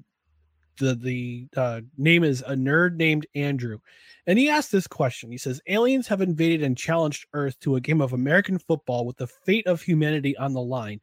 the 0.77 0.95
the 0.95 1.47
uh, 1.55 1.81
name 1.97 2.23
is 2.23 2.41
a 2.41 2.53
nerd 2.53 2.95
named 2.95 3.27
Andrew, 3.35 3.79
and 4.25 4.39
he 4.39 4.49
asked 4.49 4.71
this 4.71 4.87
question. 4.87 5.31
He 5.31 5.37
says, 5.37 5.61
"Aliens 5.67 6.07
have 6.07 6.21
invaded 6.21 6.63
and 6.63 6.77
challenged 6.77 7.25
Earth 7.33 7.59
to 7.61 7.75
a 7.75 7.81
game 7.81 8.01
of 8.01 8.13
American 8.13 8.59
football 8.59 9.05
with 9.05 9.17
the 9.17 9.27
fate 9.27 9.67
of 9.67 9.81
humanity 9.81 10.35
on 10.37 10.53
the 10.53 10.61
line. 10.61 10.99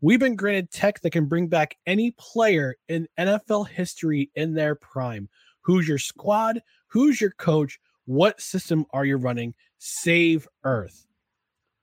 We've 0.00 0.20
been 0.20 0.36
granted 0.36 0.70
tech 0.70 1.00
that 1.00 1.10
can 1.10 1.26
bring 1.26 1.48
back 1.48 1.76
any 1.86 2.12
player 2.12 2.76
in 2.88 3.08
NFL 3.18 3.68
history 3.68 4.30
in 4.34 4.54
their 4.54 4.74
prime. 4.74 5.28
Who's 5.62 5.88
your 5.88 5.98
squad? 5.98 6.60
Who's 6.88 7.20
your 7.20 7.32
coach? 7.32 7.78
What 8.04 8.40
system 8.40 8.84
are 8.90 9.04
you 9.04 9.16
running? 9.16 9.54
Save 9.78 10.46
Earth." 10.64 11.06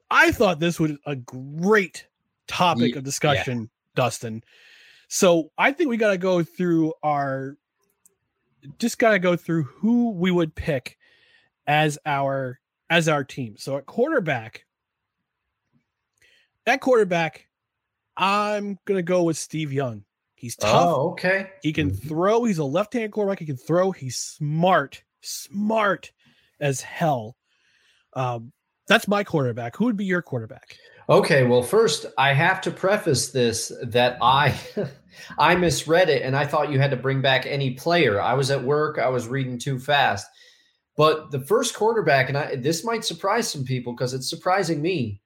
I 0.10 0.32
thought 0.32 0.60
this 0.60 0.80
was 0.80 0.92
a 1.06 1.16
great 1.16 2.06
topic 2.48 2.98
of 2.98 3.04
discussion, 3.04 3.62
yeah. 3.62 3.68
Dustin. 3.96 4.44
So 5.14 5.52
I 5.58 5.74
think 5.74 5.90
we 5.90 5.98
got 5.98 6.12
to 6.12 6.18
go 6.18 6.42
through 6.42 6.94
our, 7.04 7.58
just 8.80 8.98
got 8.98 9.12
to 9.12 9.20
go 9.20 9.36
through 9.36 9.64
who 9.64 10.12
we 10.12 10.32
would 10.32 10.56
pick 10.56 10.98
as 11.68 12.00
our 12.06 12.62
as 12.90 13.10
our 13.10 13.26
team. 13.26 13.56
So 13.58 13.76
at 13.78 13.86
quarterback, 13.86 14.66
at 16.66 16.80
quarterback, 16.80 17.50
I'm 18.16 18.80
gonna 18.86 19.02
go 19.02 19.24
with 19.24 19.38
Steve 19.38 19.74
Young. 19.74 20.06
He's 20.36 20.56
tough. 20.56 20.88
Oh, 20.88 21.10
okay. 21.12 21.50
He 21.62 21.74
can 21.74 21.92
throw. 21.92 22.46
He's 22.46 22.60
a 22.60 22.64
left-hand 22.64 23.12
quarterback. 23.12 23.40
He 23.40 23.46
can 23.46 23.58
throw. 23.58 23.92
He's 23.92 24.16
smart, 24.16 25.04
smart 25.22 26.14
as 26.62 26.82
hell. 26.82 27.36
Um, 28.14 28.54
that's 28.88 29.10
my 29.10 29.26
quarterback. 29.26 29.76
Who 29.76 29.86
would 29.86 29.98
be 29.98 30.06
your 30.06 30.22
quarterback? 30.22 30.78
Okay, 31.12 31.44
well, 31.44 31.62
first 31.62 32.06
I 32.18 32.32
have 32.32 32.62
to 32.62 32.72
preface 32.72 33.32
this 33.32 33.70
that 33.84 34.18
I 34.22 34.58
I 35.38 35.56
misread 35.56 36.10
it 36.10 36.22
and 36.22 36.38
I 36.38 36.46
thought 36.46 36.72
you 36.72 36.80
had 36.80 36.92
to 36.92 36.98
bring 36.98 37.22
back 37.22 37.46
any 37.46 37.72
player. 37.72 38.22
I 38.22 38.34
was 38.34 38.50
at 38.50 38.64
work, 38.64 38.98
I 38.98 39.10
was 39.10 39.28
reading 39.28 39.60
too 39.60 39.78
fast. 39.78 40.26
But 40.96 41.30
the 41.32 41.42
first 41.42 41.76
quarterback, 41.76 42.30
and 42.30 42.38
I, 42.38 42.56
this 42.56 42.86
might 42.86 43.04
surprise 43.04 43.52
some 43.52 43.66
people 43.66 43.92
because 43.94 44.14
it's 44.14 44.30
surprising 44.30 44.82
me. 44.82 45.20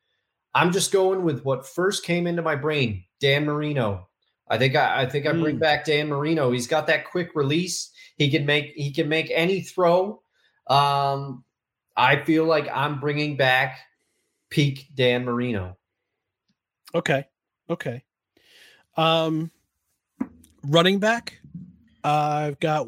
I'm 0.56 0.72
just 0.72 0.92
going 0.92 1.24
with 1.24 1.46
what 1.46 1.68
first 1.68 2.04
came 2.04 2.26
into 2.26 2.42
my 2.42 2.56
brain: 2.56 3.04
Dan 3.20 3.46
Marino. 3.46 4.08
I 4.50 4.58
think 4.58 4.76
I, 4.76 5.04
I 5.04 5.06
think 5.06 5.28
I 5.28 5.34
bring 5.34 5.58
Mm. 5.58 5.60
back 5.60 5.86
Dan 5.86 6.08
Marino. 6.08 6.52
He's 6.52 6.68
got 6.68 6.88
that 6.88 7.06
quick 7.06 7.36
release. 7.36 7.92
He 8.18 8.32
can 8.32 8.44
make 8.44 8.74
he 8.76 8.92
can 8.92 9.08
make 9.08 9.32
any 9.32 9.62
throw. 9.62 10.20
Um, 10.68 11.44
I 11.96 12.24
feel 12.24 12.46
like 12.46 12.68
I'm 12.74 13.00
bringing 13.00 13.38
back 13.38 13.78
peak 14.56 14.88
Dan 14.96 15.26
Marino. 15.26 15.76
Okay. 16.94 17.26
Okay. 17.70 18.04
Um, 18.96 19.52
running 20.64 20.98
back. 21.00 21.42
I've 22.06 22.58
got 22.62 22.88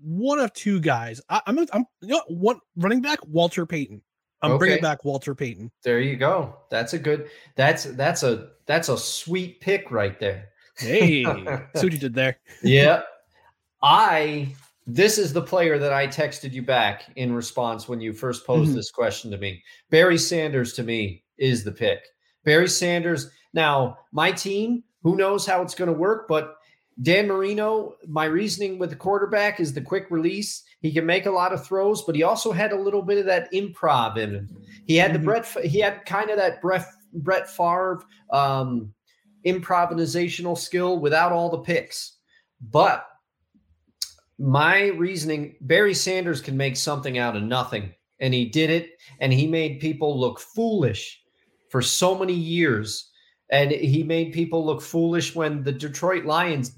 one 0.00 0.38
of 0.38 0.52
two 0.52 0.78
guys. 0.78 1.20
I, 1.28 1.42
I'm, 1.46 1.58
I'm, 1.72 1.84
you 2.00 2.10
know, 2.10 2.22
what, 2.28 2.60
running 2.76 3.02
back. 3.02 3.18
Walter 3.26 3.66
Payton. 3.66 4.00
I'm 4.42 4.56
bringing 4.56 4.80
back 4.80 5.04
Walter 5.04 5.34
Payton. 5.34 5.72
There 5.82 6.00
you 6.00 6.16
go. 6.16 6.56
That's 6.70 6.94
a 6.94 6.98
good. 6.98 7.28
That's 7.56 7.84
that's 7.84 8.22
a 8.22 8.52
that's 8.66 8.88
a 8.88 8.96
sweet 8.96 9.60
pick 9.60 9.90
right 9.90 10.18
there. 10.18 10.48
Hey, 10.78 11.24
see 11.74 11.86
what 11.86 11.92
you 11.92 11.98
did 11.98 12.14
there. 12.14 12.38
yeah. 12.62 13.02
I 13.82 14.54
this 14.94 15.18
is 15.18 15.32
the 15.32 15.42
player 15.42 15.78
that 15.78 15.92
I 15.92 16.06
texted 16.06 16.52
you 16.52 16.62
back 16.62 17.04
in 17.16 17.32
response 17.32 17.88
when 17.88 18.00
you 18.00 18.12
first 18.12 18.46
posed 18.46 18.72
Mhm. 18.72 18.74
this 18.76 18.90
question 18.90 19.30
to 19.30 19.38
me. 19.38 19.62
Barry 19.90 20.18
Sanders 20.18 20.72
to 20.74 20.82
me 20.82 21.24
is 21.38 21.64
the 21.64 21.72
pick. 21.72 22.00
Barry 22.44 22.68
Sanders. 22.68 23.30
Now, 23.52 23.98
my 24.12 24.32
team, 24.32 24.82
who 25.02 25.16
knows 25.16 25.46
how 25.46 25.62
it's 25.62 25.74
going 25.74 25.90
to 25.92 25.98
work, 25.98 26.26
but 26.28 26.56
Dan 27.02 27.26
Marino, 27.28 27.94
my 28.06 28.24
reasoning 28.26 28.78
with 28.78 28.90
the 28.90 28.96
quarterback 28.96 29.60
is 29.60 29.72
the 29.72 29.80
quick 29.80 30.06
release. 30.10 30.62
He 30.80 30.92
can 30.92 31.06
make 31.06 31.26
a 31.26 31.30
lot 31.30 31.52
of 31.52 31.64
throws, 31.64 32.02
but 32.04 32.14
he 32.14 32.22
also 32.22 32.52
had 32.52 32.72
a 32.72 32.80
little 32.80 33.02
bit 33.02 33.18
of 33.18 33.26
that 33.26 33.50
improv 33.52 34.16
in 34.16 34.34
him. 34.34 34.48
He 34.86 34.96
had 34.96 35.12
the 35.14 35.18
Mhm. 35.18 35.24
Brett. 35.24 35.46
He 35.64 35.78
had 35.80 36.04
kind 36.06 36.30
of 36.30 36.36
that 36.36 36.60
Brett 36.60 36.84
Brett 37.12 37.48
Favre 37.50 38.02
um, 38.30 38.92
improvisational 39.46 40.56
skill 40.56 40.98
without 40.98 41.32
all 41.32 41.50
the 41.50 41.58
picks. 41.58 42.18
But 42.60 43.06
my 44.40 44.86
reasoning, 44.88 45.54
Barry 45.60 45.92
Sanders 45.92 46.40
can 46.40 46.56
make 46.56 46.76
something 46.76 47.18
out 47.18 47.36
of 47.36 47.42
nothing, 47.42 47.92
and 48.20 48.32
he 48.32 48.46
did 48.46 48.70
it, 48.70 48.92
and 49.20 49.32
he 49.32 49.46
made 49.46 49.80
people 49.80 50.18
look 50.18 50.40
foolish 50.40 51.22
for 51.68 51.82
so 51.82 52.18
many 52.18 52.32
years, 52.32 53.10
and 53.50 53.70
he 53.70 54.02
made 54.02 54.32
people 54.32 54.64
look 54.64 54.80
foolish 54.80 55.36
when 55.36 55.62
the 55.62 55.72
Detroit 55.72 56.24
Lions 56.24 56.72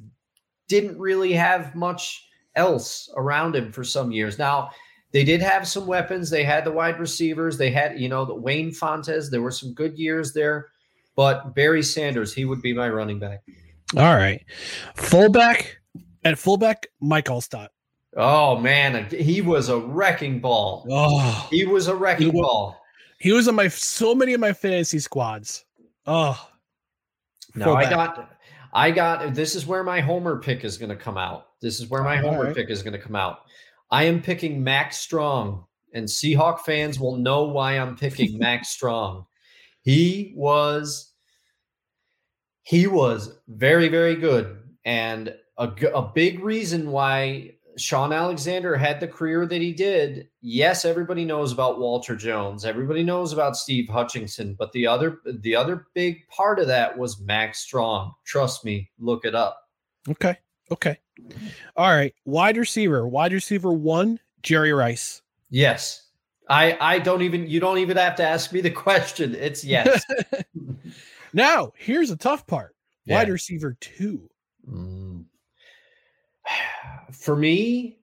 didn't 0.67 0.99
really 0.99 1.33
have 1.33 1.77
much 1.77 2.27
else 2.57 3.09
around 3.17 3.55
him 3.55 3.71
for 3.71 3.85
some 3.85 4.11
years. 4.11 4.41
Now 4.41 4.71
they 5.13 5.23
did 5.23 5.41
have 5.41 5.69
some 5.69 5.87
weapons. 5.87 6.31
They 6.31 6.43
had 6.43 6.65
the 6.65 6.73
wide 6.73 6.99
receivers. 6.99 7.59
They 7.59 7.71
had, 7.71 8.01
you 8.01 8.09
know, 8.09 8.25
the 8.25 8.35
Wayne 8.35 8.73
Fontes. 8.73 9.31
There 9.31 9.43
were 9.43 9.53
some 9.53 9.73
good 9.73 9.97
years 9.97 10.33
there, 10.33 10.69
but 11.15 11.55
Barry 11.55 11.83
Sanders, 11.83 12.35
he 12.35 12.45
would 12.45 12.61
be 12.61 12.73
my 12.73 12.89
running 12.89 13.21
back. 13.21 13.43
All 13.97 14.17
right, 14.17 14.45
fullback 14.97 15.82
at 16.25 16.39
fullback. 16.39 16.87
Mike 17.01 17.27
Alstott. 17.27 17.69
Oh 18.17 18.59
man, 18.59 19.07
he 19.11 19.41
was 19.41 19.69
a 19.71 19.79
wrecking 19.79 20.39
ball. 20.41 20.87
Oh, 20.91 21.49
He 21.51 21.65
was 21.65 21.89
a 21.89 21.95
wrecking 21.95 22.27
He 22.27 22.31
wa- 22.31 22.43
ball. 22.43 22.81
he 23.19 23.33
was 23.33 23.49
on 23.49 23.55
my 23.55 23.69
so 23.69 24.15
many 24.15 24.35
of 24.35 24.41
my 24.41 24.53
fantasy 24.53 24.99
squads. 24.99 25.65
Oh, 26.07 26.39
No, 27.55 27.75
I 27.75 27.89
got, 27.89 28.37
I 28.75 28.91
got. 28.91 29.35
This 29.35 29.55
is 29.55 29.67
where 29.67 29.83
my 29.85 30.01
homer 30.01 30.39
pick 30.41 30.63
is 30.65 30.77
going 30.77 30.91
to 30.91 30.97
come 30.97 31.17
out. 31.17 31.47
This 31.63 31.81
is 31.81 31.89
where 31.89 32.03
my 32.03 32.21
All 32.23 32.31
homer 32.31 32.45
right. 32.47 32.55
pick 32.55 32.69
is 32.71 32.83
going 32.83 32.93
to 32.93 32.99
come 32.99 33.17
out. 33.17 33.41
I 33.91 34.05
am 34.05 34.21
picking 34.21 34.63
Mack 34.65 34.93
Strong, 34.93 35.65
and 35.95 36.07
Seahawk 36.07 36.61
fans 36.61 36.99
will 37.01 37.17
know 37.17 37.45
why 37.45 37.79
I'm 37.79 37.97
picking 37.97 38.37
Mack 38.47 38.65
Strong. 38.67 39.25
He 39.83 40.33
was, 40.37 41.13
he 42.63 42.87
was 42.87 43.39
very, 43.49 43.89
very 43.89 44.17
good, 44.17 44.59
and 44.85 45.35
a, 45.63 45.87
a 45.95 46.03
big 46.15 46.41
reason 46.41 46.91
why 46.91 47.53
Shaun 47.77 48.13
Alexander 48.13 48.77
had 48.77 49.01
the 49.01 49.09
career 49.09 49.47
that 49.47 49.61
he 49.63 49.73
did. 49.73 50.29
Yes, 50.43 50.85
everybody 50.85 51.25
knows 51.25 51.53
about 51.53 51.79
Walter 51.81 52.15
Jones. 52.17 52.65
Everybody 52.65 53.03
knows 53.03 53.33
about 53.33 53.57
Steve 53.57 53.89
Hutchinson, 53.89 54.55
but 54.59 54.73
the 54.73 54.87
other 54.87 55.21
the 55.41 55.57
other 55.57 55.87
big 55.95 56.27
part 56.29 56.59
of 56.59 56.67
that 56.67 56.97
was 56.99 57.21
Mack 57.21 57.55
Strong. 57.55 58.13
Trust 58.25 58.65
me, 58.65 58.91
look 58.99 59.25
it 59.25 59.35
up. 59.35 59.59
okay, 60.09 60.37
okay. 60.71 60.99
All 61.77 61.89
right, 61.91 62.15
wide 62.25 62.57
receiver. 62.57 63.07
Wide 63.09 63.33
receiver 63.33 63.73
one. 63.73 64.19
Jerry 64.43 64.73
Rice. 64.73 65.23
Yes. 65.51 66.09
I 66.49 66.77
I 66.81 66.99
don't 66.99 67.23
even 67.23 67.47
you 67.47 67.61
don't 67.61 67.79
even 67.79 67.97
have 67.97 68.17
to 68.17 68.25
ask 68.25 68.53
me 68.53 68.61
the 68.61 68.71
question. 68.87 69.35
It's 69.35 69.65
yes. 69.65 70.03
Now, 71.33 71.73
here's 71.79 72.11
the 72.11 72.17
tough 72.17 72.47
part. 72.47 72.77
Wide 73.07 73.29
Yeah. 73.29 73.33
receiver 73.33 73.77
two. 73.81 74.29
Mm. 74.69 75.02
For 77.13 77.37
me, 77.37 77.99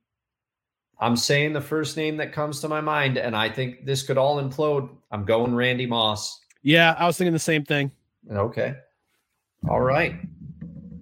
I'm 1.00 1.16
saying 1.16 1.54
the 1.54 1.62
first 1.62 1.98
name 1.98 2.18
that 2.18 2.34
comes 2.34 2.60
to 2.62 2.68
my 2.68 2.82
mind, 2.82 3.18
and 3.18 3.36
I 3.36 3.50
think 3.50 3.86
this 3.86 4.04
could 4.04 4.18
all 4.18 4.42
implode. 4.42 4.90
I'm 5.12 5.26
going 5.26 5.56
Randy 5.56 5.86
Moss. 5.86 6.40
Yeah, 6.62 6.96
I 6.98 7.06
was 7.06 7.18
thinking 7.18 7.34
the 7.34 7.40
same 7.40 7.64
thing. 7.64 7.92
Okay. 8.32 8.76
All 9.68 9.82
right. 9.82 10.16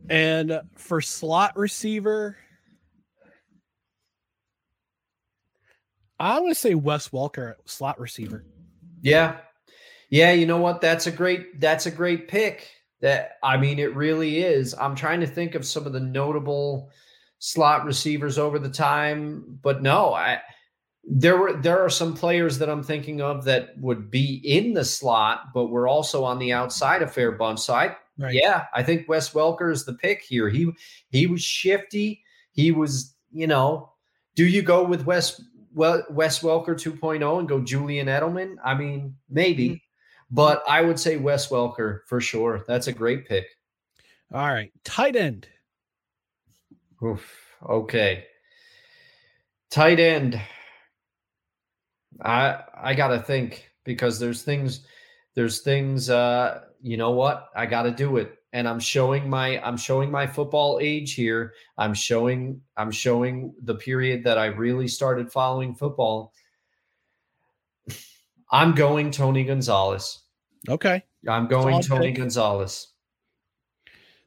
And 0.10 0.62
for 0.76 1.02
slot 1.02 1.58
receiver, 1.58 2.38
I'm 6.20 6.42
going 6.42 6.52
to 6.52 6.60
say 6.60 6.76
Wes 6.76 7.10
Welker, 7.10 7.56
slot 7.66 8.00
receiver. 8.00 8.46
Yeah. 9.02 9.38
Yeah, 10.10 10.32
you 10.32 10.46
know 10.46 10.58
what? 10.58 10.82
That's 10.82 11.08
a 11.08 11.12
great 11.12 11.60
that's 11.60 11.86
a 11.86 11.92
great 11.92 12.28
pick. 12.28 12.70
That 13.02 13.38
I 13.44 13.58
mean 13.58 13.78
it 13.78 13.96
really 13.96 14.40
is. 14.40 14.74
I'm 14.74 14.96
trying 14.96 15.20
to 15.20 15.28
think 15.28 15.54
of 15.54 15.66
some 15.66 15.86
of 15.86 15.94
the 15.94 16.00
notable 16.00 16.90
slot 17.40 17.86
receivers 17.86 18.38
over 18.38 18.60
the 18.60 18.70
time, 18.70 19.60
but 19.62 19.82
no, 19.82 20.14
I 20.14 20.42
there 21.10 21.38
were 21.38 21.54
there 21.54 21.80
are 21.80 21.90
some 21.90 22.14
players 22.14 22.58
that 22.60 22.70
I'm 22.70 22.84
thinking 22.84 23.22
of 23.22 23.46
that 23.46 23.78
would 23.80 24.12
be 24.12 24.42
in 24.44 24.74
the 24.74 24.84
slot, 24.84 25.54
but 25.54 25.68
we're 25.68 25.88
also 25.88 26.24
on 26.24 26.38
the 26.38 26.52
outside 26.52 27.02
a 27.02 27.08
fair 27.08 27.32
bunch. 27.32 27.60
So 27.62 27.74
I 27.74 27.96
Right. 28.20 28.34
yeah, 28.34 28.66
I 28.74 28.82
think 28.82 29.08
Wes 29.08 29.30
Welker 29.34 29.72
is 29.72 29.86
the 29.86 29.94
pick 29.94 30.24
here. 30.24 30.50
He 30.50 30.72
he 31.12 31.28
was 31.28 31.44
shifty. 31.44 32.24
He 32.52 32.72
was, 32.72 33.16
you 33.32 33.46
know, 33.46 33.92
do 34.36 34.46
you 34.46 34.64
go 34.64 34.84
with 34.84 35.06
Wes 35.06 35.40
well 35.74 36.04
Wes 36.10 36.40
Welker 36.40 36.76
2.0 36.76 37.40
and 37.40 37.48
go 37.48 37.62
Julian 37.62 38.08
Edelman? 38.08 38.56
I 38.64 38.74
mean, 38.74 39.16
maybe. 39.30 39.70
Mm-hmm. 39.70 39.76
But 40.32 40.64
I 40.68 40.82
would 40.82 41.00
say 41.00 41.18
Wes 41.18 41.50
Welker 41.50 42.00
for 42.08 42.20
sure. 42.20 42.66
That's 42.68 42.88
a 42.88 42.92
great 42.92 43.28
pick. 43.28 43.46
All 44.34 44.48
right. 44.48 44.72
Tight 44.84 45.16
end. 45.16 45.48
Oof. 47.04 47.56
Okay. 47.68 48.26
Tight 49.70 50.00
end. 50.00 50.40
I 52.24 52.64
I 52.76 52.94
gotta 52.94 53.20
think 53.20 53.70
because 53.84 54.20
there's 54.20 54.44
things 54.44 54.86
there's 55.36 55.60
things 55.60 56.10
uh 56.10 56.62
you 56.82 56.98
know 56.98 57.12
what? 57.12 57.50
I 57.56 57.66
gotta 57.66 57.92
do 57.92 58.18
it. 58.18 58.34
And 58.54 58.68
I'm 58.68 58.80
showing 58.80 59.30
my 59.30 59.62
I'm 59.64 59.78
showing 59.78 60.10
my 60.10 60.26
football 60.26 60.80
age 60.82 61.14
here. 61.14 61.54
I'm 61.78 61.94
showing 61.94 62.62
I'm 62.78 62.92
showing 62.92 63.54
the 63.64 63.76
period 63.76 64.24
that 64.24 64.38
I 64.38 64.46
really 64.46 64.88
started 64.88 65.32
following 65.32 65.76
football. 65.76 66.34
I'm 68.52 68.74
going 68.74 69.12
Tony 69.12 69.44
Gonzalez. 69.44 70.20
Okay. 70.70 71.04
I'm 71.28 71.48
going 71.48 71.82
Solid 71.82 71.86
Tony 71.86 72.08
pick. 72.12 72.18
Gonzalez. 72.18 72.94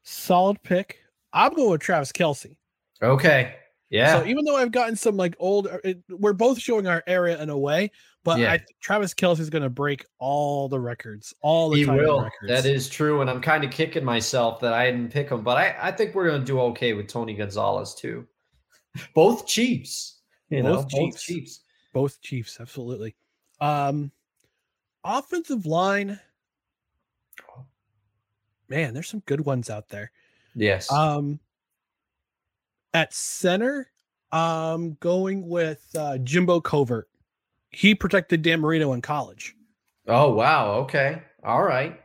Solid 0.03 0.63
pick. 0.63 0.99
I'm 1.33 1.55
going 1.55 1.71
with 1.71 1.81
Travis 1.81 2.13
Kelce. 2.13 2.57
Okay. 3.03 3.55
Yeah. 3.89 4.21
So 4.21 4.27
even 4.27 4.45
though 4.45 4.57
I've 4.57 4.71
gotten 4.73 4.95
some 4.95 5.17
like 5.17 5.35
old, 5.39 5.67
uh, 5.67 5.79
it, 5.83 5.99
we're 6.09 6.33
both 6.33 6.61
showing 6.61 6.87
our 6.87 7.03
area 7.07 7.43
in 7.43 7.51
a 7.51 7.59
way, 7.59 7.91
but 8.23 8.39
Yeah. 8.39 8.53
I 8.53 8.65
Travis 8.81 9.15
Kelce 9.15 9.41
is 9.41 9.51
going 9.51 9.65
to 9.65 9.71
break 9.71 10.05
all 10.19 10.69
the 10.69 10.79
records, 10.79 11.35
all 11.43 11.71
the 11.71 11.79
he 11.79 11.87
will. 11.87 12.23
records. 12.23 12.49
That 12.49 12.67
is 12.67 12.89
true. 12.89 13.21
And 13.21 13.29
I'm 13.29 13.41
kind 13.41 13.65
of 13.65 13.71
kicking 13.73 14.05
myself 14.05 14.61
that 14.61 14.73
I 14.73 14.91
didn't 14.91 15.11
pick 15.13 15.31
him, 15.31 15.43
but 15.43 15.57
I, 15.57 15.77
I 15.81 15.93
think 15.93 16.15
we're 16.15 16.29
going 16.29 16.41
to 16.41 16.47
do 16.47 16.61
okay 16.61 16.93
with 16.93 17.09
Tony 17.09 17.35
Gonzalez 17.35 17.95
too. 17.95 18.27
Both 19.15 19.47
Chiefs. 19.47 20.19
You 20.51 20.63
know, 20.63 20.77
Both 20.77 20.89
both 20.91 20.91
Chiefs. 21.13 21.23
Chiefs. 21.23 21.61
both 21.93 22.21
Chiefs, 22.23 22.59
absolutely. 22.61 23.15
Um, 23.61 24.11
offensive 25.05 25.65
line. 25.65 26.19
Man, 28.69 28.95
there's 28.95 29.09
some 29.09 29.23
good 29.27 29.45
ones 29.45 29.71
out 29.71 29.89
there. 29.89 30.11
Yes. 30.55 30.91
Um, 30.93 31.39
At 32.93 33.15
center, 33.15 33.91
I'm 34.33 34.95
going 35.01 35.49
with 35.49 35.87
uh, 35.97 36.19
Jimbo 36.19 36.61
Covert. 36.61 37.09
He 37.71 37.95
protected 37.95 38.43
Dan 38.43 38.61
Marino 38.61 38.93
in 38.93 39.03
college. 39.03 39.55
Oh 40.09 40.33
wow. 40.33 40.73
Okay. 40.81 41.23
All 41.45 41.62
right. 41.62 42.01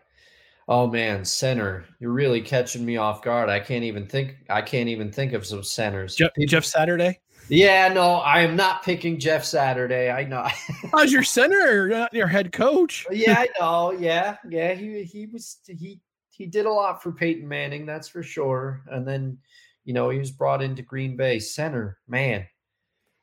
Oh 0.68 0.88
man, 0.88 1.26
center. 1.26 1.86
You're 1.99 2.12
really 2.12 2.41
catching 2.41 2.86
me 2.86 2.98
off 2.98 3.22
guard. 3.24 3.49
I 3.49 3.60
can't 3.60 3.84
even 3.84 4.06
think. 4.07 4.36
I 4.49 4.62
can't 4.62 4.90
even 4.90 5.12
think 5.12 5.34
of 5.34 5.45
some 5.45 5.64
centers. 5.64 6.16
Jeff, 6.16 6.32
Jeff 6.48 6.66
Saturday. 6.66 7.20
Yeah, 7.48 7.90
no, 7.90 8.16
I 8.16 8.41
am 8.41 8.56
not 8.56 8.84
picking 8.84 9.20
Jeff 9.20 9.45
Saturday. 9.45 10.10
I 10.10 10.24
know. 10.24 10.48
How's 10.91 11.12
your 11.12 11.24
center, 11.24 11.88
not 11.90 12.14
your 12.14 12.28
head 12.28 12.52
coach? 12.52 13.06
yeah, 13.12 13.36
I 13.40 13.48
know. 13.60 13.91
Yeah, 13.91 14.38
yeah. 14.49 14.74
He 14.74 15.03
he 15.03 15.28
was 15.28 15.57
he 15.68 15.99
he 16.30 16.45
did 16.45 16.66
a 16.66 16.72
lot 16.72 17.02
for 17.02 17.12
Peyton 17.12 17.48
Manning, 17.48 17.86
that's 17.86 18.07
for 18.07 18.22
sure. 18.22 18.82
And 18.88 19.07
then, 19.07 19.38
you 19.86 19.94
know, 19.94 20.10
he 20.10 20.20
was 20.20 20.32
brought 20.32 20.62
into 20.62 20.82
Green 20.82 21.16
Bay 21.16 21.40
center. 21.40 21.98
Man, 22.07 22.45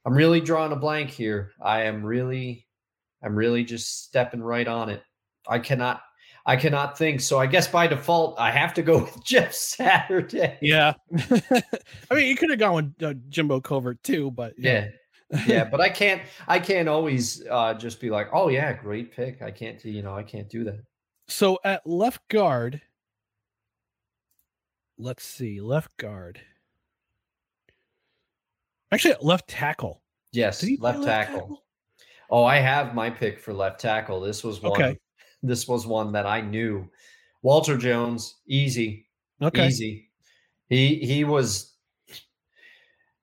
I'm 0.07 0.15
really 0.15 0.41
drawing 0.41 0.73
a 0.73 0.77
blank 0.77 1.11
here. 1.11 1.53
I 1.61 1.83
am 1.83 2.03
really, 2.05 2.67
I'm 3.23 3.37
really 3.37 3.65
just 3.65 4.05
stepping 4.05 4.43
right 4.43 4.67
on 4.67 4.89
it. 4.89 5.03
I 5.47 5.59
cannot 5.59 6.03
I 6.45 6.57
cannot 6.57 6.99
think. 6.99 7.21
So 7.21 7.39
I 7.39 7.47
guess 7.47 7.69
by 7.69 7.87
default, 7.87 8.39
I 8.39 8.51
have 8.51 8.75
to 8.75 8.83
go 8.83 8.99
with 9.03 9.25
Jeff 9.25 9.53
Saturday. 9.53 10.59
Yeah. 10.61 10.95
I 11.21 12.15
mean, 12.15 12.27
you 12.27 12.37
could 12.37 12.51
have 12.51 12.59
gone 12.59 12.75
with 12.75 13.03
uh, 13.03 13.15
Jimbo 13.29 13.61
Covert 13.61 14.03
too, 14.03 14.31
but 14.31 14.55
yeah. 14.59 14.89
yeah, 15.47 15.65
but 15.65 15.81
I 15.81 15.89
can't. 15.89 16.21
I 16.47 16.59
can't 16.59 16.89
always 16.89 17.43
uh, 17.51 17.73
just 17.73 18.01
be 18.01 18.11
like, 18.11 18.29
"Oh 18.35 18.49
yeah, 18.49 18.71
great 18.75 19.13
pick." 19.13 19.41
I 19.41 19.51
can't. 19.51 19.83
You 19.83 20.03
know, 20.03 20.15
I 20.15 20.23
can't 20.23 20.49
do 20.49 20.63
that. 20.65 20.81
So 21.27 21.59
at 21.65 21.87
left 21.87 22.29
guard, 22.29 22.83
let's 24.99 25.25
see, 25.25 25.59
left 25.63 25.97
guard. 25.97 26.43
Actually, 28.93 29.17
left 29.21 29.49
tackle. 29.49 30.03
Yes, 30.33 30.63
left, 30.63 30.81
left 30.81 31.03
tackle? 31.05 31.41
tackle? 31.41 31.65
Oh, 32.31 32.45
I 32.45 32.57
have 32.57 32.95
my 32.95 33.11
pick 33.11 33.41
for 33.41 33.53
left 33.53 33.81
tackle. 33.81 34.21
This 34.21 34.45
was 34.45 34.63
one. 34.63 34.73
Okay 34.73 34.99
this 35.43 35.67
was 35.67 35.87
one 35.87 36.13
that 36.13 36.27
I 36.27 36.41
knew. 36.41 36.89
Walter 37.43 37.77
Jones, 37.77 38.37
easy, 38.47 39.09
okay. 39.43 39.67
easy. 39.67 40.11
He 40.69 40.97
he 40.97 41.25
was 41.25 41.75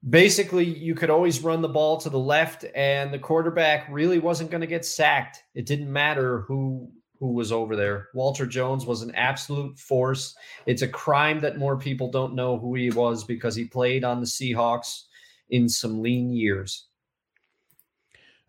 basically 0.07 0.65
you 0.65 0.93
could 0.93 1.09
always 1.09 1.41
run 1.41 1.61
the 1.61 1.69
ball 1.69 1.97
to 1.97 2.09
the 2.09 2.19
left, 2.19 2.65
and 2.75 3.13
the 3.13 3.19
quarterback 3.19 3.87
really 3.89 4.19
wasn't 4.19 4.51
going 4.51 4.61
to 4.61 4.67
get 4.67 4.85
sacked. 4.85 5.43
It 5.55 5.65
didn't 5.65 5.91
matter 5.91 6.41
who 6.41 6.91
who 7.19 7.33
was 7.33 7.51
over 7.51 7.75
there. 7.75 8.09
Walter 8.13 8.45
Jones 8.45 8.85
was 8.85 9.01
an 9.01 9.15
absolute 9.15 9.77
force. 9.77 10.35
It's 10.65 10.83
a 10.83 10.87
crime 10.87 11.39
that 11.41 11.57
more 11.57 11.77
people 11.77 12.11
don't 12.11 12.35
know 12.35 12.57
who 12.57 12.75
he 12.75 12.91
was 12.91 13.23
because 13.23 13.55
he 13.55 13.65
played 13.65 14.03
on 14.03 14.19
the 14.19 14.25
Seahawks 14.25 15.03
in 15.49 15.69
some 15.69 16.01
lean 16.01 16.31
years. 16.31 16.87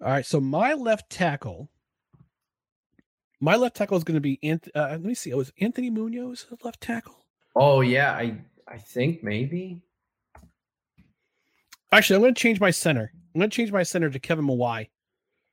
All 0.00 0.08
right, 0.08 0.24
so 0.24 0.40
my 0.40 0.74
left 0.74 1.10
tackle 1.10 1.68
my 3.40 3.56
left 3.56 3.76
tackle 3.76 3.96
is 3.96 4.04
going 4.04 4.16
to 4.16 4.20
be 4.20 4.38
Anth- 4.44 4.68
uh, 4.74 4.88
let 4.90 5.02
me 5.02 5.14
see. 5.14 5.32
Oh, 5.32 5.38
was 5.38 5.52
Anthony 5.60 5.90
Munoz 5.90 6.46
left 6.62 6.80
tackle? 6.80 7.24
Oh 7.56 7.80
yeah, 7.80 8.12
I 8.12 8.38
I 8.68 8.78
think 8.78 9.24
maybe. 9.24 9.82
Actually, 11.90 12.16
I'm 12.16 12.22
going 12.22 12.34
to 12.34 12.40
change 12.40 12.60
my 12.60 12.70
center. 12.70 13.10
I'm 13.34 13.40
going 13.40 13.50
to 13.50 13.56
change 13.56 13.72
my 13.72 13.82
center 13.82 14.10
to 14.10 14.18
Kevin 14.18 14.46
Mawae. 14.46 14.88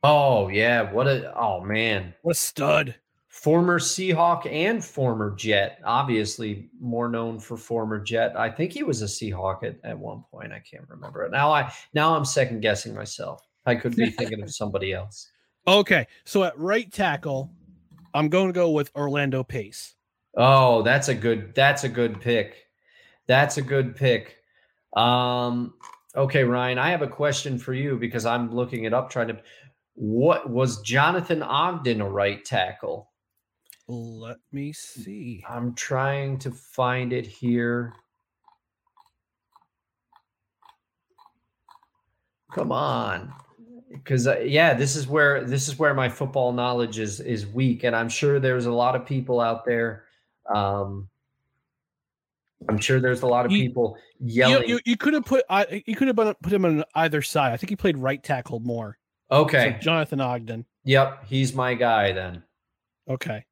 Oh 0.03 0.49
yeah, 0.49 0.91
what 0.91 1.07
a 1.07 1.33
oh 1.35 1.61
man, 1.61 2.13
what 2.21 2.33
a 2.33 2.39
stud! 2.39 2.95
Former 3.37 3.77
Seahawk 3.77 4.51
and 4.51 4.83
former 4.83 5.35
Jet. 5.35 5.79
Obviously, 5.85 6.71
more 6.81 7.07
known 7.07 7.39
for 7.39 7.55
former 7.55 7.99
Jet. 7.99 8.33
I 8.35 8.49
think 8.49 8.73
he 8.73 8.81
was 8.81 9.03
a 9.03 9.05
Seahawk 9.05 9.61
at, 9.61 9.77
at 9.83 9.97
one 9.97 10.23
point. 10.31 10.51
I 10.51 10.59
can't 10.59 10.89
remember 10.89 11.23
it 11.23 11.31
now. 11.31 11.51
I 11.51 11.71
now 11.93 12.15
I'm 12.15 12.25
second 12.25 12.61
guessing 12.61 12.95
myself. 12.95 13.47
I 13.67 13.75
could 13.75 13.95
be 13.95 14.09
thinking 14.09 14.41
of 14.41 14.53
somebody 14.53 14.91
else. 14.91 15.29
Okay, 15.67 16.07
so 16.23 16.45
at 16.45 16.57
right 16.57 16.89
tackle, 16.93 17.51
I'm 18.13 18.29
going 18.29 18.47
to 18.47 18.53
go 18.53 18.71
with 18.71 18.89
Orlando 18.95 19.43
Pace. 19.43 19.95
Oh, 20.37 20.81
that's 20.81 21.09
a 21.09 21.13
good 21.13 21.53
that's 21.53 21.83
a 21.83 21.89
good 21.89 22.21
pick. 22.21 22.67
That's 23.27 23.57
a 23.57 23.61
good 23.61 23.95
pick. 23.95 24.37
Um 24.95 25.73
okay, 26.15 26.45
Ryan, 26.45 26.79
I 26.79 26.89
have 26.89 27.01
a 27.01 27.07
question 27.07 27.59
for 27.59 27.73
you 27.73 27.97
because 27.97 28.25
I'm 28.25 28.55
looking 28.55 28.85
it 28.85 28.93
up 28.93 29.09
trying 29.09 29.27
to 29.27 29.37
what 29.93 30.49
was 30.49 30.81
Jonathan 30.81 31.43
Ogden 31.43 31.99
a 31.99 32.09
right 32.09 32.43
tackle? 32.45 33.11
Let 33.87 34.37
me 34.51 34.73
see. 34.73 35.43
I'm 35.47 35.73
trying 35.73 36.37
to 36.39 36.51
find 36.51 37.13
it 37.13 37.25
here. 37.25 37.93
Come 42.53 42.71
on. 42.71 43.33
Because 43.89 44.27
uh, 44.27 44.39
yeah 44.39 44.73
this 44.73 44.97
is 44.97 45.07
where 45.07 45.45
this 45.45 45.69
is 45.69 45.79
where 45.79 45.93
my 45.93 46.09
football 46.09 46.51
knowledge 46.51 46.99
is 46.99 47.21
is 47.21 47.47
weak 47.47 47.85
and 47.85 47.95
i'm 47.95 48.09
sure 48.09 48.37
there's 48.37 48.65
a 48.65 48.71
lot 48.71 48.97
of 48.97 49.05
people 49.05 49.39
out 49.39 49.63
there 49.63 50.03
um 50.53 51.07
i'm 52.67 52.77
sure 52.77 52.99
there's 52.99 53.21
a 53.21 53.25
lot 53.25 53.45
of 53.45 53.51
people 53.51 53.97
yelling 54.19 54.67
you, 54.67 54.75
you, 54.75 54.79
you 54.83 54.97
could 54.97 55.13
have 55.13 55.23
put 55.23 55.45
I, 55.49 55.81
you 55.85 55.95
could 55.95 56.09
have 56.09 56.17
put 56.17 56.51
him 56.51 56.65
on 56.65 56.83
either 56.95 57.21
side. 57.21 57.53
I 57.53 57.57
think 57.57 57.69
he 57.69 57.77
played 57.77 57.97
right 57.97 58.21
tackle 58.21 58.59
more. 58.59 58.97
Okay. 59.31 59.77
So 59.77 59.83
jonathan 59.85 60.19
ogden. 60.19 60.65
Yep 60.83 61.23
he's 61.25 61.53
my 61.53 61.73
guy 61.73 62.11
then. 62.11 62.43
Okay 63.09 63.45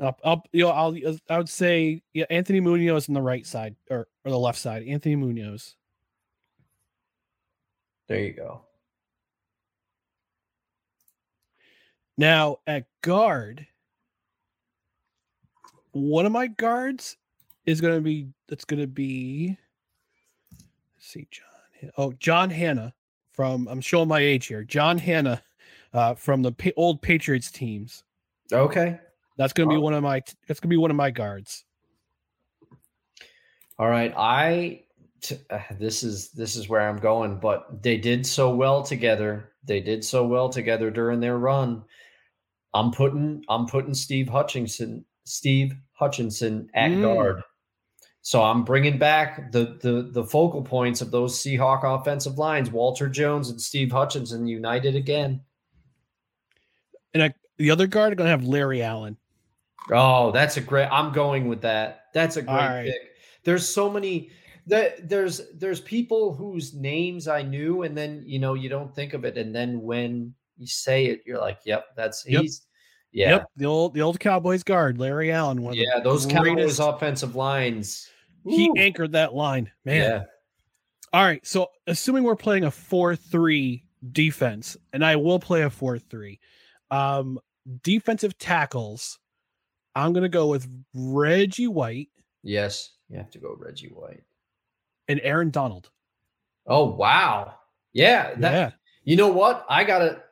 I'll, 0.00 0.18
I'll, 0.24 0.44
you 0.52 0.64
know, 0.64 0.70
I'll, 0.70 0.96
I 1.28 1.38
would 1.38 1.48
say, 1.48 2.02
yeah, 2.12 2.26
Anthony 2.30 2.60
Munoz 2.60 3.08
on 3.08 3.14
the 3.14 3.22
right 3.22 3.46
side 3.46 3.76
or, 3.90 4.08
or 4.24 4.30
the 4.30 4.38
left 4.38 4.58
side. 4.58 4.86
Anthony 4.86 5.16
Munoz. 5.16 5.74
There 8.08 8.20
you 8.20 8.32
go. 8.32 8.62
Now 12.18 12.58
at 12.66 12.86
guard, 13.02 13.66
one 15.92 16.26
of 16.26 16.32
my 16.32 16.46
guards 16.46 17.16
is 17.64 17.80
going 17.80 17.94
to 17.94 18.00
be 18.00 18.28
that's 18.48 18.64
going 18.64 18.80
to 18.80 18.86
be 18.86 19.56
let's 20.96 21.08
see 21.08 21.26
John 21.30 21.90
oh 21.98 22.12
John 22.12 22.48
Hannah 22.48 22.94
from 23.32 23.66
I'm 23.68 23.80
showing 23.80 24.08
my 24.08 24.20
age 24.20 24.46
here 24.46 24.62
John 24.62 24.98
Hannah 24.98 25.42
uh, 25.92 26.14
from 26.14 26.42
the 26.42 26.52
pa- 26.52 26.70
old 26.76 27.02
Patriots 27.02 27.50
teams. 27.50 28.04
Okay, 28.52 28.98
that's 29.36 29.52
going 29.52 29.68
to 29.68 29.74
be 29.74 29.80
one 29.80 29.94
of 29.94 30.02
my 30.02 30.22
that's 30.46 30.60
to 30.60 30.68
be 30.68 30.76
one 30.76 30.90
of 30.90 30.96
my 30.96 31.10
guards. 31.10 31.64
All 33.78 33.88
right, 33.88 34.14
I 34.16 34.84
uh, 35.50 35.58
this 35.78 36.02
is 36.02 36.30
this 36.30 36.56
is 36.56 36.68
where 36.68 36.88
I'm 36.88 36.98
going, 36.98 37.38
but 37.38 37.82
they 37.82 37.96
did 37.96 38.26
so 38.26 38.54
well 38.54 38.82
together. 38.82 39.52
They 39.64 39.80
did 39.80 40.04
so 40.04 40.26
well 40.26 40.48
together 40.48 40.90
during 40.90 41.20
their 41.20 41.38
run. 41.38 41.84
I'm 42.74 42.90
putting 42.90 43.42
I'm 43.48 43.66
putting 43.66 43.94
Steve 43.94 44.28
Hutchinson 44.28 45.04
Steve 45.24 45.74
Hutchinson 45.92 46.68
at 46.74 46.90
mm. 46.90 47.02
guard. 47.02 47.42
So 48.22 48.42
I'm 48.42 48.64
bringing 48.64 48.98
back 48.98 49.52
the 49.52 49.78
the 49.80 50.10
the 50.12 50.24
focal 50.24 50.62
points 50.62 51.00
of 51.00 51.10
those 51.10 51.38
Seahawk 51.38 51.84
offensive 51.84 52.38
lines. 52.38 52.70
Walter 52.70 53.08
Jones 53.08 53.50
and 53.50 53.60
Steve 53.60 53.92
Hutchinson 53.92 54.46
united 54.46 54.96
again. 54.96 55.42
And 57.14 57.22
I, 57.22 57.34
the 57.56 57.70
other 57.70 57.86
guard 57.86 58.12
are 58.12 58.16
going 58.16 58.26
to 58.26 58.30
have 58.30 58.44
Larry 58.44 58.82
Allen. 58.82 59.16
Oh, 59.92 60.30
that's 60.32 60.56
a 60.56 60.60
great. 60.60 60.86
I'm 60.86 61.12
going 61.12 61.48
with 61.48 61.62
that. 61.62 62.06
That's 62.12 62.36
a 62.36 62.42
great 62.42 62.54
right. 62.54 62.86
pick. 62.86 63.16
There's 63.44 63.68
so 63.68 63.90
many 63.90 64.30
that 64.66 65.08
there's 65.08 65.42
there's 65.54 65.80
people 65.80 66.34
whose 66.34 66.74
names 66.74 67.28
I 67.28 67.42
knew, 67.42 67.82
and 67.82 67.96
then 67.96 68.24
you 68.26 68.38
know 68.38 68.54
you 68.54 68.68
don't 68.68 68.94
think 68.94 69.14
of 69.14 69.24
it, 69.24 69.38
and 69.38 69.54
then 69.54 69.80
when 69.80 70.34
you 70.58 70.66
say 70.66 71.06
it, 71.06 71.22
you're 71.26 71.38
like, 71.38 71.60
"Yep, 71.64 71.86
that's 71.96 72.26
yep. 72.26 72.42
he's." 72.42 72.62
Yeah. 73.12 73.30
Yep, 73.30 73.50
the 73.56 73.64
old 73.64 73.94
the 73.94 74.02
old 74.02 74.20
Cowboys 74.20 74.62
guard, 74.62 74.98
Larry 74.98 75.32
Allen. 75.32 75.62
One 75.62 75.74
yeah, 75.74 76.00
those 76.02 76.26
greatest, 76.26 76.78
Cowboys 76.78 76.78
offensive 76.80 77.34
lines. 77.34 78.10
He 78.44 78.70
anchored 78.76 79.12
that 79.12 79.34
line, 79.34 79.70
man. 79.84 79.96
Yeah. 79.96 80.22
All 81.12 81.24
right, 81.24 81.44
so 81.46 81.68
assuming 81.86 82.24
we're 82.24 82.36
playing 82.36 82.64
a 82.64 82.70
four-three 82.70 83.84
defense, 84.12 84.76
and 84.92 85.04
I 85.04 85.16
will 85.16 85.38
play 85.38 85.62
a 85.62 85.70
four-three, 85.70 86.40
um, 86.90 87.38
defensive 87.82 88.36
tackles. 88.36 89.18
I'm 89.96 90.12
gonna 90.12 90.28
go 90.28 90.46
with 90.48 90.68
Reggie 90.94 91.68
White. 91.68 92.10
Yes, 92.42 92.92
you 93.08 93.16
have 93.16 93.30
to 93.30 93.38
go 93.38 93.56
Reggie 93.58 93.88
White 93.88 94.22
and 95.08 95.20
Aaron 95.22 95.50
Donald. 95.50 95.90
Oh 96.66 96.84
wow. 96.84 97.54
Yeah. 97.92 98.34
That, 98.34 98.52
yeah. 98.52 98.70
You 99.04 99.16
know 99.16 99.28
what? 99.28 99.64
I 99.68 99.84
gotta 99.84 100.22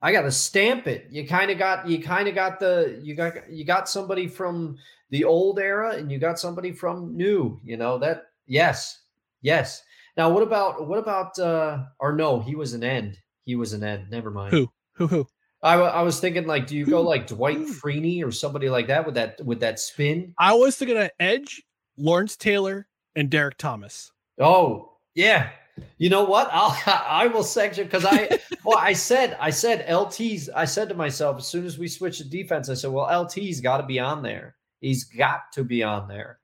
I 0.00 0.12
gotta 0.12 0.32
stamp 0.32 0.88
it. 0.88 1.06
You 1.10 1.26
kind 1.26 1.50
of 1.50 1.58
got 1.58 1.88
you 1.88 2.02
kind 2.02 2.28
of 2.28 2.34
got 2.34 2.58
the 2.58 2.98
you 3.02 3.14
got 3.14 3.50
you 3.50 3.64
got 3.64 3.88
somebody 3.88 4.26
from 4.26 4.76
the 5.10 5.24
old 5.24 5.60
era 5.60 5.94
and 5.94 6.10
you 6.10 6.18
got 6.18 6.38
somebody 6.38 6.72
from 6.72 7.16
new. 7.16 7.60
You 7.64 7.76
know 7.76 7.98
that 7.98 8.24
yes. 8.46 9.00
Yes. 9.40 9.82
Now 10.16 10.30
what 10.30 10.42
about 10.42 10.88
what 10.88 10.98
about 10.98 11.38
uh 11.38 11.84
or 12.00 12.14
no, 12.16 12.40
he 12.40 12.56
was 12.56 12.72
an 12.72 12.82
end. 12.82 13.18
He 13.44 13.54
was 13.54 13.72
an 13.72 13.84
end. 13.84 14.10
Never 14.10 14.30
mind. 14.30 14.52
Who? 14.52 14.68
Who 14.94 15.06
who? 15.06 15.26
I, 15.62 15.74
I 15.74 16.02
was 16.02 16.18
thinking 16.18 16.46
like, 16.46 16.66
do 16.66 16.76
you 16.76 16.86
go 16.86 17.02
like 17.02 17.26
Dwight 17.26 17.58
Freeney 17.82 18.24
or 18.24 18.32
somebody 18.32 18.68
like 18.68 18.88
that 18.88 19.06
with 19.06 19.14
that 19.14 19.44
with 19.44 19.60
that 19.60 19.78
spin? 19.78 20.34
I 20.38 20.54
was 20.54 20.76
thinking 20.76 20.98
of 20.98 21.10
Edge, 21.20 21.62
Lawrence 21.96 22.36
Taylor, 22.36 22.88
and 23.14 23.30
Derrick 23.30 23.58
Thomas. 23.58 24.10
Oh 24.40 24.92
yeah. 25.14 25.50
You 25.98 26.10
know 26.10 26.24
what? 26.24 26.48
I'll 26.52 26.76
I 26.86 27.28
will 27.28 27.44
section 27.44 27.84
because 27.84 28.04
I 28.04 28.38
well 28.64 28.78
I 28.78 28.92
said 28.92 29.36
I 29.40 29.50
said 29.50 29.84
LT's 29.88 30.48
I 30.50 30.64
said 30.64 30.88
to 30.88 30.94
myself 30.94 31.38
as 31.38 31.46
soon 31.46 31.64
as 31.64 31.78
we 31.78 31.88
switch 31.88 32.18
to 32.18 32.28
defense 32.28 32.68
I 32.68 32.74
said 32.74 32.90
well 32.90 33.08
LT's 33.10 33.60
got 33.60 33.78
to 33.78 33.86
be 33.86 34.00
on 34.00 34.22
there. 34.22 34.56
He's 34.80 35.04
got 35.04 35.52
to 35.52 35.62
be 35.62 35.82
on 35.84 36.08
there. 36.08 36.40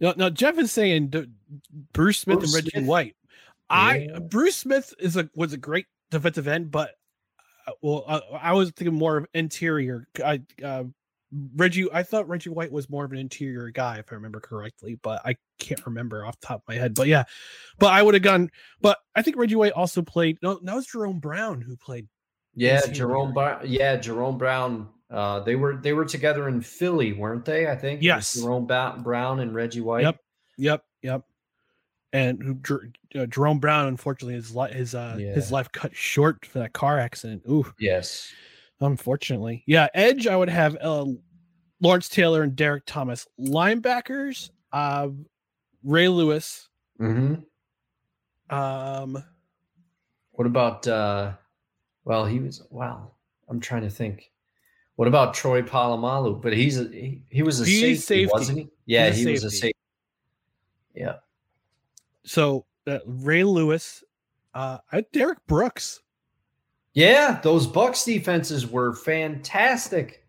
Now, 0.00 0.14
now 0.16 0.30
Jeff 0.30 0.58
is 0.58 0.70
saying 0.70 1.08
D- 1.08 1.26
Bruce 1.92 2.18
Smith 2.18 2.38
Bruce 2.38 2.54
and 2.54 2.64
Reggie. 2.74 2.86
White. 2.86 3.16
I 3.68 4.08
Yeah. 4.10 4.18
Bruce 4.20 4.56
Smith 4.56 4.94
is 5.00 5.16
a 5.16 5.28
was 5.34 5.52
a 5.52 5.58
great 5.58 5.86
defensive 6.10 6.46
end, 6.46 6.70
but 6.70 6.97
well, 7.82 8.04
uh, 8.06 8.20
I 8.40 8.52
was 8.52 8.70
thinking 8.70 8.96
more 8.96 9.18
of 9.18 9.26
interior. 9.34 10.06
I 10.24 10.42
uh, 10.62 10.84
Reggie, 11.54 11.88
I 11.92 12.02
thought 12.02 12.28
Reggie 12.28 12.50
White 12.50 12.72
was 12.72 12.88
more 12.88 13.04
of 13.04 13.12
an 13.12 13.18
interior 13.18 13.70
guy, 13.70 13.98
if 13.98 14.06
I 14.10 14.14
remember 14.14 14.40
correctly, 14.40 14.98
but 15.02 15.20
I 15.24 15.36
can't 15.58 15.84
remember 15.84 16.24
off 16.24 16.40
the 16.40 16.46
top 16.46 16.62
of 16.62 16.68
my 16.68 16.74
head. 16.74 16.94
But 16.94 17.06
yeah, 17.06 17.24
but 17.78 17.92
I 17.92 18.02
would 18.02 18.14
have 18.14 18.22
gone. 18.22 18.50
But 18.80 18.98
I 19.14 19.22
think 19.22 19.36
Reggie 19.36 19.56
White 19.56 19.72
also 19.72 20.02
played. 20.02 20.38
No, 20.42 20.58
that 20.62 20.74
was 20.74 20.86
Jerome 20.86 21.20
Brown 21.20 21.60
who 21.60 21.76
played. 21.76 22.08
Yeah. 22.54 22.86
Jerome 22.86 23.32
Brown. 23.32 23.60
Yeah, 23.64 23.96
Jerome 23.96 24.38
Brown. 24.38 24.88
Uh, 25.10 25.40
they 25.40 25.54
were 25.54 25.76
they 25.76 25.92
were 25.92 26.04
together 26.04 26.48
in 26.48 26.60
Philly, 26.60 27.12
weren't 27.12 27.44
they? 27.44 27.68
I 27.68 27.76
think. 27.76 28.02
Yes. 28.02 28.34
Jerome 28.34 28.66
Ba- 28.66 28.98
Brown 29.02 29.40
and 29.40 29.54
Reggie 29.54 29.80
White. 29.80 30.02
Yep. 30.02 30.16
Yep, 30.58 30.84
yep. 31.02 31.22
And 32.12 32.42
who 32.42 32.54
Jer- 32.54 32.90
uh, 33.14 33.26
Jerome 33.26 33.58
Brown, 33.58 33.86
unfortunately, 33.86 34.34
his 34.34 34.54
li- 34.56 34.72
his 34.72 34.94
uh 34.94 35.16
his 35.34 35.52
life 35.52 35.70
cut 35.72 35.94
short 35.94 36.46
for 36.46 36.58
that 36.60 36.72
car 36.72 36.98
accident. 36.98 37.42
Ooh. 37.48 37.70
Yes. 37.78 38.32
Unfortunately, 38.80 39.64
yeah. 39.66 39.88
Edge, 39.92 40.26
I 40.26 40.36
would 40.36 40.48
have 40.48 40.76
uh, 40.80 41.04
Lawrence 41.80 42.08
Taylor 42.08 42.42
and 42.42 42.54
Derrick 42.56 42.84
Thomas. 42.86 43.26
Linebackers, 43.38 44.50
uh, 44.72 45.08
Ray 45.82 46.08
Lewis. 46.08 46.68
hmm 46.96 47.34
Um, 48.48 49.22
What 50.32 50.46
about? 50.46 50.86
uh 50.86 51.32
Well, 52.04 52.24
he 52.24 52.38
was. 52.40 52.62
Wow. 52.70 53.12
I'm 53.48 53.60
trying 53.60 53.82
to 53.82 53.90
think. 53.90 54.30
What 54.96 55.08
about 55.08 55.34
Troy 55.34 55.62
Polamalu? 55.62 56.40
But 56.40 56.52
he's 56.54 56.78
a 56.80 56.84
he, 56.84 57.22
he 57.30 57.42
was 57.42 57.60
a 57.60 57.64
safety, 57.66 57.94
safety. 57.96 58.26
wasn't 58.32 58.58
he? 58.58 58.68
Yeah, 58.86 59.10
he 59.10 59.26
was 59.26 59.44
a 59.44 59.50
safety. 59.50 59.76
Yeah. 60.94 61.16
So 62.28 62.66
uh, 62.86 62.98
Ray 63.06 63.42
Lewis, 63.42 64.04
uh, 64.52 64.78
Derrick 65.12 65.38
Brooks. 65.46 66.02
Yeah, 66.92 67.40
those 67.42 67.66
Bucks 67.66 68.04
defenses 68.04 68.66
were 68.66 68.94
fantastic. 68.94 70.26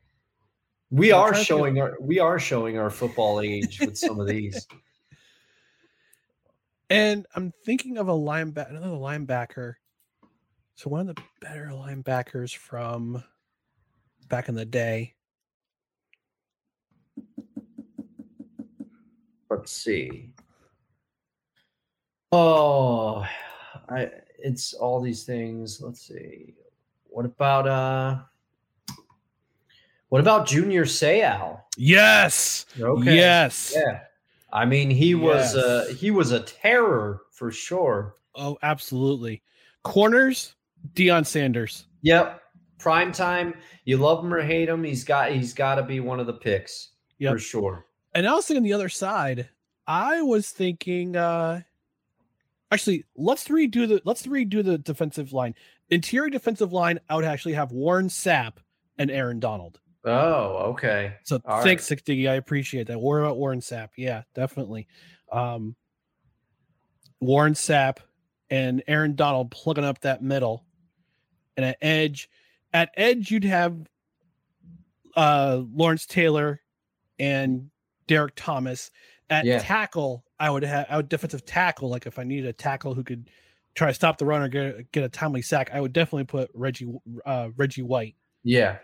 We 0.91 1.11
I'm 1.11 1.19
are 1.19 1.29
trying 1.31 1.41
to 1.41 1.45
showing 1.45 1.81
our 1.81 1.97
we 1.99 2.19
are 2.19 2.39
showing 2.39 2.77
our 2.77 2.89
football 2.89 3.41
age 3.41 3.81
with 3.81 3.97
some 3.97 4.19
of 4.19 4.27
these. 4.27 4.65
And 6.91 7.27
I'm 7.35 7.53
thinking 7.65 7.99
of 7.99 8.07
a 8.07 8.13
linebacker, 8.13 8.71
another 8.71 8.87
linebacker. 8.87 9.75
So 10.73 10.89
one 10.89 11.07
of 11.07 11.15
the 11.15 11.21
better 11.39 11.67
linebackers 11.67 12.55
from 12.55 13.23
back 14.27 14.49
in 14.49 14.55
the 14.55 14.65
day. 14.65 15.13
Let's 19.51 19.71
see. 19.71 20.31
Oh, 22.31 23.25
I 23.89 24.09
it's 24.37 24.73
all 24.73 25.01
these 25.01 25.23
things. 25.23 25.81
Let's 25.81 26.01
see. 26.01 26.53
What 27.05 27.25
about 27.25 27.67
uh 27.67 28.19
what 30.09 30.21
about 30.21 30.47
Junior 30.47 30.85
Seau? 30.85 31.59
Yes. 31.77 32.65
Okay. 32.79 33.15
Yes. 33.15 33.73
Yeah. 33.75 34.01
I 34.51 34.65
mean, 34.65 34.89
he 34.89 35.15
was 35.15 35.55
uh 35.55 35.93
he 35.97 36.11
was 36.11 36.31
a 36.31 36.41
terror 36.41 37.21
for 37.31 37.51
sure. 37.51 38.15
Oh, 38.35 38.57
absolutely. 38.61 39.41
Corners, 39.83 40.55
Deion 40.93 41.25
Sanders. 41.25 41.85
Yep. 42.01 42.41
Prime 42.77 43.11
time. 43.11 43.55
You 43.85 43.97
love 43.97 44.23
him 44.23 44.33
or 44.33 44.41
hate 44.41 44.69
him. 44.69 44.83
He's 44.83 45.03
got 45.03 45.31
he's 45.31 45.53
got 45.53 45.75
to 45.75 45.83
be 45.83 45.99
one 45.99 46.19
of 46.19 46.27
the 46.27 46.33
picks 46.33 46.91
Yep. 47.17 47.33
for 47.33 47.39
sure. 47.39 47.85
And 48.15 48.27
I 48.27 48.33
was 48.33 48.45
thinking 48.47 48.63
the 48.63 48.73
other 48.73 48.89
side. 48.89 49.49
I 49.87 50.21
was 50.21 50.49
thinking 50.51 51.15
uh 51.15 51.61
actually 52.71 53.05
let's 53.15 53.47
redo 53.47 53.87
the 53.87 54.01
let's 54.05 54.25
redo 54.25 54.63
the 54.63 54.77
defensive 54.77 55.33
line. 55.33 55.55
Interior 55.89 56.29
defensive 56.29 56.71
line, 56.71 56.99
I 57.09 57.15
would 57.15 57.25
actually 57.25 57.53
have 57.53 57.71
Warren 57.71 58.07
Sapp 58.09 58.57
and 58.97 59.09
Aaron 59.09 59.39
Donald. 59.39 59.79
Oh, 60.05 60.71
okay. 60.71 61.15
So 61.23 61.41
All 61.45 61.61
thanks, 61.63 61.89
right. 61.91 62.03
Diggy. 62.03 62.29
I 62.29 62.35
appreciate 62.35 62.87
that. 62.87 62.99
What 62.99 63.17
about 63.17 63.37
Warren 63.37 63.59
Sapp? 63.59 63.89
Yeah, 63.97 64.23
definitely. 64.33 64.87
Um, 65.31 65.75
Warren 67.19 67.53
Sapp 67.53 67.97
and 68.49 68.81
Aaron 68.87 69.15
Donald 69.15 69.51
plugging 69.51 69.83
up 69.83 69.99
that 70.01 70.23
middle, 70.23 70.65
and 71.57 71.65
at 71.65 71.77
edge, 71.81 72.29
at 72.71 72.91
edge 72.95 73.29
you'd 73.29 73.43
have 73.43 73.77
uh, 75.15 75.61
Lawrence 75.73 76.05
Taylor 76.05 76.61
and 77.17 77.69
Derrick 78.07 78.33
Thomas. 78.35 78.91
At 79.29 79.45
Yeah. 79.45 79.59
tackle, 79.59 80.23
I 80.39 80.49
would 80.49 80.63
have 80.63 80.85
I 80.89 80.97
would 80.97 81.09
defensive 81.09 81.45
tackle. 81.45 81.89
Like 81.89 82.05
if 82.05 82.17
I 82.19 82.23
needed 82.23 82.47
a 82.47 82.53
tackle 82.53 82.93
who 82.93 83.03
could 83.03 83.29
try 83.75 83.87
to 83.89 83.93
stop 83.93 84.17
the 84.17 84.25
runner, 84.25 84.47
get 84.47 84.91
get 84.91 85.03
a 85.03 85.09
timely 85.09 85.41
sack, 85.41 85.69
I 85.73 85.81
would 85.81 85.93
definitely 85.93 86.25
put 86.25 86.49
Reggie 86.53 86.91
uh, 87.25 87.49
Reggie 87.57 87.81
White. 87.81 88.15
Yeah. 88.43 88.77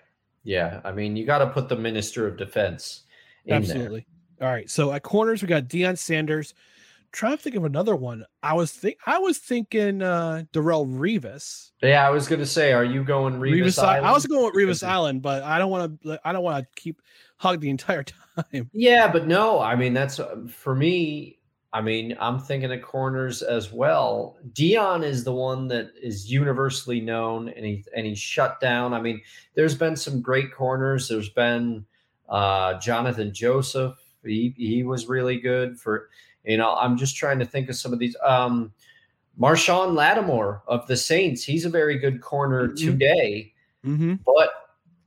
Yeah. 0.43 0.81
I 0.83 0.91
mean, 0.91 1.15
you 1.15 1.25
got 1.25 1.39
to 1.39 1.47
put 1.47 1.69
the 1.69 1.75
minister 1.75 2.27
of 2.27 2.37
defense 2.37 3.03
in 3.45 3.49
there. 3.49 3.57
Absolutely. 3.59 4.05
All 4.41 4.47
right. 4.49 4.69
So 4.69 4.91
at 4.91 5.01
corners, 5.03 5.41
we 5.41 5.47
got 5.47 5.63
Deion 5.69 5.97
Sanders. 5.97 6.53
trying 7.13 7.37
to 7.37 7.41
think 7.41 7.55
of 7.55 7.63
another 7.63 7.95
one. 7.95 8.25
I 8.43 8.53
was 8.53 8.71
think 8.71 8.97
I 9.07 9.17
was 9.17 9.37
thinking 9.37 10.01
uh 10.01 10.43
Darrelle 10.53 10.85
Revis. 10.87 11.71
Yeah, 11.81 12.05
I 12.05 12.09
was 12.09 12.27
going 12.27 12.39
to 12.41 12.45
say, 12.45 12.73
are 12.73 12.83
you 12.83 13.03
going 13.03 13.35
Revis, 13.39 13.81
I- 13.81 13.93
Island? 13.93 14.07
I 14.07 14.11
was 14.11 14.25
going 14.25 14.43
with 14.45 14.53
Revis 14.53 14.85
Island, 14.85 15.21
but 15.21 15.41
I 15.43 15.57
don't 15.57 15.71
want 15.71 16.01
to. 16.03 16.19
I 16.25 16.33
don't 16.33 16.43
want 16.43 16.63
to 16.63 16.81
keep 16.81 17.01
hug 17.37 17.61
the 17.61 17.69
entire 17.69 18.03
time. 18.43 18.69
Yeah, 18.73 19.09
but 19.11 19.27
no, 19.27 19.61
I 19.61 19.75
mean 19.75 19.93
that's 19.93 20.19
uh, 20.19 20.35
for 20.49 20.75
me. 20.75 21.34
I 21.75 21.81
mean, 21.81 22.15
I'm 22.21 22.39
thinking 22.39 22.71
of 22.71 22.81
corners 22.81 23.41
as 23.41 23.73
well. 23.73 24.37
Deion 24.53 25.03
is 25.03 25.25
the 25.25 25.33
one 25.33 25.67
that 25.67 25.91
is 26.01 26.31
universally 26.31 27.01
known, 27.01 27.49
and 27.49 27.65
he 27.65 27.83
and 27.93 28.05
he's 28.05 28.17
shut 28.17 28.61
down. 28.61 28.93
I 28.93 29.01
mean, 29.01 29.21
there's 29.55 29.75
been 29.75 29.97
some 29.97 30.21
great 30.21 30.53
corners. 30.53 31.09
There's 31.09 31.27
been 31.27 31.85
uh, 32.29 32.79
Jonathan 32.79 33.33
Joseph. 33.33 33.99
He 34.23 34.53
he 34.55 34.83
was 34.83 35.07
really 35.07 35.37
good 35.37 35.77
for. 35.77 36.09
You 36.45 36.55
know, 36.55 36.75
I'm 36.75 36.95
just 36.95 37.17
trying 37.17 37.39
to 37.39 37.45
think 37.45 37.67
of 37.67 37.75
some 37.75 37.91
of 37.91 37.99
these. 37.99 38.15
Um, 38.23 38.71
Marshon 39.37 39.95
Lattimore 39.95 40.63
of 40.69 40.87
the 40.87 40.95
Saints. 40.95 41.43
He's 41.43 41.65
a 41.65 41.69
very 41.69 41.97
good 41.97 42.21
corner 42.21 42.69
Mhm. 42.69 42.77
today. 42.77 43.53
Mm-hmm. 43.85 44.13
But 44.25 44.49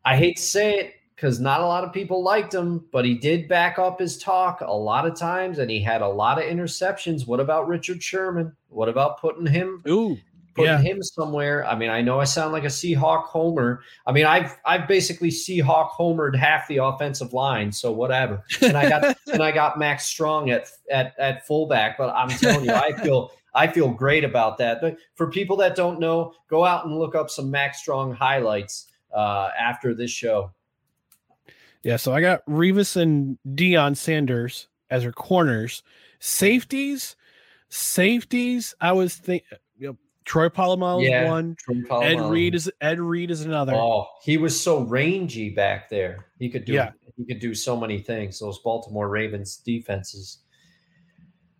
I 0.05 0.19
hate 0.19 0.37
to 0.37 0.43
say 0.43 0.79
it 0.81 0.95
because 1.19 1.41
not 1.41 1.61
a 1.61 1.67
lot 1.67 1.83
of 1.83 1.93
people 1.93 2.23
liked 2.23 2.55
him, 2.55 2.85
but 2.93 3.05
he 3.05 3.15
did 3.15 3.49
back 3.49 3.77
up 3.77 3.99
his 3.99 4.19
talk 4.19 4.61
a 4.61 4.73
lot 4.73 5.05
of 5.05 5.19
times 5.19 5.59
and 5.59 5.69
he 5.69 5.81
had 5.83 6.01
a 6.01 6.09
lot 6.09 6.39
of 6.39 6.45
interceptions. 6.45 7.27
What 7.27 7.41
about 7.41 7.67
Richard 7.67 8.01
Sherman? 8.01 8.55
What 8.69 8.89
about 8.89 9.21
putting 9.21 9.45
him 9.45 9.83
Ooh, 9.89 10.17
putting 10.55 10.75
yeah. 10.75 10.81
him 10.81 11.03
somewhere? 11.03 11.67
I 11.67 11.77
mean, 11.77 11.91
I 11.91 12.03
know 12.03 12.21
I 12.21 12.25
sound 12.25 12.53
like 12.53 12.63
a 12.63 12.69
Seahawk 12.69 13.25
homer. 13.25 13.83
I 14.07 14.13
mean, 14.13 14.27
I've 14.27 14.57
I've 14.65 14.87
basically 14.87 15.31
Seahawk 15.31 15.91
homered 15.91 16.37
half 16.37 16.69
the 16.69 16.77
offensive 16.77 17.33
line, 17.33 17.73
so 17.73 17.91
whatever. 17.91 18.45
And 18.63 18.77
I 18.77 18.89
got 18.89 19.17
and 19.33 19.43
I 19.43 19.51
got 19.51 19.77
Mack 19.77 20.01
Strong 20.01 20.51
at 20.51 20.69
at 20.89 21.19
at 21.19 21.45
fullback, 21.49 21.99
but 21.99 22.15
I'm 22.15 22.29
telling 22.29 22.65
you, 22.65 22.73
I 22.73 22.93
feel 22.93 23.33
I 23.57 23.67
feel 23.67 23.91
great 23.91 24.23
about 24.23 24.57
that. 24.59 24.81
But 24.81 24.99
for 25.17 25.29
people 25.29 25.57
that 25.57 25.75
don't 25.75 25.99
know, 25.99 26.35
go 26.49 26.65
out 26.65 26.87
and 26.87 26.97
look 26.97 27.17
up 27.17 27.29
some 27.29 27.51
Mack 27.51 27.75
Strong 27.75 28.13
highlights 28.15 28.87
uh, 29.13 29.49
after 29.59 29.95
this 29.95 30.13
show. 30.13 30.53
Yeah, 31.83 31.97
so 31.97 32.13
I 32.13 32.21
got 32.21 32.45
Revis 32.47 32.97
and 32.97 33.39
Deion 33.49 33.97
Sanders 33.97 34.69
as 34.91 35.05
our 35.05 35.13
corners. 35.13 35.83
Safeties, 36.19 37.17
safeties. 37.69 38.75
I 38.81 38.93
was 38.93 39.15
think 39.17 39.45
you 39.79 39.89
know, 39.89 39.97
Troy 40.25 40.49
Polamalu 40.49 41.05
is 41.05 41.09
Yeah, 41.09 41.29
one. 41.31 41.57
Ed 42.03 42.21
Reed 42.21 42.55
is 42.55 42.71
Ed 42.81 42.99
Reed 42.99 43.31
is 43.31 43.43
another. 43.43 43.75
Oh, 43.75 44.09
he 44.23 44.37
was 44.37 44.61
so 44.61 44.81
rangy 44.81 45.51
back 45.51 45.89
there. 45.89 46.27
He 46.39 46.49
could 46.51 46.65
do 46.65 46.73
Yeah. 46.73 46.91
he 47.17 47.25
could 47.25 47.41
do 47.41 47.55
so 47.55 47.77
many 47.79 47.99
things. 48.01 48.39
Those 48.39 48.59
Baltimore 48.59 49.09
Ravens 49.09 49.57
defenses. 49.59 50.39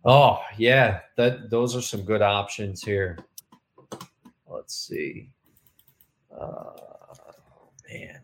Oh, 0.05 0.41
yeah, 0.57 1.01
that 1.17 1.49
those 1.49 1.75
are 1.75 1.81
some 1.81 2.03
good 2.03 2.21
options 2.21 2.83
here. 2.83 3.17
Let's 4.47 4.75
see. 4.75 5.29
Uh, 6.31 6.71
man. 7.89 8.21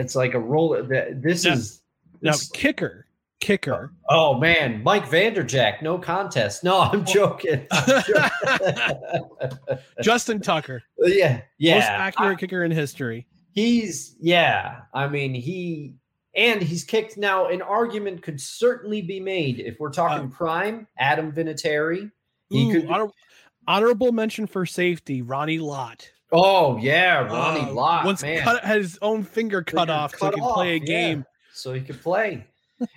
It's 0.00 0.14
like 0.16 0.34
a 0.34 0.38
roll. 0.40 0.74
th- 0.86 1.14
This 1.16 1.44
Yeah. 1.44 1.52
is 1.54 1.82
now 2.22 2.32
this- 2.32 2.48
kicker, 2.50 3.06
kicker. 3.40 3.92
Oh 4.08 4.38
man, 4.38 4.82
Mike 4.82 5.06
Vanderjagt, 5.08 5.82
no 5.82 5.98
contest. 5.98 6.64
No, 6.64 6.80
I'm 6.80 7.04
joking. 7.04 7.66
I'm 7.70 8.02
joking. 8.02 9.20
Justin 10.02 10.40
Tucker, 10.40 10.82
yeah, 10.98 11.42
yeah. 11.58 11.74
most 11.76 11.84
accurate 11.86 12.38
kicker 12.38 12.64
in 12.64 12.70
history. 12.70 13.26
he's 13.52 14.16
yeah 14.20 14.82
i 14.94 15.06
mean 15.08 15.34
he 15.34 15.94
And 16.34 16.62
he's 16.62 16.84
kicked 16.84 17.16
now. 17.18 17.48
An 17.48 17.60
argument 17.62 18.22
could 18.22 18.40
certainly 18.40 19.02
be 19.02 19.18
made 19.18 19.58
if 19.58 19.78
we're 19.80 19.90
talking 19.90 20.26
Uh, 20.28 20.30
prime. 20.36 20.86
Adam 20.96 21.32
Vinatieri. 21.32 22.10
He 22.50 22.68
Ooh, 22.70 22.72
could. 22.80 22.86
honor- 22.88 23.10
honorable 23.66 24.12
mention 24.12 24.46
for 24.46 24.64
safety, 24.64 25.22
Ronnie 25.22 25.58
Lott. 25.58 26.08
Oh 26.32 26.76
yeah, 26.78 27.18
Ronnie 27.20 27.60
Uh, 27.68 27.72
Lott. 27.72 28.04
once 28.04 28.22
man. 28.22 28.40
cut 28.42 28.64
had 28.64 28.78
his 28.78 28.98
own 29.02 29.22
finger 29.24 29.62
cut 29.62 29.88
Finger 29.88 29.92
off 29.92 30.14
so 30.16 30.26
he 30.26 30.32
could 30.32 30.42
play 30.54 30.72
a 30.72 30.76
off, 30.76 30.82
yeah. 30.82 30.86
game. 30.86 31.24
so 31.52 31.72
he 31.72 31.80
could 31.80 32.00
play. 32.00 32.46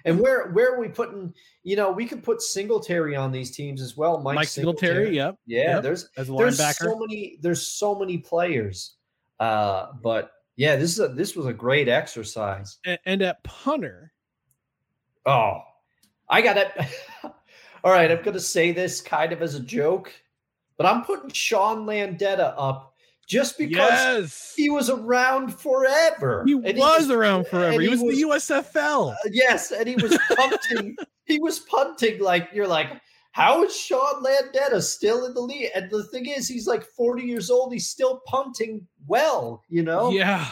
and 0.05 0.19
where 0.19 0.49
where 0.51 0.73
are 0.76 0.80
we 0.80 0.88
putting? 0.88 1.34
You 1.64 1.76
know, 1.76 1.91
we 1.91 2.05
could 2.05 2.23
put 2.23 2.41
Singletary 2.41 3.15
on 3.15 3.31
these 3.31 3.51
teams 3.55 3.81
as 3.81 3.97
well. 3.97 4.19
Mike, 4.22 4.35
Mike, 4.35 4.47
Singletary, 4.47 5.15
yep, 5.15 5.38
Yeah, 5.45 5.76
yep, 5.76 5.84
there's 5.84 6.10
as 6.18 6.30
a 6.30 6.34
there's 6.34 6.60
linebacker. 6.60 6.84
so 6.84 6.99
many 6.99 7.38
there's 7.41 7.61
so 7.65 7.95
many 7.95 8.18
players. 8.19 8.95
Uh, 9.39 9.88
but 10.01 10.31
yeah, 10.55 10.76
this 10.76 10.91
is 10.91 10.99
a 10.99 11.07
this 11.10 11.35
was 11.35 11.47
a 11.47 11.53
great 11.53 11.89
exercise. 11.89 12.77
A- 12.85 12.99
and 13.05 13.22
at 13.22 13.43
punter, 13.43 14.11
Oh, 15.26 15.61
I 16.30 16.41
got 16.41 16.57
it. 16.57 16.72
All 17.84 17.91
right, 17.91 18.10
I'm 18.11 18.22
going 18.22 18.34
to 18.34 18.39
say 18.39 18.72
this 18.72 19.01
kind 19.01 19.34
of 19.34 19.41
as 19.41 19.55
a 19.55 19.60
joke, 19.60 20.14
but 20.77 20.85
I'm 20.85 21.03
putting 21.03 21.30
Sean 21.31 21.85
Landeta 21.85 22.53
up 22.57 22.92
just 23.34 23.57
because 23.57 23.89
yes, 23.89 24.53
he 24.55 24.69
was 24.69 24.91
around 24.91 25.55
forever. 25.60 26.43
he 26.45 26.53
And 26.53 26.77
was 26.77 27.10
around 27.10 27.47
forever. 27.47 27.81
He 27.81 27.88
he 27.88 27.89
was, 27.89 28.01
in 28.01 28.07
the 28.10 28.22
USFL. 28.22 29.11
Uh, 29.11 29.15
yes, 29.31 29.72
and 29.72 29.88
he 29.88 29.95
was 29.95 30.15
punting. 30.35 30.95
he 31.26 31.39
was 31.39 31.60
punting 31.61 32.22
like 32.22 32.49
you're 32.53 32.68
like, 32.68 32.89
how 33.31 33.64
is 33.64 33.76
Sean 33.76 34.23
Landeta 34.23 34.80
still 34.84 35.26
in 35.26 35.34
the 35.34 35.41
league? 35.41 35.72
And 35.73 35.89
the 35.89 36.03
thing 36.05 36.27
is, 36.27 36.47
he's 36.47 36.68
like 36.68 36.84
40 36.84 37.23
years 37.23 37.49
old. 37.49 37.73
He's 37.73 37.89
still 37.89 38.22
punting 38.27 38.85
well. 39.07 39.64
You 39.68 39.81
know. 39.81 40.11
Yeah. 40.11 40.47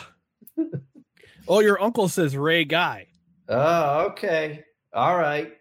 oh, 1.47 1.59
your 1.59 1.79
uncle 1.79 2.09
says 2.09 2.35
Ray 2.35 2.65
Guy. 2.65 3.07
Oh, 3.47 4.07
okay. 4.07 4.63
All 4.91 5.15
right. 5.15 5.53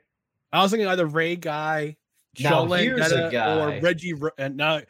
I 0.55 0.63
was 0.63 0.71
thinking 0.71 0.89
either 0.89 1.07
Ray 1.07 1.37
Guy, 1.37 1.97
Now 2.39 2.65
here's 2.66 3.11
a 3.12 3.28
guy. 3.31 3.59
or 3.59 3.81
Reggie. 3.81 4.15
And 4.39 4.57
now, 4.57 4.81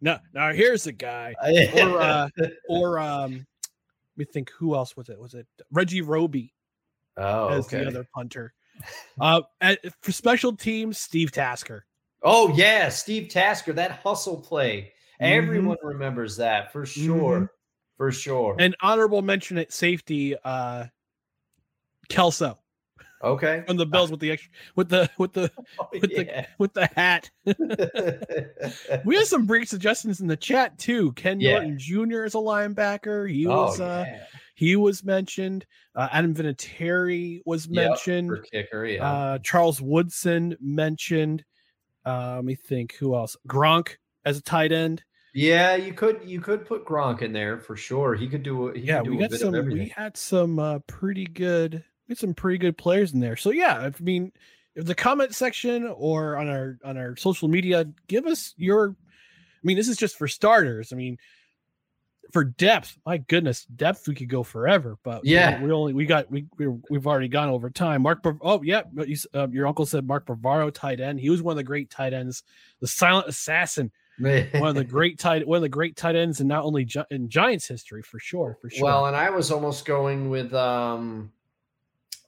now, 0.00 0.20
now 0.34 0.52
here's 0.52 0.86
a 0.86 0.92
guy. 0.92 1.34
Or, 1.74 2.00
uh, 2.00 2.28
or 2.68 2.98
um, 2.98 3.32
let 3.32 3.46
me 4.16 4.24
think. 4.26 4.50
Who 4.58 4.74
else 4.74 4.96
was 4.96 5.08
it? 5.08 5.18
Was 5.18 5.34
it 5.34 5.46
Reggie 5.72 6.02
Roby 6.02 6.52
oh, 7.16 7.48
as 7.48 7.66
okay. 7.66 7.84
the 7.84 7.88
other 7.88 8.06
punter? 8.14 8.52
Uh, 9.20 9.42
at, 9.60 9.80
for 10.02 10.12
special 10.12 10.54
teams, 10.54 10.98
Steve 10.98 11.32
Tasker. 11.32 11.86
Oh 12.22 12.54
yeah, 12.54 12.88
Steve 12.90 13.28
Tasker, 13.28 13.72
that 13.74 13.92
hustle 14.02 14.40
play. 14.40 14.92
Mhm. 15.20 15.26
Everyone 15.26 15.76
remembers 15.82 16.36
that 16.36 16.72
for 16.72 16.84
sure. 16.86 17.40
Mhm. 17.40 17.48
For 17.96 18.12
sure. 18.12 18.56
And 18.58 18.74
honorable 18.80 19.20
mention 19.20 19.58
at 19.58 19.72
safety, 19.72 20.34
uh, 20.42 20.86
Kelso 22.08 22.59
okay. 23.22 23.62
from 23.66 23.76
the 23.76 23.86
Bills 23.86 24.10
with 24.10 24.20
the 24.20 24.30
extra, 24.30 24.50
with 24.76 24.88
the 24.88 25.10
with 25.18 25.32
the 25.32 25.50
Oh, 25.78 25.88
with 25.92 26.10
yeah. 26.10 26.46
with 26.58 26.72
the 26.74 26.86
hat. 26.96 27.30
We 29.04 29.16
have 29.16 29.26
some 29.26 29.46
brief 29.46 29.68
suggestions 29.68 30.20
in 30.20 30.26
the 30.26 30.36
chat 30.36 30.78
too. 30.78 31.12
Ken 31.12 31.40
Yeah. 31.40 31.52
Norton 31.52 31.78
Jr. 31.78 32.24
is 32.24 32.34
a 32.34 32.38
linebacker. 32.38 33.30
He 33.30 33.46
oh, 33.46 33.66
was 33.66 33.80
uh, 33.80 34.04
yeah. 34.06 34.24
he 34.54 34.76
was 34.76 35.04
mentioned. 35.04 35.66
Uh, 35.94 36.08
Adam 36.12 36.34
Vinatieri 36.34 37.40
was 37.44 37.68
mentioned. 37.68 38.28
for 38.28 38.38
kicker, 38.38 38.84
yeah. 38.86 39.10
Uh, 39.10 39.38
Charles 39.38 39.80
Woodson 39.80 40.56
mentioned. 40.60 41.44
Uh, 42.04 42.36
let 42.36 42.44
me 42.44 42.54
think. 42.54 42.94
Who 42.96 43.14
else? 43.14 43.36
Gronk 43.48 43.96
as 44.24 44.38
a 44.38 44.42
tight 44.42 44.72
end. 44.72 45.02
yeah, 45.34 45.76
you 45.76 45.92
could 45.92 46.20
you 46.24 46.40
could 46.40 46.66
put 46.66 46.84
Gronk 46.84 47.22
in 47.22 47.32
there 47.32 47.58
for 47.58 47.76
sure. 47.76 48.14
He 48.14 48.28
could 48.28 48.42
do 48.42 48.68
he 48.72 48.82
yeah, 48.82 48.98
could 48.98 49.04
do 49.04 49.10
we 49.12 49.18
got 49.18 49.32
some. 49.32 49.52
We 49.66 49.88
had 49.88 50.16
some 50.16 50.58
uh, 50.58 50.78
pretty 50.86 51.24
good. 51.26 51.84
We 52.10 52.14
had 52.14 52.18
some 52.18 52.34
pretty 52.34 52.58
good 52.58 52.76
players 52.76 53.12
in 53.14 53.20
there. 53.20 53.36
So 53.36 53.50
yeah, 53.52 53.74
I 53.76 53.92
mean, 54.02 54.32
if 54.74 54.84
the 54.84 54.96
comment 54.96 55.32
section 55.32 55.86
or 55.86 56.36
on 56.36 56.48
our 56.48 56.76
on 56.84 56.96
our 56.98 57.14
social 57.14 57.46
media, 57.46 57.86
give 58.08 58.26
us 58.26 58.52
your. 58.56 58.96
I 58.98 59.62
mean, 59.62 59.76
this 59.76 59.86
is 59.86 59.96
just 59.96 60.18
for 60.18 60.26
starters. 60.26 60.92
I 60.92 60.96
mean, 60.96 61.18
for 62.32 62.42
depth, 62.42 62.98
my 63.06 63.18
goodness, 63.18 63.64
depth 63.66 64.08
we 64.08 64.16
could 64.16 64.28
go 64.28 64.42
forever. 64.42 64.96
But 65.04 65.22
we- 65.22 65.30
Yeah. 65.30 65.62
we, 65.62 65.70
only 65.70 65.92
we 65.92 66.04
got 66.04 66.28
we 66.32 66.46
we 66.58 66.66
we've 66.90 67.06
already 67.06 67.28
gone 67.28 67.48
over 67.48 67.70
time. 67.70 68.02
Mark, 68.02 68.26
oh 68.40 68.60
yeah, 68.64 68.82
but 68.92 69.08
you, 69.08 69.16
uh, 69.32 69.46
your 69.52 69.68
uncle 69.68 69.86
said 69.86 70.04
Mark 70.04 70.26
Bavaro 70.26 70.74
tight 70.74 70.98
end. 70.98 71.20
He 71.20 71.30
was 71.30 71.42
one 71.42 71.52
of 71.52 71.58
the 71.58 71.62
great 71.62 71.90
tight 71.90 72.12
ends, 72.12 72.42
the 72.80 72.88
silent 72.88 73.28
assassin, 73.28 73.92
one 74.18 74.64
of 74.64 74.74
the 74.74 74.82
great 74.82 75.20
tight 75.20 75.46
one 75.46 75.58
of 75.58 75.62
the 75.62 75.68
great 75.68 75.94
tight 75.94 76.16
ends 76.16 76.40
and 76.40 76.48
not 76.48 76.64
only 76.64 76.84
Gi- 76.84 77.04
in 77.12 77.28
Giants 77.28 77.68
history 77.68 78.02
for 78.02 78.18
sure, 78.18 78.58
for 78.60 78.68
sure. 78.68 78.84
Well, 78.84 79.06
and 79.06 79.14
I 79.14 79.30
was 79.30 79.52
almost 79.52 79.84
going 79.84 80.28
with 80.28 80.52
um 80.54 81.30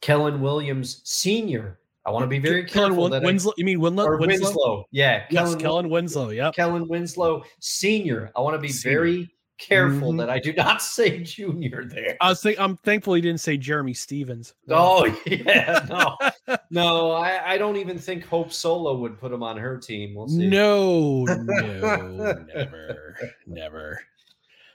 Kellen 0.03 0.41
Williams 0.43 1.01
Senior. 1.05 1.79
I 2.05 2.11
want 2.11 2.25
to 2.25 2.27
be 2.27 2.39
very 2.41 2.65
Kellen 2.65 2.91
careful 2.91 3.05
Win- 3.05 3.13
that 3.13 3.25
I- 3.25 3.53
You 3.57 3.65
mean 3.65 3.81
Winslow? 3.81 4.05
or 4.05 4.19
Winslow? 4.19 4.47
Winslow. 4.49 4.85
Yeah, 4.91 5.25
Yes, 5.31 5.45
Kellen, 5.47 5.59
Kellen 5.61 5.89
Winslow. 5.89 6.29
Yep. 6.31 6.55
Kellen 6.55 6.89
Winslow 6.89 7.45
Senior. 7.61 8.31
I 8.37 8.41
want 8.41 8.55
to 8.55 8.59
be 8.59 8.69
Senior. 8.69 8.99
very 8.99 9.31
careful 9.59 10.13
Mhm. 10.13 10.19
that 10.19 10.29
I 10.29 10.41
do 10.41 10.53
not 10.55 10.83
say 10.83 11.21
Junior 11.23 11.85
there. 11.85 12.17
I 12.21 12.31
was 12.31 12.43
think 12.43 12.59
I'm 12.59 12.77
thankful 12.79 13.15
he 13.15 13.21
didn't 13.21 13.39
say 13.41 13.57
Jerramy 13.57 13.97
Stevens. 13.97 14.55
Oh 14.69 15.05
yeah, 15.27 15.87
no, 15.89 16.57
no. 16.71 17.13
I, 17.13 17.53
I 17.53 17.59
don't 17.59 17.77
even 17.77 17.97
think 17.97 18.27
Hope 18.27 18.53
Solo 18.53 18.97
would 18.97 19.21
put 19.21 19.31
him 19.31 19.45
on 19.45 19.57
her 19.57 19.79
team. 19.79 20.17
We'll 20.17 20.27
see. 20.27 20.49
No, 20.49 21.23
no, 21.27 22.33
never, 22.53 23.17
never. 23.47 24.01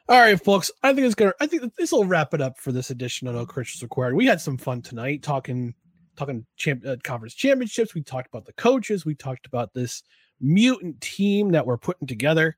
All 0.10 0.20
right, 0.20 0.42
folks. 0.42 0.72
I 0.84 0.94
think 0.94 1.06
it's 1.06 1.16
gonna. 1.16 1.34
I 1.42 1.48
think 1.48 1.76
this 1.76 1.92
will 1.92 2.06
wrap 2.06 2.34
it 2.34 2.42
up 2.42 2.58
for 2.60 2.72
this 2.72 2.90
edition 2.92 3.28
of 3.28 3.36
No 3.36 3.46
Credentials 3.46 3.84
Required. 3.84 4.16
We 4.16 4.26
had 4.26 4.40
some 4.40 4.58
fun 4.58 4.82
tonight 4.82 5.22
talking, 5.22 5.74
talking 6.16 6.46
champ, 6.56 6.86
uh, 6.86 6.96
conference 7.04 7.34
championships. 7.34 7.94
We 7.94 8.04
talked 8.04 8.28
about 8.28 8.46
the 8.46 8.54
coaches. 8.54 9.06
We 9.06 9.16
talked 9.16 9.46
about 9.48 9.74
this 9.74 10.04
mutant 10.40 11.02
team 11.02 11.52
that 11.52 11.66
we're 11.66 11.78
putting 11.78 12.08
together. 12.08 12.56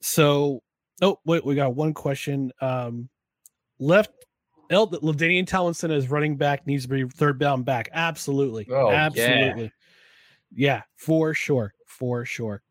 So, 0.00 0.62
oh 1.02 1.18
wait, 1.26 1.44
we 1.44 1.54
got 1.54 1.74
one 1.74 1.92
question. 1.92 2.50
Um, 2.60 3.08
left. 3.78 4.10
El 4.70 4.88
LaDainian 4.88 5.46
Tomlinson 5.46 5.90
as 5.90 6.08
running 6.10 6.36
back 6.38 6.66
needs 6.66 6.84
to 6.84 6.88
be 6.88 7.04
third 7.04 7.38
down 7.38 7.62
back. 7.64 7.90
Absolutely, 7.92 8.66
Oh, 8.70 8.90
yeah. 8.90 8.96
absolutely. 8.96 9.70
yeah, 10.54 10.80
for 10.96 11.34
sure, 11.34 11.74
for 11.86 12.24
sure 12.24 12.62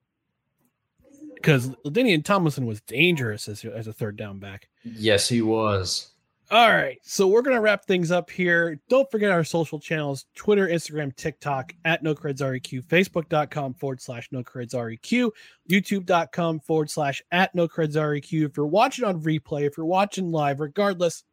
because 1.44 1.68
LaDainian 1.86 2.24
Tomlinson 2.24 2.65
was 2.65 2.80
dangerous 2.82 3.49
as, 3.49 3.65
as 3.65 3.88
a 3.88 3.94
third 3.94 4.15
down 4.15 4.40
back. 4.40 4.70
Yes, 4.84 5.28
he 5.28 5.41
was. 5.41 6.10
All 6.49 6.70
right, 6.70 6.99
so 7.02 7.28
we're 7.28 7.41
gonna 7.41 7.61
wrap 7.61 7.86
things 7.86 8.11
up 8.11 8.30
here. 8.30 8.80
Don't 8.88 9.10
forget 9.10 9.32
our 9.32 9.44
social 9.44 9.80
channels: 9.80 10.26
Twitter, 10.36 10.68
Instagram, 10.68 11.15
TikTok 11.15 11.74
at 11.84 12.03
No 12.03 12.14
Creds 12.14 12.41
REQ, 12.41 12.86
Facebook.com 12.86 13.74
forward 13.74 14.02
slash 14.02 14.30
No 14.32 14.44
Creds 14.44 14.74
REQ, 14.74 15.32
YouTube.com 15.70 16.60
forward 16.60 16.91
slash 16.91 17.22
at 17.32 17.56
No 17.56 17.68
Creds 17.68 17.95
REQ. 17.95 18.45
If 18.45 18.57
you're 18.57 18.65
watching 18.68 19.03
on 19.03 19.22
replay, 19.22 19.65
if 19.65 19.78
you're 19.78 19.86
watching 19.86 20.32
live, 20.32 20.60
regardless, 20.60 21.24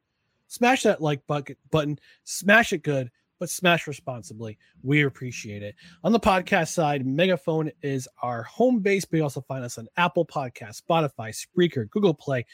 smash 0.47 0.85
that 0.85 1.03
like 1.03 1.27
bucket 1.27 1.59
button, 1.70 1.99
smash 2.24 2.73
it 2.73 2.82
good, 2.82 3.11
but 3.41 3.51
smash 3.51 3.89
responsibly. 3.89 4.59
We 4.83 5.03
appreciate 5.03 5.62
it. 5.62 5.75
On 6.05 6.12
the 6.12 6.21
podcast 6.21 6.69
side, 6.69 7.05
Megaphone 7.05 7.73
is 7.83 8.07
our 8.23 8.45
home 8.45 8.81
base, 8.81 9.05
but 9.05 9.17
you 9.17 9.23
also 9.25 9.41
find 9.41 9.65
us 9.65 9.79
on 9.79 9.89
Apple 9.97 10.27
Podcasts, 10.27 10.83
Spotify, 10.83 11.35
Spreaker, 11.35 11.91
Google 11.91 12.15
Play, 12.15 12.47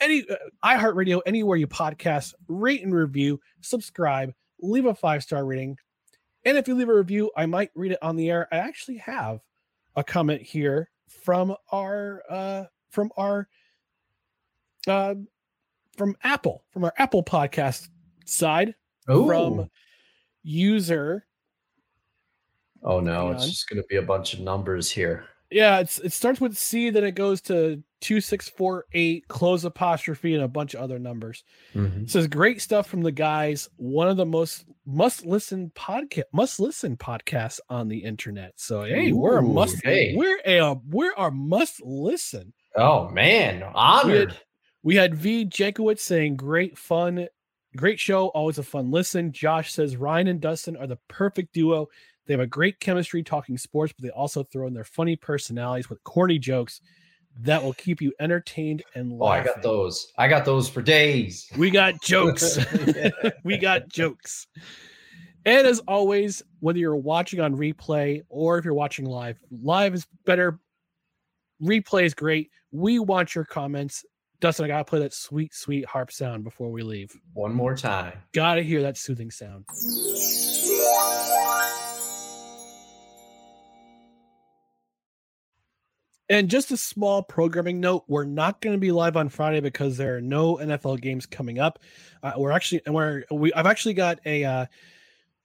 any 0.00 0.24
uh, 0.28 0.34
iHeartRadio, 0.64 1.20
anywhere 1.26 1.58
you 1.58 1.68
podcast, 1.68 2.34
rate 2.48 2.82
and 2.82 2.94
review, 2.94 3.38
subscribe, 3.60 4.32
leave 4.60 4.86
a 4.86 4.94
five 4.94 5.22
star 5.22 5.44
rating. 5.44 5.76
And 6.44 6.56
if 6.58 6.66
you 6.66 6.74
leave 6.74 6.88
a 6.88 6.94
review, 6.94 7.30
I 7.36 7.46
might 7.46 7.70
read 7.74 7.92
it 7.92 7.98
on 8.02 8.16
the 8.16 8.30
air. 8.30 8.48
I 8.50 8.56
actually 8.56 8.96
have 8.98 9.40
a 9.94 10.02
comment 10.02 10.42
here 10.42 10.90
from 11.06 11.54
our 11.70 12.22
uh 12.30 12.64
from 12.90 13.10
our 13.18 13.46
uh 14.88 15.14
from 15.96 16.16
Apple, 16.24 16.64
from 16.70 16.84
our 16.84 16.94
Apple 16.96 17.22
podcast 17.22 17.88
side 18.24 18.74
Ooh. 19.10 19.26
from 19.26 19.70
user 20.42 21.26
oh 22.82 23.00
no, 23.00 23.30
it's 23.30 23.48
just 23.48 23.68
going 23.68 23.80
to 23.80 23.86
be 23.88 23.96
a 23.96 24.02
bunch 24.02 24.34
of 24.34 24.40
numbers 24.40 24.90
here. 24.90 25.24
Yeah, 25.50 25.80
it's 25.80 25.98
it 25.98 26.12
starts 26.12 26.40
with 26.40 26.56
C, 26.56 26.90
then 26.90 27.04
it 27.04 27.14
goes 27.14 27.40
to 27.42 27.82
two 28.00 28.20
six 28.20 28.48
four 28.48 28.86
eight, 28.92 29.28
close 29.28 29.64
apostrophe, 29.64 30.34
and 30.34 30.42
a 30.42 30.48
bunch 30.48 30.74
of 30.74 30.80
other 30.80 30.98
numbers. 30.98 31.44
Mhm. 31.74 32.04
It 32.04 32.10
says 32.10 32.26
great 32.26 32.62
stuff 32.62 32.86
from 32.86 33.02
the 33.02 33.12
guys. 33.12 33.68
One 33.76 34.08
of 34.08 34.16
the 34.16 34.24
most 34.26 34.64
must 34.86 35.26
listen 35.26 35.70
podcast 35.74 36.24
must 36.32 36.58
listen 36.58 36.96
podcasts 36.96 37.60
on 37.68 37.88
the 37.88 37.98
internet. 37.98 38.54
So 38.56 38.84
hey, 38.84 39.12
we're 39.12 39.38
a 39.38 39.42
must 39.42 39.84
hey. 39.84 40.14
we're 40.16 40.40
a 40.46 40.74
we're 40.88 41.14
our 41.16 41.30
must 41.30 41.82
listen. 41.82 42.54
Oh 42.76 43.08
man, 43.10 43.62
honored. 43.74 44.36
We 44.82 44.96
had 44.96 45.14
V 45.14 45.44
Jankowitz 45.44 46.00
saying 46.00 46.36
great 46.36 46.76
fun, 46.76 47.28
great 47.76 47.98
show, 48.00 48.28
always 48.28 48.58
a 48.58 48.62
fun 48.62 48.90
listen. 48.90 49.32
Josh 49.32 49.72
says 49.72 49.96
Ryan 49.96 50.28
and 50.28 50.40
Dustin 50.40 50.76
are 50.76 50.86
the 50.86 50.98
perfect 51.08 51.52
duo. 51.52 51.88
They 52.26 52.34
have 52.34 52.40
a 52.40 52.46
great 52.46 52.78
chemistry 52.80 53.22
talking 53.22 53.58
sports, 53.58 53.92
but 53.92 54.04
they 54.04 54.10
also 54.10 54.44
throw 54.44 54.66
in 54.66 54.74
their 54.74 54.84
funny 54.84 55.16
personalities 55.16 55.90
with 55.90 56.02
corny 56.04 56.38
jokes. 56.38 56.80
that 57.40 57.62
will 57.62 57.72
keep 57.72 58.02
you 58.02 58.12
entertained 58.20 58.82
and 58.94 59.18
Oh, 59.20 59.24
I 59.24 59.42
got 59.42 59.62
those. 59.62 60.12
I 60.18 60.28
got 60.28 60.44
those 60.44 60.68
for 60.68 60.82
days. 60.82 61.50
We 61.56 61.70
got 61.70 62.00
jokes. 62.02 62.58
we 63.44 63.56
got 63.56 63.88
jokes. 63.88 64.46
And 65.46 65.66
as 65.66 65.80
always, 65.88 66.42
whether 66.60 66.78
you're 66.78 66.94
watching 66.94 67.40
on 67.40 67.56
replay 67.56 68.22
or 68.28 68.58
if 68.58 68.64
you're 68.66 68.74
watching 68.74 69.06
live, 69.06 69.38
live 69.50 69.94
is 69.94 70.06
better. 70.26 70.58
Replay 71.62 72.04
is 72.04 72.14
great. 72.14 72.50
We 72.70 72.98
want 72.98 73.34
your 73.34 73.44
comments. 73.44 74.04
Dustin, 74.42 74.64
I 74.64 74.68
gotta 74.68 74.84
play 74.84 74.98
that 74.98 75.14
sweet, 75.14 75.54
sweet 75.54 75.86
harp 75.86 76.10
sound 76.10 76.42
before 76.42 76.72
we 76.72 76.82
leave. 76.82 77.16
One 77.32 77.54
more 77.54 77.76
time. 77.76 78.18
Gotta 78.32 78.62
hear 78.62 78.82
that 78.82 78.98
soothing 78.98 79.30
sound. 79.30 79.66
And 86.28 86.50
just 86.50 86.72
a 86.72 86.76
small 86.76 87.22
programming 87.22 87.78
note: 87.78 88.02
we're 88.08 88.24
not 88.24 88.60
going 88.60 88.74
to 88.74 88.80
be 88.80 88.90
live 88.90 89.16
on 89.16 89.28
Friday 89.28 89.60
because 89.60 89.96
there 89.96 90.16
are 90.16 90.20
no 90.20 90.56
NFL 90.56 91.00
games 91.00 91.24
coming 91.24 91.60
up. 91.60 91.78
Uh, 92.24 92.32
we're 92.36 92.50
actually, 92.50 92.82
and 92.84 92.96
we're 92.96 93.22
we. 93.30 93.52
I've 93.52 93.66
actually 93.66 93.94
got 93.94 94.18
a, 94.26 94.44
uh, 94.44 94.66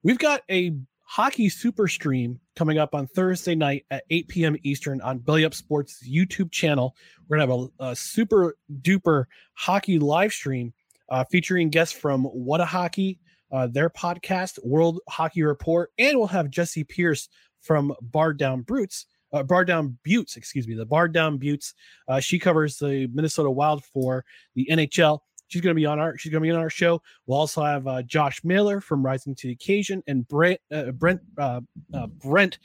we've 0.01 0.17
got 0.17 0.41
a 0.49 0.75
hockey 1.07 1.47
super 1.47 1.88
stream 1.88 2.39
coming 2.55 2.77
up 2.77 2.93
on 2.93 3.07
Thursday 3.07 3.55
night 3.55 3.85
at 3.89 4.03
8 4.09 4.27
p.m. 4.27 4.57
Eastern 4.63 5.01
on 5.01 5.19
Belly 5.19 5.45
Up 5.45 5.53
Sports 5.53 6.03
YouTube 6.07 6.51
channel. 6.51 6.95
We're 7.27 7.38
gonna 7.38 7.51
have 7.51 7.69
a, 7.79 7.91
a 7.91 7.95
super 7.95 8.57
duper 8.81 9.25
hockey 9.53 9.99
live 9.99 10.34
stream 10.34 10.73
uh, 11.09 11.23
featuring 11.31 11.69
guests 11.69 11.97
from 11.97 12.25
What 12.25 12.59
a 12.59 12.65
Hockey, 12.65 13.19
uh, 13.51 13.67
their 13.67 13.89
podcast, 13.89 14.63
World 14.63 14.99
Hockey 15.07 15.43
Report, 15.43 15.91
and 15.97 16.17
we'll 16.17 16.27
have 16.27 16.49
Jesse 16.49 16.84
Pierce 16.84 17.29
from 17.61 17.93
Bar 18.01 18.34
Down 18.34 18.61
Brutes, 18.61 19.05
uh, 19.31 19.43
Bar 19.43 19.63
Down 19.63 19.97
Buttes, 20.05 20.35
excuse 20.35 20.67
me, 20.67 20.75
the 20.75 20.85
Bar 20.85 21.07
Down 21.07 21.39
Buttes. 21.39 21.73
Uh, 22.07 22.19
she 22.19 22.38
covers 22.38 22.77
the 22.77 23.07
Minnesota 23.13 23.49
Wild 23.49 23.84
for 23.85 24.25
the 24.55 24.67
NHL. 24.69 25.19
She's 25.47 25.61
going 25.61 25.75
to 25.75 25.79
be 25.79 25.85
on 25.85 25.99
our. 25.99 26.17
She's 26.17 26.31
going 26.31 26.43
to 26.43 26.47
be 26.47 26.51
on 26.51 26.59
our 26.59 26.69
show. 26.69 27.01
We'll 27.25 27.39
also 27.39 27.63
have 27.63 27.87
uh, 27.87 28.03
Josh 28.03 28.43
Miller 28.43 28.81
from 28.81 29.05
Rising 29.05 29.35
to 29.35 29.47
the 29.47 29.53
Occasion 29.53 30.03
and 30.07 30.27
Brent 30.27 30.59
uh, 30.71 30.91
Brent 30.91 31.21
uh, 31.37 31.61
uh, 31.93 32.07
Brent 32.07 32.59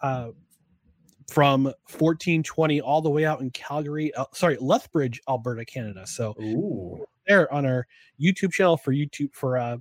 uh, 0.00 0.30
from 1.28 1.64
1420 1.64 2.80
all 2.80 3.02
the 3.02 3.10
way 3.10 3.24
out 3.24 3.40
in 3.40 3.50
Calgary. 3.50 4.14
Uh, 4.14 4.26
sorry, 4.32 4.56
Lethbridge, 4.60 5.20
Alberta, 5.28 5.64
Canada. 5.64 6.06
So 6.06 6.34
Ooh. 6.40 7.04
there 7.26 7.52
on 7.52 7.66
our 7.66 7.86
YouTube 8.20 8.52
channel 8.52 8.76
for 8.76 8.92
YouTube 8.92 9.34
for 9.34 9.58
uh 9.58 9.78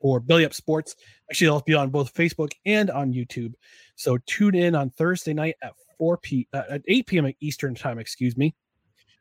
or 0.00 0.20
Belly 0.20 0.44
Up 0.44 0.52
Sports. 0.52 0.96
Actually, 1.30 1.46
they'll 1.46 1.60
be 1.62 1.74
on 1.74 1.88
both 1.88 2.12
Facebook 2.12 2.50
and 2.66 2.90
on 2.90 3.12
YouTube. 3.12 3.54
So 3.96 4.18
tune 4.26 4.54
in 4.54 4.74
on 4.74 4.90
Thursday 4.90 5.32
night 5.32 5.54
at 5.62 5.72
4 5.98 6.18
p 6.18 6.46
uh, 6.52 6.62
at 6.68 6.82
8 6.86 7.06
p.m. 7.06 7.32
Eastern 7.40 7.74
time, 7.74 7.98
excuse 7.98 8.36
me. 8.36 8.54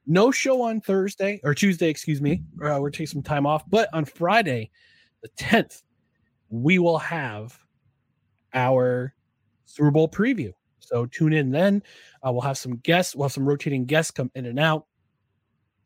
No 0.06 0.32
show 0.32 0.62
on 0.62 0.82
Thursday 0.82 1.40
or 1.44 1.54
Tuesday, 1.54 1.90
excuse 1.90 2.22
me. 2.22 2.44
Uh, 2.64 2.78
we're 2.80 2.90
taking 2.90 3.08
some 3.08 3.24
time 3.24 3.46
off, 3.46 3.64
but 3.70 3.90
on 3.94 4.06
Friday, 4.06 4.70
the 5.22 5.30
10th, 5.30 5.84
we 6.50 6.78
will 6.78 6.98
have 6.98 7.58
our 8.54 9.14
Super 9.66 9.92
Bowl 9.92 10.10
preview. 10.10 10.52
So 10.80 11.06
tune 11.06 11.34
in 11.34 11.52
then. 11.52 11.82
Uh, 12.26 12.32
we'll 12.32 12.42
have 12.42 12.58
some 12.58 12.78
guests. 12.78 13.16
We'll 13.16 13.26
have 13.26 13.32
some 13.32 13.46
rotating 13.46 13.86
guests 13.86 14.12
come 14.12 14.30
in 14.36 14.46
and 14.46 14.60
out. 14.60 14.86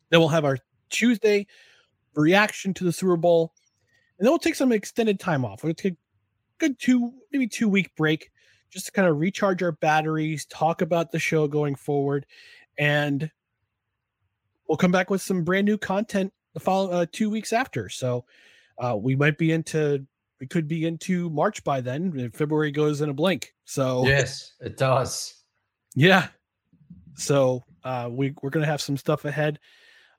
Then 0.09 0.19
we'll 0.19 0.29
have 0.29 0.45
our 0.45 0.57
Tuesday 0.89 1.45
reaction 2.15 2.73
to 2.75 2.83
the 2.83 2.91
Super 2.91 3.17
Bowl, 3.17 3.53
and 4.17 4.25
then 4.25 4.31
we'll 4.31 4.39
take 4.39 4.55
some 4.55 4.71
extended 4.71 5.19
time 5.19 5.45
off. 5.45 5.63
We'll 5.63 5.73
take 5.73 5.93
a 5.93 5.97
good 6.57 6.79
two, 6.79 7.13
maybe 7.31 7.47
two 7.47 7.69
week 7.69 7.95
break, 7.95 8.31
just 8.69 8.87
to 8.87 8.91
kind 8.91 9.07
of 9.07 9.17
recharge 9.17 9.61
our 9.61 9.73
batteries, 9.73 10.45
talk 10.45 10.81
about 10.81 11.11
the 11.11 11.19
show 11.19 11.47
going 11.47 11.75
forward, 11.75 12.25
and 12.79 13.29
we'll 14.67 14.77
come 14.77 14.91
back 14.91 15.09
with 15.09 15.21
some 15.21 15.43
brand 15.43 15.65
new 15.65 15.77
content 15.77 16.31
the 16.53 16.59
follow 16.59 16.89
uh, 16.91 17.05
two 17.11 17.29
weeks 17.29 17.53
after. 17.53 17.87
So 17.89 18.25
uh, 18.77 18.97
we 18.99 19.15
might 19.15 19.37
be 19.37 19.51
into 19.51 20.05
we 20.39 20.47
could 20.47 20.67
be 20.67 20.85
into 20.85 21.29
March 21.29 21.63
by 21.63 21.81
then. 21.81 22.31
February 22.31 22.71
goes 22.71 23.01
in 23.01 23.09
a 23.09 23.13
blink. 23.13 23.53
So 23.65 24.05
Yes, 24.05 24.53
it 24.59 24.77
does. 24.77 25.33
yeah. 25.95 26.27
So 27.15 27.63
uh, 27.83 28.09
we 28.11 28.33
we're 28.41 28.49
gonna 28.51 28.65
have 28.65 28.81
some 28.81 28.97
stuff 28.97 29.25
ahead, 29.25 29.59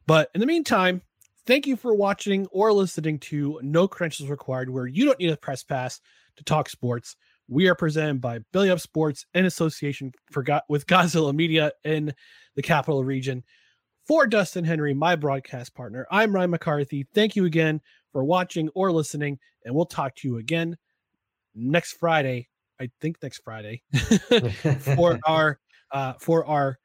but 0.06 0.30
in 0.34 0.40
the 0.40 0.46
meantime, 0.46 1.02
thank 1.46 1.66
you 1.66 1.76
for 1.76 1.94
watching 1.94 2.46
or 2.50 2.72
listening 2.72 3.18
to 3.20 3.60
No 3.62 3.86
Credentials 3.86 4.28
Required, 4.28 4.70
where 4.70 4.86
you 4.86 5.04
don't 5.04 5.18
need 5.18 5.30
a 5.30 5.36
press 5.36 5.62
pass 5.62 6.00
to 6.36 6.44
talk 6.44 6.68
sports. 6.68 7.16
We 7.48 7.68
are 7.68 7.74
presented 7.74 8.20
by 8.20 8.40
Belly 8.52 8.70
Up 8.70 8.80
Sports 8.80 9.24
in 9.32 9.44
association 9.46 10.12
for 10.30 10.42
Go- 10.42 10.60
with 10.68 10.86
Godzilla 10.86 11.34
Media 11.34 11.72
in 11.84 12.12
the 12.56 12.62
capital 12.62 13.04
region. 13.04 13.44
For 14.09 14.26
Dustin 14.26 14.64
Henry, 14.64 14.94
my 14.94 15.16
broadcast 15.16 15.74
partner, 15.74 16.06
I'm 16.10 16.35
Ryan 16.35 16.52
McCarthy. 16.52 17.06
Thank 17.14 17.36
you 17.36 17.44
again 17.44 17.82
for 18.10 18.24
watching 18.24 18.70
or 18.74 18.90
listening, 18.90 19.39
and 19.66 19.74
we'll 19.74 19.85
talk 19.85 20.14
to 20.16 20.28
you 20.28 20.39
again 20.39 20.78
next 21.55 21.93
Friday. 21.93 22.48
I 22.80 22.89
think 23.02 23.22
next 23.22 23.43
Friday 23.44 23.82
for 24.97 25.18
our 25.26 25.60
uh, 25.93 26.14
for 26.20 26.47
our 26.47 26.78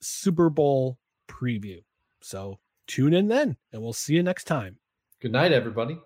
Super 0.00 0.48
Bowl 0.48 0.96
preview. 1.28 1.84
So 2.22 2.60
tune 2.86 3.12
in 3.12 3.28
then, 3.28 3.58
and 3.74 3.82
we'll 3.82 3.92
see 3.92 4.14
you 4.14 4.22
next 4.22 4.44
time. 4.44 4.78
Good 5.20 5.32
night, 5.32 5.52
everybody. 5.52 5.98